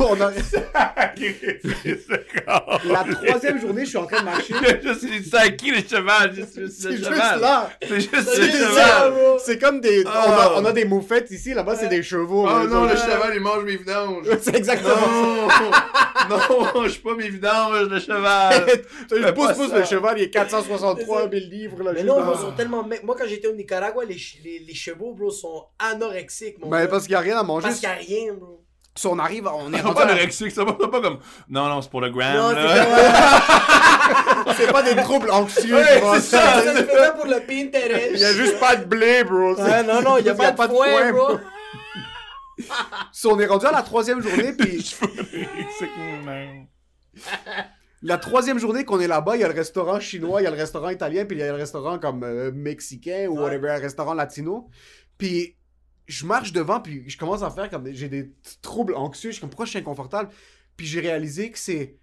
On 0.00 0.20
a- 0.20 0.30
La 2.84 3.04
troisième 3.04 3.60
journée, 3.60 3.84
je 3.84 3.88
suis 3.90 3.98
en 3.98 4.06
train 4.06 4.20
de 4.20 4.24
marcher. 4.24 4.54
Je 4.84 4.94
suis 4.98 5.24
c'est 5.30 5.36
à 5.36 5.48
qui 5.50 5.70
le 5.70 5.78
cheval? 5.88 6.32
C'est 6.54 6.92
juste 6.92 7.04
cheval. 7.04 7.40
là. 7.40 7.70
C'est 7.86 8.00
juste 8.00 8.12
le 8.38 8.46
cheval. 8.46 9.12
C'est 9.44 9.58
comme 9.58 9.80
des. 9.80 10.04
On, 10.06 10.10
a, 10.10 10.52
on 10.56 10.64
a 10.64 10.72
des 10.72 10.84
moufettes 10.84 11.30
ici, 11.30 11.52
là-bas, 11.54 11.76
c'est 11.76 11.88
des 11.88 12.02
chevaux. 12.02 12.46
Oh 12.48 12.66
non, 12.68 12.84
le 12.84 12.90
cheval, 12.96 13.32
il 13.34 13.40
mange 13.40 13.64
mes 13.64 13.76
vidanges. 13.76 14.26
C'est 14.40 14.54
exactement 14.56 14.94
ça. 15.48 16.26
Non, 16.30 16.37
non, 16.74 16.84
je 16.84 16.88
suis 16.90 17.00
pas 17.00 17.14
mes 17.14 17.28
vidanges, 17.28 17.88
le 17.88 17.98
cheval. 18.00 18.66
Pas 19.08 19.32
pousse, 19.32 19.68
ça. 19.68 19.78
le 19.78 19.84
cheval, 19.84 20.18
il 20.18 20.24
est 20.24 20.30
463 20.30 21.30
000 21.30 21.32
livres. 21.50 21.82
Là, 21.82 21.92
Mais 21.94 22.04
non, 22.04 22.20
bro, 22.22 22.34
ils 22.34 22.40
sont 22.40 22.52
tellement. 22.52 22.86
Moi, 23.04 23.16
quand 23.18 23.26
j'étais 23.26 23.48
au 23.48 23.54
Nicaragua, 23.54 24.04
les, 24.04 24.14
ch- 24.14 24.38
les, 24.44 24.58
les 24.60 24.74
chevaux, 24.74 25.12
bro, 25.14 25.30
sont 25.30 25.64
anorexiques, 25.78 26.58
mon 26.60 26.68
Ben, 26.68 26.80
gars. 26.82 26.88
parce 26.88 27.04
qu'il 27.04 27.12
n'y 27.12 27.16
a 27.16 27.20
rien 27.20 27.38
à 27.38 27.42
manger. 27.42 27.68
Parce 27.68 27.80
qu'il 27.80 27.88
y 27.88 27.92
a 27.92 27.94
rien, 27.94 28.32
bro. 28.34 28.62
Si 28.94 29.06
on 29.06 29.18
arrive, 29.20 29.46
on 29.46 29.72
est 29.72 29.80
pas 29.94 30.02
anorexique, 30.02 30.50
ça 30.50 30.64
va 30.64 30.72
pas 30.72 30.88
comme. 31.00 31.20
Non, 31.48 31.68
non, 31.68 31.80
c'est 31.82 31.90
pour 31.90 32.00
le 32.00 32.10
gram. 32.10 32.36
Non, 32.36 32.50
c'est 32.50 32.56
C'est 34.56 34.72
pas 34.72 34.82
des 34.82 34.96
troubles 34.96 35.30
anxieux. 35.30 35.76
Ouais, 35.76 36.00
c'est 36.14 36.20
ça. 36.20 36.62
Ça, 36.62 36.74
c'est 36.74 36.90
ça 36.90 37.10
pour 37.12 37.26
le 37.26 37.38
Pinterest. 37.46 38.10
Il 38.14 38.18
y 38.20 38.24
a 38.24 38.32
juste 38.32 38.58
pas 38.58 38.74
de 38.76 38.84
blé, 38.86 39.22
bro. 39.24 39.54
Ouais, 39.54 39.82
non, 39.84 40.00
non, 40.02 40.16
il 40.18 40.24
y 40.26 40.30
a 40.30 40.34
pas 40.34 40.50
de 40.50 40.56
foin, 40.72 41.12
bro. 41.12 41.38
Si 43.12 43.26
on 43.26 43.38
est 43.38 43.46
rendu 43.46 43.66
à 43.66 43.72
la 43.72 43.82
troisième 43.82 44.20
journée, 44.20 44.52
puis 44.52 44.82
la 48.02 48.18
troisième 48.18 48.58
journée 48.58 48.84
qu'on 48.84 49.00
est 49.00 49.08
là-bas, 49.08 49.36
il 49.36 49.40
y 49.40 49.44
a 49.44 49.48
le 49.48 49.54
restaurant 49.54 50.00
chinois, 50.00 50.40
il 50.40 50.44
y 50.44 50.46
a 50.46 50.50
le 50.50 50.56
restaurant 50.56 50.90
italien, 50.90 51.24
puis 51.24 51.36
il 51.36 51.40
y 51.40 51.42
a 51.42 51.50
le 51.52 51.58
restaurant 51.58 51.98
comme 51.98 52.22
euh, 52.22 52.52
mexicain 52.52 53.26
ou 53.28 53.36
Ouais. 53.36 53.42
whatever, 53.44 53.70
un 53.70 53.78
restaurant 53.78 54.14
latino. 54.14 54.68
Puis 55.18 55.56
je 56.06 56.24
marche 56.26 56.52
devant, 56.52 56.80
puis 56.80 57.08
je 57.08 57.18
commence 57.18 57.42
à 57.42 57.50
faire 57.50 57.68
comme 57.70 57.92
j'ai 57.92 58.08
des 58.08 58.32
troubles 58.62 58.94
anxieux. 58.94 59.30
Je 59.30 59.34
suis 59.34 59.40
comme 59.40 59.50
pourquoi 59.50 59.66
je 59.66 59.70
suis 59.70 59.78
inconfortable? 59.78 60.30
Puis 60.76 60.86
j'ai 60.86 61.00
réalisé 61.00 61.50
que 61.50 61.58
c'est 61.58 61.98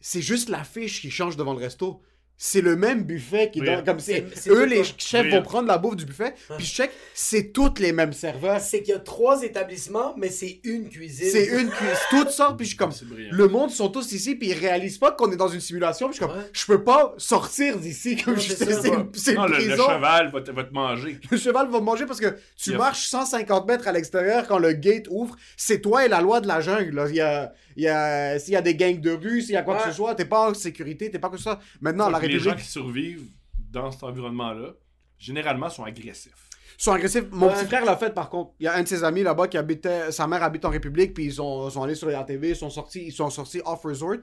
c'est 0.00 0.22
juste 0.22 0.48
l'affiche 0.48 1.00
qui 1.00 1.10
change 1.10 1.36
devant 1.36 1.52
le 1.52 1.60
resto. 1.60 2.02
C'est 2.44 2.60
le 2.60 2.74
même 2.74 3.04
buffet 3.04 3.52
qui 3.52 3.60
est 3.60 3.62
dans, 3.62 3.66
Brillant. 3.66 3.84
comme 3.84 4.00
c'est 4.00 4.26
C'est- 4.34 4.40
c'est 4.40 4.50
eux 4.50 4.64
les 4.64 4.78
le- 4.78 4.84
chefs 4.98 5.30
vont 5.30 5.42
prendre 5.42 5.68
la 5.68 5.78
bouffe 5.78 5.94
du 5.94 6.04
buffet. 6.06 6.34
Puis 6.56 6.66
je 6.66 6.72
check, 6.74 6.90
c'est 7.14 7.52
toutes 7.52 7.78
les 7.78 7.92
mêmes 7.92 8.12
serveurs. 8.12 8.60
C'est 8.60 8.80
qu'il 8.82 8.94
y 8.94 8.96
a 8.96 8.98
trois 8.98 9.44
établissements, 9.44 10.16
mais 10.18 10.28
c'est 10.28 10.58
une 10.64 10.88
cuisine. 10.88 11.28
C'est 11.30 11.46
une 11.46 11.70
cuisse, 11.70 12.00
tout 12.10 12.28
ça, 12.30 12.52
puis 12.56 12.64
je 12.66 12.70
suis 12.70 12.76
comme, 12.76 12.90
le 13.30 13.46
monde 13.46 13.70
sont 13.70 13.88
tous 13.90 14.10
ici, 14.10 14.34
puis 14.34 14.48
ils 14.48 14.54
réalisent 14.58 14.98
pas 14.98 15.12
qu'on 15.12 15.30
est 15.30 15.36
dans 15.36 15.46
une 15.46 15.60
simulation, 15.60 16.08
puis 16.08 16.16
je 16.18 16.24
suis 16.24 16.26
comme, 16.28 16.36
Ouais. 16.36 16.50
je 16.52 16.66
peux 16.66 16.82
pas 16.82 17.14
sortir 17.16 17.78
d'ici, 17.78 18.16
comme 18.16 18.34
Non, 18.34 18.40
je 18.40 18.48
c'est 18.54 18.64
c'est 18.64 18.72
ça. 18.72 18.88
une, 18.88 19.08
c'est 19.14 19.30
une 19.34 19.36
Non, 19.36 19.44
le, 19.46 19.58
le 19.58 19.64
prison. 19.68 19.84
cheval 19.88 20.30
va 20.32 20.40
te, 20.40 20.50
va 20.50 20.64
te 20.64 20.72
manger. 20.74 21.20
Le 21.30 21.36
cheval 21.36 21.70
va 21.70 21.80
manger 21.80 22.06
parce 22.06 22.18
que 22.18 22.34
tu 22.56 22.72
marches 22.76 23.06
150 23.06 23.68
mètres 23.68 23.86
à 23.86 23.92
l'extérieur 23.92 24.48
quand 24.48 24.58
le 24.58 24.72
gate 24.72 25.06
ouvre, 25.10 25.36
c'est 25.56 25.80
toi 25.80 26.04
et 26.04 26.08
la 26.08 26.20
loi 26.20 26.40
de 26.40 26.48
la 26.48 26.60
jungle. 26.60 26.96
là. 26.96 27.08
Il 27.08 27.14
y 27.14 27.20
a, 27.20 27.52
il 27.76 27.84
y 27.84 27.88
a, 27.88 28.38
s'il 28.38 28.52
y 28.54 28.56
a 28.56 28.62
des 28.62 28.74
gangs 28.74 29.00
de 29.00 29.10
rue, 29.12 29.40
s'il 29.42 29.54
y 29.54 29.56
a 29.56 29.62
quoi 29.62 29.76
que 29.76 29.84
ce 29.90 29.92
soit, 29.96 30.14
t'es 30.14 30.24
pas 30.24 30.50
en 30.50 30.54
sécurité, 30.54 31.10
t'es 31.10 31.18
pas 31.18 31.30
que 31.30 31.38
ça. 31.38 31.60
Maintenant, 31.80 32.08
la 32.08 32.18
Donc, 32.20 32.28
les 32.28 32.38
gens 32.38 32.50
République 32.50 32.64
qui 32.66 32.70
survivent 32.70 33.28
dans 33.70 33.90
cet 33.90 34.02
environnement-là, 34.04 34.74
généralement, 35.18 35.70
sont 35.70 35.84
agressifs. 35.84 36.48
sont 36.78 36.92
agressifs. 36.92 37.24
Mon 37.30 37.46
Ouais. 37.46 37.54
petit 37.54 37.66
frère 37.66 37.84
l'a 37.84 37.96
fait 37.96 38.12
par 38.12 38.28
contre. 38.28 38.52
Il 38.58 38.64
y 38.64 38.66
a 38.66 38.74
un 38.74 38.82
de 38.82 38.88
ses 38.88 39.04
amis 39.04 39.22
là-bas 39.22 39.46
qui 39.48 39.56
habitait, 39.56 40.10
sa 40.10 40.26
mère 40.26 40.42
habite 40.42 40.64
en 40.64 40.70
République, 40.70 41.14
puis 41.14 41.26
ils 41.26 41.32
sont, 41.32 41.70
sont 41.70 41.82
allés 41.82 41.94
sur 41.94 42.08
la 42.08 42.24
TV, 42.24 42.50
ils 42.50 42.56
sont 42.56 42.70
sortis, 42.70 43.04
ils 43.06 43.12
sont 43.12 43.30
sortis 43.30 43.60
off 43.64 43.82
resort. 43.84 44.16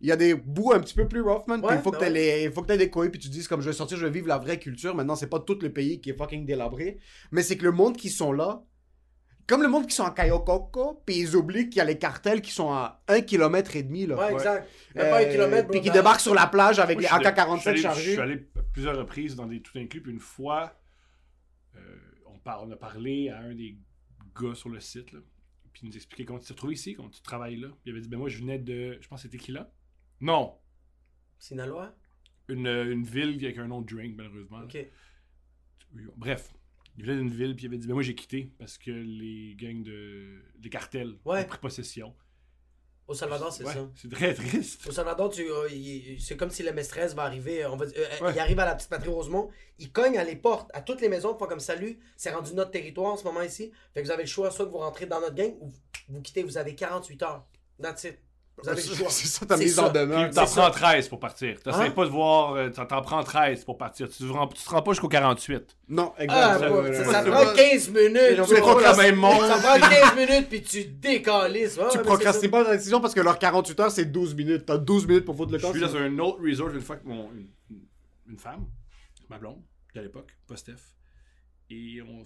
Il 0.00 0.06
y 0.08 0.12
a 0.12 0.16
des 0.16 0.34
bouts 0.34 0.72
un 0.72 0.78
petit 0.78 0.94
peu 0.94 1.08
plus 1.08 1.20
rough, 1.22 1.42
man. 1.48 1.60
Ouais, 1.64 1.74
il 1.74 1.82
faut 1.82 1.90
que 1.90 1.98
t'aies 1.98 2.10
les- 2.10 2.44
il 2.44 2.52
faut 2.52 2.62
que 2.62 2.68
t'aies 2.68 2.78
des 2.78 2.88
couilles, 2.88 3.08
puis 3.08 3.18
tu 3.18 3.26
te 3.28 3.32
dises 3.32 3.48
comme 3.48 3.60
je 3.62 3.66
vais 3.66 3.72
sortir, 3.72 3.96
je 3.98 4.04
vais 4.06 4.12
vivre 4.12 4.28
la 4.28 4.38
vraie 4.38 4.60
culture. 4.60 4.94
Maintenant, 4.94 5.16
c'est 5.16 5.26
pas 5.26 5.40
tout 5.40 5.58
le 5.60 5.72
pays 5.72 6.00
qui 6.00 6.10
est 6.10 6.16
fucking 6.16 6.46
délabré, 6.46 6.98
mais 7.32 7.42
c'est 7.42 7.56
que 7.56 7.64
le 7.64 7.72
monde 7.72 7.96
qui 7.96 8.10
sont 8.10 8.32
là, 8.32 8.62
comme 9.48 9.62
le 9.62 9.68
monde 9.68 9.86
qui 9.86 9.94
sont 9.96 10.04
à 10.04 10.10
Kayokoko, 10.12 11.02
puis 11.06 11.16
ils 11.18 11.34
oublient 11.34 11.68
qu'il 11.68 11.78
y 11.78 11.80
a 11.80 11.84
les 11.84 11.98
cartels 11.98 12.40
qui 12.42 12.50
sont 12.52 12.70
à 12.70 13.02
un 13.08 13.20
kilomètre 13.22 13.74
et 13.74 13.82
demi 13.82 14.06
là. 14.06 14.16
Ouais, 14.16 14.32
exact. 14.34 14.68
Même 14.94 15.06
Euh, 15.06 15.10
pas 15.10 15.20
un 15.26 15.30
kilomètre. 15.30 15.68
Puis 15.70 15.80
qui 15.80 15.90
débarquent 15.90 16.20
sur 16.20 16.34
la 16.34 16.46
plage 16.46 16.78
avec 16.78 16.98
les 16.98 17.04
je 17.04 17.08
suis 17.08 17.16
allé- 17.16 17.26
AK-47 17.26 17.56
je 17.56 17.60
suis 17.60 17.68
allé- 17.70 17.76
Je 17.78 17.82
chargés. 17.82 18.12
suis 18.12 18.20
allé 18.20 18.48
à 18.56 18.62
plusieurs 18.72 18.96
reprises 18.98 19.34
dans 19.34 19.46
des 19.46 19.60
tout 19.62 19.76
inclus, 19.78 20.02
puis 20.02 20.12
une 20.12 20.20
fois, 20.20 20.78
euh, 21.76 21.80
on, 22.26 22.38
par- 22.38 22.62
on 22.62 22.70
a 22.70 22.76
parlé 22.76 23.30
à 23.30 23.38
un 23.40 23.54
des 23.54 23.76
gars 24.40 24.54
sur 24.54 24.68
le 24.68 24.80
site, 24.80 25.12
là, 25.12 25.20
puis 25.72 25.82
il 25.84 25.88
nous 25.88 25.96
expliquait 25.96 26.24
comment 26.24 26.38
tu 26.38 26.46
t'es 26.46 26.52
retrouvé 26.52 26.74
ici, 26.74 26.94
comment 26.94 27.08
tu 27.08 27.22
travailles 27.22 27.56
là. 27.56 27.68
Puis 27.68 27.78
il 27.86 27.90
avait 27.92 28.00
dit, 28.00 28.08
ben 28.08 28.18
moi, 28.18 28.28
je 28.28 28.38
venais 28.38 28.58
de, 28.58 28.98
je 29.00 29.08
pense 29.08 29.22
que 29.22 29.28
c'était 29.28 29.42
qui 29.42 29.52
là? 29.52 29.70
Non, 30.20 30.54
Sinaloa? 31.38 31.94
une, 32.48 32.66
une 32.66 33.04
ville 33.04 33.42
avec 33.44 33.58
un 33.58 33.66
nom 33.68 33.80
de 33.82 33.94
drink, 33.94 34.14
malheureusement. 34.16 34.60
Ok. 34.64 34.76
Bref, 36.16 36.52
il 36.98 37.04
venait 37.04 37.18
d'une 37.18 37.30
ville, 37.30 37.54
puis 37.56 37.64
il 37.64 37.68
avait 37.68 37.78
dit, 37.78 37.86
ben 37.86 37.94
moi, 37.94 38.02
j'ai 38.02 38.14
quitté 38.14 38.50
parce 38.58 38.76
que 38.76 38.90
les 38.90 39.54
gangs 39.56 39.82
de, 39.82 40.42
les 40.62 40.68
cartels 40.70 41.14
Ouais. 41.24 41.42
ont 41.42 41.44
pris 41.44 41.58
possession. 41.58 42.14
Au 43.06 43.14
Salvador, 43.14 43.50
c'est 43.50 43.64
Ouais, 43.64 43.72
ça. 43.72 43.88
c'est 43.96 44.10
très 44.10 44.34
triste. 44.34 44.86
Au 44.86 44.90
Salvador, 44.92 45.30
tu, 45.30 45.40
euh, 45.50 45.66
c'est 46.18 46.36
comme 46.36 46.50
si 46.50 46.62
le 46.62 46.72
maîtresse 46.74 47.14
va 47.14 47.22
arriver. 47.22 47.64
On 47.64 47.76
va, 47.76 47.86
euh, 47.86 47.88
Ouais. 48.20 48.32
Il 48.34 48.38
arrive 48.38 48.58
à 48.58 48.66
la 48.66 48.74
petite 48.74 48.90
patrie 48.90 49.08
Rosemont, 49.08 49.48
il 49.78 49.90
cogne 49.90 50.18
à 50.18 50.24
les 50.24 50.36
portes, 50.36 50.70
à 50.74 50.82
toutes 50.82 51.00
les 51.00 51.08
maisons, 51.08 51.32
comme 51.34 51.58
salut, 51.60 51.98
c'est 52.18 52.30
rendu 52.32 52.52
notre 52.52 52.70
territoire 52.72 53.12
en 53.14 53.16
ce 53.16 53.24
moment 53.24 53.40
ici. 53.40 53.72
Fait 53.94 54.02
que 54.02 54.06
vous 54.06 54.12
avez 54.12 54.24
le 54.24 54.28
choix, 54.28 54.50
soit 54.50 54.66
que 54.66 54.70
vous 54.72 54.76
rentrez 54.78 55.06
dans 55.06 55.20
notre 55.20 55.34
gang 55.36 55.54
ou 55.60 55.72
vous 56.10 56.20
quittez, 56.20 56.42
vous 56.42 56.58
avez 56.58 56.74
48 56.74 57.22
heures. 57.22 57.46
That's 57.80 58.04
it. 58.04 58.18
Vous 58.62 58.68
avez 58.68 58.82
le 58.82 58.94
choix. 58.94 59.08
C'est 59.10 59.26
ça 59.28 59.46
ta 59.46 59.56
mise 59.56 59.74
ça. 59.76 59.86
en 59.88 59.92
demeure. 59.92 60.30
T'en 60.30 60.44
prends 60.46 60.70
13 60.70 61.08
pour 61.08 61.20
partir. 61.20 61.60
T'essayes 61.62 61.86
Hein? 61.88 61.90
pas 61.90 62.04
de 62.04 62.10
voir, 62.10 62.54
euh, 62.54 62.70
t'en 62.70 62.86
prends 63.02 63.22
13 63.22 63.64
pour 63.64 63.78
partir. 63.78 64.08
Tu 64.08 64.18
te 64.18 64.24
rends, 64.32 64.48
tu 64.48 64.62
te 64.62 64.68
rends 64.70 64.82
pas 64.82 64.92
jusqu'au 64.92 65.08
48. 65.08 65.76
Non, 65.88 66.12
Ah, 66.18 66.22
exact. 66.24 66.66
bro, 66.68 66.82
Ouais, 66.82 66.92
ça, 67.04 67.22
prend 67.22 67.52
15 67.54 67.88
minutes. 67.90 68.44
Fait 68.46 68.60
trop 68.60 68.80
la 68.80 68.96
même 68.96 69.16
monde. 69.16 69.40
Ça 69.46 69.58
prend 69.58 69.88
15 69.88 70.16
minutes, 70.16 70.48
puis 70.48 70.62
tu 70.62 70.84
décalisses. 70.84 71.76
Ouais, 71.76 71.84
Tu 71.92 71.98
mais 71.98 72.04
procrastines 72.04 72.50
pas 72.50 72.64
ta 72.64 72.76
décision 72.76 73.00
parce 73.00 73.14
que 73.14 73.20
leur 73.20 73.38
48 73.38 73.80
heures, 73.80 73.90
c'est 73.90 74.06
12 74.06 74.34
minutes. 74.34 74.66
T'as 74.66 74.78
12 74.78 75.06
minutes 75.06 75.24
pour 75.24 75.36
foutre 75.36 75.52
le 75.52 75.58
Je 75.58 75.62
camp. 75.64 75.70
suis 75.72 75.80
dans 75.80 75.96
un 75.96 76.18
autre 76.18 76.40
resort 76.42 76.70
une 76.70 76.80
fois 76.80 76.96
que 76.96 77.06
mon, 77.06 77.30
une, 78.28 78.38
femme, 78.38 78.66
ma 79.30 79.38
blonde, 79.38 79.62
à 79.96 80.02
l'époque, 80.02 80.36
pas 80.46 80.56
Steph, 80.56 80.74
et 81.70 82.00
on, 82.02 82.22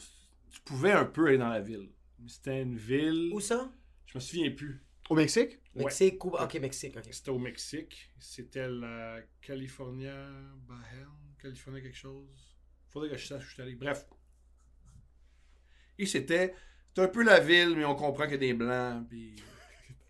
tu 0.51 0.61
pouvais 0.65 0.93
un 0.93 1.05
peu 1.05 1.27
aller 1.29 1.39
dans 1.39 1.49
la 1.49 1.61
ville. 1.61 1.89
Mais 2.21 2.29
C'était 2.29 2.63
une 2.63 2.77
ville. 2.77 3.31
Où 3.33 3.41
ça? 3.41 3.69
je 4.07 4.19
me 4.19 4.21
souviens 4.21 4.51
plus. 4.51 4.83
Au 5.09 5.15
Mexique? 5.15 5.59
Mexique, 5.75 6.19
Cuba. 6.19 6.45
Ok, 6.45 6.55
Mexique. 6.57 6.97
C'était 7.11 7.31
au 7.31 7.39
Mexique. 7.39 8.11
C'était 8.19 8.69
la 8.69 9.21
California, 9.41 10.15
Bahem, 10.69 11.11
California 11.41 11.81
quelque 11.81 11.97
chose. 11.97 12.57
Faudrait 12.91 13.09
que 13.11 13.17
je 13.17 13.27
sache 13.27 13.43
où 13.45 13.49
je 13.49 13.53
suis 13.55 13.63
allé. 13.63 13.75
Bref. 13.75 14.07
Et 15.99 16.07
c'était. 16.07 16.55
C'est 16.95 17.03
un 17.03 17.09
peu 17.09 17.23
la 17.23 17.41
ville, 17.41 17.75
mais 17.77 17.85
on 17.87 17.95
comprend 17.95 18.25
qu'il 18.25 18.33
y 18.33 18.35
a 18.35 18.39
des 18.39 18.55
blancs, 18.55 19.09
puis. 19.09 19.37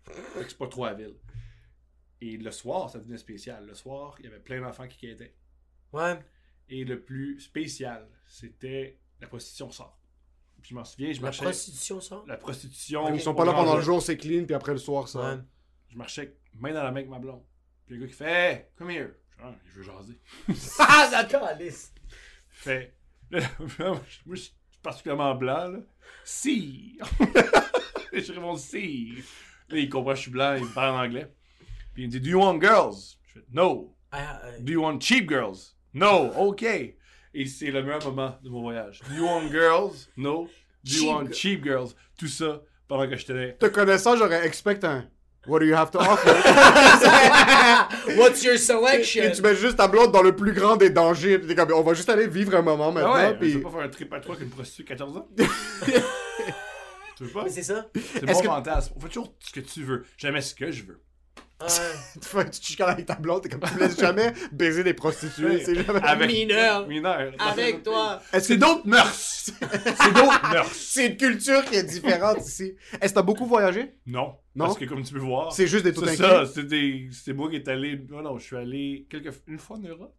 C'est 0.35 0.57
pas 0.57 0.67
trop 0.67 0.85
la 0.85 0.93
ville. 0.93 1.15
Et 2.19 2.37
le 2.37 2.51
soir, 2.51 2.89
ça 2.89 2.99
devenait 2.99 3.17
spécial. 3.17 3.65
Le 3.65 3.73
soir, 3.73 4.15
il 4.19 4.25
y 4.25 4.27
avait 4.27 4.39
plein 4.39 4.59
d'enfants 4.61 4.87
qui 4.87 4.97
quêtaient. 4.97 5.33
Ouais. 5.93 6.19
Et 6.69 6.83
le 6.83 7.01
plus 7.01 7.39
spécial, 7.39 8.09
c'était 8.25 8.99
la 9.21 9.27
prostitution 9.27 9.71
sort. 9.71 9.97
Puis 10.61 10.69
je 10.71 10.75
m'en 10.75 10.85
souviens, 10.85 11.11
je 11.11 11.17
La 11.17 11.23
marchais. 11.23 11.43
prostitution, 11.43 11.99
ça. 11.99 12.23
La 12.25 12.37
prostitution. 12.37 13.13
Ils 13.13 13.21
sont 13.21 13.35
pas 13.35 13.43
là 13.45 13.51
pendant 13.53 13.75
le 13.75 13.81
jour. 13.81 13.95
jour, 13.95 14.01
c'est 14.01 14.17
clean, 14.17 14.45
puis 14.45 14.55
après 14.55 14.71
le 14.71 14.77
soir, 14.77 15.07
ça. 15.09 15.35
Ouais. 15.35 15.41
Je 15.93 15.97
marchais 15.99 16.35
main 16.59 16.73
dans 16.73 16.83
la 16.83 16.89
main 16.89 17.01
avec 17.01 17.09
ma 17.09 17.19
blonde. 17.19 17.43
Puis 17.85 17.95
le 17.95 18.01
gars 18.01 18.07
qui 18.07 18.13
fait 18.17 18.25
Hey, 18.31 18.65
come 18.75 18.89
here. 18.89 19.11
Je 19.37 19.43
Ah, 19.43 19.55
je 19.67 19.79
veux 19.79 19.83
jaser. 19.83 20.19
Ah, 20.79 21.07
d'accord, 21.11 21.43
Alice. 21.47 21.93
fait. 22.49 22.95
Là, 23.29 23.41
moi, 23.79 24.01
je 24.31 24.35
suis 24.35 24.53
particulièrement 24.81 25.35
blanc, 25.35 25.67
là. 25.67 25.79
Si! 26.23 26.97
Et 28.11 28.21
je 28.23 28.33
réponds 28.33 28.55
si! 28.55 29.23
Là, 29.69 29.77
il 29.77 29.87
comprend 29.89 30.11
que 30.11 30.17
je 30.17 30.21
suis 30.23 30.31
blanc, 30.31 30.55
il 30.55 30.63
me 30.63 30.73
parle 30.73 30.95
en 30.95 31.03
anglais. 31.03 31.31
Puis 31.93 32.03
il 32.03 32.05
me 32.07 32.11
dit 32.11 32.21
Do 32.21 32.29
you 32.29 32.39
want 32.39 32.59
girls? 32.59 33.17
Je 33.27 33.33
fais 33.33 33.45
No! 33.51 33.95
Ah, 34.11 34.41
euh, 34.45 34.59
Do 34.61 34.71
you 34.71 34.81
want 34.81 34.99
cheap 34.99 35.29
girls? 35.29 35.75
No! 35.93 36.31
OK! 36.37 36.63
Et 36.63 37.45
c'est 37.45 37.69
le 37.69 37.83
meilleur 37.83 38.03
moment 38.03 38.39
de 38.41 38.49
mon 38.49 38.61
voyage. 38.61 38.99
Do 39.07 39.13
you 39.13 39.25
want 39.25 39.49
girls? 39.51 40.09
No! 40.17 40.49
Do 40.83 40.91
you 40.91 40.99
Cheap 41.01 41.07
want 41.07 41.31
cheap 41.33 41.63
girls? 41.63 41.93
Tout 42.17 42.27
ça 42.27 42.61
pendant 42.87 43.07
que 43.07 43.15
j'étais 43.15 43.33
là. 43.33 43.53
Te 43.53 43.67
connaissant, 43.67 44.17
j'aurais 44.17 44.45
expect 44.47 44.83
un. 44.83 45.07
What 45.45 45.59
do 45.59 45.65
you 45.65 45.75
have 45.75 45.91
to 45.91 45.99
offer? 45.99 46.29
What's 48.17 48.43
your 48.43 48.53
Et 48.53 48.57
selection? 48.57 49.31
tu 49.35 49.41
mets 49.41 49.55
juste 49.55 49.75
ta 49.77 49.87
blonde 49.89 50.11
dans 50.11 50.21
le 50.21 50.33
plus 50.35 50.53
grand 50.53 50.77
des 50.77 50.89
dangers. 50.89 51.39
T'es 51.41 51.53
comme, 51.55 51.73
on 51.73 51.81
va 51.81 51.93
juste 51.93 52.09
aller 52.09 52.27
vivre 52.27 52.55
un 52.55 52.61
moment 52.61 52.87
Ah 52.89 52.91
maintenant. 52.91 53.13
ouais, 53.15 53.33
puis... 53.37 53.51
tu 53.51 53.57
veux 53.57 53.63
pas 53.63 53.69
faire 53.71 53.81
un 53.81 53.89
trip 53.89 54.13
à 54.13 54.19
trois 54.21 54.35
avec 54.35 54.47
une 54.47 54.53
prostituée 54.53 54.83
de 54.83 54.89
14 54.89 55.17
ans? 55.17 55.27
tu 57.17 57.23
veux 57.25 57.29
pas? 57.29 57.43
Mais 57.43 57.49
c'est 57.49 57.63
ça. 57.63 57.87
C'est 58.13 58.25
mon 58.25 58.39
que- 58.39 58.45
fantasme. 58.47 58.93
On 58.95 58.99
fait 59.01 59.07
toujours 59.09 59.33
ce 59.39 59.51
que 59.51 59.59
tu 59.59 59.83
veux. 59.83 60.05
Jamais 60.17 60.39
ce 60.41 60.55
que 60.55 60.71
je 60.71 60.83
veux. 60.83 61.01
Ouais. 61.61 61.67
tu 62.21 62.27
fais 62.27 62.49
tu 62.49 62.59
te 62.59 62.65
chicanes 62.65 62.89
avec 62.89 63.05
ta 63.05 63.15
blonde, 63.15 63.41
t'es 63.43 63.49
comme, 63.49 63.61
tu 63.69 63.77
laisses 63.79 63.99
jamais 63.99 64.33
baiser 64.51 64.83
des 64.83 64.93
prostituées. 64.93 65.63
c'est 65.63 65.75
jamais... 65.75 66.01
Avec 66.03 66.29
Mineur. 66.29 66.87
mineur. 66.87 67.31
Avec 67.39 67.83
toi. 67.83 68.21
Est-ce 68.33 68.47
C'est 68.47 68.55
que 68.55 68.59
d'autres 68.61 68.85
mœurs? 68.87 69.13
c'est 69.13 70.13
d'autres 70.13 70.49
mœurs. 70.51 70.69
c'est 70.73 71.05
une 71.07 71.17
culture 71.17 71.63
qui 71.65 71.75
est 71.75 71.83
différente 71.83 72.37
ici? 72.45 72.75
Est-ce 73.01 73.09
que 73.13 73.15
t'as 73.19 73.21
beaucoup 73.21 73.45
voyagé? 73.45 73.93
Non. 74.05 74.35
Non? 74.55 74.65
Parce 74.65 74.77
que 74.77 74.85
comme 74.85 75.03
tu 75.03 75.13
peux 75.13 75.19
voir. 75.19 75.51
C'est 75.51 75.67
juste 75.67 75.83
des 75.83 75.93
tout 75.93 76.05
C'est 76.05 76.15
ça. 76.15 76.45
C'est 76.45 76.65
des... 76.67 77.09
c'est 77.11 77.33
moi 77.33 77.49
qui 77.49 77.55
est 77.55 77.67
allé. 77.67 77.99
Non, 78.09 78.21
non, 78.21 78.37
je 78.37 78.43
suis 78.45 78.55
allé 78.55 79.07
quelques... 79.09 79.33
une 79.47 79.57
fois 79.57 79.77
en 79.77 79.81
Europe, 79.81 80.15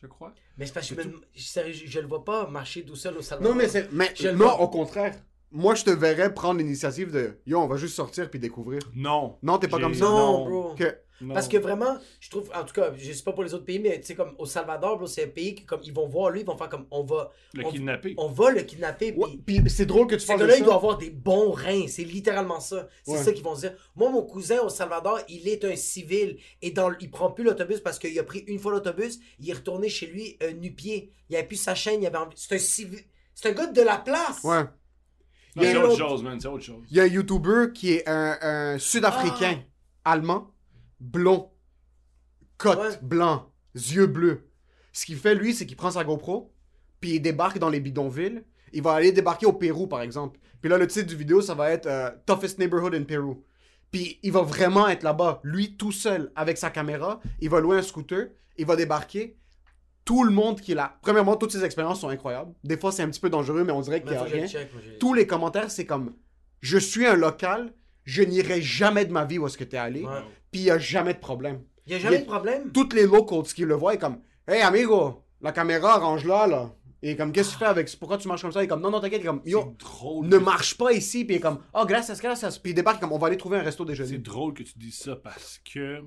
je 0.00 0.06
crois. 0.06 0.34
Mais 0.56 0.66
c'est 0.66 0.74
parce 0.74 0.90
que 0.92 1.02
je, 1.02 1.72
je, 1.72 1.86
je 1.86 2.00
le 2.00 2.06
vois 2.06 2.24
pas 2.24 2.46
marcher 2.48 2.84
tout 2.84 2.96
seul 2.96 3.16
au 3.16 3.22
salon. 3.22 3.42
Non, 3.42 3.54
mais 3.54 3.68
c'est. 3.68 3.90
Mais 3.92 4.12
Je 4.14 4.28
non, 4.28 4.52
au 4.60 4.68
contraire. 4.68 5.14
Moi, 5.50 5.74
je 5.74 5.84
te 5.84 5.90
verrais 5.90 6.34
prendre 6.34 6.58
l'initiative 6.58 7.10
de 7.10 7.38
Yo, 7.46 7.58
on 7.58 7.66
va 7.66 7.78
juste 7.78 7.94
sortir 7.94 8.30
puis 8.30 8.38
découvrir. 8.38 8.80
Non. 8.94 9.38
Non, 9.42 9.58
t'es 9.58 9.68
pas 9.68 9.78
comme 9.78 9.94
ça. 9.94 10.04
Non, 10.04 10.44
bro. 10.44 10.74
Que- 10.74 10.98
Non. 11.20 11.34
Parce 11.34 11.48
que 11.48 11.56
vraiment, 11.56 11.98
je 12.20 12.30
trouve, 12.30 12.48
en 12.54 12.62
tout 12.64 12.72
cas, 12.72 12.92
je 12.96 13.12
sais 13.12 13.24
pas 13.24 13.32
pour 13.32 13.42
les 13.42 13.52
autres 13.52 13.64
pays, 13.64 13.80
mais 13.80 13.98
tu 14.00 14.06
sais, 14.06 14.14
comme 14.14 14.34
au 14.38 14.46
Salvador, 14.46 15.08
c'est 15.08 15.24
un 15.24 15.28
pays 15.28 15.54
qui, 15.56 15.64
comme, 15.64 15.80
ils 15.82 15.92
vont 15.92 16.06
voir 16.06 16.30
lui, 16.30 16.40
ils 16.40 16.46
vont 16.46 16.56
faire 16.56 16.68
comme, 16.68 16.86
on 16.92 17.02
va, 17.02 17.32
Le 17.54 17.66
on, 17.66 17.70
kidnapper. 17.72 18.14
on 18.18 18.28
va 18.28 18.50
le 18.52 18.62
kidnapper, 18.62 19.12
puis 19.12 19.20
Ouais, 19.20 19.30
Puis 19.44 19.62
c'est 19.68 19.86
drôle 19.86 20.06
que 20.06 20.14
tu 20.14 20.24
fasses 20.24 20.36
de 20.36 20.42
gars-là, 20.42 20.54
il 20.56 20.60
ça. 20.60 20.64
doit 20.66 20.74
avoir 20.76 20.96
des 20.98 21.10
bons 21.10 21.50
reins. 21.50 21.86
C'est 21.88 22.04
littéralement 22.04 22.60
ça. 22.60 22.88
C'est 23.02 23.12
Ouais. 23.12 23.18
ça 23.18 23.32
qu'ils 23.32 23.42
vont 23.42 23.56
se 23.56 23.62
dire. 23.62 23.74
Moi, 23.96 24.10
mon 24.10 24.22
cousin 24.22 24.60
au 24.60 24.68
Salvador, 24.68 25.18
il 25.28 25.48
est 25.48 25.64
un 25.64 25.74
civil. 25.74 26.38
Et 26.62 26.70
dans, 26.70 26.92
il 27.00 27.10
prend 27.10 27.30
plus 27.32 27.42
l'autobus 27.44 27.80
parce 27.80 27.98
qu'il 27.98 28.16
a 28.18 28.22
pris 28.22 28.44
une 28.46 28.58
fois 28.60 28.70
l'autobus. 28.72 29.18
Il 29.40 29.50
est 29.50 29.54
retourné 29.54 29.88
chez 29.88 30.06
lui 30.06 30.36
euh, 30.44 30.52
nu-pied. 30.52 31.12
Il 31.30 31.36
avait 31.36 31.46
plus 31.48 31.56
sa 31.56 31.74
chaîne. 31.74 32.00
Il 32.00 32.06
avait 32.06 32.18
envie- 32.18 32.36
C'est 32.36 32.54
un 32.54 32.58
civil. 32.58 33.00
C'est 33.34 33.48
un 33.48 33.52
gars 33.52 33.66
de 33.66 33.82
la 33.82 33.96
place. 33.98 34.42
Ouais. 34.44 34.62
Non, 35.56 35.62
Il 35.62 35.62
y 35.64 35.66
a 35.66 35.70
c'est 35.72 35.76
autre 35.78 35.88
autre- 35.94 35.98
chose, 36.08 36.22
man. 36.22 36.38
C'est 36.40 36.46
autre 36.48 36.62
chose. 36.64 36.84
Il 36.90 36.96
y 36.96 37.00
a 37.00 37.02
un 37.02 37.06
YouTuber 37.06 37.72
qui 37.74 37.94
est 37.94 38.08
un, 38.08 38.38
un 38.40 38.78
Sud-Africain, 38.78 39.62
allemand, 40.04 40.52
blond, 41.00 41.50
Ouais. 42.64 42.98
blanc, 43.02 43.50
yeux 43.74 44.06
bleus. 44.06 44.48
Ce 44.92 45.06
qu'il 45.06 45.16
fait, 45.16 45.34
lui, 45.34 45.54
c'est 45.54 45.66
qu'il 45.66 45.76
prend 45.76 45.90
sa 45.92 46.02
GoPro, 46.04 46.52
puis 47.00 47.12
il 47.16 47.20
débarque 47.20 47.58
dans 47.58 47.68
les 47.68 47.80
bidonvilles. 47.80 48.42
Il 48.72 48.82
va 48.82 48.94
aller 48.94 49.12
débarquer 49.12 49.46
au 49.46 49.52
Pérou, 49.52 49.86
par 49.86 50.02
exemple. 50.02 50.38
Puis 50.60 50.68
là, 50.68 50.76
le 50.76 50.86
titre 50.86 51.06
du 51.06 51.16
vidéo, 51.16 51.40
ça 51.40 51.54
va 51.54 51.70
être 51.70 51.86
euh, 51.86 52.10
Toughest 52.26 52.58
Neighborhood 52.58 52.94
in 52.94 53.04
Peru. 53.04 53.36
Puis 53.90 54.18
il 54.22 54.32
va 54.32 54.42
vraiment 54.42 54.88
être 54.88 55.02
là-bas, 55.04 55.40
lui 55.44 55.76
tout 55.76 55.92
seul, 55.92 56.32
avec 56.36 56.58
sa 56.58 56.68
caméra. 56.70 57.20
Il 57.40 57.48
va 57.48 57.60
louer 57.60 57.78
un 57.78 57.82
scooter, 57.82 58.28
il 58.56 58.66
va 58.66 58.76
débarquer. 58.76 59.36
Tout 60.04 60.24
le 60.24 60.30
monde 60.30 60.60
qui 60.60 60.72
est 60.72 60.74
là. 60.74 60.98
Premièrement, 61.02 61.36
toutes 61.36 61.52
ces 61.52 61.64
expériences 61.64 62.00
sont 62.00 62.08
incroyables. 62.08 62.52
Des 62.64 62.76
fois, 62.78 62.90
c'est 62.92 63.02
un 63.02 63.08
petit 63.10 63.20
peu 63.20 63.30
dangereux, 63.30 63.62
mais 63.64 63.72
on 63.72 63.80
dirait 63.82 64.00
qu'il 64.02 64.10
n'y 64.10 64.16
a 64.16 64.22
rien 64.24 64.46
check, 64.46 64.68
tous 64.98 65.12
les 65.14 65.26
commentaires, 65.26 65.70
c'est 65.70 65.84
comme 65.86 66.14
je 66.60 66.78
suis 66.78 67.06
un 67.06 67.14
local, 67.14 67.72
je 68.04 68.22
n'irai 68.22 68.60
jamais 68.62 69.04
de 69.04 69.12
ma 69.12 69.24
vie 69.26 69.38
où 69.38 69.46
est-ce 69.46 69.58
que 69.58 69.64
t'es 69.64 69.76
allé, 69.76 70.02
Ouais. 70.04 70.22
Puis 70.50 70.60
il 70.62 70.64
n'y 70.64 70.70
a 70.70 70.78
jamais 70.78 71.14
de 71.14 71.18
problème. 71.18 71.62
Il 71.86 71.92
y 71.92 71.96
a 71.96 71.98
jamais 71.98 72.16
Il 72.16 72.18
y 72.18 72.22
a- 72.22 72.24
de 72.24 72.30
problème? 72.30 72.72
Toutes 72.72 72.92
les 72.94 73.06
locals 73.06 73.42
qui 73.44 73.64
le 73.64 73.74
voient, 73.74 73.94
ils 73.94 73.98
comme 73.98 74.20
Hey 74.46 74.60
amigo, 74.62 75.24
la 75.40 75.52
caméra, 75.52 75.98
range-la 75.98 76.46
là. 76.46 76.74
Et 77.00 77.14
comme 77.16 77.30
qu'est-ce 77.32 77.50
que 77.50 77.52
tu 77.54 77.58
fais 77.60 77.66
avec? 77.66 77.96
Pourquoi 77.98 78.18
tu 78.18 78.26
marches 78.26 78.42
comme 78.42 78.50
ça? 78.52 78.60
Il 78.60 78.64
est 78.64 78.68
comme 78.68 78.80
Non, 78.80 78.90
non, 78.90 79.00
t'inquiète, 79.00 79.20
il 79.20 79.24
est 79.24 79.28
comme 79.28 79.42
Yo, 79.44 79.60
C'est 79.78 79.86
drôle. 79.86 80.26
ne 80.26 80.36
que- 80.38 80.42
marche 80.42 80.76
pas 80.76 80.92
ici, 80.92 81.24
puis 81.24 81.34
il 81.36 81.38
est 81.38 81.40
comme 81.40 81.60
Oh, 81.74 81.84
gracias, 81.86 82.18
gracias. 82.20 82.58
Puis 82.62 82.72
il 82.72 82.74
débarque 82.74 83.00
comme 83.00 83.12
On 83.12 83.18
va 83.18 83.28
aller 83.28 83.36
trouver 83.36 83.58
un 83.58 83.62
resto 83.62 83.84
C'est 83.84 83.90
déjeuner. 83.92 84.18
drôle 84.18 84.52
que 84.54 84.62
tu 84.64 84.76
dises 84.76 84.98
ça 84.98 85.14
parce 85.16 85.60
que 85.72 86.02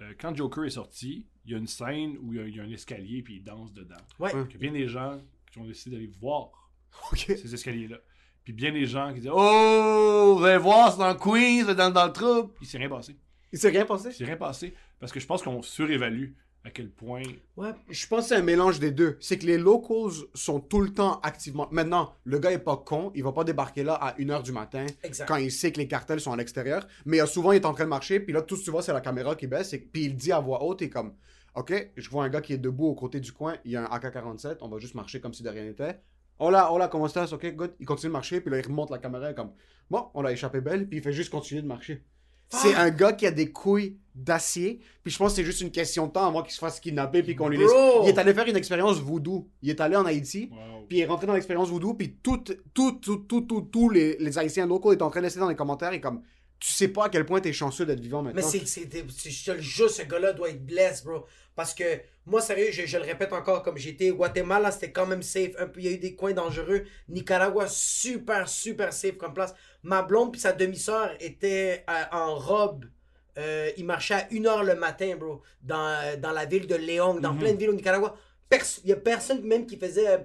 euh, 0.00 0.12
quand 0.20 0.34
Joker 0.34 0.64
est 0.64 0.70
sorti, 0.70 1.26
il 1.44 1.52
y 1.52 1.54
a 1.54 1.58
une 1.58 1.66
scène 1.66 2.16
où 2.22 2.32
il 2.32 2.38
y 2.38 2.42
a, 2.42 2.46
il 2.46 2.56
y 2.56 2.60
a 2.60 2.62
un 2.62 2.70
escalier 2.70 3.22
puis 3.22 3.36
il 3.36 3.44
danse 3.44 3.72
dedans. 3.74 3.94
Ouais. 4.18 4.32
Y 4.32 4.54
a 4.54 4.58
bien 4.58 4.72
des 4.72 4.88
gens 4.88 5.20
qui 5.52 5.58
ont 5.58 5.66
décidé 5.66 5.96
d'aller 5.96 6.10
voir 6.20 6.48
ces 7.14 7.52
escaliers-là. 7.54 7.98
Puis 8.42 8.52
bien 8.52 8.72
des 8.72 8.86
gens 8.86 9.12
qui 9.14 9.20
disent 9.20 9.30
Oh, 9.32 10.36
vous 10.38 10.44
allez 10.44 10.58
voir, 10.58 10.92
c'est 10.92 10.98
dans 10.98 11.08
le 11.08 11.14
Queens, 11.14 11.64
c'est 11.66 11.74
dans, 11.74 11.90
dans 11.90 12.06
le 12.06 12.12
trouble. 12.12 12.52
Il 12.60 12.66
s'est 12.66 12.78
rien 12.78 12.88
passé. 12.88 13.16
Il 13.54 13.58
s'est 13.58 13.68
rien 13.68 13.86
passé? 13.86 14.08
Il 14.08 14.14
s'est 14.14 14.24
rien 14.24 14.36
passé 14.36 14.74
parce 14.98 15.12
que 15.12 15.20
je 15.20 15.26
pense 15.26 15.40
qu'on 15.40 15.62
surévalue 15.62 16.32
à 16.64 16.70
quel 16.70 16.90
point. 16.90 17.22
Ouais. 17.56 17.70
Je 17.88 18.06
pense 18.08 18.22
que 18.22 18.28
c'est 18.30 18.34
un 18.34 18.42
mélange 18.42 18.80
des 18.80 18.90
deux. 18.90 19.16
C'est 19.20 19.38
que 19.38 19.46
les 19.46 19.58
locals 19.58 20.26
sont 20.34 20.58
tout 20.58 20.80
le 20.80 20.92
temps 20.92 21.20
activement. 21.20 21.68
Maintenant, 21.70 22.14
le 22.24 22.40
gars 22.40 22.50
est 22.50 22.58
pas 22.58 22.76
con, 22.76 23.12
il 23.14 23.22
va 23.22 23.30
pas 23.30 23.44
débarquer 23.44 23.84
là 23.84 23.94
à 23.94 24.18
1h 24.18 24.42
du 24.42 24.50
matin 24.50 24.86
Exact. 25.04 25.26
quand 25.28 25.36
il 25.36 25.52
sait 25.52 25.70
que 25.70 25.78
les 25.78 25.86
cartels 25.86 26.18
sont 26.18 26.32
à 26.32 26.36
l'extérieur. 26.36 26.84
Mais 27.04 27.20
euh, 27.20 27.26
souvent, 27.26 27.52
il 27.52 27.56
est 27.56 27.66
en 27.66 27.74
train 27.74 27.84
de 27.84 27.90
marcher, 27.90 28.18
puis 28.18 28.32
là, 28.32 28.42
tout 28.42 28.56
ce 28.56 28.62
que 28.62 28.64
tu 28.64 28.70
vois, 28.72 28.82
c'est 28.82 28.92
la 28.92 29.00
caméra 29.00 29.36
qui 29.36 29.46
baisse, 29.46 29.72
et 29.72 29.78
puis 29.78 30.06
il 30.06 30.16
dit 30.16 30.32
à 30.32 30.40
voix 30.40 30.64
haute, 30.64 30.82
et 30.82 30.90
comme, 30.90 31.14
OK, 31.54 31.92
je 31.96 32.10
vois 32.10 32.24
un 32.24 32.28
gars 32.28 32.40
qui 32.40 32.54
est 32.54 32.58
debout 32.58 32.86
au 32.86 32.94
côté 32.96 33.20
du 33.20 33.30
coin, 33.30 33.56
il 33.64 33.70
y 33.70 33.76
a 33.76 33.82
un 33.82 33.96
AK-47, 33.96 34.56
on 34.62 34.68
va 34.68 34.78
juste 34.78 34.96
marcher 34.96 35.20
comme 35.20 35.32
si 35.32 35.44
de 35.44 35.50
rien 35.50 35.62
n'était. 35.62 36.00
Hola, 36.40 36.72
hola, 36.72 36.88
comment 36.88 37.06
ça? 37.06 37.24
OK, 37.32 37.54
good. 37.54 37.74
Il 37.78 37.86
continue 37.86 38.08
de 38.08 38.14
marcher, 38.14 38.40
puis 38.40 38.50
là, 38.50 38.58
il 38.58 38.66
remonte 38.66 38.90
la 38.90 38.98
caméra, 38.98 39.30
et 39.30 39.34
comme, 39.34 39.52
bon, 39.90 40.08
on 40.14 40.22
l'a 40.22 40.32
échappé 40.32 40.60
belle, 40.60 40.88
puis 40.88 40.98
il 40.98 41.02
fait 41.04 41.12
juste 41.12 41.30
continuer 41.30 41.62
de 41.62 41.68
marcher. 41.68 42.02
C'est 42.62 42.74
un 42.74 42.90
gars 42.90 43.12
qui 43.12 43.26
a 43.26 43.30
des 43.30 43.50
couilles 43.50 43.96
d'acier, 44.14 44.80
puis 45.02 45.12
je 45.12 45.18
pense 45.18 45.32
que 45.32 45.36
c'est 45.36 45.44
juste 45.44 45.60
une 45.60 45.72
question 45.72 46.06
de 46.06 46.12
temps 46.12 46.26
avant 46.26 46.42
qu'il 46.42 46.52
se 46.52 46.58
fasse 46.58 46.78
kidnapper, 46.78 47.22
puis 47.22 47.34
qu'on 47.34 47.48
lui 47.48 47.58
laisse. 47.58 47.70
Il 48.04 48.08
est 48.08 48.18
allé 48.18 48.32
faire 48.32 48.46
une 48.46 48.56
expérience 48.56 48.98
voodoo. 49.00 49.48
Il 49.62 49.70
est 49.70 49.80
allé 49.80 49.96
en 49.96 50.04
Haïti, 50.06 50.50
Wow. 50.52 50.86
puis 50.88 50.98
il 50.98 51.00
est 51.00 51.06
rentré 51.06 51.26
dans 51.26 51.32
l'expérience 51.34 51.68
voodoo, 51.68 51.94
puis 51.94 52.16
tout, 52.22 52.38
tout, 52.72 52.92
tout, 53.02 53.16
tout, 53.28 53.40
tout, 53.40 53.60
tous 53.62 53.90
les, 53.90 54.16
les 54.18 54.38
Haïtiens 54.38 54.66
locaux 54.66 54.92
étaient 54.92 55.02
en 55.02 55.10
train 55.10 55.20
de 55.20 55.24
laisser 55.26 55.40
dans 55.40 55.48
les 55.48 55.56
commentaires, 55.56 55.92
et 55.92 56.00
comme, 56.00 56.22
tu 56.60 56.72
sais 56.72 56.88
pas 56.88 57.06
à 57.06 57.08
quel 57.08 57.26
point 57.26 57.40
t'es 57.40 57.52
chanceux 57.52 57.84
d'être 57.86 57.98
vivant 58.00 58.22
maintenant. 58.22 58.40
Mais 58.40 58.48
c'est, 58.48 58.64
c'est, 58.66 58.88
c'est- 59.10 59.30
je 59.30 59.44
te 59.46 59.50
le 59.50 59.60
jure, 59.60 59.90
ce 59.90 60.02
gars-là 60.02 60.32
doit 60.32 60.48
être 60.50 60.64
blessed, 60.64 61.04
bro. 61.04 61.24
Parce 61.56 61.74
que, 61.74 61.84
moi, 62.26 62.40
sérieux, 62.40 62.68
je, 62.72 62.86
je 62.86 62.96
le 62.96 63.04
répète 63.04 63.32
encore, 63.32 63.62
comme 63.62 63.76
j'étais, 63.76 64.10
Guatemala, 64.10 64.70
c'était 64.72 64.90
quand 64.92 65.06
même 65.06 65.22
safe. 65.22 65.52
Un 65.58 65.66
peu, 65.66 65.80
il 65.80 65.86
y 65.86 65.88
a 65.88 65.92
eu 65.92 65.98
des 65.98 66.14
coins 66.16 66.32
dangereux. 66.32 66.84
Nicaragua, 67.08 67.66
super, 67.68 68.48
super 68.48 68.92
safe 68.92 69.16
comme 69.18 69.34
place. 69.34 69.54
Ma 69.84 70.02
blonde 70.02 70.32
puis 70.32 70.40
sa 70.40 70.52
demi-sœur 70.52 71.14
étaient 71.20 71.84
euh, 71.88 72.02
en 72.10 72.34
robe. 72.34 72.86
Euh, 73.38 73.70
ils 73.76 73.84
marchaient 73.84 74.14
à 74.14 74.28
1h 74.30 74.64
le 74.64 74.74
matin, 74.74 75.14
bro, 75.16 75.42
dans, 75.62 76.20
dans 76.20 76.32
la 76.32 76.44
ville 76.44 76.66
de 76.66 76.74
Léon, 76.74 77.14
dans 77.20 77.34
plein 77.36 77.52
de 77.52 77.58
villes 77.58 77.70
au 77.70 77.74
Nicaragua. 77.74 78.16
Il 78.84 78.90
y 78.90 78.92
a 78.92 78.96
personne 78.96 79.42
même 79.42 79.66
qui 79.66 79.76
faisait 79.76 80.08
euh, 80.08 80.18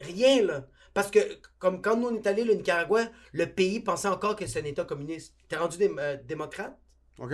rien, 0.00 0.42
là. 0.42 0.66
Parce 0.92 1.10
que, 1.10 1.18
comme 1.58 1.80
quand 1.82 1.96
nous 1.96 2.08
on 2.08 2.14
est 2.14 2.26
allés, 2.26 2.44
le 2.44 2.54
Nicaragua, 2.54 3.06
le 3.32 3.46
pays 3.46 3.80
pensait 3.80 4.08
encore 4.08 4.36
que 4.36 4.46
c'est 4.46 4.60
un 4.60 4.64
État 4.64 4.84
communiste. 4.84 5.34
T'es 5.48 5.56
rendu 5.56 5.76
dé- 5.78 5.92
euh, 5.98 6.16
démocrate? 6.24 6.78
OK? 7.18 7.32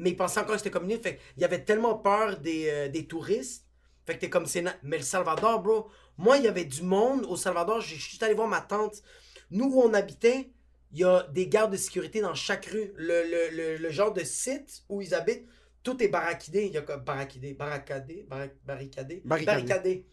mais 0.00 0.10
ils 0.10 0.16
pensaient 0.16 0.38
encore 0.40 0.52
que 0.52 0.58
c'était 0.58 0.70
communiste. 0.70 1.02
Fait 1.02 1.18
il 1.36 1.40
y 1.42 1.44
avait 1.44 1.64
tellement 1.64 1.96
peur 1.96 2.38
des, 2.38 2.68
euh, 2.70 2.88
des 2.88 3.06
touristes. 3.06 3.66
Fait 4.06 4.14
que 4.14 4.20
t'es 4.20 4.30
comme 4.30 4.46
c'est. 4.46 4.62
Mais 4.82 4.98
le 4.98 5.02
Salvador, 5.02 5.60
bro. 5.62 5.88
Moi, 6.18 6.36
il 6.38 6.44
y 6.44 6.48
avait 6.48 6.64
du 6.64 6.82
monde 6.82 7.24
au 7.26 7.36
Salvador. 7.36 7.80
Je 7.80 7.88
suis 7.88 7.98
juste 7.98 8.22
allé 8.22 8.34
voir 8.34 8.46
ma 8.48 8.60
tante. 8.60 9.02
Nous, 9.50 9.66
où 9.66 9.80
on 9.82 9.94
habitait, 9.94 10.50
il 10.92 11.00
y 11.00 11.04
a 11.04 11.24
des 11.32 11.46
gardes 11.48 11.72
de 11.72 11.76
sécurité 11.76 12.20
dans 12.20 12.34
chaque 12.34 12.66
rue. 12.66 12.92
Le, 12.96 13.22
le, 13.24 13.56
le, 13.56 13.76
le 13.76 13.90
genre 13.90 14.12
de 14.12 14.24
site 14.24 14.82
où 14.88 15.00
ils 15.02 15.14
habitent, 15.14 15.46
tout 15.82 16.02
est 16.02 16.08
barricadé. 16.08 16.66
Il 16.66 16.72
y 16.72 16.76
a 16.78 16.82
comme 16.82 17.02
barricadé, 17.02 17.54
barricadé, 17.54 18.26
barri- 18.28 18.50
barricadé, 18.64 19.22
Barricadé. 19.24 20.06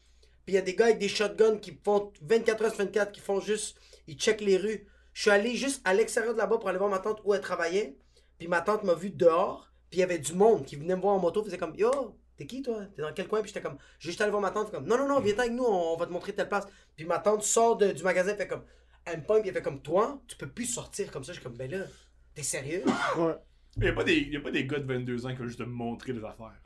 Puis 0.46 0.54
il 0.54 0.56
y 0.56 0.60
a 0.60 0.62
des 0.62 0.76
gars 0.76 0.86
avec 0.86 1.00
des 1.00 1.08
shotguns 1.08 1.58
qui 1.58 1.80
font 1.84 2.12
24 2.22 2.64
heures 2.66 2.70
sur 2.76 2.84
24, 2.86 3.12
qui 3.12 3.20
font 3.22 3.40
juste. 3.40 3.78
Ils 4.08 4.18
checkent 4.18 4.42
les 4.42 4.58
rues. 4.58 4.88
Je 5.14 5.22
suis 5.24 5.32
allé 5.32 5.56
juste 5.56 5.82
à 5.86 5.94
l'extérieur 5.94 6.34
de 6.34 6.40
là-bas 6.40 6.58
pour 6.58 6.70
aller 6.70 6.78
voir 6.78 6.90
ma 6.90 7.00
tante 7.00 7.22
où 7.24 7.34
elle 7.34 7.42
travaillait. 7.42 7.98
Puis 8.38 8.48
ma 8.48 8.62
tante 8.62 8.84
m'a 8.84 8.94
vu 8.94 9.10
dehors. 9.10 9.70
Puis 9.90 10.00
il 10.00 10.02
y 10.02 10.04
avait 10.04 10.20
du 10.20 10.34
monde 10.34 10.66
qui 10.66 10.76
venait 10.76 10.96
me 10.96 11.02
voir 11.02 11.16
en 11.16 11.20
moto. 11.20 11.44
faisait 11.44 11.58
comme 11.58 11.76
Yo, 11.76 11.92
T'es 12.38 12.46
qui 12.48 12.62
toi? 12.62 12.82
T'es 12.94 13.02
dans 13.02 13.14
quel 13.14 13.30
coin? 13.30 13.40
Puis 13.42 13.48
j'étais 13.54 13.62
comme, 13.62 13.78
juste 13.98 14.20
aller 14.20 14.30
voir 14.30 14.42
ma 14.42 14.52
tante. 14.52 14.70
Comme, 14.70 14.86
non, 14.86 14.98
non, 14.98 15.08
non, 15.08 15.22
viens 15.22 15.40
avec 15.40 15.54
nous, 15.54 15.64
on, 15.64 15.94
on 15.94 15.98
va 15.98 16.06
te 16.06 16.12
montrer 16.12 16.34
telle 16.34 16.50
place. 16.50 16.66
Puis 16.98 17.06
ma 17.06 17.20
tante 17.20 17.44
sort 17.44 17.78
de- 17.78 17.94
du 17.94 18.04
magasin, 18.04 18.36
fait 18.36 18.46
comme, 18.48 18.64
elle 19.06 19.20
me 19.20 19.26
puis 19.26 19.50
elle 19.50 19.54
fait 19.54 19.62
comme, 19.62 19.82
toi, 19.82 20.22
tu 20.28 20.36
peux 20.38 20.50
plus 20.50 20.66
sortir 20.66 21.12
comme 21.12 21.24
ça. 21.24 21.32
Je 21.32 21.38
suis 21.40 21.44
comme, 21.44 21.58
ben 21.58 21.70
là, 21.70 21.86
t'es 22.34 22.44
sérieux? 22.44 22.84
Ouais. 23.16 23.36
Il 23.78 23.84
n'y 23.84 23.88
a, 23.90 23.92
a 23.92 23.94
pas 23.94 24.04
des 24.52 24.66
gars 24.66 24.80
de 24.80 24.86
22 24.86 25.26
ans 25.26 25.30
qui 25.32 25.36
veulent 25.38 25.48
juste 25.48 25.60
te 25.60 25.64
montrer 25.64 26.14
des 26.14 26.24
affaires. 26.24 26.60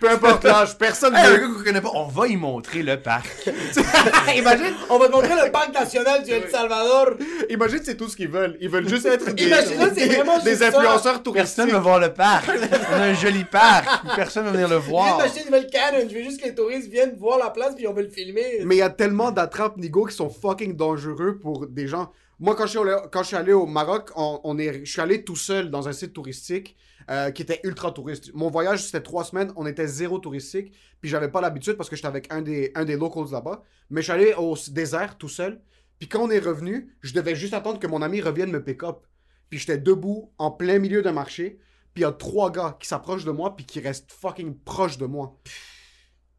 Peu 0.00 0.10
importe 0.10 0.44
l'âge, 0.44 0.78
personne 0.78 1.14
Hey, 1.16 1.32
ne 1.32 1.38
gars 1.38 1.46
qu'on 1.48 1.64
connaît 1.64 1.80
pas, 1.80 1.90
on 1.92 2.06
va 2.06 2.28
y 2.28 2.36
montrer 2.36 2.84
le 2.84 3.00
parc. 3.02 3.26
Imagine, 4.36 4.74
on 4.88 4.98
va 4.98 5.08
te 5.08 5.12
montrer 5.12 5.34
le 5.44 5.50
parc 5.50 5.74
national 5.74 6.22
du 6.22 6.30
El 6.30 6.48
Salvador. 6.48 7.14
Imagine, 7.50 7.80
c'est 7.82 7.96
tout 7.96 8.08
ce 8.08 8.16
qu'ils 8.16 8.28
veulent. 8.28 8.56
Ils 8.60 8.68
veulent 8.68 8.88
juste 8.88 9.06
être 9.06 9.32
des, 9.34 9.42
Imagine, 9.44 9.90
c'est 9.92 10.06
vraiment 10.06 10.38
des 10.38 10.50
juste 10.50 10.62
ça. 10.62 10.68
influenceurs 10.68 11.20
touristiques. 11.22 11.56
Personne 11.56 11.70
va 11.70 11.80
voir 11.80 11.98
le 11.98 12.12
parc. 12.12 12.48
On 12.92 12.94
a 12.94 13.04
un 13.06 13.14
joli 13.14 13.42
parc. 13.44 13.88
Personne 14.14 14.44
va 14.44 14.52
venir 14.52 14.68
le 14.68 14.76
voir. 14.76 15.18
d'acheter 15.18 15.40
une 15.40 15.46
nouvelle 15.46 15.66
Canon. 15.68 16.06
Je 16.08 16.14
veux 16.14 16.22
juste 16.22 16.40
que 16.40 16.46
les 16.46 16.54
touristes 16.54 16.88
viennent 16.88 17.16
voir 17.18 17.38
la 17.38 17.50
place, 17.50 17.74
puis 17.74 17.88
on 17.88 17.92
veut 17.92 18.02
le 18.04 18.08
filmer. 18.10 18.60
Mais 18.64 18.76
il 18.76 18.78
y 18.78 18.82
a 18.82 18.90
tellement 18.90 19.32
d'attrapes 19.32 19.76
nigo 19.78 20.04
qui 20.04 20.14
sont 20.14 20.30
fucking 20.30 20.76
dangereux 20.76 21.38
pour 21.42 21.66
des 21.66 21.88
gens. 21.88 22.12
Moi, 22.38 22.54
quand 22.54 22.66
je 22.66 22.70
suis 22.70 22.78
allé, 22.78 22.94
quand 23.10 23.22
je 23.22 23.28
suis 23.28 23.36
allé 23.36 23.52
au 23.52 23.66
Maroc, 23.66 24.10
on, 24.14 24.38
on 24.44 24.58
est, 24.58 24.84
je 24.84 24.92
suis 24.92 25.00
allé 25.00 25.24
tout 25.24 25.34
seul 25.34 25.70
dans 25.70 25.88
un 25.88 25.92
site 25.92 26.12
touristique 26.12 26.76
euh, 27.10 27.30
qui 27.30 27.42
était 27.42 27.60
ultra 27.64 27.90
touriste. 27.90 28.34
Mon 28.34 28.50
voyage, 28.50 28.84
c'était 28.84 29.00
trois 29.00 29.24
semaines, 29.24 29.52
on 29.56 29.66
était 29.66 29.86
zéro 29.86 30.18
touristique, 30.18 30.74
puis 31.00 31.08
j'avais 31.08 31.30
pas 31.30 31.40
l'habitude 31.40 31.74
parce 31.74 31.88
que 31.88 31.96
j'étais 31.96 32.08
avec 32.08 32.30
un 32.30 32.42
des, 32.42 32.70
un 32.74 32.84
locals 32.84 33.30
là-bas. 33.32 33.62
Mais 33.90 34.02
je 34.02 34.04
suis 34.04 34.12
allé 34.12 34.34
au 34.34 34.56
désert 34.70 35.16
tout 35.16 35.28
seul, 35.28 35.60
puis 35.98 36.08
quand 36.08 36.22
on 36.22 36.30
est 36.30 36.38
revenu, 36.38 36.94
je 37.00 37.14
devais 37.14 37.34
juste 37.34 37.54
attendre 37.54 37.78
que 37.78 37.86
mon 37.86 38.02
ami 38.02 38.20
revienne 38.20 38.50
me 38.50 38.62
pick-up. 38.62 39.06
Puis 39.48 39.58
j'étais 39.58 39.78
debout, 39.78 40.32
en 40.36 40.50
plein 40.50 40.78
milieu 40.78 41.00
d'un 41.00 41.12
marché, 41.12 41.58
puis 41.94 42.02
il 42.02 42.04
y 42.04 42.04
a 42.04 42.12
trois 42.12 42.52
gars 42.52 42.76
qui 42.78 42.86
s'approchent 42.86 43.24
de 43.24 43.30
moi, 43.32 43.56
puis 43.56 43.64
qui 43.64 43.80
restent 43.80 44.12
fucking 44.12 44.58
proches 44.58 44.98
de 44.98 45.06
moi. 45.06 45.38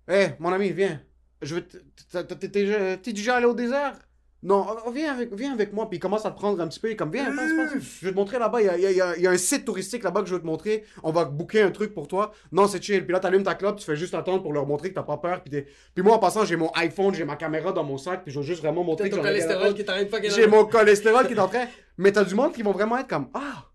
Hé, 0.08 0.30
mon 0.40 0.52
ami, 0.54 0.72
viens. 0.72 1.02
Je 1.42 1.56
veux. 1.56 1.68
t'es 1.68 3.14
déjà 3.14 3.36
allé 3.38 3.46
au 3.46 3.54
désert? 3.54 3.98
Non, 4.42 4.66
oh, 4.86 4.92
viens 4.92 5.12
avec, 5.14 5.34
viens 5.34 5.52
avec 5.54 5.74
moi. 5.74 5.90
Puis 5.90 5.98
il 5.98 6.00
commence 6.00 6.26
à 6.26 6.32
te 6.32 6.36
prendre 6.38 6.62
un 6.62 6.68
petit 6.70 6.80
peu. 6.80 6.88
Il 6.88 6.92
est 6.94 6.96
comme, 6.96 7.12
viens, 7.12 7.26
passe, 7.26 7.52
passe. 7.58 7.84
Je 8.02 8.06
vais 8.06 8.12
te 8.12 8.16
montrer 8.16 8.40
là-bas. 8.40 8.62
Il 8.62 8.66
y 8.68 8.70
a, 8.70 8.78
il 8.78 8.82
y 8.84 8.86
a- 8.86 8.92
il 8.92 8.96
y 8.98 9.02
a- 9.02 9.16
il 9.18 9.22
y 9.24 9.28
a 9.28 9.32
un 9.32 9.38
site 9.38 9.66
touristique 9.66 10.02
là-bas 10.04 10.22
que 10.22 10.28
je 10.30 10.36
veux 10.36 10.40
te 10.42 10.46
montrer. 10.46 10.86
On 11.04 11.12
va 11.12 11.26
booker 11.26 11.62
un 11.62 11.72
truc 11.72 11.94
pour 11.94 12.08
toi. 12.08 12.32
Non, 12.54 12.66
c'est 12.68 12.82
chill. 12.82 13.04
Puis 13.04 13.12
là, 13.12 13.20
t'allumes 13.20 13.44
ta 13.44 13.56
clope. 13.56 13.80
Tu 13.80 13.86
fais 13.86 13.98
juste 13.98 14.14
attendre 14.14 14.42
pour 14.42 14.54
leur 14.54 14.66
montrer 14.66 14.90
que 14.90 14.96
t'as 14.96 15.04
pas 15.04 15.18
peur. 15.18 15.44
Puis, 15.44 15.66
puis 15.94 16.04
moi, 16.04 16.16
en 16.16 16.20
passant, 16.20 16.46
j'ai 16.46 16.56
mon 16.56 16.72
iPhone, 16.76 17.14
j'ai 17.14 17.26
ma 17.26 17.36
caméra 17.36 17.74
dans 17.74 17.84
mon 17.84 17.98
sac. 17.98 18.24
Puis 18.24 18.32
je 18.32 18.40
veux 18.40 18.46
juste 18.46 18.62
vraiment 18.62 18.84
montrer 18.86 19.10
T'as 19.10 19.18
que 19.18 19.22
ton 19.22 19.28
j'en 19.28 19.30
ai 19.30 19.34
rien 19.34 19.44
à 19.44 19.54
cholestérol 19.56 20.22
qui 20.22 20.28
est. 20.28 20.30
J'ai 20.30 20.48
mon 20.48 20.66
cholestérol 20.66 21.28
qui 21.28 21.34
est 21.34 21.40
en 21.40 21.48
train. 21.50 21.66
Mais 21.98 22.12
t'as 22.14 22.24
du 22.24 22.34
monde 22.36 22.54
qui 22.54 22.62
vont 22.64 22.72
vraiment 22.72 22.98
être 22.98 23.10
comme, 23.10 23.28
ah, 23.34 23.66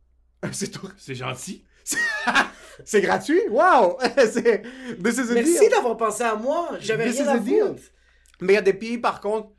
c'est 0.53 0.71
tout. 0.71 0.89
C'est 0.97 1.15
gentil. 1.15 1.65
C'est 2.85 3.01
gratuit? 3.03 3.41
Wow! 3.51 3.99
c'est. 4.33 4.63
Merci 5.01 5.69
d'avoir 5.71 5.97
pensé 5.97 6.25
à 6.25 6.35
moi. 6.35 6.71
J'avais 6.81 7.05
rien 7.05 7.29
à 7.29 7.39
foutre. 7.39 7.83
Mais 8.41 8.55
il 8.55 8.57
y 8.57 8.59
a 8.59 8.63
des 8.63 8.73
pays, 8.75 8.99
par 8.99 9.21
contre, 9.21 9.51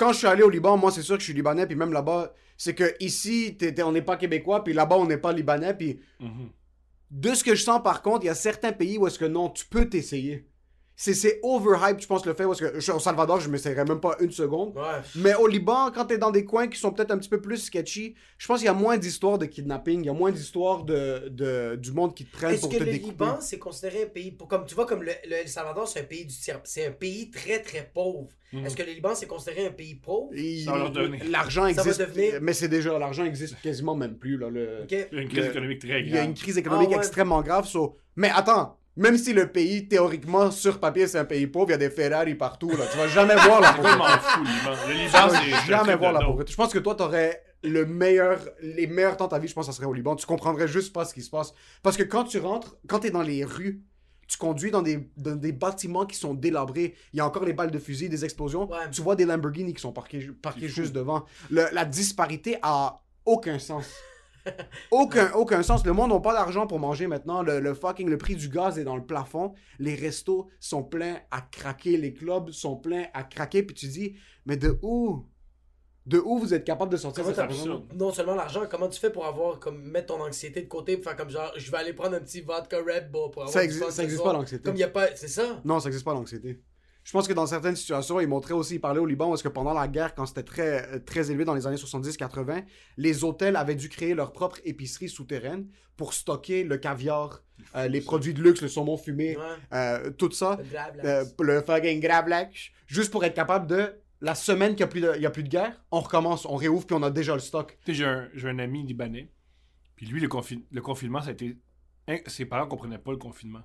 quand 0.00 0.12
je 0.14 0.18
suis 0.18 0.26
allé 0.26 0.42
au 0.42 0.48
Liban, 0.48 0.78
moi, 0.78 0.90
c'est 0.90 1.02
sûr 1.02 1.16
que 1.16 1.20
je 1.20 1.26
suis 1.26 1.34
libanais, 1.34 1.66
puis 1.66 1.76
même 1.76 1.92
là-bas, 1.92 2.32
c'est 2.56 2.74
que 2.74 2.94
ici, 3.00 3.56
on 3.84 3.92
n'est 3.92 4.00
pas 4.10 4.16
québécois, 4.16 4.64
puis 4.64 4.72
là-bas, 4.72 4.96
on 4.96 5.04
n'est 5.06 5.18
pas 5.18 5.32
libanais, 5.32 5.74
puis 5.74 6.00
Mhm. 6.20 6.48
de 7.10 7.34
ce 7.34 7.44
que 7.44 7.54
je 7.54 7.62
sens, 7.62 7.82
par 7.82 8.00
contre, 8.00 8.24
il 8.24 8.28
y 8.28 8.30
a 8.30 8.34
certains 8.34 8.72
pays 8.72 8.96
où 8.96 9.06
est-ce 9.06 9.18
que 9.18 9.26
non, 9.26 9.50
tu 9.50 9.66
peux 9.66 9.86
t'essayer. 9.90 10.46
C'est, 11.02 11.14
c'est 11.14 11.40
overhype, 11.42 11.98
je 11.98 12.06
pense, 12.06 12.26
le 12.26 12.34
fait, 12.34 12.44
parce 12.44 12.60
que 12.60 12.72
je 12.74 12.80
suis 12.80 12.92
au 12.92 12.98
Salvador, 12.98 13.40
je 13.40 13.46
ne 13.46 13.52
m'essayerais 13.52 13.86
même 13.86 14.00
pas 14.00 14.16
une 14.20 14.30
seconde. 14.32 14.76
Ouais. 14.76 14.82
Mais 15.14 15.34
au 15.34 15.46
Liban, 15.46 15.90
quand 15.94 16.04
t'es 16.04 16.18
dans 16.18 16.30
des 16.30 16.44
coins 16.44 16.68
qui 16.68 16.78
sont 16.78 16.92
peut-être 16.92 17.10
un 17.10 17.16
petit 17.16 17.30
peu 17.30 17.40
plus 17.40 17.56
sketchy, 17.56 18.14
je 18.36 18.46
pense 18.46 18.58
qu'il 18.58 18.66
y 18.66 18.68
a 18.68 18.74
moins 18.74 18.98
d'histoires 18.98 19.38
de 19.38 19.46
kidnapping, 19.46 20.00
il 20.02 20.06
y 20.08 20.10
a 20.10 20.12
moins 20.12 20.30
d'histoires 20.30 20.84
de, 20.84 21.28
de- 21.30 21.76
du 21.76 21.92
monde 21.92 22.14
qui 22.14 22.26
te 22.26 22.36
prenne 22.36 22.52
Est-ce 22.52 22.60
pour 22.60 22.68
que 22.68 22.76
te 22.76 22.82
le 22.84 22.92
découper. 22.92 23.24
Liban, 23.24 23.38
c'est 23.40 23.58
considéré 23.58 24.02
un 24.02 24.06
pays. 24.08 24.30
Pour, 24.32 24.46
comme 24.46 24.66
tu 24.66 24.74
vois, 24.74 24.84
comme 24.84 25.02
le, 25.02 25.12
le 25.26 25.36
El 25.36 25.48
Salvador, 25.48 25.88
c'est 25.88 26.00
un 26.00 26.04
pays 26.04 26.26
du. 26.26 26.34
C'est 26.64 26.84
un 26.86 26.92
pays 26.92 27.30
très 27.30 27.60
très 27.62 27.90
pauvre. 27.94 28.28
Mhm. 28.52 28.66
Est-ce 28.66 28.76
que 28.76 28.82
le 28.82 28.92
Liban, 28.92 29.14
c'est 29.14 29.26
considéré 29.26 29.68
un 29.68 29.70
pays 29.70 29.94
pauvre? 29.94 30.28
Et 30.34 30.64
Ça 30.64 30.72
va 30.72 30.78
leur 30.80 30.90
donner. 30.90 31.18
L'argent 31.30 31.62
Ça 31.72 31.82
va 31.82 31.90
existe, 31.92 32.00
devenir- 32.02 32.40
mais 32.42 32.52
c'est 32.52 32.68
déjà, 32.68 32.98
l'argent 32.98 33.24
existe 33.24 33.58
quasiment 33.62 33.94
même 33.96 34.18
plus, 34.18 34.36
là. 34.36 34.50
Le... 34.50 34.82
Ok. 34.82 34.90
Il 34.90 35.16
y 35.16 35.18
a 35.18 35.22
une 35.22 35.28
crise 35.30 35.44
Le- 35.46 35.50
économique 35.50 35.78
très 35.78 36.00
Il 36.02 36.10
y 36.10 36.18
a 36.18 36.24
une 36.24 36.32
grave. 36.32 36.42
crise 36.42 36.58
économique 36.58 36.88
Ah 36.90 36.96
ouais. 36.96 36.98
extrêmement 36.98 37.40
grave. 37.40 37.66
so- 37.66 37.96
Mais 38.16 38.28
attends, 38.34 38.76
même 38.96 39.16
si 39.16 39.32
le 39.32 39.50
pays, 39.50 39.88
théoriquement, 39.88 40.50
sur 40.50 40.80
papier, 40.80 41.06
c'est 41.06 41.18
un 41.18 41.24
pays 41.24 41.46
pauvre, 41.46 41.66
il 41.68 41.72
y 41.72 41.74
a 41.74 41.78
des 41.78 41.90
Ferrari 41.90 42.34
partout. 42.34 42.70
Là. 42.70 42.84
Tu 42.90 42.98
vas 42.98 43.08
jamais 43.08 43.34
voir 43.36 43.60
la 43.60 43.72
pauvreté. 43.72 44.20
fou, 44.22 44.40
le 44.42 44.50
Liban. 44.50 44.76
Tu 44.86 44.92
Liban, 44.92 45.28
vas 45.28 45.64
jamais 45.66 45.96
voir 45.96 46.12
la 46.12 46.20
pauvreté. 46.20 46.52
Je 46.52 46.56
pense 46.56 46.72
que 46.72 46.78
toi, 46.78 46.94
t'aurais 46.94 47.42
le 47.62 47.84
meilleur, 47.86 48.38
les 48.62 48.86
meilleurs 48.86 49.16
temps 49.16 49.26
de 49.26 49.30
ta 49.30 49.38
vie, 49.38 49.48
je 49.48 49.54
pense, 49.54 49.66
ça 49.66 49.72
serait 49.72 49.86
au 49.86 49.92
Liban. 49.92 50.16
Tu 50.16 50.26
comprendrais 50.26 50.66
juste 50.68 50.92
pas 50.92 51.04
ce 51.04 51.14
qui 51.14 51.22
se 51.22 51.30
passe. 51.30 51.52
Parce 51.82 51.96
que 51.96 52.02
quand 52.02 52.24
tu 52.24 52.38
rentres, 52.38 52.76
quand 52.88 53.00
t'es 53.00 53.10
dans 53.10 53.22
les 53.22 53.44
rues, 53.44 53.82
tu 54.26 54.38
conduis 54.38 54.70
dans 54.70 54.80
des, 54.82 55.10
dans 55.16 55.34
des 55.34 55.50
bâtiments 55.52 56.06
qui 56.06 56.16
sont 56.16 56.34
délabrés. 56.34 56.94
Il 57.12 57.16
y 57.16 57.20
a 57.20 57.26
encore 57.26 57.44
les 57.44 57.52
balles 57.52 57.70
de 57.72 57.78
fusil, 57.80 58.08
des 58.08 58.24
explosions. 58.24 58.70
Ouais. 58.70 58.88
Tu 58.92 59.02
vois 59.02 59.16
des 59.16 59.24
Lamborghini 59.24 59.74
qui 59.74 59.80
sont 59.80 59.92
parqués, 59.92 60.30
parqués 60.40 60.68
juste 60.68 60.92
devant. 60.92 61.24
Le- 61.50 61.66
la 61.72 61.84
disparité 61.84 62.56
a 62.62 63.02
aucun 63.24 63.58
sens. 63.58 63.86
aucun, 64.90 65.32
aucun 65.32 65.62
sens. 65.62 65.84
Le 65.84 65.92
monde 65.92 66.10
n'a 66.10 66.20
pas 66.20 66.32
d'argent 66.32 66.66
pour 66.66 66.78
manger 66.78 67.06
maintenant. 67.06 67.42
Le, 67.42 67.60
le 67.60 67.74
fucking, 67.74 68.08
le 68.08 68.18
prix 68.18 68.36
du 68.36 68.48
gaz 68.48 68.78
est 68.78 68.84
dans 68.84 68.96
le 68.96 69.04
plafond. 69.04 69.54
Les 69.78 69.94
restos 69.94 70.48
sont 70.60 70.82
pleins 70.82 71.18
à 71.30 71.40
craquer. 71.40 71.96
Les 71.96 72.12
clubs 72.12 72.50
sont 72.50 72.76
pleins 72.76 73.06
à 73.14 73.22
craquer. 73.24 73.62
Puis 73.62 73.74
tu 73.74 73.86
dis, 73.88 74.16
mais 74.46 74.56
de 74.56 74.78
où? 74.82 75.26
De 76.06 76.18
où 76.18 76.38
vous 76.38 76.54
êtes 76.54 76.64
capable 76.64 76.90
de 76.90 76.96
sortir 76.96 77.26
argent 77.28 77.42
absurde. 77.42 77.92
Non 77.94 78.10
seulement 78.10 78.34
l'argent, 78.34 78.62
comment 78.68 78.88
tu 78.88 78.98
fais 78.98 79.10
pour 79.10 79.26
avoir 79.26 79.60
comme 79.60 79.82
mettre 79.82 80.06
ton 80.14 80.20
anxiété 80.22 80.62
de 80.62 80.66
côté 80.66 80.96
pour 80.96 81.04
faire 81.04 81.16
comme 81.16 81.28
genre 81.30 81.52
je 81.56 81.70
vais 81.70 81.76
aller 81.76 81.92
prendre 81.92 82.16
un 82.16 82.20
petit 82.20 82.40
vodka 82.40 82.78
Red 82.78 83.10
Bull 83.12 83.30
pour 83.30 83.42
avoir 83.42 83.48
Ça 83.52 83.60
fun 83.60 83.90
ça 83.90 84.02
existe 84.02 84.22
soir? 84.22 84.32
pas, 84.32 84.38
l'anxiété. 84.38 84.62
Comme 84.64 84.76
y 84.76 84.82
a 84.82 84.88
pas 84.88 85.14
c'est 85.14 85.28
ça? 85.28 85.60
Non, 85.62 85.78
ça 85.78 85.88
n'existe 85.88 86.04
pas 86.04 86.14
l'anxiété. 86.14 86.58
Je 87.02 87.12
pense 87.12 87.26
que 87.26 87.32
dans 87.32 87.46
certaines 87.46 87.76
situations, 87.76 88.20
ils 88.20 88.28
montraient 88.28 88.54
aussi, 88.54 88.74
ils 88.74 88.80
parlaient 88.80 89.00
au 89.00 89.06
Liban, 89.06 89.28
parce 89.30 89.42
que 89.42 89.48
pendant 89.48 89.72
la 89.72 89.88
guerre, 89.88 90.14
quand 90.14 90.26
c'était 90.26 90.42
très, 90.42 90.94
euh, 90.94 90.98
très 90.98 91.30
élevé 91.30 91.44
dans 91.44 91.54
les 91.54 91.66
années 91.66 91.76
70-80, 91.76 92.64
les 92.98 93.24
hôtels 93.24 93.56
avaient 93.56 93.74
dû 93.74 93.88
créer 93.88 94.14
leur 94.14 94.32
propre 94.32 94.58
épicerie 94.64 95.08
souterraine 95.08 95.66
pour 95.96 96.12
stocker 96.14 96.62
le 96.64 96.76
caviar, 96.76 97.42
euh, 97.74 97.88
les 97.88 98.00
produits 98.00 98.34
de 98.34 98.42
luxe, 98.42 98.60
le 98.62 98.68
saumon 98.68 98.96
fumé, 98.96 99.36
Ouais. 99.36 99.42
euh, 99.72 100.10
tout 100.10 100.30
ça, 100.30 100.58
Le 101.02 101.08
euh, 101.08 101.24
le 101.40 101.62
fucking 101.62 102.00
gravlax, 102.00 102.70
juste 102.86 103.10
pour 103.10 103.24
être 103.24 103.34
capable 103.34 103.66
de, 103.66 103.94
la 104.22 104.34
semaine 104.34 104.70
qu'il 104.76 104.80
n'y 104.80 104.82
a, 104.84 104.86
plus 104.88 105.00
de- 105.00 105.12
il 105.16 105.22
y 105.22 105.26
a 105.26 105.30
plus 105.30 105.42
de 105.42 105.48
guerre, 105.48 105.82
on 105.90 106.00
recommence, 106.00 106.44
on 106.44 106.56
réouvre, 106.56 106.86
puis 106.86 106.94
on 106.94 107.02
a 107.02 107.10
déjà 107.10 107.32
le 107.32 107.40
stock. 107.40 107.78
Tu 107.86 107.92
sais, 107.92 107.98
j'ai 107.98 108.04
un, 108.04 108.28
j'ai 108.34 108.48
un 108.50 108.58
ami 108.58 108.84
libanais. 108.86 109.30
Puis 109.96 110.04
lui, 110.06 110.20
le, 110.20 110.28
confi- 110.28 110.64
le 110.70 110.80
confinement, 110.82 111.22
ça 111.22 111.28
a 111.28 111.32
été. 111.32 111.56
hein, 112.08 112.18
ses 112.26 112.44
parents 112.44 112.66
comprenaient 112.66 112.98
pas 112.98 113.12
le 113.12 113.16
confinement. 113.16 113.62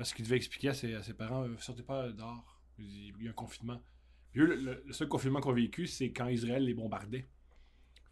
Parce 0.00 0.14
qu'il 0.14 0.24
devait 0.24 0.36
expliquer 0.36 0.70
à 0.70 0.72
ses, 0.72 0.94
à 0.94 1.02
ses 1.02 1.12
parents 1.12 1.44
euh, 1.44 1.54
sortez 1.58 1.82
pas 1.82 2.08
dehors. 2.08 2.58
Il 2.78 3.12
y 3.20 3.26
a 3.26 3.30
un 3.32 3.34
confinement. 3.34 3.82
Puis 4.32 4.40
eux, 4.40 4.46
le, 4.86 4.92
seul 4.94 5.08
confinement 5.08 5.42
qu'on 5.42 5.50
a 5.50 5.54
vécu, 5.54 5.86
c'est 5.86 6.10
quand 6.10 6.26
Israël 6.28 6.64
les 6.64 6.72
bombardait. 6.72 7.28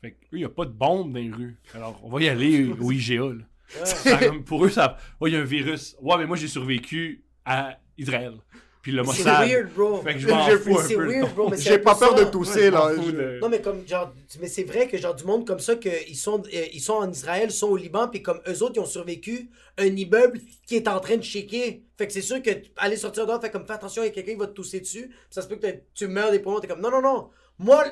Fait 0.02 0.12
que 0.12 0.24
eux, 0.26 0.28
il 0.32 0.38
n'y 0.40 0.44
a 0.44 0.50
pas 0.50 0.66
de 0.66 0.70
bombes 0.70 1.14
dans 1.14 1.18
les 1.18 1.30
rues. 1.30 1.58
Alors, 1.72 1.98
on 2.04 2.10
va 2.10 2.20
y 2.20 2.28
aller 2.28 2.66
au 2.78 2.92
IGA. 2.92 3.32
là. 3.32 3.86
Ça, 3.86 4.18
comme, 4.18 4.44
pour 4.44 4.66
eux, 4.66 4.68
ça. 4.68 4.98
Ouais, 5.18 5.30
il 5.30 5.32
y 5.32 5.36
a 5.38 5.40
un 5.40 5.44
virus. 5.44 5.96
Ouais, 6.02 6.18
mais 6.18 6.26
moi, 6.26 6.36
j'ai 6.36 6.48
survécu 6.48 7.24
à 7.46 7.80
Israël. 7.96 8.34
Puis 8.88 8.96
le 8.96 9.04
C'est 9.04 9.22
weird, 9.24 9.68
bro. 9.74 10.00
Fait 10.02 10.14
que 10.14 10.18
je 10.20 10.28
m'en 10.28 10.46
J'ai- 10.46 10.56
fous 10.58 10.78
un 10.78 10.82
C'est 10.82 10.94
peu. 10.94 11.06
weird, 11.12 11.34
bro, 11.34 11.50
mais 11.50 11.56
J'ai 11.60 11.78
pas 11.78 11.94
peur 11.94 12.16
ça. 12.16 12.24
de 12.24 12.30
tousser, 12.30 12.64
Ouais, 12.64 12.70
là. 12.70 12.92
Je- 12.96 13.10
de- 13.10 13.38
Non, 13.40 13.48
mais 13.50 13.60
comme, 13.60 13.86
genre, 13.86 14.12
mais 14.40 14.48
c'est 14.48 14.62
vrai 14.64 14.88
que, 14.88 14.96
genre, 14.96 15.14
du 15.14 15.24
monde 15.24 15.46
comme 15.46 15.58
ça, 15.58 15.76
que 15.76 15.90
ils 16.08 16.16
sont, 16.16 16.42
euh, 16.54 16.64
ils 16.72 16.80
sont 16.80 16.94
en 16.94 17.10
Israël, 17.10 17.50
sont 17.50 17.68
au 17.68 17.76
Liban, 17.76 18.08
puis 18.08 18.22
comme 18.22 18.40
eux 18.48 18.62
autres, 18.62 18.72
ils 18.76 18.80
ont 18.80 18.86
survécu 18.86 19.50
un 19.76 19.84
immeuble 19.84 20.40
qui 20.66 20.76
est 20.76 20.88
en 20.88 21.00
train 21.00 21.16
de 21.18 21.22
shaker. 21.22 21.80
Fait 21.98 22.06
que 22.06 22.12
c'est 22.14 22.22
sûr 22.22 22.40
que 22.40 22.50
aller 22.78 22.96
sortir 22.96 23.26
dehors, 23.26 23.40
fait 23.42 23.50
comme, 23.50 23.66
fais 23.66 23.74
attention, 23.74 24.02
il 24.02 24.06
y 24.06 24.08
a 24.08 24.12
quelqu'un 24.12 24.32
qui 24.32 24.38
va 24.38 24.46
te 24.46 24.52
tousser 24.54 24.80
dessus, 24.80 25.08
puis 25.08 25.16
ça 25.30 25.42
se 25.42 25.48
peut 25.48 25.56
que 25.56 25.66
tu 25.94 26.06
meurs 26.06 26.30
des 26.30 26.38
poumons, 26.38 26.60
t'es 26.60 26.66
comme, 26.68 26.80
non, 26.80 26.90
non, 26.90 27.02
non, 27.02 27.28
moi, 27.58 27.84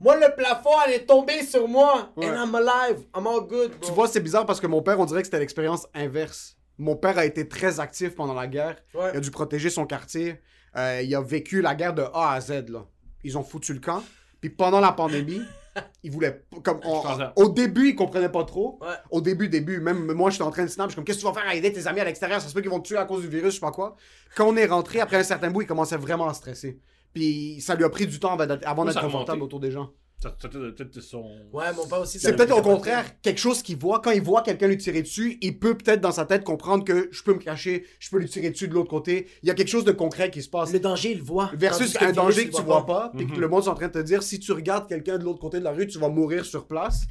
moi, 0.00 0.16
le 0.16 0.34
plafond, 0.34 0.70
elle 0.88 0.94
est 0.94 1.06
tombée 1.06 1.44
sur 1.44 1.68
moi, 1.68 2.10
Ouais. 2.16 2.26
and 2.26 2.34
I'm 2.44 2.54
alive, 2.56 3.04
I'm 3.16 3.26
all 3.26 3.42
good, 3.46 3.70
bro. 3.78 3.88
Tu 3.88 3.92
vois, 3.92 4.08
c'est 4.08 4.20
bizarre 4.20 4.46
parce 4.46 4.58
que 4.60 4.66
mon 4.66 4.82
père, 4.82 4.98
on 4.98 5.04
dirait 5.04 5.20
que 5.20 5.26
c'était 5.26 5.38
l'expérience 5.38 5.86
inverse. 5.94 6.56
Mon 6.80 6.96
père 6.96 7.18
a 7.18 7.24
été 7.26 7.46
très 7.48 7.78
actif 7.78 8.14
pendant 8.14 8.34
la 8.34 8.46
guerre. 8.46 8.76
Ouais. 8.94 9.10
Il 9.14 9.18
a 9.18 9.20
dû 9.20 9.30
protéger 9.30 9.70
son 9.70 9.86
quartier. 9.86 10.40
Euh, 10.76 11.02
il 11.04 11.14
a 11.14 11.20
vécu 11.20 11.60
la 11.62 11.74
guerre 11.74 11.94
de 11.94 12.02
A 12.14 12.32
à 12.32 12.40
Z. 12.40 12.68
Là. 12.68 12.86
Ils 13.22 13.36
ont 13.38 13.42
foutu 13.42 13.72
le 13.74 13.80
camp. 13.80 14.02
Puis 14.40 14.50
pendant 14.50 14.80
la 14.80 14.92
pandémie, 14.92 15.42
il 16.02 16.10
voulait. 16.10 16.32
p- 16.50 16.60
Comme 16.62 16.80
on- 16.84 17.02
au 17.36 17.48
début, 17.50 17.88
il 17.90 17.94
comprenait 17.94 18.28
pas 18.30 18.44
trop. 18.44 18.78
Ouais. 18.80 18.88
Au 19.10 19.20
début, 19.20 19.48
début. 19.48 19.78
Même 19.80 20.12
moi, 20.12 20.30
j'étais 20.30 20.42
en 20.44 20.50
train 20.50 20.64
de 20.64 20.68
snap. 20.70 20.86
Je 20.88 20.92
suis 20.92 20.96
comme, 20.96 21.04
qu'est-ce 21.04 21.18
que 21.18 21.22
tu 21.22 21.28
vas 21.32 21.38
faire 21.38 21.48
à 21.48 21.54
aider 21.54 21.72
tes 21.72 21.86
amis 21.86 22.00
à 22.00 22.04
l'extérieur? 22.04 22.40
Ça 22.40 22.48
se 22.48 22.54
peut 22.54 22.60
qu'ils 22.62 22.70
vont 22.70 22.80
te 22.80 22.88
tuer 22.88 22.96
à 22.96 23.04
cause 23.04 23.22
du 23.22 23.28
virus, 23.28 23.50
je 23.50 23.54
sais 23.56 23.60
pas 23.60 23.72
quoi. 23.72 23.96
Quand 24.34 24.46
on 24.46 24.56
est 24.56 24.66
rentré, 24.66 25.00
après 25.00 25.16
un 25.18 25.22
certain 25.22 25.50
bout, 25.50 25.60
il 25.62 25.66
commençait 25.66 25.96
vraiment 25.98 26.28
à 26.28 26.34
stresser. 26.34 26.80
Puis 27.12 27.60
ça 27.60 27.74
lui 27.74 27.84
a 27.84 27.90
pris 27.90 28.06
du 28.06 28.18
temps 28.20 28.32
avant 28.38 28.46
d'être 28.86 28.94
confortable 29.02 29.42
autour 29.42 29.60
des 29.60 29.70
gens. 29.70 29.90
Peut-être 30.22 31.00
son. 31.00 31.24
Ouais, 31.52 31.72
mon 31.74 31.86
père 31.86 32.00
aussi. 32.00 32.18
ça 32.18 32.28
C'est 32.28 32.36
peut-être 32.36 32.56
au 32.56 32.62
contraire 32.62 33.20
quelque 33.22 33.38
chose 33.38 33.62
qu'il 33.62 33.76
voit. 33.78 34.00
Quand 34.00 34.10
il 34.10 34.20
voit 34.22 34.42
quelqu'un 34.42 34.68
lui 34.68 34.76
tirer 34.76 35.02
dessus, 35.02 35.38
il 35.40 35.58
peut 35.58 35.76
peut-être 35.76 36.00
dans 36.00 36.12
sa 36.12 36.26
tête 36.26 36.44
comprendre 36.44 36.84
que 36.84 37.08
je 37.10 37.22
peux 37.22 37.32
me 37.34 37.38
cacher, 37.38 37.86
je 37.98 38.10
peux 38.10 38.18
lui 38.18 38.28
tirer 38.28 38.50
dessus 38.50 38.68
de 38.68 38.74
l'autre 38.74 38.90
côté. 38.90 39.28
Il 39.42 39.48
y 39.48 39.50
a 39.50 39.54
quelque 39.54 39.68
chose 39.68 39.84
de 39.84 39.92
concret 39.92 40.30
qui 40.30 40.42
se 40.42 40.48
passe. 40.48 40.72
Le 40.72 40.80
danger, 40.80 41.12
il 41.12 41.18
le 41.18 41.24
voit. 41.24 41.50
Versus 41.54 41.96
un 42.00 42.12
danger 42.12 42.48
que 42.50 42.56
tu 42.56 42.62
vois 42.62 42.84
pas, 42.86 43.12
puis 43.16 43.24
Mhm. 43.26 43.34
que 43.34 43.40
le 43.40 43.48
monde 43.48 43.64
est 43.64 43.68
en 43.68 43.74
train 43.74 43.88
de 43.88 43.92
te 43.92 43.98
dire 43.98 44.22
si 44.22 44.38
tu 44.38 44.52
regardes 44.52 44.88
quelqu'un 44.88 45.16
de 45.18 45.24
l'autre 45.24 45.40
côté 45.40 45.58
de 45.58 45.64
la 45.64 45.72
rue, 45.72 45.86
tu 45.86 45.98
vas 45.98 46.08
mourir 46.08 46.44
sur 46.44 46.66
place. 46.66 47.06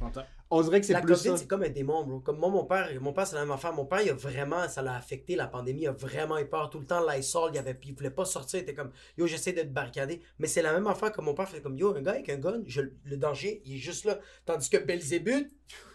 On 0.52 0.62
dirait 0.62 0.80
que 0.80 0.86
c'est 0.86 0.92
La 0.94 1.00
plus 1.00 1.14
COVID, 1.14 1.38
c'est 1.38 1.46
comme 1.46 1.62
un 1.62 1.68
démon, 1.68 2.04
bro. 2.04 2.18
Comme 2.20 2.38
moi, 2.38 2.48
mon 2.48 2.64
père, 2.64 2.88
mon 3.00 3.12
père, 3.12 3.24
c'est 3.26 3.36
la 3.36 3.42
même 3.42 3.52
affaire. 3.52 3.72
Mon 3.72 3.86
père, 3.86 4.02
il 4.02 4.10
a 4.10 4.14
vraiment, 4.14 4.68
ça 4.68 4.82
l'a 4.82 4.96
affecté, 4.96 5.36
la 5.36 5.46
pandémie. 5.46 5.82
Il 5.82 5.86
a 5.86 5.92
vraiment 5.92 6.38
eu 6.38 6.46
peur. 6.46 6.70
Tout 6.70 6.80
le 6.80 6.86
temps, 6.86 7.00
l'ISOL, 7.08 7.52
il, 7.54 7.58
avait, 7.58 7.78
il 7.84 7.94
voulait 7.94 8.10
pas 8.10 8.24
sortir. 8.24 8.58
Il 8.58 8.62
était 8.62 8.74
comme, 8.74 8.90
yo, 9.16 9.28
j'essaie 9.28 9.52
de 9.52 9.62
te 9.62 9.68
barricader. 9.68 10.20
Mais 10.40 10.48
c'est 10.48 10.62
la 10.62 10.72
même 10.72 10.88
affaire 10.88 11.12
que 11.12 11.20
mon 11.20 11.34
père 11.34 11.48
fait 11.48 11.62
comme, 11.62 11.78
yo, 11.78 11.94
un 11.94 12.02
gars 12.02 12.12
avec 12.12 12.28
un 12.30 12.36
gun, 12.38 12.62
je- 12.66 12.80
le 13.04 13.16
danger, 13.16 13.62
il 13.64 13.74
est 13.76 13.78
juste 13.78 14.04
là. 14.06 14.18
Tandis 14.44 14.68
que 14.68 14.78
Belzébuth, 14.78 15.48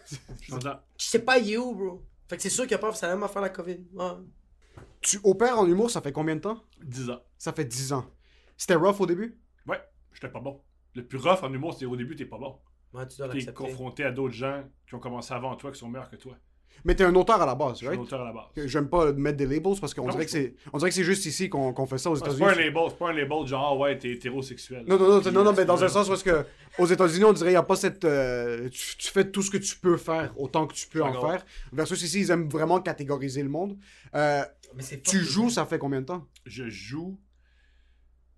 je 0.40 0.54
sais 0.96 1.18
pas, 1.18 1.38
il 1.38 1.52
est 1.52 1.56
où, 1.58 1.74
bro. 1.74 2.02
Fait 2.28 2.36
que 2.36 2.42
c'est 2.42 2.48
sûr 2.50 2.64
qu'il 2.66 2.74
a 2.74 2.78
peur, 2.78 2.96
c'est 2.96 3.06
la 3.06 3.14
même 3.14 3.22
affaire 3.24 3.42
la 3.42 3.50
COVID. 3.50 3.78
Ouais. 3.92 4.10
Tu 5.00 5.20
opères 5.22 5.58
en 5.58 5.66
humour, 5.66 5.90
ça 5.90 6.00
fait 6.00 6.12
combien 6.12 6.34
de 6.36 6.40
temps? 6.40 6.62
10 6.82 7.10
ans. 7.10 7.20
Ça 7.38 7.52
fait 7.52 7.64
10 7.64 7.92
ans. 7.92 8.06
C'était 8.56 8.74
rough 8.74 9.00
au 9.00 9.06
début? 9.06 9.38
Ouais, 9.66 9.80
j'étais 10.12 10.28
pas 10.30 10.40
bon. 10.40 10.62
Le 10.94 11.06
plus 11.06 11.18
rough 11.18 11.42
en 11.42 11.52
humour, 11.52 11.74
c'est 11.78 11.84
au 11.84 11.94
début, 11.96 12.16
t'es 12.16 12.24
pas 12.24 12.38
bon. 12.38 12.56
Ouais, 12.94 13.06
tu 13.06 13.18
dois 13.18 13.28
T'es 13.28 13.34
l'accepter. 13.34 13.52
confronté 13.64 14.04
à 14.04 14.10
d'autres 14.12 14.34
gens 14.34 14.64
qui 14.88 14.94
ont 14.94 15.00
commencé 15.00 15.32
avant 15.34 15.54
toi, 15.56 15.70
qui 15.72 15.78
sont 15.78 15.88
meilleurs 15.88 16.10
que 16.10 16.16
toi. 16.16 16.36
Mais 16.84 16.94
t'es 16.94 17.04
un 17.04 17.14
auteur 17.14 17.40
à 17.40 17.46
la 17.46 17.54
base, 17.54 17.72
Je 17.72 17.76
suis 17.78 17.86
un 17.86 17.90
right? 17.90 18.00
auteur 18.02 18.20
à 18.20 18.24
la 18.26 18.32
base. 18.32 18.44
Que 18.54 18.68
J'aime 18.68 18.88
pas 18.88 19.10
mettre 19.12 19.38
des 19.38 19.46
labels 19.46 19.80
parce 19.80 19.92
qu'on 19.94 20.04
Non, 20.04 20.10
dirait 20.12 20.26
que 20.26 20.30
je 20.30 20.36
c'est 20.36 20.54
on 20.72 20.78
dirait 20.78 20.90
que 20.90 20.94
c'est 20.94 21.04
juste 21.04 21.24
ici 21.24 21.48
qu'on 21.48 21.72
qu'on 21.72 21.86
fait 21.86 21.96
ça 21.98 22.10
aux 22.10 22.14
Ah, 22.22 22.30
C'est 22.30 22.38
pas 22.38 22.46
un 22.46 22.52
États-Unis. 22.52 22.66
label, 22.74 22.82
c'est 22.90 22.98
pas 22.98 23.08
un 23.08 23.12
label 23.12 23.46
genre, 23.46 23.66
ah 23.72 23.76
ouais, 23.76 23.98
t'es 23.98 24.10
hétérosexuel. 24.12 24.84
Non, 24.86 24.98
non, 24.98 25.08
non, 25.08 25.20
non, 25.32 25.44
non, 25.44 25.50
euh, 25.50 25.54
mais 25.56 25.64
dans 25.64 25.82
un 25.82 25.88
sens 25.88 26.06
parce 26.08 26.22
que 26.22 26.44
aux 26.78 26.86
États-Unis, 26.86 27.24
on 27.24 27.32
dirait 27.32 27.46
qu'il 27.48 27.54
n'y 27.54 27.56
a 27.56 27.62
pas 27.62 27.76
cette. 27.76 28.04
euh, 28.04 28.68
tu, 28.68 28.96
tu 28.98 29.08
fais 29.10 29.28
tout 29.30 29.42
ce 29.42 29.50
que 29.50 29.56
tu 29.56 29.76
peux 29.78 29.96
faire 29.96 30.32
autant 30.38 30.66
que 30.66 30.74
tu 30.74 30.86
peux 30.86 31.02
en 31.02 31.06
D'accord. 31.12 31.30
faire. 31.32 31.46
Versus 31.72 32.00
ici, 32.02 32.20
ils 32.20 32.30
aiment 32.30 32.48
vraiment 32.48 32.78
catégoriser 32.80 33.42
le 33.42 33.48
monde. 33.48 33.76
Euh, 34.14 34.42
Mais 34.76 34.82
c'est 34.82 35.02
tu 35.02 35.18
joues, 35.20 35.48
ça 35.50 35.64
fait 35.64 35.78
combien 35.78 36.02
de 36.02 36.06
temps? 36.06 36.26
Je 36.44 36.68
joue. 36.68 37.18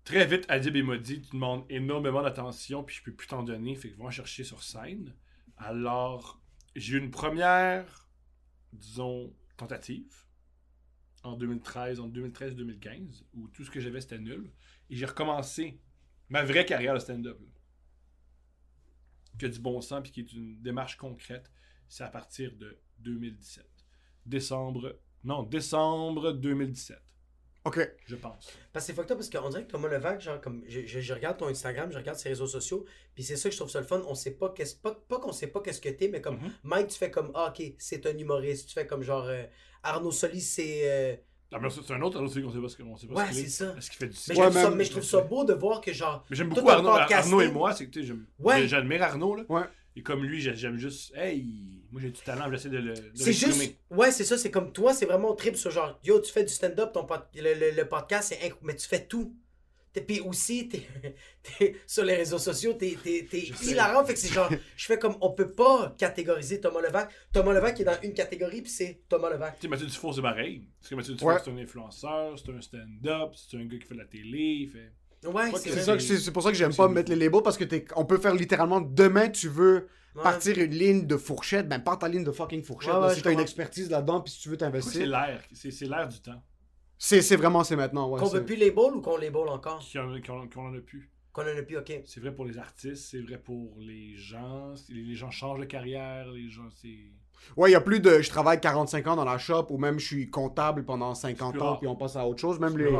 Très 0.09 0.25
vite, 0.25 0.45
Adib 0.49 0.75
m'a 0.83 0.97
dit 0.97 1.21
Tu 1.21 1.29
demandes 1.33 1.65
énormément 1.69 2.23
d'attention, 2.23 2.83
puis 2.83 2.95
je 2.95 3.03
peux 3.03 3.13
plus 3.13 3.27
t'en 3.27 3.43
donner, 3.43 3.75
fait 3.75 3.91
que 3.91 4.01
en 4.01 4.09
chercher 4.09 4.43
sur 4.43 4.63
scène. 4.63 5.13
Alors, 5.55 6.41
j'ai 6.75 6.95
eu 6.95 6.99
une 6.99 7.11
première, 7.11 8.09
disons, 8.73 9.31
tentative 9.55 10.25
en 11.21 11.37
2013, 11.37 11.99
en 11.99 12.09
2013-2015, 12.09 13.23
où 13.35 13.49
tout 13.49 13.63
ce 13.63 13.69
que 13.69 13.79
j'avais 13.79 14.01
c'était 14.01 14.17
nul. 14.17 14.51
Et 14.89 14.95
j'ai 14.95 15.05
recommencé 15.05 15.79
ma 16.29 16.43
vraie 16.43 16.65
carrière 16.65 16.95
de 16.95 16.99
stand-up. 16.99 17.39
Qui 19.37 19.45
a 19.45 19.49
du 19.49 19.59
bon 19.59 19.79
sens, 19.79 20.01
puis 20.01 20.11
qui 20.11 20.21
est 20.21 20.33
une 20.33 20.59
démarche 20.59 20.97
concrète. 20.97 21.51
C'est 21.87 22.03
à 22.03 22.09
partir 22.09 22.51
de 22.55 22.81
2017. 22.97 23.63
Décembre. 24.25 24.99
Non, 25.23 25.43
décembre 25.43 26.31
2017, 26.31 26.99
Ok. 27.69 27.89
je 28.05 28.15
pense. 28.15 28.51
Parce 28.73 28.85
que 28.85 28.91
c'est 28.91 28.95
fucked 28.95 29.11
up 29.11 29.17
parce 29.17 29.29
qu'on 29.29 29.49
dirait 29.49 29.63
que 29.65 29.71
Thomas 29.71 29.87
Levac, 29.87 30.21
genre, 30.21 30.41
comme 30.41 30.63
je, 30.67 30.81
je- 30.85 30.99
je 30.99 31.13
regarde 31.13 31.37
ton 31.37 31.47
Instagram, 31.47 31.91
je 31.91 31.97
regarde 31.97 32.17
ses 32.17 32.29
réseaux 32.29 32.47
sociaux, 32.47 32.85
puis 33.15 33.23
c'est 33.23 33.35
ça 33.37 33.49
que 33.49 33.53
je 33.53 33.59
trouve 33.59 33.71
ça 33.71 33.79
le 33.79 33.85
fun. 33.85 34.01
On 34.07 34.15
sait 34.15 34.31
pas 34.31 34.49
qu'est-ce 34.49 34.75
pas, 34.75 34.93
pas 35.07 35.19
qu'on 35.19 35.31
sait 35.31 35.47
pas 35.47 35.61
qu'est-ce 35.61 35.81
que 35.81 35.89
t'es, 35.89 36.07
mais 36.09 36.21
comme 36.21 36.35
Mhm. 36.35 36.51
Mike, 36.63 36.87
tu 36.89 36.97
fais 36.97 37.09
comme 37.11 37.31
ah, 37.35 37.53
ok, 37.57 37.63
c'est 37.77 38.05
un 38.05 38.17
humoriste. 38.17 38.67
Tu 38.67 38.73
fais 38.73 38.85
comme 38.87 39.01
genre 39.03 39.25
euh, 39.27 39.43
Arnaud 39.83 40.11
Solis, 40.11 40.41
c'est. 40.41 40.81
euh, 40.83 41.15
Ah, 41.51 41.57
mais 41.59 41.69
c'est 41.69 41.91
un 41.93 42.01
autre 42.01 42.21
aussi 42.21 42.43
qu'on 42.43 42.51
sait 42.51 42.59
pas 42.61 42.69
ce 42.69 42.77
que- 42.77 42.83
on 42.83 42.95
sait 42.95 43.07
pas 43.07 43.13
Ouais, 43.15 43.27
ce 43.29 43.33
c'est 43.33 43.41
est. 43.41 43.47
ça. 43.49 43.75
Est-ce 43.77 43.89
qu'il 43.89 43.97
fait 43.97 44.07
du 44.07 44.17
Mais, 44.29 44.37
Ouais, 44.39 44.51
ça, 44.51 44.69
mais 44.69 44.83
je 44.83 44.91
trouve 44.91 45.03
ça 45.03 45.21
beau 45.21 45.43
de 45.43 45.53
voir 45.53 45.81
que 45.81 45.91
genre. 45.91 46.23
Mais 46.29 46.35
j'aime 46.35 46.49
beaucoup 46.49 46.69
Arnaud. 46.69 46.89
Arnaud 46.89 47.41
et 47.41 47.51
moi, 47.51 47.73
c'est 47.73 47.85
que 47.87 47.91
tu 47.91 48.01
sais, 48.01 48.07
j'aime- 48.07 48.25
Ouais. 48.37 48.67
j'admire 48.67 49.01
Arnaud. 49.03 49.35
Là. 49.35 49.43
Ouais. 49.49 49.63
Et 49.95 50.03
comme 50.03 50.23
lui, 50.23 50.39
j'ai- 50.41 50.55
j'aime 50.55 50.77
juste. 50.77 51.11
Hey, 51.15 51.78
moi 51.91 52.01
j'ai 52.01 52.11
du 52.11 52.21
talent, 52.21 52.49
j'essaie 52.51 52.69
de 52.69 52.77
le. 52.77 52.93
C'est 53.15 53.33
juste. 53.33 53.75
Ouais, 53.89 54.11
c'est 54.11 54.23
ça, 54.25 54.37
c'est 54.37 54.51
comme 54.51 54.71
toi, 54.71 54.93
c'est 54.93 55.05
vraiment 55.05 55.33
trip 55.35 55.55
sur 55.55 55.71
genre, 55.71 55.99
yo, 56.03 56.19
tu 56.19 56.31
fais 56.31 56.43
du 56.43 56.53
stand-up, 56.53 56.91
ton 56.93 57.05
pod- 57.05 57.25
le, 57.35 57.53
le- 57.53 57.71
le 57.71 57.85
podcast, 57.87 58.29
c'est 58.29 58.47
inc- 58.47 58.57
mais 58.61 58.75
tu 58.75 58.87
fais 58.87 59.05
tout. 59.05 59.35
Puis 60.07 60.19
aussi, 60.21 60.69
t'es, 61.57 61.75
sur 61.87 62.05
les 62.05 62.15
réseaux 62.15 62.37
sociaux, 62.37 62.73
t'es, 62.73 62.95
hilarant. 63.63 64.05
Fait 64.05 64.13
que 64.13 64.19
c'est 64.19 64.31
genre, 64.33 64.49
je 64.77 64.85
fais 64.85 64.97
comme, 64.99 65.17
on 65.19 65.31
peut 65.31 65.51
pas 65.51 65.93
catégoriser 65.97 66.61
Thomas 66.61 66.79
Levac. 66.81 67.09
Thomas 67.33 67.53
Levac 67.53 67.79
est 67.81 67.83
dans 67.83 67.99
une 68.03 68.13
catégorie, 68.13 68.61
puis 68.61 68.71
c'est 68.71 69.01
Thomas 69.09 69.29
Levac. 69.31 69.55
Tu 69.55 69.63
sais, 69.63 69.67
Mathieu 69.67 69.87
Dufour, 69.87 70.13
c'est 70.15 70.21
pareil. 70.21 70.67
Parce 70.79 70.89
que 70.89 70.95
Mathieu 70.95 71.13
Dufour, 71.15 71.27
Ouais. 71.29 71.35
c'est 71.43 71.49
un 71.51 71.57
influenceur, 71.57 72.37
c'est 72.39 72.51
un 72.51 72.61
stand-up, 72.61 73.31
c'est 73.35 73.57
un 73.57 73.65
gars 73.65 73.77
qui 73.77 73.85
fait 73.85 73.95
de 73.95 73.99
la 73.99 74.05
télé. 74.05 74.37
Il 74.61 74.69
fait... 74.69 74.91
Ouais, 75.25 75.45
c'est 75.47 75.51
que 75.53 75.59
C'est 75.59 75.69
vrai. 75.71 75.81
ça 75.81 75.93
que- 75.97 76.01
c'est 76.03 76.17
c'est 76.17 76.31
pour 76.31 76.43
ça 76.43 76.49
que 76.51 76.55
j'aime 76.57 76.71
C'est 76.71 76.77
pas 76.77 76.87
mettre 76.87 77.09
les 77.11 77.17
labels 77.17 77.41
parce 77.43 77.57
que 77.57 77.63
t'es- 77.65 77.85
on 77.95 78.05
peut 78.05 78.17
faire 78.17 78.33
littéralement 78.35 78.79
demain 78.81 79.29
tu 79.29 79.49
veux 79.49 79.87
Ouais. 80.15 80.23
partir 80.23 80.57
une 80.57 80.71
ligne 80.71 81.05
de 81.05 81.17
fourchette, 81.17 81.67
ben 81.69 81.79
pas 81.79 81.95
ta 81.97 82.07
ligne 82.07 82.23
de 82.23 82.31
fucking 82.31 82.63
fourchette. 82.63 82.93
Ouais, 82.93 82.99
là, 82.99 83.07
ouais, 83.07 83.13
si 83.13 83.19
je 83.19 83.23
t'as 83.25 83.31
une 83.31 83.39
expertise 83.39 83.89
là-dedans 83.89 84.21
puis 84.21 84.33
si 84.33 84.39
tu 84.41 84.49
veux 84.49 84.55
que 84.55 84.61
c'est 84.61 84.65
t'investir, 84.71 85.07
l'air. 85.07 85.41
C'est 85.53 85.71
c'est 85.71 85.85
l'air 85.85 86.07
du 86.07 86.19
temps. 86.19 86.41
c'est 86.97 87.21
c'est 87.21 87.35
vraiment 87.35 87.63
c'est 87.63 87.75
maintenant. 87.75 88.09
Ouais, 88.09 88.19
Qu'on 88.19 88.25
c'est- 88.27 88.37
veut 88.39 88.45
plus 88.45 88.55
les 88.55 88.71
balls 88.71 88.95
ou 88.95 89.01
qu'on 89.01 89.17
les 89.17 89.29
balls 89.29 89.49
encore? 89.49 89.83
Qu'on 89.93 90.15
en, 90.15 90.21
qu'on- 90.21 90.47
qu'on 90.47 90.67
en 90.69 90.73
a 90.75 90.79
plus. 90.81 91.11
Qu'on 91.31 91.43
en 91.43 91.57
a 91.57 91.61
plus, 91.61 91.77
ok. 91.77 92.01
C'est 92.05 92.19
vrai 92.21 92.33
pour 92.33 92.45
les 92.45 92.57
artistes, 92.57 93.09
c'est 93.11 93.21
vrai 93.21 93.37
pour 93.37 93.77
les 93.79 94.15
gens. 94.15 94.73
les 94.89 95.13
gens 95.15 95.29
changent 95.31 95.59
de 95.59 95.65
carrière, 95.65 96.27
les 96.31 96.49
gens, 96.49 96.69
c'est. 96.81 97.11
Ouais, 97.57 97.69
il 97.69 97.73
y 97.73 97.75
a 97.75 97.81
plus 97.81 97.99
de 97.99 98.21
je 98.21 98.29
travaille 98.29 98.59
45 98.59 99.07
ans 99.07 99.15
dans 99.15 99.23
la 99.25 99.37
shop 99.37 99.67
ou 99.69 99.77
même 99.77 99.99
je 99.99 100.05
suis 100.05 100.29
comptable 100.29 100.85
pendant 100.85 101.13
50 101.15 101.53
plus 101.53 101.61
ans 101.61 101.65
rare. 101.65 101.79
puis 101.79 101.87
on 101.87 101.95
passe 101.95 102.15
à 102.15 102.25
autre 102.27 102.39
chose. 102.39 102.59
Même 102.59 102.77
les, 102.77 102.85
ouais. 102.85 102.99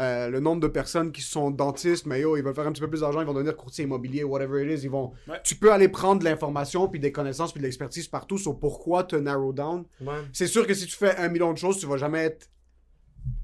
euh, 0.00 0.28
le 0.28 0.40
nombre 0.40 0.60
de 0.60 0.68
personnes 0.68 1.12
qui 1.12 1.22
sont 1.22 1.50
dentistes, 1.50 2.06
mais 2.06 2.20
yo, 2.20 2.36
ils 2.36 2.42
veulent 2.42 2.54
faire 2.54 2.66
un 2.66 2.72
petit 2.72 2.80
peu 2.80 2.88
plus 2.88 3.00
d'argent, 3.00 3.20
ils 3.20 3.26
vont 3.26 3.34
devenir 3.34 3.56
courtier 3.56 3.84
immobilier, 3.84 4.24
whatever 4.24 4.64
it 4.64 4.78
is. 4.78 4.84
Ils 4.84 4.90
vont... 4.90 5.12
Ouais. 5.28 5.40
Tu 5.44 5.54
peux 5.54 5.72
aller 5.72 5.88
prendre 5.88 6.20
de 6.20 6.24
l'information 6.24 6.88
puis 6.88 7.00
des 7.00 7.12
connaissances 7.12 7.52
puis 7.52 7.60
de 7.60 7.66
l'expertise 7.66 8.08
partout 8.08 8.38
sur 8.38 8.58
pourquoi 8.58 9.04
te 9.04 9.16
narrow 9.16 9.52
down. 9.52 9.84
Ouais. 10.00 10.14
C'est 10.32 10.46
sûr 10.46 10.66
que 10.66 10.74
si 10.74 10.86
tu 10.86 10.96
fais 10.96 11.16
un 11.16 11.28
million 11.28 11.52
de 11.52 11.58
choses, 11.58 11.78
tu 11.78 11.86
vas 11.86 11.96
jamais 11.96 12.24
être 12.24 12.48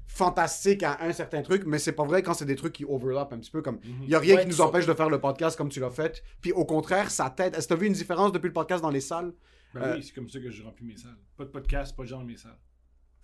fantastique 0.07 0.83
à 0.83 0.97
un 1.01 1.13
certain 1.13 1.41
truc, 1.41 1.63
mais 1.65 1.79
c'est 1.79 1.93
pas 1.93 2.03
vrai 2.03 2.21
quand 2.23 2.33
c'est 2.33 2.45
des 2.45 2.55
trucs 2.55 2.73
qui 2.73 2.83
overlap 2.83 3.31
un 3.31 3.37
petit 3.37 3.51
peu 3.51 3.61
comme 3.61 3.79
il 4.03 4.09
y 4.09 4.15
a 4.15 4.19
rien 4.19 4.35
Ouais, 4.35 4.41
qui 4.41 4.47
nous 4.49 4.59
empêche 4.59 4.85
de 4.85 4.93
faire 4.93 5.09
le 5.09 5.19
podcast 5.19 5.55
comme 5.57 5.69
tu 5.69 5.79
l'as 5.79 5.91
fait. 5.91 6.23
Puis 6.41 6.51
au 6.51 6.65
contraire, 6.65 7.09
ça 7.09 7.29
t'aide. 7.29 7.55
Est-ce 7.55 7.67
que 7.67 7.73
tu 7.73 7.79
vu 7.79 7.87
une 7.87 7.93
différence 7.93 8.31
depuis 8.31 8.47
le 8.47 8.53
podcast 8.53 8.81
dans 8.81 8.89
les 8.89 8.99
salles? 9.01 9.31
Ben 9.73 9.81
Euh, 9.81 9.95
oui, 9.95 10.03
c'est 10.03 10.13
comme 10.13 10.29
ça 10.29 10.39
que 10.39 10.49
j'ai 10.49 10.63
rempli 10.63 10.85
mes 10.85 10.97
salles. 10.97 11.17
Pas 11.37 11.45
de 11.45 11.49
podcast, 11.49 11.95
pas 11.95 12.03
de 12.03 12.07
gens 12.07 12.19
dans 12.19 12.25
mes 12.25 12.37
salles. 12.37 12.57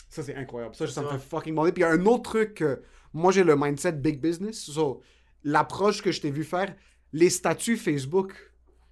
Ça, 0.10 0.22
c'est 0.24 0.36
incroyable. 0.36 0.76
Ça, 0.76 0.88
ça 0.88 1.02
me 1.02 1.08
Ouais. 1.08 1.14
fait 1.14 1.20
fucking 1.28 1.54
demander. 1.54 1.72
Puis 1.72 1.82
il 1.82 1.86
y 1.86 1.89
a 1.89 1.91
un 1.91 2.06
autre 2.06 2.24
truc. 2.32 2.54
que 2.56 2.82
moi, 3.14 3.32
j'ai 3.32 3.43
le 3.43 3.56
mindset 3.56 3.93
big 3.93 4.20
business. 4.22 4.60
So, 4.66 5.02
L'approche 5.43 6.02
que 6.02 6.12
je 6.12 6.22
t'ai 6.22 6.32
vu 6.32 6.43
faire, 6.43 6.76
les 7.14 7.30
statuts 7.30 7.78
Facebook 7.78 8.34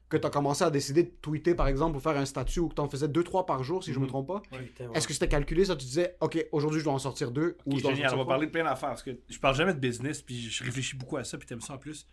que 0.10 0.18
tu 0.18 0.28
as 0.28 0.30
commencé 0.30 0.64
à 0.64 0.70
décider 0.70 1.02
de 1.04 1.10
tweeter, 1.10 1.56
par 1.56 1.68
exemple, 1.68 1.98
ou 1.98 2.00
faire 2.00 2.16
un 2.16 2.26
statut 2.26 2.60
ou 2.60 2.70
que 2.70 2.76
tu 2.76 2.82
en 2.82 2.88
faisais 2.88 3.08
deux, 3.08 3.24
trois 3.24 3.48
par 3.48 3.64
jour, 3.64 3.84
si 3.84 3.92
je 3.92 3.98
me 3.98 4.04
Mhm. 4.04 4.10
trompe 4.10 4.28
pas. 4.28 4.42
Putain, 4.42 4.88
ouais. 4.88 4.96
Est-ce 4.98 5.08
que 5.08 5.14
c'était 5.14 5.28
calculé, 5.28 5.66
ça? 5.66 5.76
Tu 5.76 5.86
disais, 5.86 6.16
OK, 6.22 6.46
aujourd'hui, 6.52 6.80
je 6.80 6.84
dois 6.86 6.94
en 6.94 7.00
sortir 7.00 7.32
deux. 7.32 7.58
ou 7.66 7.72
Ok, 7.72 7.78
je 7.78 7.82
dois 7.82 7.92
en 7.92 7.96
génial, 7.96 8.10
sortir 8.12 8.20
on 8.24 8.28
va 8.28 8.30
parler 8.30 8.46
de 8.46 8.52
plein 8.52 8.64
d'affaires 8.64 8.90
parce 8.90 9.02
que 9.02 9.12
je 9.28 9.40
parle 9.40 9.56
jamais 9.56 9.74
de 9.74 9.80
business 9.80 10.22
puis 10.22 10.40
je 10.50 10.64
réfléchis 10.64 10.96
beaucoup 10.96 11.18
à 11.18 11.24
ça 11.24 11.38
puis 11.40 11.48
t'aimes 11.48 11.62
ça 11.62 11.74
en 11.74 11.78
plus. 11.80 12.08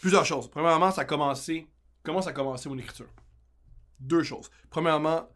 Plusieurs 0.00 0.24
choses. 0.26 0.50
Premièrement, 0.50 0.90
ça 0.90 1.02
a 1.02 1.04
commencé. 1.04 1.68
Comment 2.02 2.20
ça 2.22 2.30
a 2.30 2.32
commencé 2.32 2.68
mon 2.68 2.78
écriture? 2.78 3.06
Deux 4.00 4.22
choses. 4.22 4.50
Premièrement, 4.70 5.28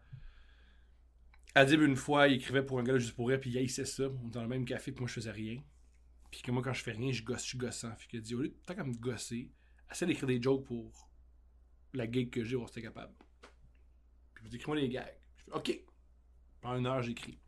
Adib 1.54 1.82
une 1.82 1.96
fois, 1.96 2.26
il 2.28 2.34
écrivait 2.34 2.64
pour 2.64 2.80
un 2.80 2.82
gars 2.82 2.98
juste 2.98 3.14
pour 3.14 3.28
rire 3.28 3.38
puis 3.38 3.50
il 3.50 3.58
haïssait 3.58 3.84
ça. 3.84 4.04
On 4.08 4.28
dans 4.28 4.42
le 4.42 4.48
même 4.48 4.64
café 4.64 4.90
puis 4.90 5.00
moi 5.00 5.08
je 5.08 5.14
faisais 5.14 5.30
rien. 5.30 5.62
Puis 6.30 6.42
que 6.42 6.50
moi 6.50 6.62
quand 6.62 6.72
je 6.72 6.82
fais 6.82 6.92
rien, 6.92 7.12
je 7.12 7.22
gosse, 7.22 7.42
je 7.42 7.48
suis 7.48 7.58
gossant. 7.58 7.94
Fait 7.96 8.08
qu'il 8.08 8.20
dit 8.22 8.34
au 8.34 8.40
lieu 8.40 8.48
de 8.48 8.56
tant 8.66 8.74
qu'à 8.74 8.84
me 8.84 8.94
gosser, 8.94 9.50
essaie 9.90 10.06
d'écrire 10.06 10.26
des 10.26 10.42
jokes 10.42 10.64
pour 10.64 11.08
la 11.92 12.10
gig 12.10 12.30
que 12.30 12.42
j'ai, 12.42 12.56
voir 12.56 12.68
si 12.68 12.74
t'es 12.74 12.82
capable. 12.82 13.14
Puis 14.34 14.44
il 14.48 14.54
écris-moi 14.56 14.80
des 14.80 14.88
gags. 14.88 15.16
Je 15.36 15.44
fais 15.44 15.52
OK. 15.52 15.80
Pendant 16.60 16.78
une 16.78 16.86
heure, 16.86 17.02
j'écris. 17.02 17.38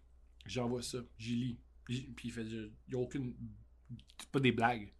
J'envoie 0.44 0.82
ça, 0.82 0.98
j'y 1.18 1.36
lis. 1.36 1.60
Puis 1.84 2.14
il 2.24 2.30
fait, 2.30 2.44
il 2.44 2.72
n'y 2.88 2.94
a 2.94 2.98
aucune. 2.98 3.34
Pas 4.30 4.40
des 4.40 4.52
blagues, 4.52 4.92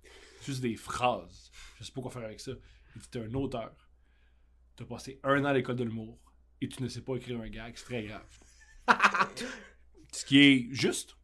juste 0.44 0.60
des 0.62 0.76
phrases. 0.76 1.50
Je 1.78 1.84
sais 1.84 1.92
pas 1.92 2.00
quoi 2.00 2.10
faire 2.10 2.24
avec 2.24 2.40
ça. 2.40 2.52
Il 2.94 3.02
dit, 3.02 3.08
t'es 3.10 3.20
un 3.20 3.34
auteur. 3.34 3.74
T'as 4.76 4.84
passé 4.84 5.20
un 5.24 5.40
an 5.42 5.46
à 5.46 5.54
l'école 5.54 5.76
de 5.76 5.84
l'humour 5.84 6.18
et 6.60 6.68
tu 6.68 6.82
ne 6.82 6.88
sais 6.88 7.00
pas 7.02 7.16
écrire 7.16 7.40
un 7.40 7.48
gag, 7.48 7.74
c'est 7.76 7.84
très 7.84 8.04
grave. 8.04 8.26
Ce 10.12 10.24
qui 10.24 10.38
est 10.38 10.68
juste. 10.70 11.16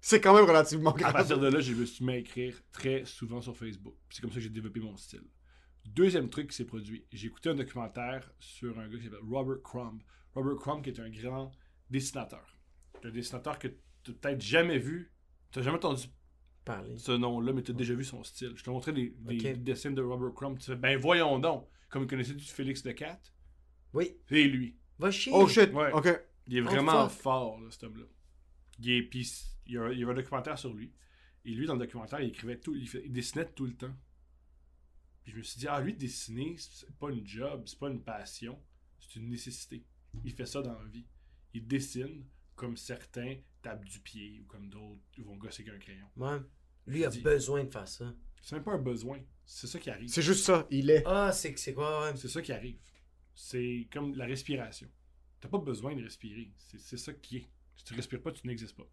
C'est 0.00 0.20
quand 0.20 0.34
même 0.34 0.44
relativement 0.44 0.92
À 0.92 0.98
grave. 0.98 1.12
partir 1.12 1.38
de 1.40 1.48
là, 1.48 1.58
je 1.60 1.72
me 1.74 1.84
suis 1.84 2.04
mis 2.04 2.12
à 2.12 2.16
écrire 2.18 2.60
très 2.72 3.04
souvent 3.04 3.40
sur 3.40 3.56
Facebook. 3.56 3.94
C'est 4.10 4.20
comme 4.20 4.30
ça 4.30 4.36
que 4.36 4.40
j'ai 4.42 4.50
développé 4.50 4.78
mon 4.80 4.96
style. 4.96 5.24
Deuxième 5.84 6.28
truc 6.28 6.50
qui 6.50 6.56
s'est 6.56 6.64
produit, 6.64 7.06
j'ai 7.12 7.26
écouté 7.28 7.48
un 7.48 7.54
documentaire 7.54 8.30
sur 8.38 8.78
un 8.78 8.88
gars 8.88 8.98
qui 8.98 9.04
s'appelle 9.04 9.20
Robert 9.28 9.62
Crumb. 9.62 10.00
Robert 10.34 10.56
Crumb 10.58 10.82
qui 10.82 10.90
est 10.90 11.00
un 11.00 11.10
grand 11.10 11.50
dessinateur. 11.90 12.56
Un 13.04 13.10
dessinateur 13.10 13.58
que 13.58 13.68
tu 13.68 14.10
n'as 14.10 14.14
peut-être 14.16 14.40
jamais 14.40 14.78
vu. 14.78 15.12
Tu 15.50 15.58
n'as 15.58 15.64
jamais 15.64 15.76
entendu 15.78 16.06
Parler. 16.64 16.98
ce 16.98 17.12
nom-là, 17.12 17.52
mais 17.52 17.62
tu 17.62 17.70
as 17.70 17.74
déjà 17.74 17.94
vu 17.94 18.04
son 18.04 18.22
style. 18.24 18.52
Je 18.56 18.62
te 18.64 18.70
montrais 18.70 18.92
des, 18.92 19.14
des 19.18 19.50
Ok. 19.52 19.62
dessins 19.62 19.92
de 19.92 20.02
Robert 20.02 20.34
Crumb. 20.34 20.58
Tu 20.58 20.66
fais, 20.66 20.76
ben 20.76 20.98
voyons 20.98 21.38
donc. 21.38 21.68
Comme 21.96 22.06
connaissez-tu 22.06 22.44
Félix 22.44 22.82
de 22.82 22.92
Cat? 22.92 23.18
Oui. 23.94 24.18
C'est 24.28 24.44
lui. 24.44 24.76
Va 24.98 25.10
chier. 25.10 25.32
Oh 25.34 25.48
shit, 25.48 25.72
Ouais. 25.72 25.90
OK. 25.94 26.06
Il 26.46 26.58
est 26.58 26.60
Oh, 26.60 26.64
vraiment 26.64 27.08
fort, 27.08 27.58
là, 27.58 27.70
cet 27.70 27.84
homme-là. 27.84 28.04
Il, 28.80 28.90
est, 28.90 29.02
puis 29.02 29.26
il, 29.64 29.72
y 29.72 29.78
a, 29.78 29.90
il 29.92 29.98
y 29.98 30.02
avait 30.02 30.12
un 30.12 30.16
documentaire 30.16 30.58
sur 30.58 30.74
lui. 30.74 30.92
Et 31.46 31.52
lui, 31.52 31.64
dans 31.64 31.72
le 31.72 31.78
documentaire, 31.78 32.20
il 32.20 32.28
écrivait 32.28 32.58
tout, 32.60 32.74
il, 32.74 32.86
fait- 32.86 33.02
il 33.06 33.12
dessinait 33.14 33.46
tout 33.48 33.64
le 33.64 33.72
temps. 33.72 33.96
Puis 35.24 35.32
je 35.32 35.38
me 35.38 35.42
suis 35.42 35.58
dit, 35.58 35.66
ah, 35.68 35.80
lui, 35.80 35.94
dessiner, 35.94 36.56
c'est 36.58 36.94
pas 36.98 37.08
une 37.10 37.26
job, 37.26 37.62
c'est 37.64 37.78
pas 37.78 37.88
une 37.88 38.02
passion, 38.02 38.60
c'est 39.00 39.18
une 39.18 39.30
nécessité. 39.30 39.82
Il 40.22 40.32
fait 40.34 40.44
ça 40.44 40.60
dans 40.60 40.78
la 40.78 40.84
vie. 40.84 41.06
Il 41.54 41.66
dessine 41.66 42.26
comme 42.56 42.76
certains 42.76 43.36
tapent 43.62 43.86
du 43.86 44.00
pied 44.00 44.38
ou 44.42 44.44
comme 44.44 44.68
d'autres 44.68 45.00
vont 45.24 45.36
gosser 45.36 45.62
avec 45.66 45.76
un 45.76 45.78
crayon. 45.78 46.06
Ouais. 46.16 46.40
Lui 46.86 47.06
a 47.06 47.10
besoin 47.10 47.64
de 47.64 47.70
faire 47.70 47.88
ça. 47.88 48.14
C'est 48.42 48.54
même 48.56 48.64
pas 48.64 48.72
un 48.72 48.78
besoin, 48.82 49.18
c'est 49.46 49.68
ça 49.68 49.78
qui 49.78 49.90
arrive. 49.90 50.08
C'est 50.08 50.22
juste 50.22 50.44
ça, 50.44 50.66
il 50.70 50.90
est. 50.90 51.02
Ah, 51.06 51.32
c'est 51.32 51.56
c'est 51.56 51.72
quoi, 51.72 52.02
ouais. 52.02 52.16
C'est 52.16 52.28
ça 52.28 52.42
qui 52.42 52.52
arrive. 52.52 52.76
C'est 53.34 53.88
comme 53.92 54.14
la 54.14 54.26
respiration. 54.26 54.90
T'as 55.40 55.48
pas 55.48 55.58
besoin 55.58 55.94
de 55.94 56.02
respirer. 56.02 56.52
C'est 56.58 56.80
c'est 56.80 56.96
ça 56.96 57.12
qui 57.14 57.38
est. 57.38 57.46
Si 57.76 57.84
tu 57.84 57.94
respires 57.94 58.20
pas, 58.20 58.32
tu 58.32 58.46
n'existes 58.46 58.76
pas. 58.76 58.88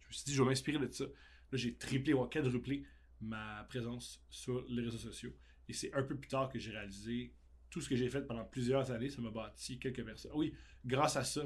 Je 0.00 0.08
me 0.08 0.12
suis 0.12 0.24
dit, 0.24 0.34
je 0.34 0.42
vais 0.42 0.48
m'inspirer 0.48 0.78
de 0.78 0.92
ça. 0.92 1.04
Là, 1.04 1.58
j'ai 1.58 1.74
triplé 1.76 2.12
ou 2.12 2.24
quadruplé 2.26 2.84
ma 3.20 3.64
présence 3.68 4.22
sur 4.30 4.64
les 4.68 4.82
réseaux 4.82 4.98
sociaux. 4.98 5.32
Et 5.68 5.72
c'est 5.72 5.92
un 5.94 6.02
peu 6.02 6.16
plus 6.16 6.28
tard 6.28 6.48
que 6.48 6.58
j'ai 6.58 6.70
réalisé 6.70 7.34
tout 7.70 7.80
ce 7.80 7.88
que 7.88 7.96
j'ai 7.96 8.08
fait 8.08 8.22
pendant 8.22 8.44
plusieurs 8.44 8.90
années. 8.90 9.10
Ça 9.10 9.20
m'a 9.20 9.30
bâti 9.30 9.78
quelques 9.78 10.04
personnes. 10.04 10.32
Oui, 10.34 10.54
grâce 10.84 11.16
à 11.16 11.24
ça, 11.24 11.42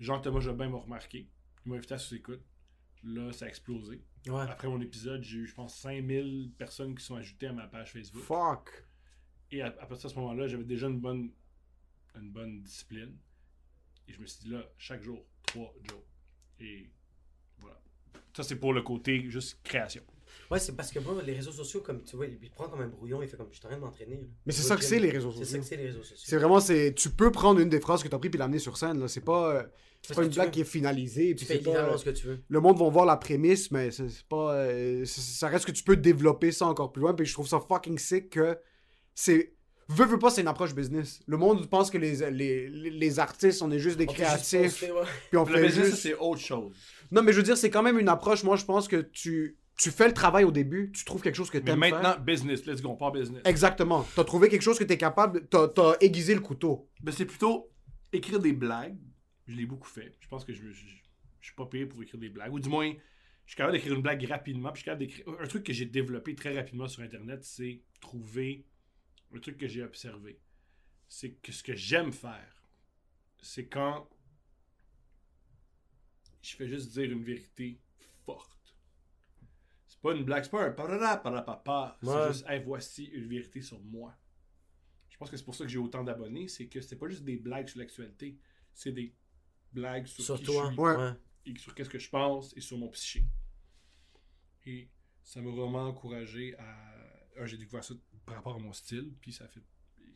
Jean-Thomas 0.00 0.40
Jobin 0.40 0.70
m'a 0.70 0.78
remarqué. 0.78 1.28
Il 1.64 1.70
m'a 1.70 1.76
invité 1.76 1.94
à 1.94 1.98
sous-écoute. 1.98 2.42
Là, 3.04 3.32
ça 3.32 3.44
a 3.44 3.48
explosé. 3.48 4.02
Ouais. 4.26 4.42
Après 4.42 4.68
mon 4.68 4.80
épisode, 4.80 5.22
j'ai 5.22 5.38
eu, 5.38 5.46
je 5.46 5.54
pense, 5.54 5.74
5000 5.76 6.52
personnes 6.58 6.94
qui 6.94 7.04
sont 7.04 7.16
ajoutées 7.16 7.46
à 7.46 7.52
ma 7.52 7.66
page 7.66 7.92
Facebook. 7.92 8.22
Fuck. 8.22 8.86
Et 9.50 9.62
à, 9.62 9.66
à 9.66 9.86
partir 9.86 10.08
de 10.08 10.14
ce 10.14 10.18
moment-là, 10.20 10.46
j'avais 10.46 10.64
déjà 10.64 10.88
une 10.88 11.00
bonne, 11.00 11.30
une 12.14 12.30
bonne 12.30 12.62
discipline. 12.62 13.16
Et 14.06 14.12
je 14.12 14.20
me 14.20 14.26
suis 14.26 14.44
dit 14.44 14.50
là, 14.50 14.62
chaque 14.76 15.02
jour, 15.02 15.24
trois 15.46 15.72
jours. 15.88 16.04
Et 16.58 16.90
voilà. 17.58 17.80
Ça, 18.36 18.42
c'est 18.42 18.56
pour 18.56 18.72
le 18.72 18.82
côté 18.82 19.28
juste 19.30 19.60
création. 19.62 20.02
Ouais, 20.50 20.58
c'est 20.58 20.76
parce 20.76 20.90
que 20.90 20.98
moi, 20.98 21.14
les 21.24 21.32
réseaux 21.32 21.52
sociaux, 21.52 21.80
comme 21.80 22.02
tu 22.02 22.16
vois, 22.16 22.26
il 22.26 22.38
il 22.42 22.50
prend 22.50 22.68
comme 22.68 22.80
un 22.80 22.88
brouillon, 22.88 23.22
il 23.22 23.28
fait 23.28 23.36
comme 23.36 23.46
je 23.50 23.56
suis 23.58 23.64
en 23.66 23.68
train 23.68 23.78
de 23.78 23.82
m'entraîner. 23.84 24.28
Mais 24.46 24.52
c'est 24.52 24.62
ça 24.62 24.76
que 24.76 24.82
c'est, 24.84 24.98
les 24.98 25.10
réseaux 25.10 25.30
C'est 25.32 25.38
sociaux. 25.44 25.52
ça 25.52 25.58
que 25.58 25.64
c'est 25.64 25.76
les 25.76 25.86
réseaux 25.86 26.02
C'est 26.02 26.16
sociaux. 26.16 26.38
vraiment, 26.38 26.60
c'est, 26.60 26.94
tu 26.94 27.10
peux 27.10 27.30
prendre 27.30 27.60
une 27.60 27.68
des 27.68 27.80
phrases 27.80 28.02
que 28.02 28.08
tu 28.08 28.14
as 28.14 28.18
pris 28.18 28.30
puis 28.30 28.38
l'amener 28.38 28.58
sur 28.58 28.76
scène. 28.76 28.98
Là. 29.00 29.08
C'est 29.08 29.20
pas, 29.24 29.54
euh, 29.56 29.62
c'est 30.02 30.14
pas 30.14 30.22
une 30.24 30.30
blague 30.30 30.46
veux. 30.46 30.52
qui 30.52 30.60
est 30.62 30.64
finalisée. 30.64 31.34
Tu 31.34 31.44
fais 31.44 31.58
c'est 31.58 31.62
pas, 31.62 31.70
euh, 31.76 31.96
ce 31.96 32.04
que 32.04 32.10
tu 32.10 32.26
veux. 32.26 32.40
le 32.48 32.60
monde 32.60 32.78
va 32.78 32.88
voir 32.88 33.06
la 33.06 33.16
prémisse, 33.16 33.70
mais 33.70 33.90
c'est 33.90 34.08
c'est 34.08 34.26
pas, 34.26 34.54
euh, 34.54 35.04
c'est- 35.04 35.20
ça 35.20 35.48
reste 35.48 35.66
que 35.66 35.72
tu 35.72 35.82
peux 35.84 35.96
développer 35.96 36.52
ça 36.52 36.66
encore 36.66 36.90
plus 36.92 37.02
loin. 37.02 37.14
Puis 37.14 37.26
je 37.26 37.32
trouve 37.34 37.46
ça 37.48 37.60
fucking 37.60 37.98
sick 37.98 38.30
que 38.30 38.58
c'est, 39.14 39.52
veux 39.88 40.06
veux 40.06 40.18
pas, 40.18 40.30
c'est 40.30 40.40
une 40.40 40.48
approche 40.48 40.74
business. 40.74 41.20
Le 41.26 41.36
monde 41.36 41.68
pense 41.68 41.90
que 41.90 41.98
les, 41.98 42.30
les, 42.30 42.68
les- 42.68 43.18
artistes, 43.18 43.60
on 43.62 43.70
est 43.70 43.78
juste 43.78 43.98
des 43.98 44.06
On 44.08 44.12
fait 44.12 44.24
juste 44.24 44.50
créatifs, 44.50 44.80
poster, 44.80 44.92
ouais. 44.92 45.02
puis 45.28 45.36
on 45.38 45.44
Le 45.44 45.52
fait 45.54 45.66
business, 45.66 45.86
juste. 45.90 46.02
c'est 46.02 46.14
autre 46.16 46.40
chose. 46.40 46.72
Non, 47.12 47.22
mais 47.22 47.32
je 47.32 47.38
veux 47.38 47.42
dire, 47.42 47.56
c'est 47.58 47.70
quand 47.70 47.82
même 47.82 47.98
une 47.98 48.08
approche. 48.08 48.44
Moi, 48.44 48.56
je 48.56 48.64
pense 48.64 48.86
que 48.88 48.96
tu, 48.96 49.58
tu 49.80 49.90
fais 49.90 50.08
le 50.08 50.12
travail 50.14 50.44
au 50.44 50.50
début, 50.50 50.92
tu 50.92 51.04
trouves 51.06 51.22
quelque 51.22 51.36
chose 51.36 51.48
que 51.48 51.56
Mais 51.58 51.64
t'aimes 51.64 51.78
maintenant, 51.78 52.12
faire. 52.12 52.20
business. 52.20 52.66
Let's 52.66 52.82
go, 52.82 52.94
pas 52.96 53.10
business. 53.10 53.40
Exactement. 53.46 54.06
T'as 54.14 54.24
trouvé 54.24 54.50
quelque 54.50 54.60
chose 54.62 54.78
que 54.78 54.84
t'es 54.84 54.98
capable, 54.98 55.48
t'as, 55.48 55.68
t'as 55.68 55.94
aiguisé 56.00 56.34
le 56.34 56.40
couteau. 56.40 56.90
Ben, 57.00 57.12
c'est 57.12 57.24
plutôt 57.24 57.70
écrire 58.12 58.40
des 58.40 58.52
blagues. 58.52 58.98
Je 59.46 59.56
l'ai 59.56 59.64
beaucoup 59.64 59.88
fait. 59.88 60.14
Je 60.20 60.28
pense 60.28 60.44
que 60.44 60.52
je, 60.52 60.70
je, 60.70 60.86
je 61.40 61.46
suis 61.46 61.54
pas 61.54 61.64
payé 61.64 61.86
pour 61.86 62.02
écrire 62.02 62.20
des 62.20 62.28
blagues. 62.28 62.52
Ou 62.52 62.60
du 62.60 62.68
moins, 62.68 62.92
je 63.46 63.50
suis 63.50 63.56
capable 63.56 63.72
d'écrire 63.72 63.94
une 63.94 64.02
blague 64.02 64.22
rapidement. 64.26 64.70
Puis 64.70 64.80
je 64.80 64.82
suis 64.82 64.84
capable 64.84 65.06
d'écrire. 65.06 65.24
Un 65.40 65.46
truc 65.46 65.64
que 65.64 65.72
j'ai 65.72 65.86
développé 65.86 66.34
très 66.34 66.54
rapidement 66.54 66.86
sur 66.86 67.02
Internet, 67.02 67.42
c'est 67.42 67.80
trouver 68.02 68.66
un 69.34 69.38
truc 69.38 69.56
que 69.56 69.66
j'ai 69.66 69.82
observé. 69.82 70.38
C'est 71.08 71.30
que 71.40 71.52
ce 71.52 71.62
que 71.62 71.74
j'aime 71.74 72.12
faire, 72.12 72.68
c'est 73.40 73.66
quand 73.66 74.08
je 76.42 76.54
fais 76.54 76.68
juste 76.68 76.92
dire 76.92 77.10
une 77.10 77.24
vérité 77.24 77.80
forte. 78.26 78.59
C'est 80.02 80.08
pas 80.08 80.14
une 80.16 80.24
blague, 80.24 80.44
c'est 80.44 80.50
pas 80.50 80.64
un 80.66 80.70
parapapa. 81.18 81.98
C'est 82.02 82.08
Ouais. 82.08 82.28
juste, 82.32 82.44
hey, 82.48 82.62
voici 82.64 83.04
une 83.06 83.26
vérité 83.28 83.60
sur 83.60 83.78
moi. 83.80 84.16
Je 85.10 85.18
pense 85.18 85.28
que 85.30 85.36
c'est 85.36 85.44
pour 85.44 85.54
ça 85.54 85.64
que 85.64 85.70
j'ai 85.70 85.76
autant 85.78 86.02
d'abonnés, 86.02 86.48
c'est 86.48 86.68
que 86.68 86.80
c'est 86.80 86.96
pas 86.96 87.06
juste 87.08 87.22
des 87.24 87.36
blagues 87.36 87.68
sur 87.68 87.78
l'actualité, 87.80 88.38
c'est 88.72 88.92
des 88.92 89.14
blagues 89.72 90.06
sur, 90.06 90.24
Sur 90.24 90.38
qui 90.38 90.44
toi. 90.44 90.68
je 90.68 90.72
suis 90.72 90.80
Ouais. 90.80 91.12
Et 91.44 91.58
sur 91.58 91.74
qu'est-ce 91.74 91.90
que 91.90 91.98
je 91.98 92.08
pense 92.08 92.56
et 92.56 92.60
sur 92.62 92.78
mon 92.78 92.88
psyché. 92.88 93.26
Et 94.64 94.88
ça 95.22 95.42
m'a 95.42 95.50
vraiment 95.50 95.82
encouragé 95.88 96.56
à. 96.58 97.46
J'ai 97.46 97.58
découvert 97.58 97.84
ça 97.84 97.94
par 98.24 98.36
rapport 98.36 98.56
à 98.56 98.58
mon 98.58 98.72
style, 98.72 99.12
puis 99.20 99.32
ça 99.32 99.44
a 99.44 99.48
fait. 99.48 99.62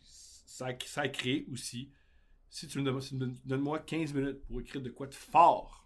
Ça 0.01 0.69
a, 0.69 0.79
ça 0.87 1.03
a 1.03 1.09
créé 1.09 1.47
aussi. 1.53 1.91
Si 2.49 2.69
tu 2.69 2.79
me 2.79 2.85
donnes, 2.85 3.01
si 3.03 3.11
tu 3.11 3.15
me 3.17 3.21
donnes- 3.21 3.39
donne-moi 3.45 3.81
15 3.81 4.15
minutes 4.15 4.45
pour 4.47 4.61
écrire 4.61 4.81
de 4.83 4.91
quoi 4.91 5.07
de 5.09 5.15
fort, 5.15 5.84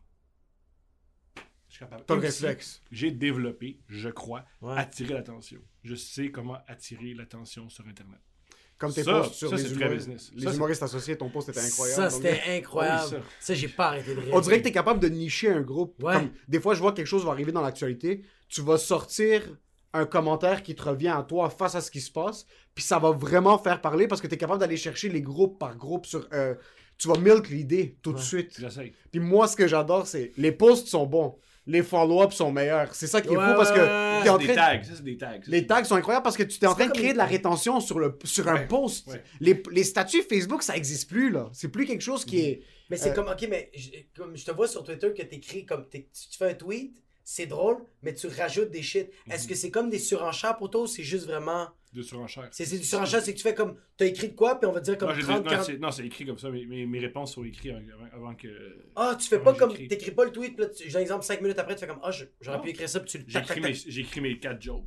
je 1.68 1.74
suis 1.74 1.80
capable. 1.84 2.04
Aussi, 2.10 2.20
réflexe. 2.44 2.82
J'ai 2.90 3.10
développé, 3.10 3.78
je 3.88 4.08
crois, 4.08 4.44
Ouais. 4.62 4.74
attirer 4.76 5.14
l'attention. 5.14 5.60
Je 5.84 5.94
sais 5.94 6.30
comment 6.30 6.58
attirer 6.66 7.14
l'attention 7.14 7.68
sur 7.68 7.86
Internet. 7.86 8.18
Comme 8.78 8.92
tes 8.92 9.02
Ça, 9.02 9.12
posts 9.20 9.34
sur 9.34 9.50
ça, 9.50 9.56
les, 9.56 9.72
humoristes. 9.72 10.06
business. 10.06 10.30
les 10.36 10.44
Ça, 10.46 10.54
humoristes 10.54 10.82
associés, 10.84 11.16
ton 11.18 11.30
post 11.30 11.48
était 11.48 11.58
incroyable. 11.60 11.96
Ça, 12.02 12.08
Donc, 12.10 12.22
c'était 12.24 12.42
incroyable. 12.58 13.02
Oui, 13.16 13.20
ça, 13.20 13.22
ça. 13.40 13.54
j'ai 13.54 13.68
pas 13.68 13.88
arrêté 13.88 14.14
de 14.14 14.20
rire. 14.20 14.30
On 14.32 14.40
dirait 14.40 14.58
que 14.58 14.62
tu 14.62 14.68
es 14.68 14.72
capable 14.72 15.00
de 15.00 15.08
nicher 15.08 15.50
un 15.50 15.62
groupe. 15.62 16.00
Ouais. 16.02 16.14
Comme, 16.14 16.30
des 16.46 16.60
fois, 16.60 16.74
je 16.74 16.80
vois 16.80 16.92
que 16.92 16.96
quelque 16.98 17.06
chose 17.06 17.24
va 17.24 17.32
arriver 17.32 17.50
dans 17.50 17.60
l'actualité. 17.60 18.22
Tu 18.48 18.60
vas 18.62 18.78
sortir 18.78 19.42
un 19.94 20.06
commentaire 20.06 20.62
qui 20.62 20.76
te 20.76 20.82
revient 20.82 21.08
à 21.08 21.22
toi 21.24 21.50
face 21.50 21.74
à 21.74 21.80
ce 21.80 21.90
qui 21.90 22.00
se 22.00 22.12
passe. 22.12 22.46
Puis 22.74 22.84
ça 22.84 23.00
va 23.00 23.10
vraiment 23.10 23.58
faire 23.58 23.80
parler 23.80 24.06
parce 24.06 24.20
que 24.20 24.28
tu 24.28 24.34
es 24.34 24.38
capable 24.38 24.60
d'aller 24.60 24.76
chercher 24.76 25.08
les 25.08 25.22
groupes 25.22 25.58
par 25.58 25.76
groupe 25.76 26.06
sur. 26.06 26.28
euh, 26.32 26.54
tu 26.98 27.08
vas 27.08 27.18
milk 27.18 27.48
l'idée 27.48 27.96
tout 28.02 28.12
de 28.12 28.18
suite. 28.18 28.54
J'essaye. 28.60 28.92
Puis 29.10 29.20
moi, 29.20 29.48
ce 29.48 29.56
que 29.56 29.66
j'adore, 29.66 30.06
c'est 30.06 30.32
les 30.36 30.52
posts 30.52 30.86
sont 30.88 31.06
bons. 31.06 31.36
Les 31.70 31.82
follow-ups 31.82 32.34
sont 32.34 32.50
meilleurs. 32.50 32.94
C'est 32.94 33.06
ça 33.06 33.20
qui 33.20 33.28
est 33.28 33.36
Ouais, 33.36 33.44
fou 33.46 33.52
parce 33.54 33.70
ouais, 33.70 33.76
que 33.76 33.80
ouais. 33.82 34.22
t'es 34.24 34.28
en 34.30 34.38
Des 34.38 34.44
train. 34.46 34.54
tags, 34.54 34.82
ça, 34.82 35.02
des 35.02 35.16
tags. 35.18 35.32
Ça, 35.34 35.50
Les 35.50 35.66
tags 35.66 35.84
sont 35.84 35.94
incroyables 35.96 36.24
parce 36.24 36.36
que 36.36 36.42
tu 36.42 36.58
t'es 36.58 36.66
en 36.66 36.74
train 36.74 36.86
de 36.86 36.92
créer 36.92 37.08
comme- 37.08 37.12
de 37.12 37.18
la 37.18 37.26
rétention 37.26 37.78
sur, 37.80 37.98
le, 37.98 38.18
sur 38.24 38.48
un 38.48 38.62
post. 38.66 39.06
ouais. 39.08 39.22
Les, 39.40 39.62
les 39.70 39.84
statuts 39.84 40.22
Facebook, 40.22 40.62
ça 40.62 40.74
existe 40.76 41.08
plus, 41.10 41.30
là. 41.30 41.50
C'est 41.52 41.68
plus 41.68 41.84
quelque 41.84 42.00
chose 42.00 42.24
qui 42.24 42.40
est. 42.40 42.62
Mais 42.90 42.96
c'est 42.96 43.10
Euh, 43.10 43.12
comme, 43.14 43.28
ok, 43.28 43.46
mais 43.50 43.70
je, 43.76 43.90
comme 44.16 44.34
je 44.34 44.44
te 44.46 44.50
vois 44.50 44.66
sur 44.66 44.82
Twitter 44.82 45.12
que 45.14 45.22
t'écris 45.22 45.66
comme, 45.66 45.86
t'es- 45.86 46.08
tu, 46.10 46.28
tu 46.30 46.38
fais 46.38 46.50
un 46.50 46.54
tweet, 46.54 46.96
c'est 47.30 47.44
drôle, 47.46 47.76
mais 48.02 48.14
tu 48.14 48.26
rajoutes 48.26 48.70
des 48.70 48.80
shit. 48.80 49.10
Est-ce 49.30 49.42
Mhm. 49.44 49.48
que 49.50 49.54
c'est 49.54 49.70
comme 49.70 49.90
des 49.90 49.98
surenchères 49.98 50.56
pour 50.56 50.70
toi 50.70 50.82
ou 50.82 50.86
c'est 50.86 51.02
juste 51.02 51.26
vraiment. 51.26 51.68
De 51.92 52.00
surenchère. 52.00 52.48
C'est 52.52 52.64
c'est 52.64 52.78
du 52.78 52.84
surenchère, 52.84 53.20
c'est 53.20 53.32
que 53.32 53.36
tu 53.36 53.42
fais 53.42 53.54
comme. 53.54 53.76
T'as 53.98 54.06
écrit 54.06 54.30
de 54.30 54.34
quoi, 54.34 54.58
puis 54.58 54.66
on 54.66 54.72
va 54.72 54.80
dire 54.80 54.96
comme 54.96 55.10
Non, 55.10 55.14
j'ai- 55.14 55.22
30, 55.22 55.44
non, 55.44 55.50
40. 55.50 55.66
c'est- 55.66 55.76
non, 55.78 55.90
c'est 55.90 56.06
écrit 56.06 56.24
comme 56.24 56.38
ça. 56.38 56.50
Mes, 56.50 56.64
mes, 56.64 56.86
mes 56.86 56.98
réponses 57.00 57.34
sont 57.34 57.44
écrites 57.44 57.72
avant, 57.72 58.06
avant 58.12 58.34
que. 58.34 58.48
Ah, 58.96 59.14
tu 59.20 59.28
fais 59.28 59.40
pas 59.40 59.52
comme. 59.52 59.70
j'écris. 59.72 59.88
T'écris 59.88 60.10
pas 60.12 60.24
le 60.24 60.32
tweet, 60.32 60.54
puis 60.56 60.64
là, 60.64 60.70
tu- 60.70 60.88
j'ai 60.88 60.96
un 60.96 61.00
exemple, 61.02 61.24
5 61.24 61.42
minutes 61.42 61.58
après, 61.58 61.74
tu 61.74 61.80
fais 61.80 61.86
comme. 61.86 62.00
Ah, 62.02 62.10
je- 62.10 62.24
j'aurais 62.40 62.62
pu 62.62 62.70
écrire 62.70 62.88
ça, 62.88 63.00
puis 63.00 63.10
tu 63.10 63.18
le 63.18 63.24
tac, 63.30 63.56
mes, 63.56 63.60
tac. 63.62 63.74
j'ai 63.74 64.00
écrit 64.00 64.20
mes 64.22 64.38
4 64.38 64.60
jokes. 64.62 64.84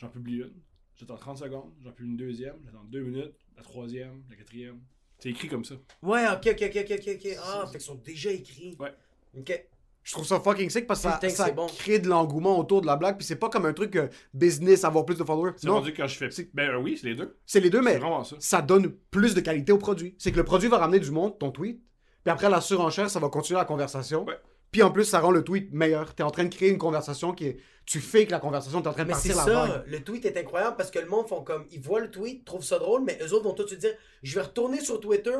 J'en 0.00 0.08
publie 0.08 0.36
une. 0.38 0.52
J'attends 0.96 1.16
30 1.16 1.38
secondes. 1.38 1.72
J'en 1.82 1.92
publie 1.92 2.10
une 2.12 2.16
deuxième. 2.16 2.56
J'attends 2.64 2.84
2 2.84 3.00
minutes. 3.02 3.34
La 3.56 3.62
troisième. 3.62 4.22
La 4.30 4.36
quatrième. 4.36 4.80
C'est 5.18 5.28
écrit 5.30 5.48
comme 5.48 5.64
ça. 5.64 5.74
Ouais, 6.02 6.24
ok, 6.28 6.46
ok, 6.52 6.62
ok, 6.62 6.76
ok, 6.90 6.90
ok. 6.98 7.08
ok. 7.16 7.36
Ah, 7.44 7.66
fait 7.66 7.72
qu'ils 7.72 7.80
sont 7.82 7.94
déjà 7.96 8.30
écrits. 8.30 8.76
Ouais. 8.80 8.92
Ok. 9.38 9.66
Je 10.04 10.12
trouve 10.12 10.26
ça 10.26 10.40
fucking 10.40 10.68
sick 10.68 10.86
parce 10.86 11.00
que 11.00 11.08
ça, 11.08 11.14
Putain 11.14 11.28
que 11.28 11.32
ça 11.34 11.44
c'est 11.46 11.52
bon. 11.52 11.66
crée 11.66 11.98
de 12.00 12.08
l'engouement 12.08 12.58
autour 12.58 12.80
de 12.80 12.86
la 12.86 12.96
blague. 12.96 13.16
Puis 13.18 13.26
c'est 13.26 13.36
pas 13.36 13.48
comme 13.48 13.66
un 13.66 13.72
truc 13.72 13.94
euh, 13.96 14.08
business, 14.34 14.82
avoir 14.84 15.04
plus 15.04 15.16
de 15.16 15.22
followers. 15.24 15.52
C'est 15.56 15.66
Non, 15.68 15.74
rendu 15.74 15.94
quand 15.94 16.06
je 16.08 16.16
fais. 16.18 16.50
Ben 16.54 16.70
euh, 16.70 16.78
oui, 16.78 16.98
c'est 17.00 17.06
les 17.08 17.14
deux. 17.14 17.36
c'est 17.46 17.60
les 17.60 17.70
deux, 17.70 17.80
mais 17.82 17.98
vraiment 17.98 18.24
ça. 18.24 18.36
ça 18.40 18.62
donne 18.62 18.90
plus 19.10 19.34
de 19.34 19.40
qualité 19.40 19.70
au 19.72 19.78
produit. 19.78 20.16
C'est 20.18 20.32
que 20.32 20.36
le 20.38 20.44
produit 20.44 20.68
va 20.68 20.78
ramener 20.78 20.98
du 20.98 21.10
monde, 21.12 21.38
ton 21.38 21.50
tweet. 21.52 21.80
Puis 22.24 22.32
après, 22.32 22.50
la 22.50 22.60
surenchère, 22.60 23.08
ça 23.10 23.20
va 23.20 23.28
continuer 23.28 23.58
la 23.58 23.64
conversation. 23.64 24.24
Ouais. 24.24 24.38
Puis 24.72 24.82
en 24.82 24.90
plus, 24.90 25.04
ça 25.04 25.20
rend 25.20 25.30
le 25.30 25.44
tweet 25.44 25.72
meilleur. 25.72 26.14
T'es 26.14 26.22
en 26.22 26.30
train 26.30 26.44
de 26.44 26.54
créer 26.54 26.70
une 26.70 26.78
conversation 26.78 27.32
qui 27.32 27.46
est. 27.46 27.56
Tu 27.84 28.00
fais 28.00 28.26
que 28.26 28.30
la 28.32 28.38
conversation, 28.40 28.80
t'es 28.80 28.88
en 28.88 28.92
train 28.92 29.02
de 29.02 29.08
Mais 29.08 29.12
partir 29.14 29.36
la 29.36 29.42
ça, 29.44 29.66
vague. 29.66 29.82
le 29.86 30.00
tweet 30.02 30.24
est 30.24 30.36
incroyable 30.36 30.76
parce 30.76 30.90
que 30.90 30.98
le 30.98 31.06
monde 31.06 31.28
font 31.28 31.42
comme, 31.42 31.64
ils 31.70 31.80
voient 31.80 32.00
le 32.00 32.10
tweet, 32.10 32.44
trouvent 32.44 32.64
ça 32.64 32.78
drôle, 32.78 33.02
mais 33.04 33.18
eux 33.22 33.32
autres 33.34 33.44
vont 33.44 33.54
tous 33.54 33.66
se 33.68 33.74
dire, 33.74 33.92
je 34.22 34.34
vais 34.34 34.40
retourner 34.42 34.80
sur 34.80 34.98
Twitter 35.00 35.36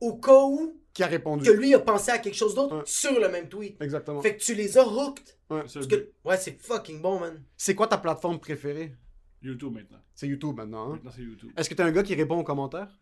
au 0.00 0.16
cas 0.16 0.42
où 0.42 0.80
Qui 0.94 1.02
a 1.02 1.06
répondu. 1.06 1.44
que 1.44 1.50
lui 1.50 1.72
a 1.74 1.78
pensé 1.78 2.10
à 2.10 2.18
quelque 2.18 2.34
chose 2.36 2.54
d'autre 2.54 2.76
Ouais. 2.78 2.82
sur 2.84 3.18
le 3.18 3.28
même 3.30 3.48
tweet. 3.48 3.80
Exactement. 3.80 4.20
Fait 4.20 4.36
que 4.36 4.42
tu 4.42 4.54
les 4.54 4.76
as 4.76 4.86
hooked. 4.86 5.24
Ouais. 5.50 5.62
C'est 5.66 5.88
que, 5.88 6.12
ouais, 6.24 6.36
fucking 6.36 7.00
bon, 7.00 7.18
man. 7.20 7.42
C'est 7.56 7.74
quoi 7.74 7.86
ta 7.86 7.96
plateforme 7.98 8.38
préférée? 8.38 8.94
YouTube 9.40 9.72
maintenant. 9.72 10.00
C'est 10.14 10.28
YouTube 10.28 10.54
maintenant. 10.56 10.88
hein? 10.90 10.94
Maintenant, 10.94 11.10
c'est 11.10 11.22
YouTube. 11.22 11.50
Est-ce 11.56 11.68
que 11.70 11.74
t'es 11.74 11.82
un 11.82 11.90
gars 11.92 12.02
qui 12.02 12.14
répond 12.14 12.38
aux 12.38 12.44
commentaires? 12.44 13.00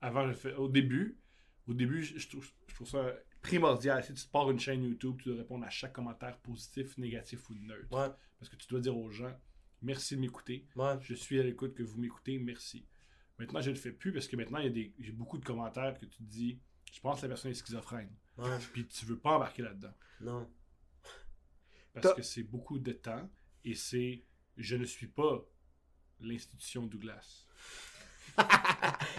Avant, 0.00 0.26
je 0.28 0.32
fais. 0.34 0.52
Au 0.54 0.68
début, 0.68 1.16
au 1.66 1.74
début, 1.74 2.02
je, 2.02 2.18
je 2.18 2.28
trouve, 2.28 2.48
je 2.66 2.74
trouve 2.74 2.88
ça 2.88 3.14
primordial. 3.40 4.02
Si 4.04 4.12
tu 4.14 4.26
te 4.26 4.30
pars 4.30 4.50
une 4.50 4.58
chaîne 4.60 4.82
YouTube, 4.82 5.16
tu 5.22 5.28
dois 5.28 5.38
répondre 5.38 5.64
à 5.64 5.70
chaque 5.70 5.92
commentaire 5.92 6.36
positif, 6.38 6.98
négatif 6.98 7.48
ou 7.50 7.54
neutre. 7.54 7.86
Ouais, 7.92 8.08
Parce 8.38 8.50
que 8.50 8.56
tu 8.56 8.66
dois 8.68 8.80
dire 8.80 8.96
aux 8.96 9.10
gens 9.10 9.32
merci 9.80 10.16
de 10.16 10.20
m'écouter. 10.20 10.66
ouais. 10.76 10.94
Je 11.02 11.14
suis 11.14 11.38
à 11.38 11.42
l'écoute 11.44 11.72
que 11.74 11.84
vous 11.84 11.98
m'écoutez, 12.00 12.36
merci. 12.38 12.84
Maintenant, 13.38 13.60
je 13.60 13.70
ne 13.70 13.74
le 13.76 13.80
fais 13.80 13.92
plus 13.92 14.12
parce 14.12 14.26
que 14.26 14.34
maintenant, 14.34 14.58
il 14.58 14.64
y 14.64 14.68
a 14.68 14.70
des, 14.70 14.92
j'ai 14.98 15.12
beaucoup 15.12 15.38
de 15.38 15.44
commentaires 15.44 15.94
que 15.98 16.04
tu 16.04 16.18
te 16.18 16.22
dis, 16.24 16.58
je 16.92 17.00
pense 17.00 17.18
que 17.20 17.26
la 17.26 17.28
personne 17.30 17.50
est 17.50 17.54
schizophrène. 17.54 18.10
Ouais, 18.36 18.48
Puis 18.72 18.86
tu 18.86 19.04
veux 19.06 19.18
pas 19.18 19.30
embarquer 19.32 19.62
là-dedans. 19.62 19.92
non. 20.20 20.48
Parce 21.94 22.14
que 22.14 22.22
c'est 22.22 22.44
beaucoup 22.44 22.78
de 22.78 22.92
temps 22.92 23.28
et 23.64 23.74
c'est, 23.74 24.22
je 24.56 24.76
ne 24.76 24.84
suis 24.84 25.08
pas 25.08 25.44
l'institution 26.20 26.86
Douglas. 26.86 27.44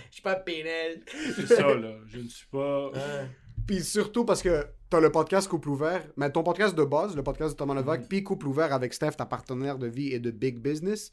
Je 0.09 0.13
suis 0.13 0.21
pas 0.21 0.35
pénal. 0.35 1.01
C'est 1.35 1.47
ça, 1.47 1.73
là. 1.73 1.97
Je 2.07 2.19
ne 2.19 2.27
suis 2.27 2.47
pas. 2.47 2.89
Ouais. 2.91 3.27
Puis 3.67 3.83
surtout 3.83 4.23
parce 4.23 4.41
que 4.41 4.65
t'as 4.89 5.01
le 5.01 5.11
podcast 5.11 5.49
Couple 5.49 5.69
Ouvert, 5.69 6.07
mais 6.15 6.31
ton 6.31 6.41
podcast 6.43 6.73
de 6.73 6.83
base, 6.85 7.15
le 7.17 7.23
podcast 7.23 7.53
de 7.53 7.57
Thomas 7.57 7.75
Levac, 7.75 8.07
puis 8.07 8.23
Couple 8.23 8.47
Ouvert 8.47 8.71
avec 8.71 8.93
Steph, 8.93 9.11
ta 9.11 9.25
partenaire 9.25 9.77
de 9.77 9.87
vie 9.87 10.13
et 10.13 10.19
de 10.19 10.31
big 10.31 10.59
business. 10.59 11.11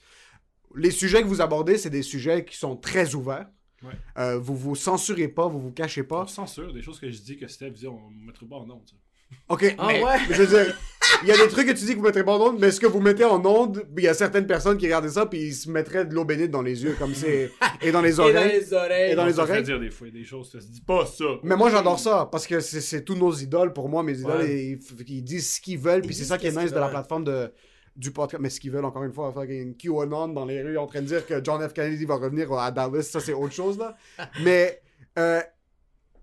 Les 0.76 0.90
sujets 0.92 1.22
que 1.22 1.26
vous 1.28 1.40
abordez, 1.40 1.78
c'est 1.78 1.90
des 1.90 2.02
sujets 2.02 2.44
qui 2.44 2.56
sont 2.56 2.76
très 2.76 3.14
ouverts. 3.14 3.48
Ouais. 3.82 3.93
Euh, 4.19 4.39
vous 4.39 4.57
vous 4.57 4.74
censurez 4.74 5.28
pas, 5.28 5.47
vous 5.48 5.61
vous 5.61 5.73
cachez 5.73 6.03
pas. 6.03 6.23
On 6.23 6.27
censure 6.27 6.73
des 6.73 6.82
choses 6.82 6.98
que 6.98 7.11
je 7.11 7.20
dis 7.20 7.36
que 7.36 7.47
Steph 7.47 7.70
dit, 7.70 7.86
on 7.86 8.11
ne 8.11 8.27
mettrait 8.27 8.47
pas 8.47 8.57
en 8.57 8.69
honte. 8.70 8.94
Ok, 9.48 9.74
Ah 9.77 9.86
mais, 9.89 10.03
ouais? 10.05 10.15
mais 10.28 10.35
je 10.36 10.43
veux 10.44 10.65
dire, 10.65 10.78
il 11.23 11.28
y 11.28 11.32
a 11.32 11.36
des 11.36 11.48
trucs 11.48 11.66
que 11.66 11.73
tu 11.73 11.85
dis 11.85 11.93
que 11.94 11.98
vous 11.98 12.05
mettrez 12.05 12.24
pas 12.24 12.36
en 12.36 12.40
onde, 12.40 12.61
mais 12.61 12.70
ce 12.70 12.78
que 12.78 12.86
vous 12.86 13.01
mettez 13.01 13.24
en 13.24 13.44
onde, 13.44 13.85
il 13.98 14.05
y 14.05 14.09
a 14.09 14.15
certaines 14.15 14.47
personnes 14.47 14.78
qui 14.78 14.85
regardaient 14.86 15.09
ça 15.09 15.27
puis 15.27 15.40
ils 15.48 15.53
se 15.55 15.69
mettraient 15.69 16.05
de 16.07 16.15
l'eau 16.15 16.24
bénite 16.24 16.53
dans 16.53 16.62
les 16.62 16.85
yeux, 16.85 16.94
comme 16.97 17.12
c'est. 17.12 17.51
et 17.82 17.90
dans 17.90 18.03
les 18.03 18.12
Et 18.15 18.16
dans 18.16 18.23
oreilles. 18.23 18.61
les 18.61 18.73
oreilles. 18.73 19.12
Et 19.12 19.15
dans 19.16 19.27
les 19.27 19.39
oreilles. 19.40 19.62
dire 19.65 19.81
des 19.81 19.90
fois 19.90 20.09
des 20.11 20.24
choses, 20.24 20.53
ça 20.53 20.61
se 20.61 20.69
dit 20.69 20.81
pas 20.81 21.05
ça. 21.07 21.24
Mais 21.43 21.57
moi 21.57 21.70
j'adore 21.70 21.98
ça 21.98 22.28
parce 22.31 22.47
que 22.47 22.61
c'est 22.61 23.05
tous 23.05 23.16
nos 23.16 23.32
idoles 23.35 23.73
pour 23.73 23.89
moi 23.89 24.03
mes 24.05 24.16
idoles 24.19 24.43
Ouais. 24.43 24.78
ils, 24.81 24.81
ils 25.09 25.24
disent 25.24 25.55
ce 25.55 25.61
qu'ils 25.61 25.78
veulent 25.78 26.03
puis 26.03 26.15
c'est 26.15 26.24
ça 26.24 26.39
qui 26.39 26.47
est 26.47 26.57
nice 26.57 26.73
de 26.73 26.78
la 26.78 26.89
plateforme 26.89 27.24
de 27.24 27.51
du 27.97 28.10
podcast 28.10 28.40
mais 28.43 28.51
ce 28.51 28.60
qu'ils 28.60 28.70
veulent 28.70 28.85
encore 28.85 29.05
une 29.05 29.12
fois 29.12 29.32
fucking 29.32 29.77
QAnon 29.77 30.28
dans 30.28 30.44
les 30.44 30.62
rues 30.62 30.78
en 30.78 30.86
train 30.86 31.01
de 31.02 31.06
dire 31.06 31.27
que 31.27 31.43
John 31.43 31.66
F 31.66 31.73
Kennedy 31.73 32.05
va 32.05 32.16
revenir 32.16 32.52
à 32.52 32.70
Dallas 32.70 33.02
ça 33.05 33.20
c'est 33.20 33.32
autre 33.32 33.55
chose 33.55 33.78
là 33.78 33.97
mais 34.44 34.81
euh, 35.18 35.40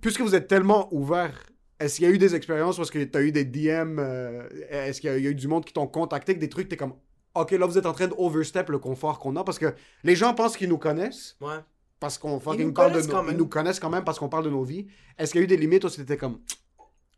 puisque 0.01 0.21
vous 0.21 0.35
êtes 0.35 0.47
tellement 0.47 0.87
ouvert 0.93 1.43
est-ce 1.79 1.95
qu'il 1.97 2.05
y 2.05 2.07
a 2.07 2.11
eu 2.11 2.17
des 2.17 2.35
expériences 2.35 2.77
parce 2.77 2.91
que 2.91 3.03
tu 3.03 3.17
as 3.17 3.21
eu 3.21 3.31
des 3.31 3.43
DM 3.45 3.97
euh, 3.99 4.47
est-ce 4.69 5.01
qu'il 5.01 5.09
y, 5.09 5.13
a 5.13 5.17
il 5.17 5.23
y 5.23 5.27
a 5.27 5.31
eu 5.31 5.35
du 5.35 5.47
monde 5.47 5.65
qui 5.65 5.73
t'ont 5.73 5.87
contacté 5.87 6.35
que 6.35 6.39
des 6.39 6.49
trucs 6.49 6.69
t'es 6.69 6.77
comme 6.77 6.93
ok 7.35 7.51
là 7.51 7.65
vous 7.65 7.77
êtes 7.77 7.85
en 7.87 7.93
train 7.93 8.07
de 8.07 8.13
overstep 8.17 8.69
le 8.69 8.77
confort 8.79 9.17
qu'on 9.19 9.35
a 9.35 9.43
parce 9.43 9.57
que 9.59 9.73
les 10.03 10.15
gens 10.15 10.33
pensent 10.33 10.55
qu'ils 10.55 10.69
nous 10.69 10.77
connaissent 10.77 11.35
Ouais. 11.41 11.57
parce 11.99 12.17
qu'on 12.19 12.39
fucking 12.39 12.73
parle 12.73 12.91
de 12.93 13.01
nos, 13.01 13.29
ils 13.31 13.37
nous 13.37 13.47
connaissent 13.47 13.79
quand 13.79 13.89
même 13.89 14.03
parce 14.03 14.19
qu'on 14.19 14.29
parle 14.29 14.45
de 14.45 14.49
nos 14.51 14.63
vies. 14.63 14.85
Est-ce 15.17 15.31
qu'il 15.31 15.39
y 15.41 15.43
a 15.43 15.45
eu 15.45 15.47
des 15.47 15.57
limites 15.57 15.83
ou 15.85 15.89
c'était 15.89 16.17
comme 16.17 16.39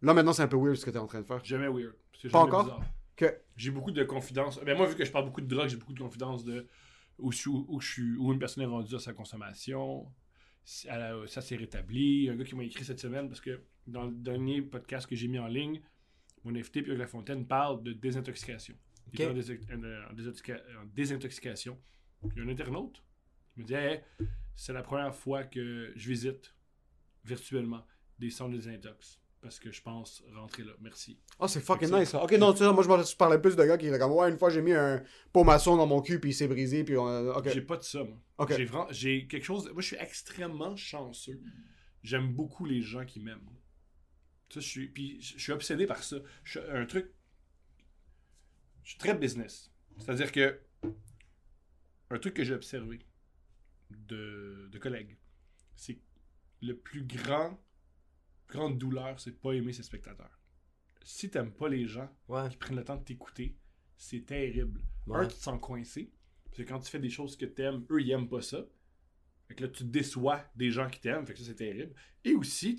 là 0.02 0.14
maintenant 0.14 0.32
c'est 0.32 0.44
un 0.44 0.48
peu 0.48 0.57
weird 0.57 0.76
ce 0.77 0.86
que 0.86 0.91
t'es 0.91 0.99
en 0.99 1.07
train 1.07 1.19
de 1.22 1.26
faire? 1.26 1.44
Jamais 1.44 1.68
weird. 1.68 1.91
Pas 1.94 2.30
jamais 2.30 2.36
encore? 2.38 2.64
bizarre. 2.64 2.82
Que 3.15 3.25
J'ai 3.55 3.71
beaucoup 3.71 3.91
de 3.91 4.03
confidences. 4.03 4.59
Ben 4.63 4.75
moi, 4.77 4.87
vu 4.87 4.95
que 4.95 5.05
je 5.05 5.11
parle 5.11 5.25
beaucoup 5.25 5.41
de 5.41 5.47
drogue, 5.47 5.69
j'ai 5.69 5.77
beaucoup 5.77 5.93
de 5.93 5.99
confidences 5.99 6.43
de 6.43 6.67
où, 7.17 7.31
je 7.31 7.47
où, 7.49 7.79
je 7.79 7.87
suis, 7.91 8.15
où 8.17 8.33
une 8.33 8.39
personne 8.39 8.63
est 8.63 8.67
rendue 8.67 8.93
à 8.95 8.99
sa 8.99 9.13
consommation. 9.13 10.11
Ça 10.65 11.41
s'est 11.41 11.55
rétabli. 11.55 12.29
Un 12.29 12.35
gars 12.35 12.43
qui 12.43 12.55
m'a 12.55 12.63
écrit 12.63 12.83
cette 12.83 12.99
semaine 12.99 13.27
parce 13.29 13.39
que 13.41 13.61
dans 13.87 14.05
le 14.05 14.11
dernier 14.11 14.61
podcast 14.61 15.07
que 15.07 15.15
j'ai 15.15 15.27
mis 15.27 15.39
en 15.39 15.47
ligne, 15.47 15.81
mon 16.43 16.55
invité 16.55 16.81
Pierre 16.81 16.97
Lafontaine 16.97 17.45
parle 17.47 17.83
de 17.83 17.93
désintoxication. 17.93 18.75
Il 19.13 19.13
Ok. 19.13 19.19
est 19.21 19.29
en, 19.29 19.33
dési- 19.33 19.59
en- 19.71 20.11
en 20.11 20.13
désintoxica- 20.13 20.61
en 20.81 20.85
désintoxication. 20.93 21.79
Il 22.23 22.37
y 22.37 22.41
a 22.41 22.43
un 22.43 22.49
internaute 22.49 23.01
me 23.55 23.63
dit 23.63 23.73
Hey, 23.75 24.01
c'est 24.55 24.73
la 24.73 24.81
première 24.81 25.15
fois 25.15 25.43
que 25.43 25.93
je 25.95 26.09
visite 26.09 26.53
virtuellement 27.23 27.85
des 28.19 28.29
centres 28.29 28.51
de 28.51 28.57
désintox. 28.57 29.21
Parce 29.45 29.59
que 29.59 29.72
je 29.72 29.80
pense 29.80 30.23
rentrer 30.34 30.63
là. 30.63 30.72
Merci. 30.81 31.19
oh 31.38 31.47
c'est 31.47 31.61
fucking 31.61 31.91
nice 31.91 32.09
ça. 32.09 32.23
Ok 32.23 32.31
non 32.34 32.51
tu 32.51 32.63
sais 32.63 32.73
moi 32.73 32.81
je 32.84 33.15
parlais 33.15 33.39
plus 33.39 33.55
de 33.55 33.63
gars 33.63 33.77
qui 33.77 33.85
étaient 33.85 33.99
comme 33.99 34.11
ouais 34.13 34.31
une 34.31 34.39
fois 34.39 34.49
j'ai 34.49 34.63
mis 34.63 34.73
un 34.73 35.03
pot 35.31 35.43
maçon 35.43 35.77
dans 35.77 35.85
mon 35.85 36.01
cul 36.01 36.19
puis 36.19 36.31
il 36.31 36.34
s'est 36.34 36.47
brisé 36.47 36.84
puis 36.84 36.97
on 36.97 37.05
a- 37.05 37.38
ok 37.38 37.49
J'ai 37.53 37.61
pas 37.61 37.77
de 37.77 37.84
ça, 37.84 38.03
moi. 38.03 38.17
Ok. 38.39 38.55
J'ai 38.57 38.65
vraiment, 38.65 38.88
j'ai 38.89 39.27
quelque 39.27 39.43
chose. 39.43 39.69
Moi, 39.72 39.84
je 39.84 39.88
suis 39.88 39.97
extrêmement 39.97 40.76
chanceux. 40.76 41.39
J'aime 42.01 42.34
beaucoup 42.34 42.65
les 42.65 42.81
gens 42.81 43.05
qui 43.05 43.19
m'aiment. 43.19 43.47
Ça, 44.49 44.59
je 44.61 44.67
suis, 44.67 44.88
puis 44.88 45.22
je 45.22 45.38
suis 45.38 45.51
obsédé 45.51 45.85
par 45.85 46.01
ça. 46.03 46.17
Je 46.43 46.59
suis 46.59 46.69
un 46.72 46.85
truc. 46.88 47.11
Je 48.84 48.89
suis 48.89 48.97
très 48.97 49.13
business. 49.15 49.72
C'est-à-dire 49.99 50.31
que 50.31 50.59
un 52.09 52.17
truc 52.17 52.34
que 52.34 52.43
j'ai 52.43 52.55
observé 52.55 52.99
de, 53.91 54.69
de 54.72 54.80
collègues, 54.80 55.17
c'est 55.76 55.99
le 56.61 56.76
plus 56.76 57.03
grand, 57.03 57.59
grande 58.47 58.77
douleur, 58.77 59.19
c'est 59.19 59.39
pas 59.39 59.53
aimer 59.53 59.73
ses 59.73 59.84
spectateurs. 59.84 60.39
Si 61.03 61.30
t'aimes 61.30 61.51
pas 61.53 61.69
les 61.69 61.85
gens 61.85 62.09
Ouais. 62.27 62.47
qui 62.49 62.57
prennent 62.57 62.76
le 62.77 62.84
temps 62.84 62.95
de 62.97 63.03
t'écouter, 63.03 63.57
c'est 63.97 64.26
terrible. 64.26 64.81
Ouais. 65.07 65.19
Un, 65.19 65.27
tu 65.27 65.35
te 65.35 65.41
sens 65.41 65.59
coincé. 65.61 66.11
Parce 66.45 66.57
que 66.57 66.63
quand 66.63 66.80
tu 66.80 66.89
fais 66.89 66.99
des 66.99 67.09
choses 67.09 67.35
que 67.38 67.45
t'aimes, 67.45 67.85
eux, 67.91 68.01
ils 68.01 68.11
aiment 68.11 68.30
pas 68.30 68.41
ça. 68.41 68.65
Fait 69.47 69.55
que 69.55 69.63
là, 69.63 69.69
tu 69.69 69.84
déçois 69.84 70.43
des 70.55 70.72
gens 70.72 70.89
qui 70.89 70.99
t'aiment. 70.99 71.26
Fait 71.26 71.34
que 71.34 71.39
ça, 71.39 71.45
c'est 71.45 71.55
terrible. 71.55 71.93
Et 72.23 72.34
aussi, 72.34 72.76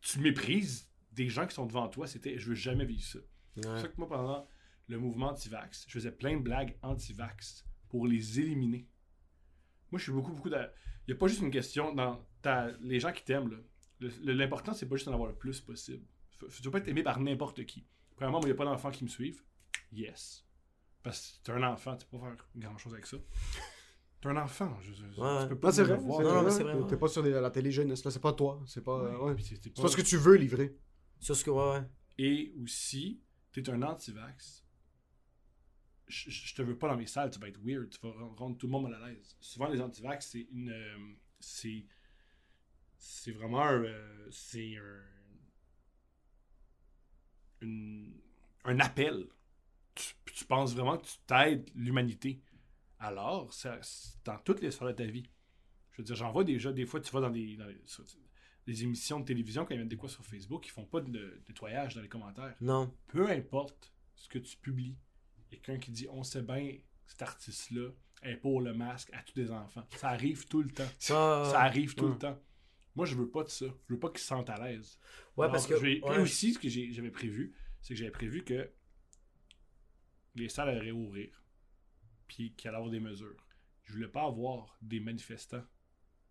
tu 0.00 0.18
méprises 0.20 0.88
des 1.12 1.28
gens 1.28 1.46
qui 1.46 1.54
sont 1.54 1.66
devant 1.66 1.88
toi. 1.88 2.06
C'était, 2.06 2.38
je 2.38 2.48
veux 2.48 2.54
jamais 2.54 2.86
vivre 2.86 3.02
ça. 3.04 3.18
C'est 3.56 3.62
pour 3.62 3.78
ça 3.78 3.88
que 3.88 3.96
moi, 3.98 4.08
pendant 4.08 4.48
le 4.88 4.98
mouvement 4.98 5.28
anti-vax, 5.30 5.84
je 5.86 5.92
faisais 5.92 6.12
plein 6.12 6.36
de 6.36 6.42
blagues 6.42 6.76
anti-vax 6.82 7.66
pour 7.88 8.06
les 8.06 8.40
éliminer. 8.40 8.88
Moi, 9.90 9.98
je 9.98 10.04
suis 10.04 10.12
beaucoup, 10.12 10.32
beaucoup. 10.32 10.50
de- 10.50 10.56
Il 11.06 11.12
n'y 11.12 11.14
a 11.14 11.16
pas 11.18 11.26
juste 11.28 11.42
une 11.42 11.50
question 11.50 11.94
dans 11.94 12.26
ta... 12.42 12.70
les 12.80 12.98
gens 13.00 13.12
qui 13.12 13.22
t'aiment. 13.24 13.62
L'important, 14.22 14.72
c'est 14.74 14.88
pas 14.88 14.96
juste 14.96 15.06
d'en 15.06 15.14
avoir 15.14 15.28
le 15.28 15.34
plus 15.36 15.60
possible. 15.60 16.04
Faut- 16.38 16.46
Tu 16.48 16.60
ne 16.60 16.64
peux 16.64 16.70
pas 16.72 16.78
être 16.78 16.88
aimé 16.88 17.02
par 17.02 17.20
n'importe 17.20 17.64
qui. 17.64 17.86
Premièrement, 18.16 18.38
moi, 18.38 18.46
il 18.48 18.52
n'y 18.52 18.54
a 18.54 18.56
pas 18.56 18.64
d'enfants 18.64 18.90
qui 18.90 19.04
me 19.04 19.08
suivent. 19.08 19.42
Yes. 19.92 20.44
Parce 21.02 21.38
que 21.38 21.44
tu 21.44 21.50
es 21.50 21.54
un 21.54 21.62
enfant, 21.72 21.96
tu 21.96 22.06
peux 22.06 22.18
pas 22.18 22.26
faire 22.34 22.48
grand 22.56 22.78
chose 22.78 22.92
avec 22.94 23.06
ça. 23.06 23.16
Tu 24.20 24.28
es 24.28 24.30
un 24.30 24.36
enfant. 24.36 24.76
Je, 24.80 24.92
je- 24.92 25.04
Ouais. 25.20 25.42
Tu 25.42 25.48
peux 25.50 25.58
pas 25.60 25.68
non 25.68 25.74
c'est 25.74 25.84
vrai 25.84 25.96
voir. 25.98 26.18
c'est 26.18 26.24
Non, 26.24 26.28
non, 26.30 26.34
mais 26.36 26.42
vrai. 26.42 26.50
c'est 26.50 26.62
vrai, 26.62 26.74
ouais. 26.74 26.86
t'es 26.88 26.96
pas 26.96 27.08
sur 27.08 27.22
la 27.22 27.50
télé 27.50 27.70
jeunesse 27.70 28.04
là 28.04 28.10
c'est 28.10 28.20
pas 28.22 28.32
toi 28.32 28.62
c'est 28.66 28.82
pas 28.82 28.98
euh, 28.98 29.18
ouais. 29.18 29.34
Puis 29.34 29.44
c'est- 29.44 29.62
c'est 29.62 29.70
pas 29.74 29.88
ce 29.88 29.96
que 29.96 30.02
tu 30.02 30.16
veux 30.16 30.36
livrer 30.36 30.76
Sur 31.20 31.36
ce 31.36 31.44
que, 31.44 31.50
ouais, 31.50 31.70
ouais. 31.72 31.82
Et 32.18 32.54
aussi, 32.62 33.20
tu 33.52 33.60
es 33.60 33.70
un 33.70 33.82
anti-vax. 33.82 34.64
Je, 36.06 36.30
je 36.30 36.54
te 36.54 36.62
veux 36.62 36.76
pas 36.76 36.88
dans 36.88 36.96
mes 36.96 37.06
salles, 37.06 37.30
tu 37.30 37.38
vas 37.38 37.48
être 37.48 37.60
weird, 37.64 37.88
tu 37.90 37.98
vas 38.02 38.12
rend- 38.12 38.34
rendre 38.34 38.58
tout 38.58 38.66
le 38.66 38.72
monde 38.72 38.84
mal 38.90 38.94
à 39.02 39.08
l'aise. 39.10 39.36
Souvent, 39.40 39.68
les 39.68 39.80
anti-vax, 39.80 40.26
c'est 40.32 40.46
une. 40.52 40.70
euh, 40.70 40.96
c'est. 41.40 41.84
C'est 43.06 43.32
vraiment 43.32 43.62
un. 43.62 43.82
euh, 43.84 44.28
c'est 44.30 44.76
un. 44.78 45.02
un 48.64 48.80
appel. 48.80 49.26
Tu, 49.94 50.14
tu 50.34 50.44
penses 50.46 50.74
vraiment 50.74 50.96
que 50.98 51.04
tu 51.06 51.16
t'aides 51.26 51.70
l'humanité. 51.74 52.40
Alors, 52.98 53.52
ça, 53.52 53.78
dans 54.24 54.38
toutes 54.38 54.60
les 54.62 54.70
sphères 54.70 54.88
de 54.88 54.92
ta 54.92 55.04
vie. 55.04 55.28
Je 55.92 55.98
veux 55.98 56.04
dire, 56.04 56.16
j'en 56.16 56.32
vois 56.32 56.44
déjà, 56.44 56.72
des 56.72 56.86
fois, 56.86 57.00
tu 57.00 57.12
vas 57.12 57.20
dans 57.20 57.30
des, 57.30 57.56
dans 57.56 57.66
les- 57.66 57.80
sur- 57.84 58.04
des 58.66 58.82
émissions 58.82 59.20
de 59.20 59.24
télévision, 59.26 59.64
quand 59.66 59.74
ils 59.74 59.78
mettent 59.80 59.88
des 59.88 59.96
quoi 59.96 60.08
sur 60.08 60.24
Facebook, 60.24 60.66
ils 60.66 60.70
font 60.70 60.86
pas 60.86 61.00
de, 61.00 61.10
de 61.10 61.42
nettoyage 61.46 61.94
dans 61.94 62.00
les 62.00 62.08
commentaires. 62.08 62.56
Non. 62.62 62.92
Peu 63.08 63.28
importe 63.30 63.92
ce 64.14 64.28
que 64.28 64.38
tu 64.38 64.56
publies, 64.56 64.96
il 65.36 65.42
y 65.42 65.58
a 65.58 65.60
quelqu'un 65.60 65.78
qui 65.78 65.90
dit 65.92 66.08
On 66.10 66.22
sait 66.24 66.42
bien 66.42 66.66
que 66.72 66.80
cet 67.06 67.20
artiste-là 67.22 67.90
est 68.22 68.36
pour 68.36 68.62
le 68.62 68.72
masque 68.72 69.10
à 69.12 69.22
tous 69.22 69.36
les 69.38 69.50
enfants. 69.52 69.84
Ça 69.96 70.08
arrive 70.08 70.46
tout 70.48 70.62
le 70.62 70.70
temps. 70.70 70.88
Ah, 71.10 71.48
Ça 71.52 71.60
arrive 71.60 71.94
tout 71.94 72.06
ouais. 72.06 72.12
le 72.12 72.18
temps. 72.18 72.40
Moi, 72.96 73.06
je 73.06 73.14
veux 73.16 73.28
pas 73.28 73.42
de 73.42 73.48
ça. 73.48 73.66
Je 73.88 73.94
veux 73.94 73.98
pas 74.00 74.08
qu'ils 74.10 74.20
se 74.20 74.26
sentent 74.26 74.50
à 74.50 74.56
l'aise. 74.64 74.98
Ouais, 75.36 75.44
Alors, 75.44 75.52
parce 75.52 75.66
que. 75.66 75.74
ouais. 75.74 76.00
Aussi, 76.18 76.52
ce 76.54 76.58
que 76.58 76.68
j'avais 76.68 77.10
prévu, 77.10 77.52
c'est 77.80 77.94
que 77.94 77.98
j'avais 77.98 78.10
prévu 78.12 78.44
que 78.44 78.68
les 80.36 80.48
salles 80.48 80.70
allaient 80.70 80.90
ouvrir, 80.92 81.28
puis 82.26 82.52
qu'il 82.56 82.68
allait 82.68 82.76
y 82.76 82.78
avoir 82.78 82.90
des 82.90 83.00
mesures. 83.00 83.36
Je 83.84 83.92
voulais 83.92 84.08
pas 84.08 84.24
avoir 84.24 84.76
des 84.80 85.00
manifestants 85.00 85.62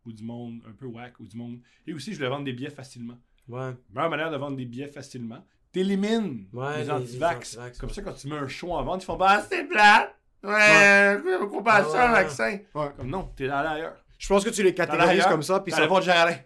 ou 0.05 0.11
du 0.11 0.23
monde 0.23 0.61
un 0.67 0.71
peu 0.73 0.85
whack 0.85 1.19
ou 1.19 1.27
du 1.27 1.37
monde. 1.37 1.59
Et 1.87 1.93
aussi, 1.93 2.11
je 2.11 2.17
voulais 2.17 2.29
vendre 2.29 2.45
des 2.45 2.53
billets 2.53 2.69
facilement. 2.69 3.17
Ouais. 3.47 3.59
La 3.59 3.75
meilleure 3.93 4.09
manière 4.09 4.31
de 4.31 4.37
vendre 4.37 4.57
des 4.57 4.65
billets 4.65 4.87
facilement, 4.87 5.45
t'élimines 5.71 6.47
Ouais, 6.53 6.77
les 6.79 6.83
les- 6.85 6.91
anti-vax. 6.91 7.55
Comme 7.79 7.89
ouais. 7.89 7.95
ça, 7.95 8.01
quand 8.01 8.13
tu 8.13 8.27
mets 8.27 8.37
un 8.37 8.47
show 8.47 8.71
en 8.73 8.83
vente, 8.83 9.03
ils 9.03 9.05
font 9.05 9.17
bah, 9.17 9.45
c'est 9.47 9.65
plat! 9.65 10.13
Ouais, 10.43 11.21
on 11.39 11.39
comprend 11.45 11.63
pas 11.63 11.75
Ah, 11.75 11.83
ça, 11.85 12.05
ouais, 12.07 12.11
vaccin! 12.11 12.59
Ouais. 12.75 12.89
Comme 12.97 13.07
non, 13.09 13.31
t'es 13.35 13.47
allé 13.47 13.67
ailleurs. 13.81 14.02
Je 14.23 14.27
pense 14.29 14.43
que 14.45 14.49
tu 14.51 14.63
les 14.63 14.73
catégorises 14.73 15.25
comme 15.25 15.43
ça 15.43 15.59
puis 15.59 15.71
ça 15.73 15.79
allé 15.79 15.87
voir 15.87 16.01
Géraldin. 16.01 16.37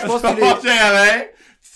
je 0.00 0.06
pense 0.06 0.22
que 0.22 0.28
tu 0.34 0.40
les 0.40 0.70
Géraldin, 0.70 1.22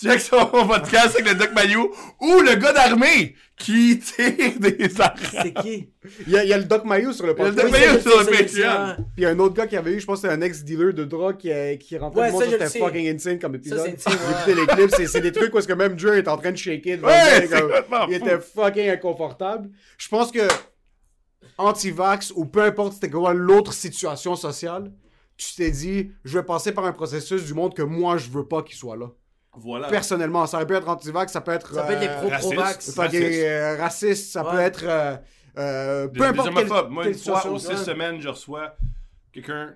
tu 0.00 0.08
checkes 0.08 0.20
son 0.20 0.46
podcast 0.66 1.14
avec 1.14 1.28
le 1.28 1.34
Doc 1.36 1.52
Mayou 1.54 1.92
ou 2.20 2.40
le 2.40 2.54
gars 2.56 2.72
d'armée 2.72 3.36
qui 3.56 4.00
tire 4.00 4.58
des 4.58 5.00
armes. 5.00 5.14
C'est 5.30 5.54
qui? 5.62 5.88
Il 6.26 6.32
y, 6.32 6.36
a- 6.36 6.42
il 6.42 6.48
y 6.50 6.52
a 6.52 6.58
le 6.58 6.64
Doc 6.64 6.84
Mayo 6.84 7.12
sur 7.12 7.24
le 7.26 7.34
Il 7.38 7.38
y 7.38 7.42
a 7.42 7.50
le 7.50 7.54
podcast 7.54 7.70
Doc 7.72 7.80
Mayou 7.80 7.94
c'est- 7.94 8.10
sur 8.10 8.18
le 8.18 8.24
c'est- 8.24 8.48
c'est- 8.48 8.62
Patreon. 8.62 8.94
Puis 8.96 9.04
il 9.18 9.22
y 9.22 9.26
a 9.26 9.28
un 9.30 9.38
autre 9.38 9.54
gars 9.54 9.66
qui 9.68 9.76
avait 9.76 9.92
eu, 9.92 10.00
je 10.00 10.06
pense 10.06 10.20
que 10.20 10.28
c'était 10.28 10.34
un 10.34 10.40
ex-dealer 10.44 10.92
de 10.92 11.04
drogue 11.04 11.36
qui, 11.36 11.52
a- 11.52 11.76
qui 11.76 11.96
rentrait 11.96 12.20
Ouais, 12.22 12.26
le 12.26 12.32
monde, 12.32 12.44
c'était 12.50 12.78
fucking 12.80 13.14
insane 13.14 13.38
comme 13.38 13.54
épisode. 13.54 13.94
c'est 13.96 14.10
J'ai 14.10 14.16
écouté 14.16 14.54
les 14.60 14.66
clips, 14.66 14.94
c'est, 14.96 15.06
c'est 15.06 15.20
des 15.20 15.30
trucs 15.30 15.54
où 15.54 15.58
est-ce 15.58 15.68
que 15.68 15.72
même 15.74 15.94
Drew 15.94 16.14
est 16.14 16.26
en 16.26 16.36
train 16.36 16.50
de 16.50 16.56
shaker 16.56 16.96
devant 16.96 17.06
Ouais, 17.08 17.46
c'est 17.46 17.48
comme- 17.60 17.70
Il 18.08 18.14
était 18.14 18.38
fucking 18.40 18.88
inconfortable. 18.90 19.70
Je 19.98 20.08
pense 20.08 20.32
que 20.32 20.40
anti-vax 21.58 22.32
ou 22.36 22.44
peu 22.46 22.62
importe 22.62 22.94
c'était 22.94 23.10
quoi 23.10 23.34
l'autre 23.34 23.72
situation 23.72 24.36
sociale, 24.36 24.92
tu 25.36 25.54
t'es 25.56 25.70
dit, 25.70 26.12
je 26.24 26.38
vais 26.38 26.44
passer 26.44 26.72
par 26.72 26.84
un 26.84 26.92
processus 26.92 27.44
du 27.44 27.54
monde 27.54 27.74
que 27.74 27.82
moi 27.82 28.16
je 28.16 28.28
veux 28.30 28.46
pas 28.46 28.62
qu'il 28.62 28.76
soit 28.76 28.96
là. 28.96 29.06
Voilà. 29.54 29.88
Personnellement, 29.88 30.46
ça 30.46 30.64
peut 30.64 30.74
être 30.74 30.88
anti-vax, 30.88 31.30
ça 31.32 31.40
peut 31.42 31.52
être 31.52 31.74
Ça 31.74 31.82
peut 31.82 31.92
être 31.92 32.00
les 32.00 32.08
euh, 32.08 32.20
pro-pro-vax. 32.38 32.94
fucking, 32.94 33.20
Raciste. 33.22 33.42
euh, 33.44 33.76
raciste, 33.78 34.32
ça 34.32 34.44
Ouais. 34.44 34.50
peut 34.52 34.60
être 34.60 34.84
euh, 34.84 35.16
euh, 35.58 36.08
peu 36.08 36.32
des 36.32 36.38
importe. 36.38 36.90
Moi, 36.90 37.08
une 37.08 37.14
fois 37.14 37.46
aux 37.48 37.58
six 37.58 37.76
semaines, 37.76 38.18
je 38.20 38.28
reçois 38.28 38.74
quelqu'un 39.32 39.74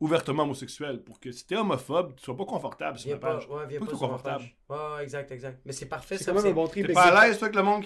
ouvertement 0.00 0.42
homosexuel 0.42 1.02
pour 1.02 1.20
que 1.20 1.30
si 1.32 1.46
t'es 1.46 1.56
homophobe, 1.56 2.14
tu 2.16 2.24
sois 2.24 2.36
pas 2.36 2.44
confortable 2.44 2.98
sur 2.98 3.06
Viens 3.08 3.16
la 3.16 3.20
pas, 3.20 3.34
page. 3.34 3.48
ouais, 3.48 3.66
viens 3.68 3.80
Pas 3.80 3.86
pas 3.86 3.92
confortable. 3.92 4.38
page. 4.44 4.56
Ouais, 4.68 4.76
ouais, 4.96 5.02
exact, 5.02 5.30
exact. 5.32 5.60
Mais 5.64 5.72
c'est 5.72 5.86
parfait, 5.86 6.18
C'est 6.18 6.24
ça. 6.24 6.30
quand 6.32 6.36
même 6.36 6.44
c'est- 6.44 6.50
un 6.50 6.54
bon 6.54 6.66
trip. 6.66 6.86
T'es 6.86 6.92
pas 6.92 7.04
c'est- 7.04 7.08
à 7.16 7.26
l'aise, 7.26 7.38
toi, 7.38 7.46
avec 7.46 7.56
le 7.56 7.62
monde 7.62 7.84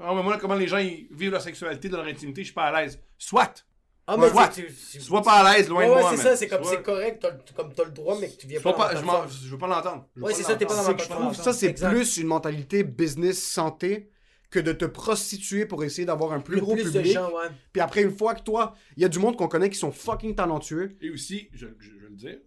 Ah, 0.00 0.12
mais 0.14 0.22
moi, 0.22 0.32
là, 0.34 0.38
comment 0.40 0.54
les 0.54 0.68
gens 0.68 0.78
ils 0.78 1.08
vivent 1.10 1.30
leur 1.32 1.40
sexualité 1.42 1.88
dans 1.88 1.98
leur 1.98 2.06
intimité, 2.06 2.42
je 2.42 2.46
suis 2.46 2.54
pas 2.54 2.64
à 2.64 2.80
l'aise. 2.82 3.00
Soit! 3.18 3.64
Ah, 4.08 4.16
mais 4.16 4.28
Soit. 4.30 4.48
tu- 4.48 4.66
tu- 4.92 5.00
Sois 5.00 5.20
pas 5.22 5.40
à 5.40 5.56
l'aise, 5.56 5.68
loin 5.68 5.80
Ouais, 5.80 5.86
de 5.88 5.92
ouais, 5.94 6.00
moi. 6.00 6.10
c'est 6.12 6.16
man. 6.18 6.26
ça, 6.26 6.36
c'est 6.36 6.46
comme 6.46 6.62
c'est 6.62 6.80
correct, 6.82 7.26
comme 7.56 7.72
t'as 7.72 7.84
le 7.84 7.90
droit, 7.90 8.16
mais 8.20 8.28
que 8.28 8.36
tu 8.36 8.46
viens 8.46 8.60
pas. 8.60 8.72
pas, 8.72 8.92
je, 8.94 9.48
veux 9.48 9.58
pas 9.58 9.66
l'entendre. 9.66 10.06
Ouais, 10.16 10.30
pas 10.30 10.36
c'est 10.36 10.44
ça, 10.44 10.54
t'es 10.54 10.64
pas 10.64 10.74
dans 10.76 10.82
ma 10.82 10.86
C'est 10.90 10.94
que 10.94 11.02
je 11.02 11.06
plateforme. 11.08 11.32
trouve 11.32 11.44
ça, 11.44 11.52
c'est 11.52 11.72
plus 11.72 12.16
une 12.18 12.28
mentalité 12.28 12.84
business 12.84 13.42
santé 13.42 14.08
que 14.56 14.60
de 14.62 14.72
te 14.72 14.84
prostituer 14.86 15.66
pour 15.66 15.84
essayer 15.84 16.06
d'avoir 16.06 16.32
un 16.32 16.40
plus 16.40 16.56
Le 16.56 16.60
gros 16.62 16.74
plus 16.74 16.84
de 16.92 16.98
public. 16.98 17.12
gens, 17.12 17.30
ouais. 17.30 17.48
Puis 17.72 17.80
après, 17.82 18.02
une 18.02 18.10
fois 18.16 18.34
que 18.34 18.42
toi, 18.42 18.74
il 18.96 19.02
y 19.02 19.04
a 19.04 19.08
du 19.08 19.18
monde 19.18 19.36
qu'on 19.36 19.48
connaît 19.48 19.68
qui 19.70 19.78
sont 19.78 19.92
fucking 19.92 20.34
talentueux. 20.34 20.96
Et 21.00 21.10
aussi, 21.10 21.48
je, 21.52 21.66
je- 21.78 21.90
je 21.90 21.96
vais 22.04 22.08
le 22.08 22.16
dire, 22.16 22.38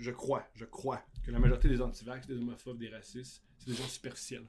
je 0.00 0.10
crois, 0.10 0.44
je 0.54 0.64
crois 0.64 1.00
que 1.24 1.30
la 1.30 1.38
majorité 1.38 1.68
des 1.68 1.80
antivax, 1.80 2.26
des 2.26 2.36
homophobes, 2.36 2.78
des 2.78 2.88
racistes, 2.88 3.42
c'est 3.58 3.70
des 3.70 3.76
gens 3.76 3.86
superficiels. 3.88 4.46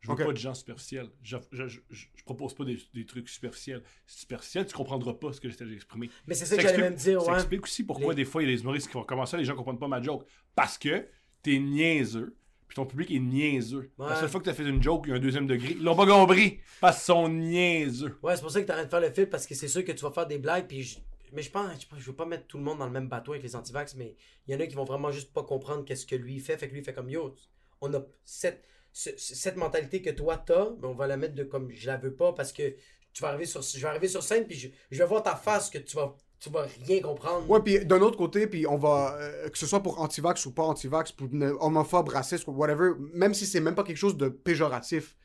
Je 0.00 0.08
veux 0.08 0.14
Ok. 0.14 0.24
pas 0.26 0.32
de 0.32 0.38
gens 0.38 0.54
superficiels. 0.54 1.08
Je, 1.22 1.36
je, 1.52 1.66
je, 1.66 1.80
je- 1.90 2.06
je 2.14 2.22
propose 2.24 2.54
pas 2.54 2.64
des, 2.64 2.78
des 2.94 3.04
trucs 3.04 3.28
superficiels. 3.28 3.82
Si 4.06 4.14
tu 4.16 4.18
es 4.18 4.20
superficiel, 4.22 4.66
tu 4.66 4.74
comprendras 4.74 5.14
pas 5.14 5.32
ce 5.32 5.40
que 5.40 5.48
j'étais 5.48 5.66
d'exprimer. 5.66 6.08
Mais 6.26 6.34
c'est 6.34 6.46
ça 6.46 6.56
que 6.56 6.62
j'allais 6.62 6.78
même 6.78 6.94
dire, 6.94 7.20
Ça 7.22 7.32
ouais. 7.32 7.38
explique 7.38 7.64
aussi 7.64 7.82
pourquoi 7.84 8.10
Les- 8.14 8.16
des 8.16 8.24
fois 8.24 8.42
il 8.42 8.48
y 8.48 8.52
a 8.52 8.54
des 8.56 8.62
humoristes 8.62 8.86
qui 8.88 8.94
vont 8.94 9.02
commencer, 9.04 9.36
les 9.36 9.44
gens 9.44 9.56
comprennent 9.56 9.78
pas 9.78 9.88
ma 9.88 10.00
joke. 10.00 10.24
Parce 10.54 10.78
que 10.78 11.06
t'es 11.42 11.58
niaiseux, 11.58 12.36
puis 12.68 12.74
ton 12.76 12.86
public 12.86 13.10
est 13.10 13.18
niaiseux. 13.18 13.90
La 13.98 14.06
Ouais. 14.08 14.16
seule 14.16 14.28
fois 14.28 14.40
que 14.40 14.44
t'as 14.44 14.54
fait 14.54 14.62
une 14.64 14.82
joke, 14.82 15.04
il 15.06 15.10
y 15.10 15.12
a 15.12 15.16
un 15.16 15.20
deuxième 15.20 15.46
degré. 15.46 15.72
Ils 15.72 15.82
l'ont 15.82 15.96
pas 15.96 16.06
compris, 16.06 16.60
parce 16.80 16.96
qu'ils 16.98 17.04
sont 17.06 17.28
niaiseux. 17.28 18.16
Ouais, 18.22 18.36
c'est 18.36 18.42
pour 18.42 18.50
ça 18.50 18.60
que 18.60 18.66
t'arrêtes 18.66 18.86
de 18.86 18.90
faire 18.90 19.00
le 19.00 19.10
fil 19.10 19.28
parce 19.28 19.46
que 19.46 19.54
c'est 19.54 19.68
sûr 19.68 19.84
que 19.84 19.92
tu 19.92 20.02
vas 20.04 20.10
faire 20.12 20.26
des 20.26 20.38
blagues. 20.38 20.66
Puis 20.68 20.82
je- 20.82 20.98
Mais 21.32 21.42
je 21.42 21.50
pense, 21.50 21.70
je 21.98 22.06
veux 22.06 22.14
pas 22.16 22.24
mettre 22.24 22.46
tout 22.46 22.56
le 22.56 22.64
monde 22.64 22.78
dans 22.78 22.86
le 22.86 22.90
même 22.92 23.06
bateau 23.08 23.32
avec 23.32 23.42
les 23.42 23.54
antivax, 23.54 23.94
mais 23.96 24.14
il 24.46 24.54
y 24.54 24.56
en 24.56 24.60
a 24.60 24.66
qui 24.66 24.74
vont 24.74 24.84
vraiment 24.84 25.10
juste 25.10 25.30
pas 25.34 25.42
comprendre 25.42 25.84
qu'est-ce 25.84 26.06
que 26.06 26.14
lui 26.16 26.38
fait. 26.40 26.56
Fait 26.56 26.68
que 26.68 26.72
lui 26.72 26.80
il 26.80 26.84
fait 26.84 26.94
comme 26.94 27.10
yo, 27.10 27.34
on 27.82 27.92
a 27.92 28.00
cette, 28.24 28.64
ce- 28.94 29.10
cette 29.16 29.56
mentalité 29.56 30.00
que 30.00 30.08
toi 30.08 30.38
t'as, 30.38 30.70
mais 30.80 30.86
on 30.86 30.94
va 30.94 31.06
la 31.06 31.18
mettre 31.18 31.34
de 31.34 31.44
comme 31.44 31.70
je 31.70 31.86
la 31.86 31.98
veux 31.98 32.14
pas 32.14 32.32
parce 32.32 32.50
que 32.50 32.74
tu 33.12 33.20
vas 33.22 33.28
arriver 33.28 33.44
sur, 33.44 33.60
je 33.60 33.78
vais 33.78 33.88
arriver 33.88 34.08
sur 34.08 34.22
scène 34.22 34.46
puis 34.46 34.56
je, 34.56 34.68
je 34.90 34.96
vais 34.98 35.04
voir 35.06 35.22
ta 35.22 35.36
face 35.36 35.68
que 35.68 35.76
tu 35.76 35.96
vas, 35.96 36.16
tu 36.40 36.50
vas 36.50 36.66
rien 36.86 37.00
comprendre. 37.00 37.48
Ouais, 37.50 37.60
puis 37.60 37.84
d'un 37.84 38.00
autre 38.00 38.16
côté, 38.16 38.46
puis 38.46 38.66
on 38.66 38.76
va, 38.76 39.16
euh, 39.20 39.48
que 39.48 39.58
ce 39.58 39.66
soit 39.66 39.82
pour 39.82 40.00
anti-vax 40.00 40.46
ou 40.46 40.52
pas 40.52 40.62
anti-vax, 40.64 41.12
pour 41.12 41.28
homophobe, 41.60 42.08
raciste 42.08 42.46
ou 42.48 42.52
whatever, 42.52 42.92
même 43.14 43.34
si 43.34 43.44
c'est 43.46 43.60
même 43.60 43.74
pas 43.74 43.84
quelque 43.84 43.96
chose 43.96 44.16
de 44.16 44.28
péjoratif, 44.28 45.16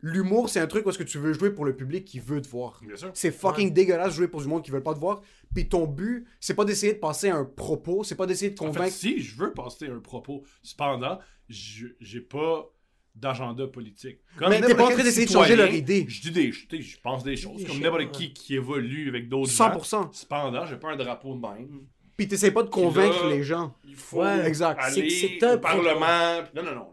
l'humour, 0.00 0.48
c'est 0.48 0.60
un 0.60 0.66
truc 0.66 0.84
où 0.86 0.90
est-ce 0.90 0.98
que 0.98 1.02
tu 1.04 1.18
veux 1.18 1.32
jouer 1.32 1.50
pour 1.50 1.64
le 1.64 1.76
public 1.76 2.04
qui 2.04 2.18
veut 2.18 2.40
te 2.42 2.48
voir. 2.48 2.80
Bien 2.84 2.96
sûr. 2.96 3.10
C'est 3.14 3.30
fucking 3.30 3.72
dégueulasse 3.72 4.08
de 4.08 4.16
jouer 4.16 4.28
pour 4.28 4.40
du 4.42 4.48
monde 4.48 4.62
qui 4.64 4.70
veut 4.70 4.82
pas 4.82 4.94
te 4.94 4.98
voir. 4.98 5.22
Puis 5.54 5.68
ton 5.68 5.86
but, 5.86 6.26
c'est 6.40 6.54
pas 6.54 6.64
d'essayer 6.64 6.94
de 6.94 6.98
passer 6.98 7.28
un 7.30 7.44
propos, 7.44 8.02
c'est 8.04 8.16
pas 8.16 8.26
d'essayer 8.26 8.50
de 8.50 8.60
En 8.60 8.66
fait, 8.66 8.78
convaincre. 8.78 8.94
si 8.94 9.20
je 9.20 9.36
veux 9.36 9.52
passer 9.52 9.86
un 9.88 10.00
propos, 10.00 10.42
cependant, 10.62 11.18
je- 11.48 11.86
j'ai 12.00 12.20
pas 12.20 12.68
d'agenda 13.14 13.66
politique. 13.66 14.18
Comme 14.38 14.50
Mais 14.50 14.60
t'es 14.60 14.74
pas 14.74 14.86
en 14.86 14.90
train 14.90 15.02
d'essayer 15.04 15.26
de 15.26 15.30
changer 15.32 15.54
leur 15.56 15.72
idée. 15.72 16.06
Je 16.08 16.22
dis 16.22 16.30
des, 16.32 16.50
je, 16.52 16.66
tu 16.66 16.76
sais, 16.76 16.82
je 16.82 17.00
pense 17.00 17.22
des 17.22 17.36
choses, 17.36 17.58
Des 17.58 17.64
comme 17.66 17.78
n'importe 17.80 18.10
qui 18.12 18.32
qui 18.32 18.54
évolue 18.56 19.08
avec 19.08 19.28
d'autres 19.28 19.50
100%. 19.52 19.90
gens. 19.90 20.12
Cependant, 20.12 20.66
j'ai 20.66 20.76
pas 20.76 20.92
un 20.92 20.96
drapeau 20.96 21.34
de 21.34 21.40
même. 21.40 21.82
Puis 22.16 22.28
t'essayes 22.28 22.50
pas 22.50 22.62
de 22.62 22.68
convaincre 22.70 23.24
là- 23.24 23.30
les 23.30 23.42
gens. 23.42 23.74
Il 23.86 23.96
faut 23.96 24.22
Ouais. 24.22 24.46
Exact. 24.46 24.78
aller 24.80 25.08
C'est- 25.10 25.44
au 25.54 25.58
Parlement. 25.58 26.42
Non, 26.54 26.62
non, 26.62 26.70
non. 26.74 26.80
là. 26.80 26.86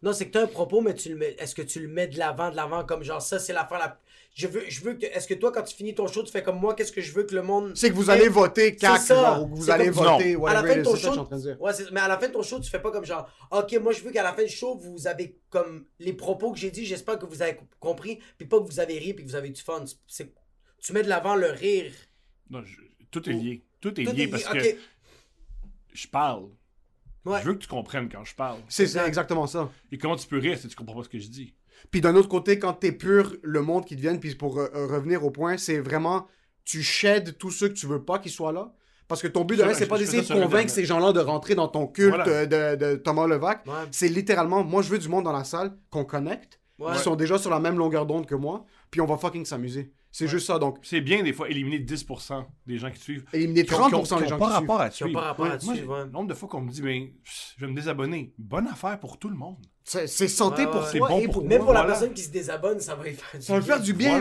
Non, 0.00 0.12
c'est 0.12 0.26
que 0.26 0.32
t'as 0.32 0.44
un 0.44 0.46
propos, 0.46 0.80
mais 0.80 0.94
tu 0.94 1.08
le 1.08 1.16
mets. 1.16 1.34
Est-ce 1.38 1.54
que 1.56 1.62
tu 1.62 1.80
le 1.80 1.88
mets 1.88 2.06
de 2.06 2.18
l'avant, 2.18 2.50
de 2.50 2.56
l'avant, 2.56 2.84
comme 2.84 3.02
genre 3.02 3.20
ça, 3.22 3.38
c'est 3.40 3.52
l'affaire 3.52 3.78
la. 3.78 3.98
Je 4.38 4.46
veux, 4.46 4.62
je 4.68 4.80
veux 4.82 4.94
que. 4.94 5.04
Est-ce 5.04 5.26
que 5.26 5.34
toi, 5.34 5.50
quand 5.50 5.64
tu 5.64 5.74
finis 5.74 5.96
ton 5.96 6.06
show, 6.06 6.22
tu 6.22 6.30
fais 6.30 6.44
comme 6.44 6.60
moi, 6.60 6.76
qu'est-ce 6.76 6.92
que 6.92 7.00
je 7.00 7.12
veux 7.12 7.24
que 7.24 7.34
le 7.34 7.42
monde. 7.42 7.72
C'est 7.74 7.90
que 7.90 7.94
vous 7.96 8.08
allez 8.08 8.28
voter 8.28 8.76
CAC, 8.76 9.00
C'est 9.00 9.06
ça. 9.08 9.14
genre, 9.16 9.42
ou 9.42 9.48
que 9.52 9.56
vous 9.58 9.68
allez 9.68 9.86
comme- 9.86 9.94
voter, 10.04 10.36
Non. 10.36 10.46
à 10.46 10.54
la 10.54 10.62
fin 10.62 10.76
de 10.76 10.82
ton 10.84 10.94
show, 10.94 11.10
de 11.26 11.56
ouais, 11.60 11.72
mais 11.90 11.98
à 12.00 12.06
la 12.06 12.18
fin 12.20 12.28
de 12.28 12.32
ton 12.32 12.42
show, 12.42 12.60
tu 12.60 12.70
fais 12.70 12.78
pas 12.80 12.92
comme 12.92 13.04
genre, 13.04 13.28
ok, 13.50 13.76
moi 13.82 13.90
je 13.92 14.00
veux 14.02 14.12
qu'à 14.12 14.22
la 14.22 14.32
fin 14.32 14.44
du 14.44 14.48
show, 14.48 14.76
vous 14.78 15.08
avez 15.08 15.36
comme 15.50 15.86
les 15.98 16.12
propos 16.12 16.52
que 16.52 16.58
j'ai 16.60 16.70
dit, 16.70 16.86
j'espère 16.86 17.18
que 17.18 17.26
vous 17.26 17.42
avez 17.42 17.58
compris, 17.80 18.20
puis 18.38 18.46
pas 18.46 18.60
que 18.60 18.64
vous 18.70 18.78
avez 18.78 18.96
ri, 18.96 19.12
puis 19.12 19.24
que 19.24 19.28
vous 19.30 19.34
avez 19.36 19.50
du 19.50 19.60
fun. 19.60 19.84
Tu 20.80 20.92
mets 20.92 21.02
de 21.02 21.08
l'avant 21.08 21.34
le 21.34 21.48
rire. 21.50 21.90
Non, 22.48 22.62
je- 22.64 22.76
tout 23.10 23.28
est 23.28 23.32
lié. 23.32 23.64
Tout 23.80 24.00
est 24.00 24.04
Tout 24.04 24.12
lié 24.12 24.22
est 24.22 24.28
parce 24.28 24.44
que 24.44 24.58
je 25.92 26.06
parle. 26.06 26.44
Ouais. 27.24 27.40
Je 27.42 27.46
veux 27.48 27.54
que 27.54 27.58
tu 27.62 27.68
comprennes 27.68 28.08
quand 28.08 28.24
je 28.24 28.36
parle. 28.36 28.60
C'est 28.68 28.86
c'est 28.86 29.04
exactement 29.04 29.48
ça. 29.48 29.68
Et 29.90 29.98
comment 29.98 30.14
tu 30.14 30.28
peux 30.28 30.38
rire 30.38 30.56
si 30.58 30.68
tu 30.68 30.76
comprends 30.76 30.94
pas 30.96 31.02
ce 31.02 31.08
que 31.08 31.18
je 31.18 31.26
dis? 31.28 31.54
Puis 31.90 32.00
d'un 32.00 32.14
autre 32.16 32.28
côté, 32.28 32.58
quand 32.58 32.72
t'es 32.74 32.92
pur, 32.92 33.34
le 33.42 33.62
monde 33.62 33.84
qui 33.84 33.96
te 33.96 34.00
vient, 34.00 34.16
puis 34.16 34.34
pour 34.34 34.58
euh, 34.58 34.68
euh, 34.74 34.86
revenir 34.86 35.24
au 35.24 35.30
point, 35.30 35.56
c'est 35.56 35.78
vraiment, 35.80 36.26
tu 36.64 36.82
sheds 36.82 37.32
tous 37.38 37.50
ceux 37.50 37.68
que 37.68 37.74
tu 37.74 37.86
veux 37.86 38.02
pas 38.04 38.18
qu'ils 38.18 38.32
soient 38.32 38.52
là. 38.52 38.72
Parce 39.08 39.22
que 39.22 39.28
ton 39.28 39.44
but 39.44 39.56
de 39.56 39.62
rien, 39.62 39.72
c'est 39.72 39.86
pas 39.86 39.96
d'essayer 39.96 40.22
de 40.22 40.28
convaincre 40.42 40.70
ces 40.70 40.84
gens-là 40.84 41.12
de 41.12 41.20
rentrer 41.20 41.54
dans 41.54 41.68
ton 41.68 41.86
culte 41.86 42.14
Voilà. 42.14 42.28
euh, 42.28 42.76
de, 42.76 42.84
de 42.92 42.96
Thomas 42.96 43.26
Levac. 43.26 43.66
Ouais. 43.66 43.72
C'est 43.90 44.08
littéralement, 44.08 44.62
moi 44.64 44.82
je 44.82 44.90
veux 44.90 44.98
du 44.98 45.08
monde 45.08 45.24
dans 45.24 45.32
la 45.32 45.44
salle 45.44 45.76
qu'on 45.90 46.04
connecte, 46.04 46.60
Ouais. 46.78 46.92
qui 46.92 46.98
sont 47.00 47.16
déjà 47.16 47.38
sur 47.38 47.50
la 47.50 47.58
même 47.58 47.76
longueur 47.78 48.06
d'onde 48.06 48.26
que 48.26 48.34
moi, 48.36 48.64
puis 48.90 49.00
on 49.00 49.06
va 49.06 49.16
fucking 49.16 49.44
s'amuser. 49.44 49.92
C'est 50.10 50.26
juste 50.26 50.46
ça, 50.46 50.58
donc 50.58 50.78
C'est 50.82 51.00
bien 51.02 51.22
des 51.22 51.32
fois 51.32 51.48
éliminer 51.50 51.78
10% 51.80 52.46
des 52.66 52.78
gens 52.78 52.90
qui 52.90 52.98
te 52.98 53.04
suivent. 53.04 53.24
éliminer 53.32 53.64
Qui 53.64 53.74
ont- 53.74 53.78
30% 53.88 53.90
qui 53.90 54.12
ont- 54.14 54.16
des 54.18 54.24
qui 54.24 54.28
gens 54.30 54.36
qui 54.36 54.40
pas 54.40 54.46
suivent. 54.46 54.60
rapport 54.60 54.80
à 54.80 54.88
Qui 54.90 55.02
ont 55.02 55.06
suivre. 55.06 55.20
pas 55.20 55.26
rapport 55.26 55.46
à 55.46 55.48
moi, 55.50 55.58
suivre, 55.58 55.74
j'ai- 55.76 55.84
ouais. 55.84 56.04
Le 56.04 56.10
nombre 56.10 56.28
de 56.28 56.34
fois 56.34 56.48
qu'on 56.48 56.60
me 56.62 56.70
dit, 56.70 56.82
ben, 56.82 57.08
je 57.24 57.60
vais 57.64 57.70
me 57.70 57.76
désabonner. 57.76 58.32
Bonne 58.38 58.66
affaire 58.68 58.98
pour 58.98 59.18
tout 59.18 59.28
le 59.28 59.36
monde. 59.36 59.58
C'est 59.84 60.06
c'est 60.06 60.28
santé 60.28 60.64
Ouais, 60.64 60.70
pour 60.72 60.90
toi 60.90 61.08
bon 61.08 61.18
et 61.18 61.24
pour 61.24 61.32
pour 61.34 61.42
moi. 61.42 61.48
Même 61.50 61.58
pour 61.64 61.72
la 61.72 61.80
Voilà. 61.80 61.94
personne 61.94 62.14
qui 62.14 62.22
se 62.22 62.30
désabonne, 62.30 62.80
ça 62.80 62.94
va 62.94 63.04
lui 63.04 63.12
faire 63.14 63.38
du 63.40 63.44
Ça 63.46 63.52
va 63.52 63.58
le 63.58 63.64
faire 63.64 63.80
du 63.80 63.92
bien, 63.92 64.18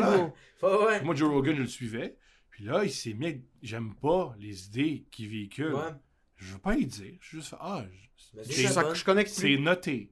Voilà. 0.61 0.85
ouais. 0.85 1.03
Moi, 1.03 1.15
Joe 1.15 1.29
Rogan, 1.29 1.55
je 1.55 1.61
le 1.61 1.67
suivais. 1.67 2.17
Puis 2.49 2.65
là, 2.65 2.83
il 2.83 2.91
s'est 2.91 3.13
mis. 3.13 3.43
J'aime 3.61 3.93
pas 3.95 4.33
les 4.39 4.65
idées 4.67 5.05
qu'il 5.11 5.29
véhicule. 5.29 5.73
Ouais. 5.73 5.81
Je 6.35 6.53
veux 6.53 6.59
pas 6.59 6.75
y 6.75 6.85
dire. 6.85 7.13
Je 7.21 7.35
veux 7.37 7.41
juste 7.41 7.49
faire. 7.49 7.59
Ah, 7.61 7.83
je- 8.49 8.67
ça 8.67 8.93
je 8.93 9.03
connecte 9.03 9.29
c'est 9.31 9.57
noté. 9.57 10.11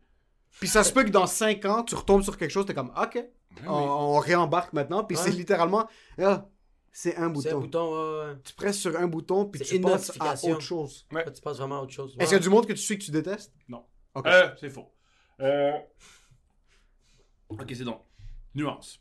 Puis 0.60 0.68
ça 0.70 0.84
se 0.84 0.94
peut 0.94 1.04
que 1.04 1.10
dans 1.10 1.28
5 1.28 1.66
ans, 1.66 1.84
tu 1.84 1.96
retombes 1.96 2.22
sur 2.24 2.38
quelque 2.38 2.52
chose, 2.52 2.66
t'es 2.66 2.74
comme, 2.74 2.92
ok, 3.02 3.24
on, 3.68 3.72
on 3.72 4.20
réembarque 4.20 4.74
maintenant, 4.74 5.04
puis 5.04 5.18
Ouais. 5.18 5.24
c'est 5.24 5.32
littéralement, 5.32 5.88
ah, 6.22 6.46
c'est 6.92 7.16
un 7.18 7.34
C'est 7.36 7.50
un 7.52 7.60
bouton. 7.60 7.60
bouton, 7.62 7.94
ouais, 7.94 8.26
ouais. 8.28 8.34
Tu 8.44 8.54
presses 8.54 8.78
sur 8.80 8.98
un 8.98 9.08
bouton, 9.08 9.46
puis 9.46 9.62
tu 9.62 9.80
passes 9.82 10.12
à 10.20 10.34
autre 10.46 10.62
chose. 10.62 11.06
Ouais. 11.12 11.26
Là, 11.26 11.32
tu 11.32 11.42
passes 11.42 11.58
vraiment 11.58 11.80
à 11.80 11.82
autre 11.84 11.94
chose. 11.94 12.16
Est-ce 12.20 12.30
qu'il 12.30 12.38
y 12.38 12.40
a 12.40 12.44
du 12.44 12.50
monde 12.50 12.66
que 12.66 12.74
tu 12.74 12.80
suis 12.80 12.98
que 12.98 13.04
tu 13.04 13.12
détestes? 13.12 13.54
Non. 13.68 13.84
Euh, 14.26 14.50
c'est 14.60 14.70
faux. 14.70 14.92
Euh... 15.42 15.74
Ok, 17.50 17.66
c'est 17.76 17.84
donc. 17.84 18.02
Nuance. 18.56 19.00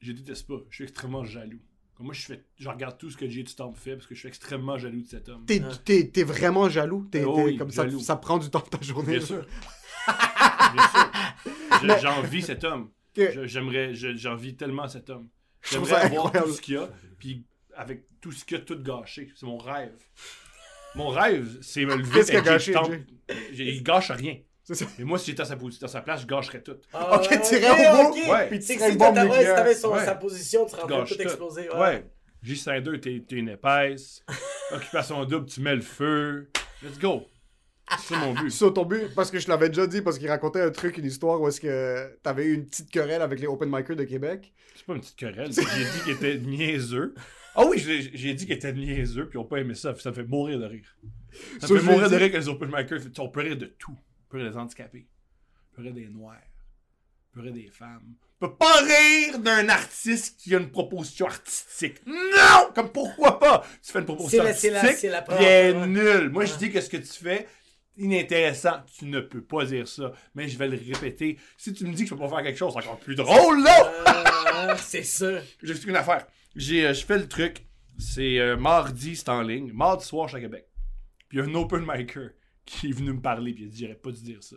Je 0.00 0.12
déteste 0.12 0.46
pas. 0.46 0.58
Je 0.70 0.74
suis 0.76 0.84
extrêmement 0.84 1.24
jaloux. 1.24 1.60
Comme 1.96 2.06
moi, 2.06 2.14
je, 2.14 2.22
fais... 2.22 2.44
je 2.56 2.68
regarde 2.68 2.96
tout 2.98 3.10
ce 3.10 3.16
que 3.16 3.28
J. 3.28 3.44
Stamp 3.46 3.72
fait 3.74 3.94
parce 3.96 4.06
que 4.06 4.14
je 4.14 4.20
suis 4.20 4.28
extrêmement 4.28 4.78
jaloux 4.78 5.02
de 5.02 5.06
cet 5.08 5.28
homme. 5.28 5.44
T'es, 5.46 5.60
t'es- 5.84 6.08
t'es 6.08 6.22
vraiment 6.24 6.68
jaloux? 6.68 7.06
T'es, 7.10 7.24
Oh 7.24 7.42
oui, 7.44 7.56
comme 7.56 7.70
ça, 7.70 7.84
jaloux. 7.84 8.00
ça 8.00 8.16
prend 8.16 8.38
du 8.38 8.48
temps 8.50 8.60
de 8.64 8.76
ta 8.76 8.80
journée. 8.80 9.18
Bien 9.18 9.26
sûr. 9.26 9.44
Bien 10.06 10.88
sûr. 10.88 11.10
Je- 11.82 12.00
J'envie 12.02 12.42
cet 12.42 12.64
homme. 12.64 12.90
J'aimerais, 13.44 13.94
je- 13.94 14.16
j'envie 14.16 14.56
tellement 14.56 14.88
cet 14.88 15.10
homme. 15.10 15.28
J'aimerais 15.70 15.94
avoir 15.94 16.26
incroyable. 16.26 16.46
tout 16.50 16.56
ce 16.56 16.60
qu'il 16.62 16.74
y 16.74 16.78
a, 16.78 16.88
puis 17.18 17.44
avec 17.76 18.04
tout 18.20 18.32
ce 18.32 18.44
qu'il 18.44 18.58
y 18.58 18.60
a, 18.60 18.64
tout 18.64 18.78
gâché. 18.82 19.30
C'est 19.36 19.46
mon 19.46 19.58
rêve. 19.58 19.92
Mon 20.94 21.08
rêve, 21.08 21.58
c'est 21.62 21.84
me 21.84 21.96
lever 21.96 22.12
Qu'est-ce 22.12 22.30
qu'il 22.32 22.36
a 22.48 22.50
avec 22.52 22.60
Jay? 22.60 22.72
gâché, 22.72 23.04
Il 23.52 23.82
gâche 23.82 24.10
rien. 24.10 24.36
C'est 24.64 24.74
ça. 24.74 24.86
Mais 24.98 25.04
moi, 25.04 25.18
si 25.18 25.26
j'étais 25.30 25.42
à 25.42 25.44
sa, 25.44 25.56
sa 25.88 26.00
place, 26.02 26.22
je 26.22 26.26
gâcherais 26.26 26.62
tout. 26.62 26.76
Ah, 26.92 27.16
Ok, 27.16 27.40
t'irais 27.42 27.70
au 27.70 28.10
bout, 28.12 28.30
ouais, 28.30 28.48
puis 28.48 28.58
tu 28.60 28.66
si 28.66 28.78
t'avais 28.78 29.74
sa 30.04 30.14
position, 30.14 30.64
tu 30.66 30.70
serais 30.72 30.82
en 30.82 30.86
train 30.86 30.96
de 30.96 31.00
Gâche 31.02 31.16
tout 31.16 31.22
exploser. 31.22 31.68
Ouais. 31.70 31.78
Ouais. 31.78 32.10
J52, 32.44 33.00
t'es 33.00 33.24
t'es 33.26 33.36
une 33.36 33.48
épaisse. 33.48 34.22
Occupation 34.72 35.24
double, 35.24 35.46
tu 35.46 35.60
mets 35.60 35.74
le 35.74 35.80
feu. 35.80 36.50
Let's 36.82 36.98
go. 36.98 37.26
C'est 38.00 38.16
mon 38.16 38.34
but. 38.34 38.50
Sur 38.50 38.72
ton 38.74 38.84
but, 38.84 39.14
parce 39.14 39.30
que 39.30 39.38
je 39.38 39.48
l'avais 39.48 39.68
déjà 39.68 39.86
dit, 39.86 40.02
parce 40.02 40.18
qu'il 40.18 40.28
racontait 40.28 40.60
un 40.62 40.70
truc, 40.70 40.98
une 40.98 41.04
histoire 41.06 41.40
où 41.40 41.48
est-ce 41.48 41.60
que 41.60 42.18
t'avais 42.22 42.44
eu 42.46 42.54
une 42.54 42.66
petite 42.66 42.90
querelle 42.90 43.22
avec 43.22 43.40
les 43.40 43.46
open 43.46 43.68
micers 43.70 43.96
de 43.96 44.04
Québec. 44.04 44.52
C'est 44.74 44.86
pas 44.86 44.94
une 44.94 45.00
petite 45.00 45.16
querelle. 45.16 45.52
c'est 45.52 45.64
que 45.64 45.70
J'ai 45.70 45.84
dit 45.84 46.00
qu'il 46.04 46.12
était 46.12 46.38
niaiseux. 46.38 47.14
Ah 47.54 47.66
oui, 47.68 47.78
j'ai 47.78 48.32
dit 48.32 48.46
qu'il 48.46 48.54
était 48.54 48.72
niaiseux, 48.72 49.28
puis 49.28 49.38
ils 49.38 49.42
ont 49.42 49.44
pas 49.44 49.58
aimé 49.58 49.74
ça. 49.74 49.94
Ça 49.96 50.08
me 50.08 50.14
fait 50.14 50.24
mourir 50.24 50.58
de 50.58 50.64
rire. 50.64 50.96
Ça 51.60 51.68
me 51.68 51.78
fait 51.78 51.84
mourir 51.84 52.08
de 52.08 52.16
rire 52.16 52.32
que 52.32 52.38
les 52.38 52.48
open 52.48 52.70
micers. 52.74 52.98
On 53.18 53.28
peut 53.28 53.40
rire 53.42 53.58
de 53.58 53.66
tout. 53.66 53.92
On 53.94 54.30
peut 54.30 54.38
rire 54.38 54.50
des 54.50 54.56
handicapés. 54.56 55.06
On 55.70 55.76
peut 55.76 55.82
rire 55.82 55.92
des 55.92 56.06
noirs. 56.06 56.38
On 56.40 57.34
peut 57.34 57.40
rire 57.42 57.52
des 57.52 57.68
femmes. 57.70 58.14
On 58.40 58.46
peut 58.48 58.54
pas 58.56 58.80
rire 58.80 59.38
d'un 59.38 59.68
artiste 59.68 60.40
qui 60.40 60.54
a 60.54 60.58
une 60.60 60.70
proposition 60.70 61.26
artistique. 61.26 61.96
Non! 62.06 62.70
Comme 62.74 62.90
pourquoi 62.90 63.38
pas? 63.38 63.66
Tu 63.84 63.92
fais 63.92 63.98
une 63.98 64.06
proposition 64.06 64.44
C'est 64.54 64.70
la- 64.70 64.72
la- 64.76 64.78
artistique, 64.80 65.00
c'est 65.02 65.08
la 65.10 65.20
première 65.20 65.42
elle 65.42 65.66
est 65.66 65.72
fois, 65.72 65.80
ouais. 65.82 65.86
nulle. 65.88 66.30
Moi, 66.30 66.44
je 66.46 66.54
dis 66.54 66.70
que 66.72 66.80
ce 66.80 66.88
que 66.88 66.96
tu 66.96 67.04
fais, 67.22 67.46
inintéressant. 67.96 68.82
Tu 68.98 69.06
ne 69.06 69.20
peux 69.20 69.42
pas 69.42 69.64
dire 69.64 69.86
ça. 69.88 70.12
Mais 70.34 70.48
je 70.48 70.58
vais 70.58 70.68
le 70.68 70.78
répéter. 70.78 71.38
Si 71.56 71.72
tu 71.72 71.86
me 71.86 71.92
dis 71.92 72.04
que 72.04 72.10
je 72.10 72.14
peux 72.14 72.20
pas 72.20 72.28
faire 72.28 72.42
quelque 72.42 72.58
chose, 72.58 72.72
c'est 72.72 72.80
encore 72.80 72.98
plus 72.98 73.14
drôle, 73.14 73.62
là! 73.62 73.92
Euh, 74.68 74.74
c'est 74.78 75.02
ça. 75.02 75.40
J'explique 75.62 75.90
une 75.90 75.96
affaire. 75.96 76.26
J'ai, 76.54 76.86
euh, 76.86 76.94
je 76.94 77.04
fais 77.04 77.18
le 77.18 77.28
truc. 77.28 77.66
C'est 77.98 78.38
euh, 78.38 78.56
mardi, 78.56 79.16
c'est 79.16 79.28
en 79.28 79.42
ligne. 79.42 79.72
Mardi 79.72 80.04
soir, 80.04 80.28
je 80.28 80.36
suis 80.36 80.44
à 80.44 80.48
Québec. 80.48 80.66
Puis 81.28 81.38
il 81.38 81.44
y 81.44 81.46
a 81.46 81.50
un 81.50 81.54
open 81.54 81.84
micer 81.86 82.30
qui 82.64 82.90
est 82.90 82.92
venu 82.92 83.12
me 83.12 83.20
parler. 83.20 83.52
Puis 83.52 83.64
il 83.64 83.66
a 83.66 83.70
dit 83.70 83.80
J'aurais 83.82 83.94
pas 83.94 84.10
dû 84.10 84.22
dire 84.22 84.42
ça. 84.42 84.56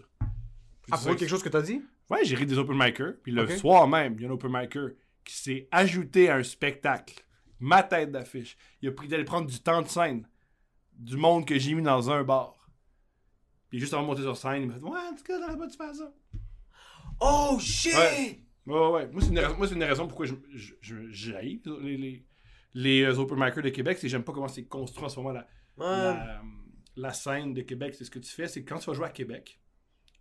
À 0.92 0.98
propos 0.98 1.16
quelque 1.16 1.30
chose 1.30 1.44
que 1.44 1.50
t'as 1.50 1.62
dit? 1.62 1.82
Ouais, 2.10 2.24
j'ai 2.24 2.36
ri 2.36 2.46
des 2.46 2.58
open 2.58 2.78
micers. 2.78 3.16
Puis 3.24 3.32
le 3.32 3.48
soir 3.58 3.88
même, 3.88 4.16
il 4.18 4.22
y 4.22 4.26
a 4.26 4.30
un 4.30 4.32
open 4.32 4.52
micer 4.52 4.96
qui 5.24 5.36
s'est 5.36 5.68
ajouté 5.72 6.30
à 6.30 6.36
un 6.36 6.44
spectacle. 6.44 7.24
Ma 7.60 7.84
tête 7.84 8.12
d'affiche. 8.12 8.58
Il 8.82 8.90
a 8.90 8.92
pris 8.92 9.08
d'aller 9.08 9.24
prendre 9.24 9.48
du 9.48 9.60
temps 9.60 9.82
de 9.82 9.88
scène. 9.88 10.28
Du 10.94 11.18
monde 11.18 11.46
que 11.46 11.58
j'ai 11.58 11.74
mis 11.74 11.82
dans 11.82 12.12
un 12.12 12.24
bar. 12.24 12.65
Puis 13.76 13.82
juste 13.82 13.94
avant 13.94 14.04
de 14.04 14.08
monter 14.08 14.22
sur 14.22 14.38
scène, 14.38 14.62
il 14.62 14.68
m'a 14.70 14.76
fait 14.76 14.80
Ouais, 14.84 14.98
en 15.12 15.14
tout 15.16 15.24
cas, 15.26 15.38
t'aurais 15.38 15.58
pas 15.58 15.68
dû 15.68 15.76
faire 15.76 15.94
ça. 15.94 16.14
Oh 17.20 17.58
shit! 17.60 17.94
Ouais. 17.94 18.42
Ouais, 18.66 18.88
ouais. 18.90 19.08
Moi, 19.10 19.22
c'est 19.22 19.28
une, 19.32 19.40
raison- 19.40 19.58
moi, 19.58 19.68
c'est 19.68 19.76
une 19.76 19.84
raison 19.84 20.08
pourquoi 20.08 20.26
je, 20.26 20.36
je, 20.80 21.32
les, 21.34 21.98
les, 21.98 22.26
les 22.74 23.02
euh, 23.04 23.18
open 23.20 23.38
micers 23.38 23.62
de 23.62 23.68
Québec. 23.68 23.98
C'est 23.98 24.04
que 24.08 24.12
j'aime 24.12 24.24
pas 24.24 24.32
comment 24.32 24.48
c'est 24.48 24.64
construit 24.64 25.04
en 25.04 25.10
ce 25.10 25.20
moment 25.20 25.34
la, 25.34 25.42
Ouais. 25.76 25.86
la, 25.86 26.42
la 26.96 27.12
scène 27.12 27.54
de 27.54 27.64
Québec. 27.64 27.96
C'est 27.96 28.06
ce 28.06 28.12
que 28.12 28.20
tu 28.20 28.32
fais, 28.32 28.48
c'est 28.48 28.64
que 28.64 28.70
quand 28.70 28.80
tu 28.80 28.86
vas 28.90 28.94
jouer 28.94 29.08
à 29.08 29.10
Québec, 29.10 29.60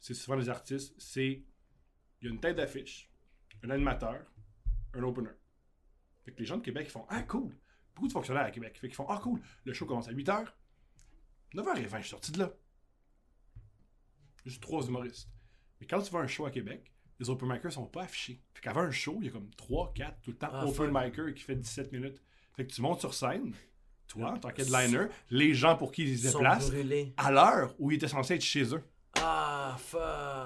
c'est 0.00 0.14
souvent 0.14 0.36
les 0.36 0.48
artistes, 0.48 0.92
c'est. 0.98 1.44
Il 2.20 2.26
y 2.26 2.28
a 2.28 2.30
une 2.32 2.40
tête 2.40 2.56
d'affiche, 2.56 3.08
un 3.62 3.70
animateur, 3.70 4.20
un 4.94 5.02
opener. 5.04 5.30
Fait 6.24 6.32
que 6.32 6.40
les 6.40 6.44
gens 6.44 6.56
de 6.56 6.62
Québec 6.62 6.86
ils 6.88 6.90
font 6.92 7.06
Ah, 7.08 7.22
cool! 7.22 7.56
Beaucoup 7.94 8.08
de 8.08 8.12
fonctionnaires 8.12 8.46
à 8.46 8.50
Québec. 8.50 8.76
Fait 8.80 8.88
qu'ils 8.88 8.96
font 8.96 9.06
Ah, 9.08 9.20
cool! 9.22 9.40
Le 9.64 9.72
show 9.72 9.86
commence 9.86 10.08
à 10.08 10.10
8 10.10 10.26
h. 10.28 10.44
9h20, 11.54 11.96
je 11.98 12.00
suis 12.00 12.10
sorti 12.10 12.32
de 12.32 12.40
là. 12.40 12.52
Juste 14.44 14.62
trois 14.62 14.82
humoristes. 14.86 15.28
Mais 15.80 15.86
quand 15.86 16.00
tu 16.00 16.12
vas 16.12 16.20
à 16.20 16.22
un 16.22 16.26
show 16.26 16.46
à 16.46 16.50
Québec, 16.50 16.92
les 17.20 17.30
open 17.30 17.48
micers 17.48 17.72
sont 17.72 17.86
pas 17.86 18.02
affichés. 18.02 18.40
Fait 18.54 18.60
qu'avant 18.62 18.80
un 18.82 18.90
show, 18.90 19.16
il 19.20 19.26
y 19.26 19.28
a 19.28 19.32
comme 19.32 19.48
3, 19.56 19.92
4 19.94 20.20
tout 20.22 20.30
le 20.30 20.36
temps 20.36 20.48
Ah, 20.52 20.66
open 20.66 20.92
fuck. 20.92 21.04
micer 21.04 21.34
qui 21.34 21.42
fait 21.42 21.54
17 21.56 21.92
minutes. 21.92 22.20
Fait 22.56 22.66
que 22.66 22.72
tu 22.72 22.82
montes 22.82 23.00
sur 23.00 23.14
scène, 23.14 23.52
toi, 24.08 24.32
en 24.32 24.38
tant 24.38 24.50
qu'headliner, 24.50 25.06
les 25.30 25.54
gens 25.54 25.76
pour 25.76 25.92
qui 25.92 26.02
ils 26.04 26.18
se 26.18 26.28
déplacent, 26.32 26.70
brûlés. 26.70 27.14
à 27.16 27.30
l'heure 27.32 27.74
où 27.78 27.90
ils 27.90 27.96
étaient 27.96 28.08
censés 28.08 28.34
être 28.34 28.42
chez 28.42 28.74
eux. 28.74 28.82
Ah, 29.26 29.76
fuck. 29.78 30.00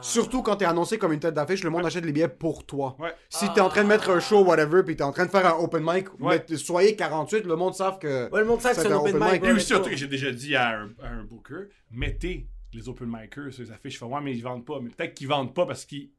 Surtout 0.05 0.43
quand 0.43 0.57
t'es 0.57 0.67
annoncé 0.67 0.99
comme 0.99 1.13
une 1.13 1.21
tête 1.21 1.35
d'affiche, 1.35 1.65
le 1.65 1.71
monde 1.71 1.87
achète 1.87 2.05
les 2.05 2.13
billets 2.13 2.29
pour 2.29 2.65
toi. 2.67 2.97
Ouais. 2.99 3.13
Si 3.31 3.51
t'es 3.55 3.61
en 3.63 3.69
train 3.71 3.83
de 3.83 3.89
mettre 3.89 4.11
un 4.11 4.21
show, 4.21 4.45
whatever, 4.45 4.83
puis 4.85 4.95
t'es 4.95 5.03
en 5.03 5.11
train 5.13 5.25
de 5.27 5.31
faire 5.31 5.47
un 5.47 5.59
open 5.59 5.83
mic, 5.85 6.09
Ouais. 6.21 6.45
mais 6.49 6.57
soyez 6.57 6.95
48, 6.95 7.45
le 7.47 7.57
monde 7.57 7.75
savent 7.75 7.99
que. 7.99 8.31
Ouais, 8.31 8.41
le 8.41 8.47
monde 8.47 8.61
sait 8.61 8.71
que 8.71 8.77
c'est 8.77 8.93
un 8.93 8.97
open 8.97 9.17
open 9.17 9.25
mic. 9.25 9.33
mic. 9.33 9.43
ouais, 9.43 9.49
Et 9.49 9.53
mais 9.53 9.59
aussi, 9.59 9.73
un 9.73 9.77
toi- 9.77 9.85
truc 9.87 9.95
que 9.95 9.99
j'ai 10.01 10.07
déjà 10.07 10.31
dit 10.31 10.55
à 10.55 10.81
un, 10.81 10.91
à 11.03 11.09
un 11.09 11.25
booker, 11.25 11.65
mettez 11.91 12.47
les 12.73 12.89
open 12.89 13.09
micers 13.09 13.53
sur 13.53 13.63
les 13.63 13.71
affiches. 13.71 13.95
Je 13.95 13.99
fais, 13.99 14.05
ouais, 14.05 14.21
mais 14.21 14.37
ils 14.37 14.43
vendent 14.43 14.65
pas. 14.65 14.81
Mais 14.81 14.91
peut-être 14.91 15.15
qu'ils 15.15 15.29
vendent 15.29 15.55
pas 15.55 15.67
parce 15.67 15.85
qu'ils 15.85 16.11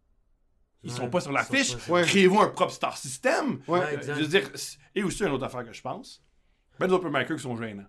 ils 0.83 0.91
sont 0.91 1.09
pas 1.09 1.21
sur 1.21 1.31
l'affiche. 1.31 1.75
Ouais. 1.87 2.03
Créez-vous 2.03 2.39
un 2.39 2.49
propre 2.49 2.71
star 2.71 2.97
system. 2.97 3.59
Ouais. 3.67 3.95
Exact. 3.95 4.15
Je 4.15 4.21
veux 4.21 4.27
dire, 4.27 4.51
et 4.95 5.03
aussi 5.03 5.23
une 5.23 5.31
autre 5.31 5.45
affaire 5.45 5.65
que 5.65 5.73
je 5.73 5.81
pense. 5.81 6.23
Ben, 6.79 6.87
les 6.87 6.93
open 6.93 7.11
micers 7.11 7.35
qui 7.35 7.43
sont 7.43 7.57
gênants. 7.57 7.87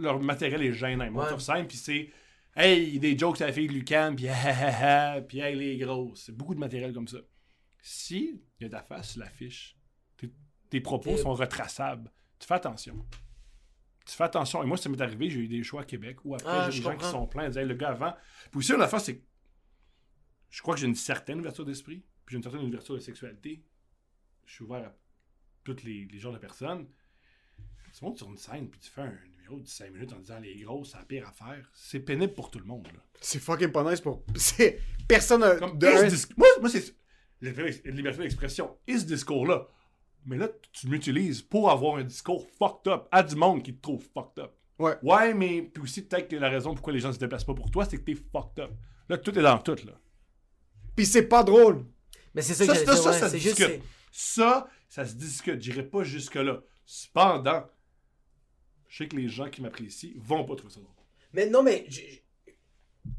Leur 0.00 0.18
matériel 0.20 0.62
est 0.62 0.72
gênant. 0.72 1.04
Ils 1.04 1.10
montent 1.10 1.28
sur 1.28 1.40
scène, 1.40 1.66
puis 1.66 1.76
c'est 1.76 2.10
Hey, 2.56 2.98
des 2.98 3.16
jokes 3.16 3.40
à 3.40 3.46
la 3.46 3.52
fille 3.52 3.68
de 3.68 3.72
Lucan, 3.72 4.14
puis 4.16 4.26
puis 5.28 5.38
hey, 5.38 5.54
les 5.54 5.78
grosses. 5.78 6.24
C'est 6.26 6.36
beaucoup 6.36 6.54
de 6.56 6.58
matériel 6.58 6.92
comme 6.92 7.06
ça. 7.06 7.18
Si 7.80 8.42
il 8.58 8.64
y 8.64 8.66
a 8.66 8.68
ta 8.68 8.82
face 8.82 9.12
sur 9.12 9.20
l'affiche, 9.20 9.76
tes, 10.16 10.32
tes 10.68 10.80
propos 10.80 11.16
sont 11.16 11.34
retraçables. 11.34 12.10
Tu 12.36 12.48
fais 12.48 12.54
attention. 12.54 13.06
Tu 14.08 14.14
fais 14.16 14.24
attention. 14.24 14.62
Et 14.62 14.66
moi, 14.66 14.78
ça 14.78 14.88
m'est 14.88 15.00
arrivé, 15.02 15.28
j'ai 15.28 15.40
eu 15.40 15.48
des 15.48 15.62
choix 15.62 15.82
à 15.82 15.84
Québec 15.84 16.24
où 16.24 16.34
après, 16.34 16.48
Ah, 16.50 16.70
j'ai 16.70 16.78
des 16.78 16.84
gens 16.84 16.96
qui 16.96 17.04
sont 17.04 17.26
pleins, 17.26 17.50
ils 17.50 17.58
Hey, 17.58 17.66
le 17.66 17.74
gars 17.74 17.90
avant. 17.90 18.14
Puis 18.50 18.58
aussi, 18.58 18.72
une 18.72 18.80
affaire, 18.80 19.00
c'est 19.02 19.22
je 20.48 20.62
crois 20.62 20.74
que 20.74 20.80
j'ai 20.80 20.86
une 20.86 20.94
certaine 20.94 21.38
ouverture 21.40 21.66
d'esprit, 21.66 22.04
puis 22.24 22.32
j'ai 22.32 22.36
une 22.38 22.42
certaine 22.42 22.62
ouverture 22.62 22.94
de 22.94 23.00
sexualité. 23.00 23.62
Je 24.46 24.54
suis 24.54 24.64
ouvert 24.64 24.86
à 24.86 24.96
tous 25.62 25.82
les, 25.84 26.06
les 26.10 26.18
genres 26.18 26.32
de 26.32 26.38
personnes. 26.38 26.86
Tu 27.96 28.02
montes 28.04 28.16
sur 28.16 28.28
une 28.30 28.38
scène, 28.38 28.70
puis 28.70 28.80
tu 28.80 28.88
fais 28.90 29.02
un 29.02 29.18
numéro 29.36 29.60
de 29.60 29.66
5 29.66 29.92
minutes 29.92 30.12
en 30.14 30.18
disant 30.20 30.38
les 30.38 30.58
grosses, 30.60 30.92
c'est 30.92 30.98
la 30.98 31.04
pire 31.04 31.28
affaire. 31.28 31.70
C'est 31.74 32.00
pénible 32.00 32.32
pour 32.32 32.50
tout 32.50 32.58
le 32.60 32.64
monde. 32.64 32.86
Là. 32.86 33.00
C'est 33.20 33.40
fucking 33.40 33.72
pas 33.72 33.88
nice 33.90 34.00
pour. 34.00 34.24
C'est. 34.36 34.80
Personne. 35.06 35.42
a- 35.42 35.56
Comme, 35.56 35.78
de 35.78 36.08
dis- 36.08 36.26
Moi, 36.36 36.48
moi 36.60 36.70
c'est 36.70 36.94
liberté 37.42 37.90
liberté 37.90 38.22
d'expression. 38.22 38.78
Et 38.86 38.98
ce 38.98 39.04
discours-là, 39.04 39.68
mais 40.28 40.36
là, 40.36 40.48
tu 40.72 40.86
m'utilises 40.88 41.42
pour 41.42 41.70
avoir 41.70 41.96
un 41.96 42.04
discours 42.04 42.46
fucked 42.58 42.92
up 42.92 43.08
à 43.10 43.22
du 43.22 43.34
monde 43.34 43.62
qui 43.62 43.74
te 43.74 43.80
trouve 43.80 44.02
fucked 44.14 44.38
up. 44.44 44.52
Ouais. 44.78 44.96
Ouais, 45.02 45.34
mais 45.34 45.62
puis 45.62 45.82
aussi, 45.82 46.02
peut-être 46.02 46.28
que 46.28 46.36
la 46.36 46.48
raison 46.48 46.72
pourquoi 46.74 46.92
les 46.92 47.00
gens 47.00 47.12
se 47.12 47.18
déplacent 47.18 47.44
pas 47.44 47.54
pour 47.54 47.70
toi, 47.70 47.84
c'est 47.84 47.98
que 47.98 48.02
t'es 48.04 48.14
fucked 48.14 48.60
up. 48.62 48.70
Là, 49.08 49.18
tout 49.18 49.36
est 49.36 49.42
dans 49.42 49.58
tout, 49.58 49.74
là. 49.84 49.92
Puis 50.94 51.06
c'est 51.06 51.26
pas 51.26 51.42
drôle. 51.42 51.84
Mais 52.34 52.42
c'est 52.42 52.54
ça, 52.54 52.64
Ça, 52.66 52.72
que 52.74 52.78
ça, 52.78 52.84
dire, 52.94 53.02
ça, 53.02 53.10
ouais, 53.10 53.18
ça 53.18 53.28
se 53.30 53.36
juste. 53.38 53.56
discute. 53.56 53.74
c'est- 53.74 53.82
Ça, 54.10 54.68
ça 54.88 55.04
se 55.04 55.14
discute. 55.14 55.60
J'irai 55.60 55.82
pas 55.82 56.02
jusque-là. 56.04 56.62
Cependant, 56.84 57.64
je 58.86 58.96
sais 58.98 59.08
que 59.08 59.16
les 59.16 59.28
gens 59.28 59.48
qui 59.50 59.62
m'apprécient 59.62 60.12
vont 60.16 60.44
pas 60.44 60.54
trouver 60.56 60.72
ça 60.74 60.80
drôle. 60.80 60.94
Mais 61.32 61.48
non, 61.48 61.62
mais. 61.62 61.86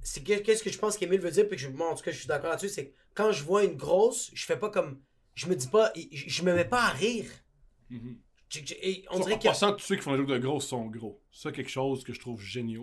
C'est 0.02 0.24
que- 0.24 0.40
qu'est-ce 0.40 0.64
que 0.64 0.72
je 0.72 0.78
pense 0.78 0.98
qu'Emile 0.98 1.20
veut 1.22 1.32
dire, 1.32 1.48
puis 1.48 1.58
que 1.58 1.62
je, 1.64 1.68
moi, 1.70 1.90
en 1.92 1.96
tout 1.96 2.04
cas, 2.04 2.12
je 2.12 2.18
suis 2.20 2.28
d'accord 2.28 2.50
là-dessus, 2.52 2.70
c'est 2.70 2.88
que 2.90 2.96
quand 3.16 3.32
je 3.32 3.44
vois 3.44 3.64
une 3.64 3.76
grosse, 3.76 4.30
je 4.34 4.46
fais 4.46 4.58
pas 4.58 4.70
comme. 4.70 5.02
Je 5.40 5.48
me 5.48 5.56
dis 5.56 5.68
pas. 5.68 5.92
Je, 5.96 6.02
je 6.28 6.44
me 6.44 6.54
mets 6.54 6.66
pas 6.66 6.82
à 6.84 6.90
rire. 6.90 7.26
Mhm. 7.90 8.18
Je- 8.50 8.60
je- 8.66 8.74
et 8.82 9.06
on 9.10 9.20
dirait 9.20 9.40
que. 9.40 9.44
passant, 9.48 9.72
tous 9.74 9.86
ceux 9.86 9.96
qui 9.96 10.02
font 10.02 10.12
des 10.12 10.18
jokes 10.18 10.28
de 10.28 10.38
gros 10.40 10.60
sont 10.60 10.86
gros. 10.88 11.22
Ça, 11.32 11.52
quelque 11.52 11.70
chose 11.70 12.04
que 12.04 12.12
je 12.12 12.20
trouve 12.20 12.42
génial. 12.42 12.82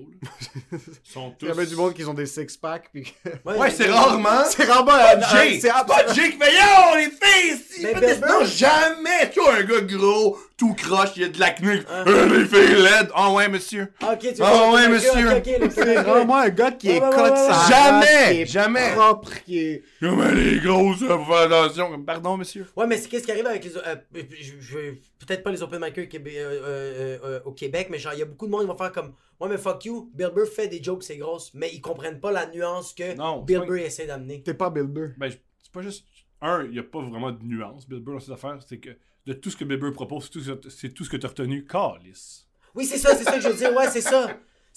Ils 0.73 0.78
sont 1.05 1.31
tous... 1.32 1.44
Il 1.44 1.48
y 1.48 1.51
avait 1.51 1.66
du 1.66 1.74
monde 1.77 1.93
qui 1.93 2.05
ont 2.06 2.14
des 2.14 2.24
six-packs. 2.27 2.89
Puis... 2.93 3.12
Ouais, 3.44 3.70
c'est 3.70 3.90
rarement. 3.90 4.44
c'est 4.48 4.64
rarement. 4.64 4.93
Jay! 5.32 5.56
un- 5.56 5.60
C'est 5.60 5.68
pas 5.68 6.14
fait 6.14 6.31
Yo, 6.31 6.97
les 6.97 7.10
filles! 7.10 7.62
Mais 7.82 7.94
faites 7.94 8.20
des- 8.20 8.27
Non, 8.27 8.44
jamais! 8.47 9.31
Tu 9.32 9.40
vois 9.40 9.56
un 9.56 9.62
gars 9.64 9.81
gros, 9.82 10.39
tout 10.56 10.74
croche, 10.74 11.10
il 11.16 11.23
y 11.23 11.24
a 11.27 11.28
de 11.28 11.39
l'acné. 11.40 11.82
Euh, 11.90 12.39
les 12.39 12.44
filles 12.47 12.82
laides. 12.82 13.10
Ah 13.14 13.31
ouais, 13.32 13.48
monsieur. 13.48 13.93
Ah, 14.01 14.12
ok, 14.14 14.20
tu 14.20 14.28
Ah 14.43 14.55
vois, 14.55 14.73
ouais, 14.73 14.89
monsieur. 14.89 15.28
ok, 15.28 15.36
ok, 15.47 15.59
le- 15.60 15.70
C'est 15.70 15.94
vraiment 16.02 16.36
un 16.36 16.48
gars 16.48 16.70
qui 16.70 16.89
est 16.90 17.01
Ouais, 17.01 17.09
ouais, 17.09 17.23
ouais, 17.23 17.36
sa 17.36 17.48
ouais. 17.51 17.68
Jamais! 17.68 18.47
Jamais! 18.47 18.93
propre, 18.94 19.32
qui 19.44 19.59
est. 19.59 19.82
Comment 20.01 20.28
les 20.31 20.60
grosses, 20.60 21.01
ça, 21.01 21.18
faut 21.18 21.24
faire 21.24 21.52
attention. 21.52 22.01
Pardon, 22.05 22.36
monsieur. 22.39 22.64
Ouais, 22.77 22.86
mais 22.86 22.97
c'est 22.97 23.09
qu'est-ce 23.09 23.24
qui 23.24 23.32
arrive 23.32 23.47
avec 23.47 23.64
les. 23.64 23.77
euh, 23.77 23.97
je, 24.14 24.52
je- 24.60 24.94
peut-être 25.27 25.43
pas 25.43 25.51
les 25.51 25.62
open 25.62 25.81
micers 25.81 26.09
euh, 26.14 26.28
euh, 26.39 27.18
euh, 27.24 27.40
au 27.44 27.51
Québec, 27.52 27.89
mais 27.90 27.98
genre, 27.98 28.12
il 28.14 28.20
y 28.20 28.23
a 28.23 28.27
beaucoup 28.27 28.35
de 28.44 28.50
monde 28.50 28.66
vont 28.66 28.76
faire 28.76 28.92
comme. 28.92 29.14
Ouais, 29.40 29.48
mais 29.48 29.56
fuck 29.56 29.84
you, 29.86 30.10
Bill 30.14 30.30
Burr 30.34 30.46
fait 30.46 30.68
des 30.68 30.82
jokes, 30.82 31.02
c'est 31.02 31.16
grosse, 31.16 31.52
mais 31.54 31.70
ils 31.72 31.80
comprennent 31.80 32.20
pas 32.20 32.30
la 32.32 32.46
nuance 32.50 32.92
que 32.92 33.14
Non, 33.16 33.40
Bill 33.42 33.60
Burr 33.60 33.76
essaie 33.78 34.06
d'amener. 34.06 34.42
T'es 34.42 34.52
pas 34.54 34.68
Bill 34.68 34.84
Burr. 34.84 35.10
Ben, 35.16 35.30
c'est 35.30 35.72
pas 35.72 35.80
juste. 35.82 36.04
Un, 36.42 36.64
il 36.64 36.72
n'y 36.72 36.78
a 36.78 36.82
pas 36.82 37.00
vraiment 37.00 37.32
de 37.32 37.42
nuance, 37.42 37.88
Bill 37.88 38.00
Burr, 38.00 38.14
dans 38.14 38.20
ses 38.20 38.32
affaires. 38.32 38.58
C'est 38.68 38.78
que 38.78 38.90
de 39.26 39.32
tout 39.32 39.50
ce 39.50 39.56
que 39.56 39.64
Bill 39.64 39.78
Burr 39.78 39.92
propose, 39.94 40.24
c'est 40.24 40.30
tout 40.30 40.40
ce 40.40 40.50
que- 40.52 40.68
c'est 40.70 40.90
tout 40.90 41.04
ce 41.04 41.08
que 41.10 41.16
tu 41.16 41.24
as 41.24 41.30
retenu. 41.30 41.64
Calice. 41.64 42.46
Oui, 42.74 42.84
c'est 42.84 42.98
ça, 42.98 43.14
c'est 43.16 43.24
ça 43.24 43.32
que 43.36 43.40
je 43.40 43.48
veux 43.48 43.54
dire, 43.56 43.74
ouais, 43.74 43.88
c'est 43.88 44.02
ça. 44.02 44.28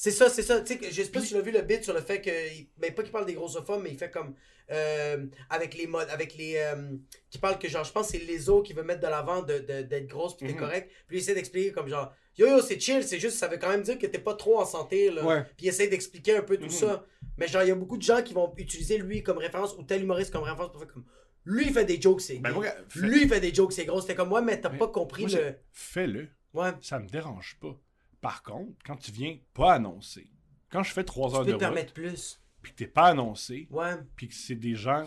C'est 0.01 0.11
ça, 0.11 0.29
c'est 0.29 0.43
ça. 0.43 0.61
Tu 0.61 0.67
sais, 0.67 0.77
que- 0.79 0.85
je 0.89 1.03
sais 1.03 1.09
pas 1.11 1.19
si 1.19 1.27
tu 1.27 1.33
l'as 1.33 1.41
vu 1.41 1.51
le 1.51 1.61
bit 1.61 1.83
sur 1.83 1.93
le 1.93 1.99
fait 1.99 2.21
que. 2.21 2.29
Ben, 2.77 2.93
pas 2.93 3.03
qu'il 3.03 3.11
parle 3.11 3.25
des 3.25 3.33
grossophones, 3.33 3.81
mais 3.83 3.91
il 3.91 3.97
fait 3.97 4.09
comme. 4.09 4.33
euh, 4.71 5.25
avec 5.49 5.75
les 5.77 5.87
modes. 5.87 6.07
Avec 6.09 6.37
les. 6.37 6.55
euh, 6.55 6.95
qui 7.29 7.37
parle 7.37 7.59
que, 7.59 7.67
genre, 7.67 7.83
je 7.83 7.91
pense 7.91 8.05
que 8.09 8.17
c'est 8.17 8.23
les 8.23 8.49
os 8.49 8.65
qui 8.65 8.71
veut 8.71 8.83
mettre 8.83 9.01
de 9.01 9.07
l'avant 9.07 9.41
de- 9.41 9.59
de- 9.59 9.81
d'être 9.81 10.07
grosse 10.07 10.37
puis 10.37 10.47
t'es 10.47 10.53
correct. 10.55 10.89
Puis 11.07 11.17
il 11.17 11.19
essaie 11.19 11.33
d'expliquer 11.33 11.73
comme 11.73 11.89
genre. 11.89 12.13
Yo 12.37 12.47
yo, 12.47 12.61
c'est 12.61 12.79
chill, 12.79 13.03
c'est 13.03 13.19
juste, 13.19 13.35
ça 13.37 13.49
veut 13.49 13.57
quand 13.57 13.67
même 13.67 13.81
dire 13.81 13.99
que 13.99 14.05
t'es 14.07 14.19
pas 14.19 14.35
trop 14.35 14.57
en 14.59 14.65
santé, 14.65 15.11
là. 15.11 15.25
Ouais. 15.25 15.43
Puis 15.57 15.65
il 15.65 15.67
essaie 15.69 15.87
d'expliquer 15.89 16.37
un 16.37 16.43
peu 16.43 16.55
tout 16.55 16.63
Mhm. 16.65 16.69
ça. 16.69 17.05
Mais 17.37 17.49
genre, 17.49 17.63
il 17.63 17.67
y 17.67 17.71
a 17.71 17.75
beaucoup 17.75 17.97
de 17.97 18.03
gens 18.03 18.21
qui 18.23 18.33
vont 18.33 18.53
utiliser 18.55 18.99
lui 18.99 19.21
comme 19.21 19.37
référence 19.39 19.75
ou 19.77 19.83
tel 19.83 20.01
humoriste 20.03 20.31
comme 20.31 20.43
référence 20.43 20.71
pour 20.71 20.79
faire 20.81 20.93
comme. 20.93 21.03
Lui, 21.43 21.65
il 21.65 21.73
fait 21.73 21.83
des 21.83 21.99
jokes, 21.99 22.21
c'est 22.21 22.37
Ben, 22.37 22.51
moi, 22.53 22.67
Lui, 22.95 23.23
il 23.23 23.27
fait 23.27 23.41
des 23.41 23.53
jokes, 23.53 23.73
c'est 23.73 23.83
gros. 23.85 23.99
C'était 23.99 24.15
comme, 24.15 24.31
ouais, 24.31 24.41
mais 24.41 24.61
t'as 24.61 24.69
pas 24.69 24.87
compris 24.87 25.25
moi, 25.25 25.35
le. 25.37 25.55
Fais-le. 25.73 26.29
Ouais. 26.53 26.69
Ça 26.79 26.99
me 26.99 27.07
dérange 27.09 27.57
pas. 27.59 27.75
Par 28.21 28.43
contre, 28.43 28.73
quand 28.85 28.97
tu 28.97 29.11
viens 29.11 29.37
pas 29.53 29.73
annoncer, 29.73 30.29
quand 30.69 30.83
je 30.83 30.91
fais 30.93 31.03
trois 31.03 31.29
Tu 31.29 31.35
heures 31.35 31.41
peux 31.41 31.45
de 31.47 31.51
te 31.51 31.55
route, 31.55 31.59
permettre 31.73 31.93
plus. 31.93 32.39
puis 32.61 32.71
que 32.73 32.77
t'es 32.77 32.87
pas 32.87 33.05
annoncé, 33.07 33.67
Ouais. 33.71 33.95
puis 34.15 34.27
que 34.27 34.35
c'est 34.35 34.55
des 34.55 34.75
gens 34.75 35.05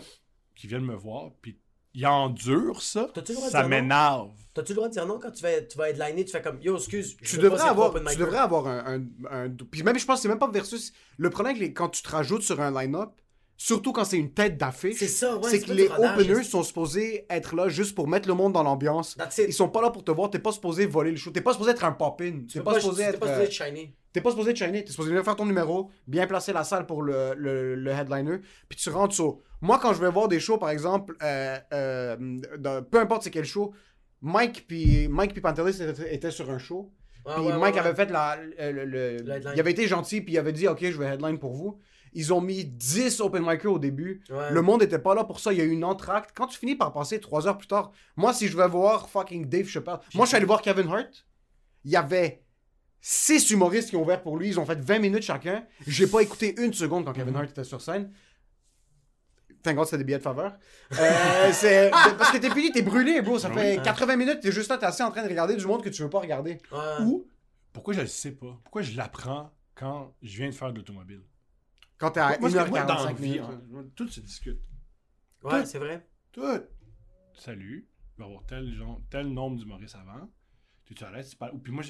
qui 0.55 0.67
viennent 0.67 0.85
me 0.85 0.95
voir, 0.95 1.31
puis 1.41 1.59
ils 1.95 2.05
endurent 2.07 2.81
ça, 2.81 3.07
T'as-tu 3.13 3.33
le 3.33 3.35
droit 3.35 3.47
de 3.47 3.51
ça 3.51 3.67
m'énerve. 3.67 4.31
T'as-tu 4.55 4.71
le 4.71 4.75
droit 4.77 4.87
de 4.87 4.93
dire 4.93 5.05
non 5.05 5.19
quand 5.19 5.31
tu 5.31 5.43
vas, 5.43 5.61
tu 5.61 5.77
vas 5.77 5.89
headliner, 5.91 6.25
tu 6.25 6.31
fais 6.31 6.41
comme 6.41 6.59
yo, 6.61 6.75
excuse. 6.77 7.15
Tu 7.17 7.37
devrais, 7.37 7.57
pas, 7.59 7.69
avoir, 7.69 7.93
tu 7.93 8.17
devrais 8.17 8.37
avoir 8.39 8.67
un, 8.67 8.97
un, 9.29 9.45
un- 9.45 9.49
Puis 9.49 9.83
même, 9.83 9.97
je 9.99 10.05
pense 10.05 10.17
que 10.17 10.21
c'est 10.23 10.27
même 10.27 10.39
pas 10.39 10.49
versus. 10.49 10.91
Le 11.17 11.29
problème, 11.29 11.55
quand 11.73 11.89
tu 11.89 12.01
te 12.01 12.09
rajoutes 12.09 12.41
sur 12.41 12.59
un 12.61 12.71
line-up, 12.71 13.11
surtout 13.57 13.93
quand 13.93 14.03
c'est 14.05 14.17
une 14.17 14.31
tête 14.33 14.57
d'affiche, 14.57 14.97
C'est 14.97 15.07
ça, 15.07 15.37
ouais, 15.37 15.49
c'est 15.49 15.59
que 15.61 15.67
pas 15.67 15.73
les 15.73 15.87
openers 15.89 16.43
sont 16.43 16.63
supposés 16.63 17.25
être 17.29 17.55
là 17.55 17.69
juste 17.69 17.95
pour 17.95 18.07
mettre 18.07 18.27
le 18.27 18.33
monde 18.33 18.53
dans 18.53 18.63
l'ambiance. 18.63 19.17
Ils 19.37 19.53
sont 19.53 19.69
pas 19.69 19.81
là 19.81 19.89
pour 19.91 20.03
te 20.03 20.11
voir, 20.11 20.29
t'es 20.29 20.39
pas 20.39 20.51
supposé 20.51 20.85
voler 20.85 21.11
le 21.11 21.17
show, 21.17 21.31
t'es 21.31 21.41
pas 21.41 21.53
supposé 21.53 21.71
être 21.71 21.85
un 21.85 21.91
pop-in, 21.91 22.31
Tu 22.41 22.45
t'es 22.47 22.59
peux 22.59 22.65
pas, 22.65 22.79
supposé 22.79 23.03
t'es 23.03 23.09
être. 23.11 23.19
pas 23.19 23.27
euh, 23.27 23.45
supposé 23.45 23.65
être 23.65 23.75
shiny. 23.75 23.95
T'es 24.11 24.21
pas 24.21 24.29
supposé 24.31 24.51
être 24.51 24.57
shiny, 24.57 24.83
t'es 24.83 24.91
supposé 24.91 25.09
venir 25.09 25.23
faire 25.23 25.35
ton 25.35 25.45
numéro, 25.45 25.89
bien 26.07 26.27
placer 26.27 26.53
la 26.53 26.63
salle 26.63 26.85
pour 26.85 27.01
le, 27.01 27.33
le, 27.35 27.75
le 27.75 27.91
headliner, 27.91 28.37
puis 28.69 28.77
tu 28.77 28.89
rentres 28.89 29.15
sur. 29.15 29.39
Moi, 29.61 29.79
quand 29.81 29.93
je 29.93 30.01
vais 30.01 30.11
voir 30.11 30.27
des 30.27 30.39
shows, 30.39 30.57
par 30.57 30.69
exemple, 30.69 31.15
euh, 31.23 31.57
euh, 31.73 32.41
dans- 32.59 32.83
peu 32.83 32.99
importe 32.99 33.23
c'est 33.23 33.31
quel 33.31 33.45
show, 33.45 33.73
Mike 34.21 34.65
puis 34.67 35.07
Mike 35.07 35.31
puis 35.33 35.41
Pantelis 35.41 35.81
étaient, 36.09 36.31
sur 36.31 36.49
un 36.51 36.57
show, 36.59 36.91
Ouais, 37.25 37.33
puis 37.35 37.43
ouais, 37.45 37.57
Mike 37.57 37.77
avait 37.77 37.95
fait 37.95 38.11
la, 38.11 38.37
le, 38.59 39.17
il 39.55 39.59
avait 39.59 39.71
été 39.71 39.87
gentil, 39.87 40.19
puis 40.19 40.33
il 40.33 40.37
avait 40.37 40.51
dit, 40.51 40.67
ok, 40.67 40.79
je 40.81 40.97
vais 40.97 41.05
headline 41.05 41.39
pour 41.39 41.53
vous. 41.53 41.79
Ils 42.13 42.33
ont 42.33 42.41
mis 42.41 42.65
10 42.65 43.21
open 43.21 43.43
micers 43.45 43.71
au 43.71 43.79
début. 43.79 44.23
Ouais. 44.29 44.51
Le 44.51 44.61
monde 44.61 44.83
était 44.83 44.99
pas 44.99 45.15
là 45.15 45.23
pour 45.23 45.39
ça. 45.39 45.51
Il 45.51 45.59
y 45.59 45.61
a 45.61 45.65
eu 45.65 45.71
une 45.71 45.83
entracte. 45.83 46.31
Quand 46.35 46.47
tu 46.47 46.57
finis 46.57 46.75
par 46.75 46.93
passer 46.93 47.19
3 47.19 47.47
heures 47.47 47.57
plus 47.57 47.67
tard, 47.67 47.91
moi, 48.15 48.33
si 48.33 48.47
je 48.47 48.57
vais 48.57 48.67
voir 48.67 49.09
fucking 49.09 49.47
Dave 49.47 49.67
Chappelle, 49.67 49.99
moi, 50.13 50.25
je 50.25 50.29
suis 50.29 50.37
allé 50.37 50.45
voir 50.45 50.61
Kevin 50.61 50.87
Hart. 50.87 51.25
Il 51.85 51.91
y 51.91 51.95
avait 51.95 52.43
6 53.01 53.51
humoristes 53.51 53.89
qui 53.89 53.95
ont 53.95 54.03
ouvert 54.03 54.21
pour 54.21 54.37
lui. 54.37 54.47
Ils 54.47 54.59
ont 54.59 54.65
fait 54.65 54.79
20 54.79 54.99
minutes 54.99 55.23
chacun. 55.23 55.65
J'ai 55.87 56.07
pas 56.07 56.21
écouté 56.21 56.55
une 56.61 56.73
seconde 56.73 57.05
quand 57.05 57.13
Kevin 57.13 57.35
Hart 57.35 57.49
était 57.49 57.63
sur 57.63 57.81
scène. 57.81 58.11
Thank 59.63 59.77
God, 59.77 59.85
c'était 59.85 59.99
des 59.99 60.03
billets 60.03 60.17
de 60.17 60.23
faveur. 60.23 60.53
Euh, 60.99 61.49
c'est 61.53 61.89
parce 61.89 62.31
que 62.31 62.37
t'es 62.37 62.49
fini, 62.49 62.71
t'es 62.71 62.81
brûlé, 62.81 63.21
bro. 63.21 63.39
Ça 63.39 63.49
fait 63.49 63.81
80 63.81 64.15
minutes, 64.17 64.39
t'es 64.41 64.51
juste 64.51 64.69
là, 64.69 64.77
t'es 64.77 64.85
assis 64.85 65.03
en 65.03 65.09
train 65.09 65.23
de 65.23 65.29
regarder 65.29 65.55
du 65.55 65.65
monde 65.65 65.81
que 65.81 65.89
tu 65.89 66.01
veux 66.03 66.09
pas 66.09 66.19
regarder. 66.19 66.57
Ouais. 66.71 67.05
Ou, 67.05 67.25
pourquoi 67.71 67.93
je 67.93 68.01
le 68.01 68.07
sais 68.07 68.31
pas? 68.31 68.59
Pourquoi 68.63 68.81
je 68.81 68.95
l'apprends 68.97 69.51
quand 69.73 70.13
je 70.21 70.37
viens 70.37 70.49
de 70.49 70.53
faire 70.53 70.71
de 70.71 70.77
l'automobile? 70.77 71.21
Quand 72.03 72.11
t'es 72.11 72.19
à 72.19 72.37
Moi, 72.37 72.49
ce 72.49 72.55
que 72.57 72.69
moi, 72.69 72.83
dans 72.83 72.93
la 73.05 73.11
1h45 73.13 73.15
vie, 73.15 73.29
minutes. 73.31 73.41
hein, 73.75 73.85
tout 73.95 74.07
se 74.09 74.19
discute. 74.19 74.59
Ouais, 75.41 75.61
Tout. 75.61 75.65
c'est 75.69 75.79
vrai. 75.79 76.05
Tout. 76.33 76.41
Salut, 77.33 77.87
il 78.17 78.19
va 78.19 78.25
y 78.25 78.27
avoir 78.27 78.45
tel, 78.45 78.73
genre, 78.73 79.01
tel 79.09 79.27
nombre 79.27 79.55
d'humoristes 79.57 79.95
avant. 79.95 80.29
Tu 80.83 81.01
à 81.01 81.11
l'aise? 81.11 81.29
tu 81.29 81.37
parles- 81.37 81.53
Ou 81.55 81.59
puis 81.59 81.71
moi, 81.71 81.81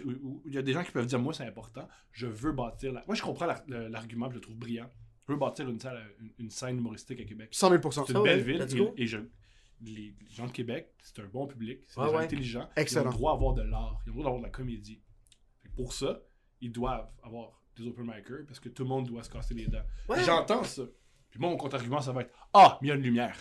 il 0.45 0.53
y 0.53 0.57
a 0.59 0.61
des 0.61 0.71
gens 0.71 0.83
qui 0.83 0.91
peuvent 0.91 1.07
dire, 1.07 1.17
moi, 1.19 1.33
c'est 1.33 1.47
important. 1.47 1.87
Je 2.11 2.27
veux 2.27 2.51
bâtir... 2.51 2.93
La... 2.93 3.03
Moi, 3.07 3.15
je 3.15 3.23
comprends 3.23 3.47
l'argument, 3.67 4.29
je 4.29 4.35
le 4.35 4.41
trouve 4.41 4.55
brillant. 4.55 4.87
Je 5.27 5.33
veux 5.33 5.39
bâtir 5.39 5.67
une, 5.67 5.79
salle, 5.79 5.99
une, 6.19 6.31
une 6.37 6.49
scène 6.51 6.77
humoristique 6.77 7.19
à 7.19 7.23
Québec. 7.25 7.49
100 7.51 7.69
000 7.71 7.91
C'est 7.91 7.99
Ah 7.99 8.03
une 8.11 8.17
ouais, 8.19 8.23
belle 8.23 8.43
ville. 8.43 8.93
Et, 8.97 9.07
je, 9.07 9.17
les, 9.81 9.91
les 9.91 10.15
gens 10.29 10.45
de 10.45 10.51
Québec, 10.51 10.93
c'est 11.01 11.19
un 11.21 11.25
bon 11.27 11.47
public. 11.47 11.79
C'est 11.87 11.99
Ouais, 11.99 12.05
des 12.05 12.11
gens 12.11 12.17
ouais. 12.19 12.23
intelligents. 12.25 12.69
Ils 12.77 12.81
Excellent. 12.81 13.05
ont 13.07 13.09
le 13.09 13.13
droit 13.13 13.33
d'avoir 13.33 13.53
de 13.55 13.61
l'art. 13.63 13.99
Ils 14.05 14.11
ont 14.11 14.13
le 14.17 14.19
droit 14.21 14.23
d'avoir 14.25 14.41
de 14.41 14.45
la 14.45 14.51
comédie. 14.51 15.01
Pour 15.75 15.91
ça, 15.91 16.21
ils 16.61 16.71
doivent 16.71 17.09
avoir 17.23 17.62
des 17.75 17.87
open 17.87 18.05
micers 18.05 18.45
parce 18.47 18.59
que 18.59 18.69
tout 18.69 18.83
le 18.83 18.89
monde 18.89 19.07
doit 19.07 19.23
se 19.23 19.29
casser 19.29 19.53
les 19.53 19.67
dents. 19.67 19.83
Ouais. 20.09 20.23
J'entends 20.23 20.63
ça. 20.63 20.83
Puis 21.29 21.39
moi, 21.39 21.49
mon 21.49 21.57
contre-argument, 21.57 22.01
ça 22.01 22.11
va 22.11 22.21
être 22.21 22.31
Ah, 22.53 22.77
mais 22.81 22.87
il 22.87 22.89
y 22.89 22.91
a 22.91 22.95
une 22.95 23.01
lumière. 23.01 23.35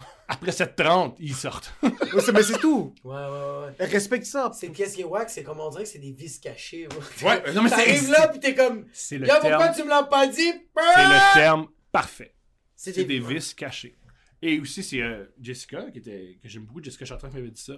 Après 0.28 0.50
7h30, 0.50 1.16
ils 1.18 1.34
sortent. 1.34 1.72
Mais 1.82 2.42
c'est 2.42 2.58
tout. 2.60 2.94
Ouais, 3.02 3.14
ouais, 3.16 3.74
ouais. 3.78 3.86
Respecte 3.86 4.26
ça. 4.26 4.50
C'est 4.54 4.68
qu'est-ce 4.70 4.94
qui 4.94 5.00
est 5.00 5.04
wack, 5.04 5.28
c'est 5.30 5.42
comme 5.42 5.58
on 5.58 5.70
dirait 5.70 5.84
que 5.84 5.88
c'est 5.88 5.98
des 5.98 6.12
vis 6.12 6.38
cachés. 6.38 6.86
Ouais, 7.24 7.52
non, 7.54 7.62
mais 7.62 7.68
c'est- 7.70 7.76
T'arrives 7.76 8.10
là, 8.10 8.28
pis 8.28 8.38
t'es 8.38 8.54
comme. 8.54 8.86
C'est 8.92 9.18
le 9.18 9.26
Là, 9.26 9.38
pourquoi 9.40 9.58
terme. 9.58 9.74
tu 9.76 9.82
me 9.84 9.88
l'as 9.88 10.02
pas 10.04 10.26
dit? 10.26 10.36
C'est 10.36 11.04
le 11.04 11.34
terme 11.34 11.68
parfait. 11.90 12.34
C'est 12.76 13.04
des 13.04 13.18
vis 13.20 13.54
cachés. 13.54 13.96
Et 14.40 14.60
aussi, 14.60 14.84
c'est 14.84 15.02
euh, 15.02 15.24
Jessica, 15.40 15.90
qui 15.90 15.98
était, 15.98 16.38
que 16.40 16.48
j'aime 16.48 16.64
beaucoup, 16.64 16.82
Jessica 16.82 17.04
Chartrand 17.04 17.28
qui 17.30 17.36
m'avait 17.36 17.50
dit 17.50 17.60
ça. 17.60 17.72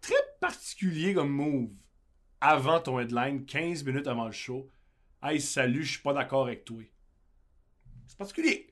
Très 0.00 0.14
particulier 0.40 1.14
comme 1.14 1.30
move. 1.30 1.70
Avant 2.40 2.80
ton 2.80 2.98
headline, 3.00 3.46
15 3.46 3.84
minutes 3.84 4.06
avant 4.08 4.26
le 4.26 4.32
show. 4.32 4.68
Hey, 5.22 5.40
salut, 5.40 5.84
je 5.84 5.92
suis 5.92 6.02
pas 6.02 6.12
d'accord 6.12 6.46
avec 6.46 6.64
toi. 6.64 6.78
C'est 8.06 8.18
particulier. 8.18 8.68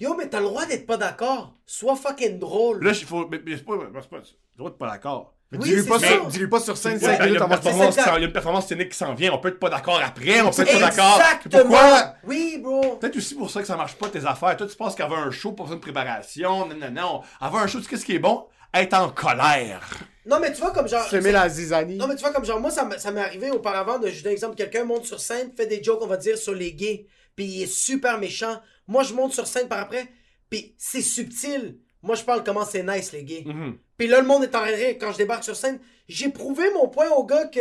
Yo, 0.00 0.14
mais 0.16 0.28
t'as 0.28 0.40
le 0.40 0.46
droit 0.46 0.66
d'être 0.66 0.86
pas 0.86 0.96
d'accord. 0.96 1.54
Sois 1.66 1.96
fucking 1.96 2.38
drôle. 2.38 2.82
Là, 2.84 2.90
il 2.90 3.06
faut. 3.06 3.26
Mais, 3.28 3.40
mais 3.44 3.56
c'est 3.56 3.64
pas. 3.64 3.74
C'est 4.02 4.08
pas. 4.10 4.18
Le 4.18 4.58
droit 4.58 4.70
d'être 4.70 4.78
pas 4.78 4.90
d'accord. 4.90 5.34
Mais 5.52 5.58
Oui, 5.58 5.64
dis-lui 5.68 5.82
c'est 5.82 5.88
pas, 5.88 5.98
ça. 6.00 6.08
sur- 6.08 6.26
dis-lui 6.26 6.48
pas 6.48 6.60
sur 6.60 6.76
scène 6.76 6.94
Ouais, 6.94 6.98
5 7.00 7.06
ben, 7.06 7.14
il, 7.14 7.16
y 7.16 7.26
minutes 7.28 7.42
a 7.42 7.44
une 7.46 7.52
avant 7.52 7.56
de 7.56 7.62
performance 7.62 7.94
C'est 7.94 8.00
qui 8.00 8.04
ça. 8.04 8.10
s'en- 8.10 8.16
il 8.16 8.20
y 8.20 8.24
a 8.24 8.26
une 8.26 8.32
performance 8.32 8.66
scénique 8.66 8.88
qui 8.90 8.96
s'en 8.98 9.14
vient. 9.14 9.32
On 9.32 9.38
peut 9.38 9.48
être 9.48 9.60
pas 9.60 9.70
d'accord 9.70 10.00
après. 10.04 10.40
On 10.40 10.50
peut 10.50 10.62
être 10.62 10.72
pas 10.72 10.90
d'accord. 10.90 11.20
Exactement. 11.20 11.62
Pourquoi? 11.62 12.14
Oui, 12.24 12.58
bro. 12.62 12.96
Peut-être 12.96 13.16
aussi 13.16 13.34
pour 13.36 13.50
ça 13.50 13.60
que 13.60 13.66
ça 13.66 13.76
marche 13.76 13.94
pas 13.94 14.08
tes 14.08 14.24
affaires. 14.26 14.56
Toi, 14.56 14.66
tu 14.66 14.76
penses 14.76 14.94
qu'avoir 14.96 15.20
un 15.26 15.30
show, 15.30 15.52
pas 15.52 15.62
besoin 15.62 15.76
de 15.76 15.82
préparation. 15.82 16.66
Non, 16.66 16.74
non, 16.76 16.90
non. 16.90 17.20
Avoir 17.40 17.62
un 17.62 17.66
show, 17.68 17.80
tu 17.80 17.88
sais 17.88 17.96
ce 17.96 18.04
qui 18.04 18.16
est 18.16 18.18
bon? 18.18 18.46
Être 18.72 18.94
en 18.94 19.10
colère. 19.10 19.88
Non, 20.26 20.40
mais 20.40 20.52
tu 20.52 20.60
vois, 20.60 20.70
comme 20.72 20.88
genre. 20.88 21.06
Semer 21.08 21.32
la 21.32 21.48
zizanie. 21.48 21.96
Non, 21.96 22.06
mais 22.06 22.14
tu 22.16 22.20
vois, 22.22 22.32
comme 22.32 22.44
genre, 22.44 22.60
moi, 22.60 22.70
ça, 22.70 22.82
m- 22.82 22.94
ça 22.98 23.10
m'est 23.10 23.20
arrivé 23.20 23.50
auparavant 23.50 23.98
de, 23.98 24.08
je 24.08 24.22
donne 24.22 24.30
un 24.30 24.34
exemple, 24.34 24.56
quelqu'un 24.56 24.84
monte 24.84 25.04
sur 25.04 25.20
scène, 25.20 25.52
fait 25.56 25.66
des 25.66 25.82
jokes, 25.82 26.00
on 26.02 26.06
va 26.06 26.16
dire, 26.16 26.38
sur 26.38 26.54
les 26.54 26.72
gays, 26.72 27.06
puis 27.36 27.44
il 27.44 27.62
est 27.62 27.66
super 27.72 28.18
méchant. 28.18 28.60
Moi, 28.86 29.02
je 29.02 29.12
monte 29.14 29.32
sur 29.32 29.46
scène 29.46 29.68
par 29.68 29.80
après, 29.80 30.08
puis 30.50 30.74
c'est 30.78 31.02
subtil. 31.02 31.78
Moi, 32.02 32.16
je 32.16 32.22
parle 32.24 32.44
comment 32.44 32.64
c'est 32.64 32.82
nice, 32.82 33.12
les 33.12 33.24
gays. 33.24 33.44
Mhm. 33.46 33.78
Puis 33.96 34.06
là, 34.08 34.20
le 34.20 34.26
monde 34.26 34.42
est 34.44 34.54
en 34.54 34.60
train 34.60 34.70
de 34.70 34.76
rire 34.76 34.96
quand 35.00 35.12
je 35.12 35.18
débarque 35.18 35.44
sur 35.44 35.56
scène. 35.56 35.78
J'ai 36.08 36.28
prouvé 36.28 36.70
mon 36.74 36.88
point 36.88 37.08
au 37.10 37.24
gars 37.24 37.46
que. 37.46 37.60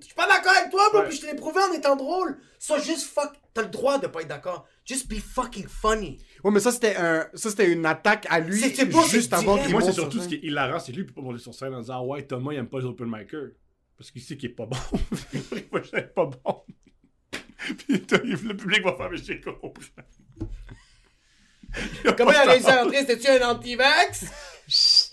Je 0.00 0.06
suis 0.06 0.14
pas 0.14 0.26
d'accord 0.26 0.52
avec 0.58 0.70
toi, 0.70 0.88
bro, 0.90 1.00
Ouais. 1.02 1.08
puis 1.08 1.16
je 1.16 1.22
te 1.22 1.26
l'ai 1.26 1.36
prouvé 1.36 1.60
en 1.62 1.72
étant 1.72 1.94
drôle. 1.94 2.38
Ça, 2.58 2.78
juste 2.78 3.06
fuck. 3.12 3.30
T'as 3.52 3.62
le 3.62 3.68
droit 3.68 3.98
de 3.98 4.08
pas 4.08 4.22
être 4.22 4.28
d'accord. 4.28 4.66
Just 4.84 5.06
be 5.08 5.20
fucking 5.20 5.68
funny. 5.68 6.18
Ouais, 6.44 6.50
mais 6.50 6.60
ça, 6.60 6.70
c'était 6.72 6.94
un... 6.96 7.26
ça, 7.32 7.48
c'était 7.48 7.72
une 7.72 7.86
attaque 7.86 8.26
à 8.28 8.38
lui 8.38 8.60
juste 8.60 9.32
avant 9.32 9.56
qu'il 9.56 9.70
Et 9.70 9.72
moi, 9.72 9.80
c'est 9.80 9.92
sur 9.92 10.02
surtout 10.02 10.20
ce 10.20 10.28
qui 10.28 10.34
est 10.34 10.42
hilarant, 10.42 10.78
c'est 10.78 10.92
lui 10.92 11.06
qui 11.06 11.12
peut 11.12 11.20
pas 11.20 11.26
monter 11.26 11.42
sur 11.42 11.54
scène 11.54 11.74
en 11.74 11.80
disant 11.80 11.94
Ah 12.00 12.04
ouais, 12.04 12.22
Thomas, 12.22 12.52
il 12.52 12.58
aime 12.58 12.68
pas 12.68 12.80
les 12.80 12.84
open 12.84 13.06
micers. 13.10 13.52
Parce 13.96 14.10
qu'il 14.10 14.20
sait 14.20 14.36
qu'il 14.36 14.50
est 14.50 14.54
pas 14.54 14.66
bon. 14.66 14.76
Moi, 15.72 15.80
je 15.82 15.88
suis 15.88 16.02
pas 16.14 16.26
bon. 16.26 16.62
Puis 17.78 18.02
toi, 18.02 18.18
le 18.22 18.56
public 18.56 18.82
va 18.84 18.94
faire, 18.94 19.10
mais 19.10 19.16
j'ai 19.16 19.40
compris. 19.40 19.90
Comment 22.16 22.30
il 22.30 22.36
a 22.36 22.44
réussi 22.44 22.66
à 22.68 22.82
rentrer? 22.82 22.98
C'était-tu 22.98 23.28
un 23.28 23.50
anti-vax? 23.50 24.26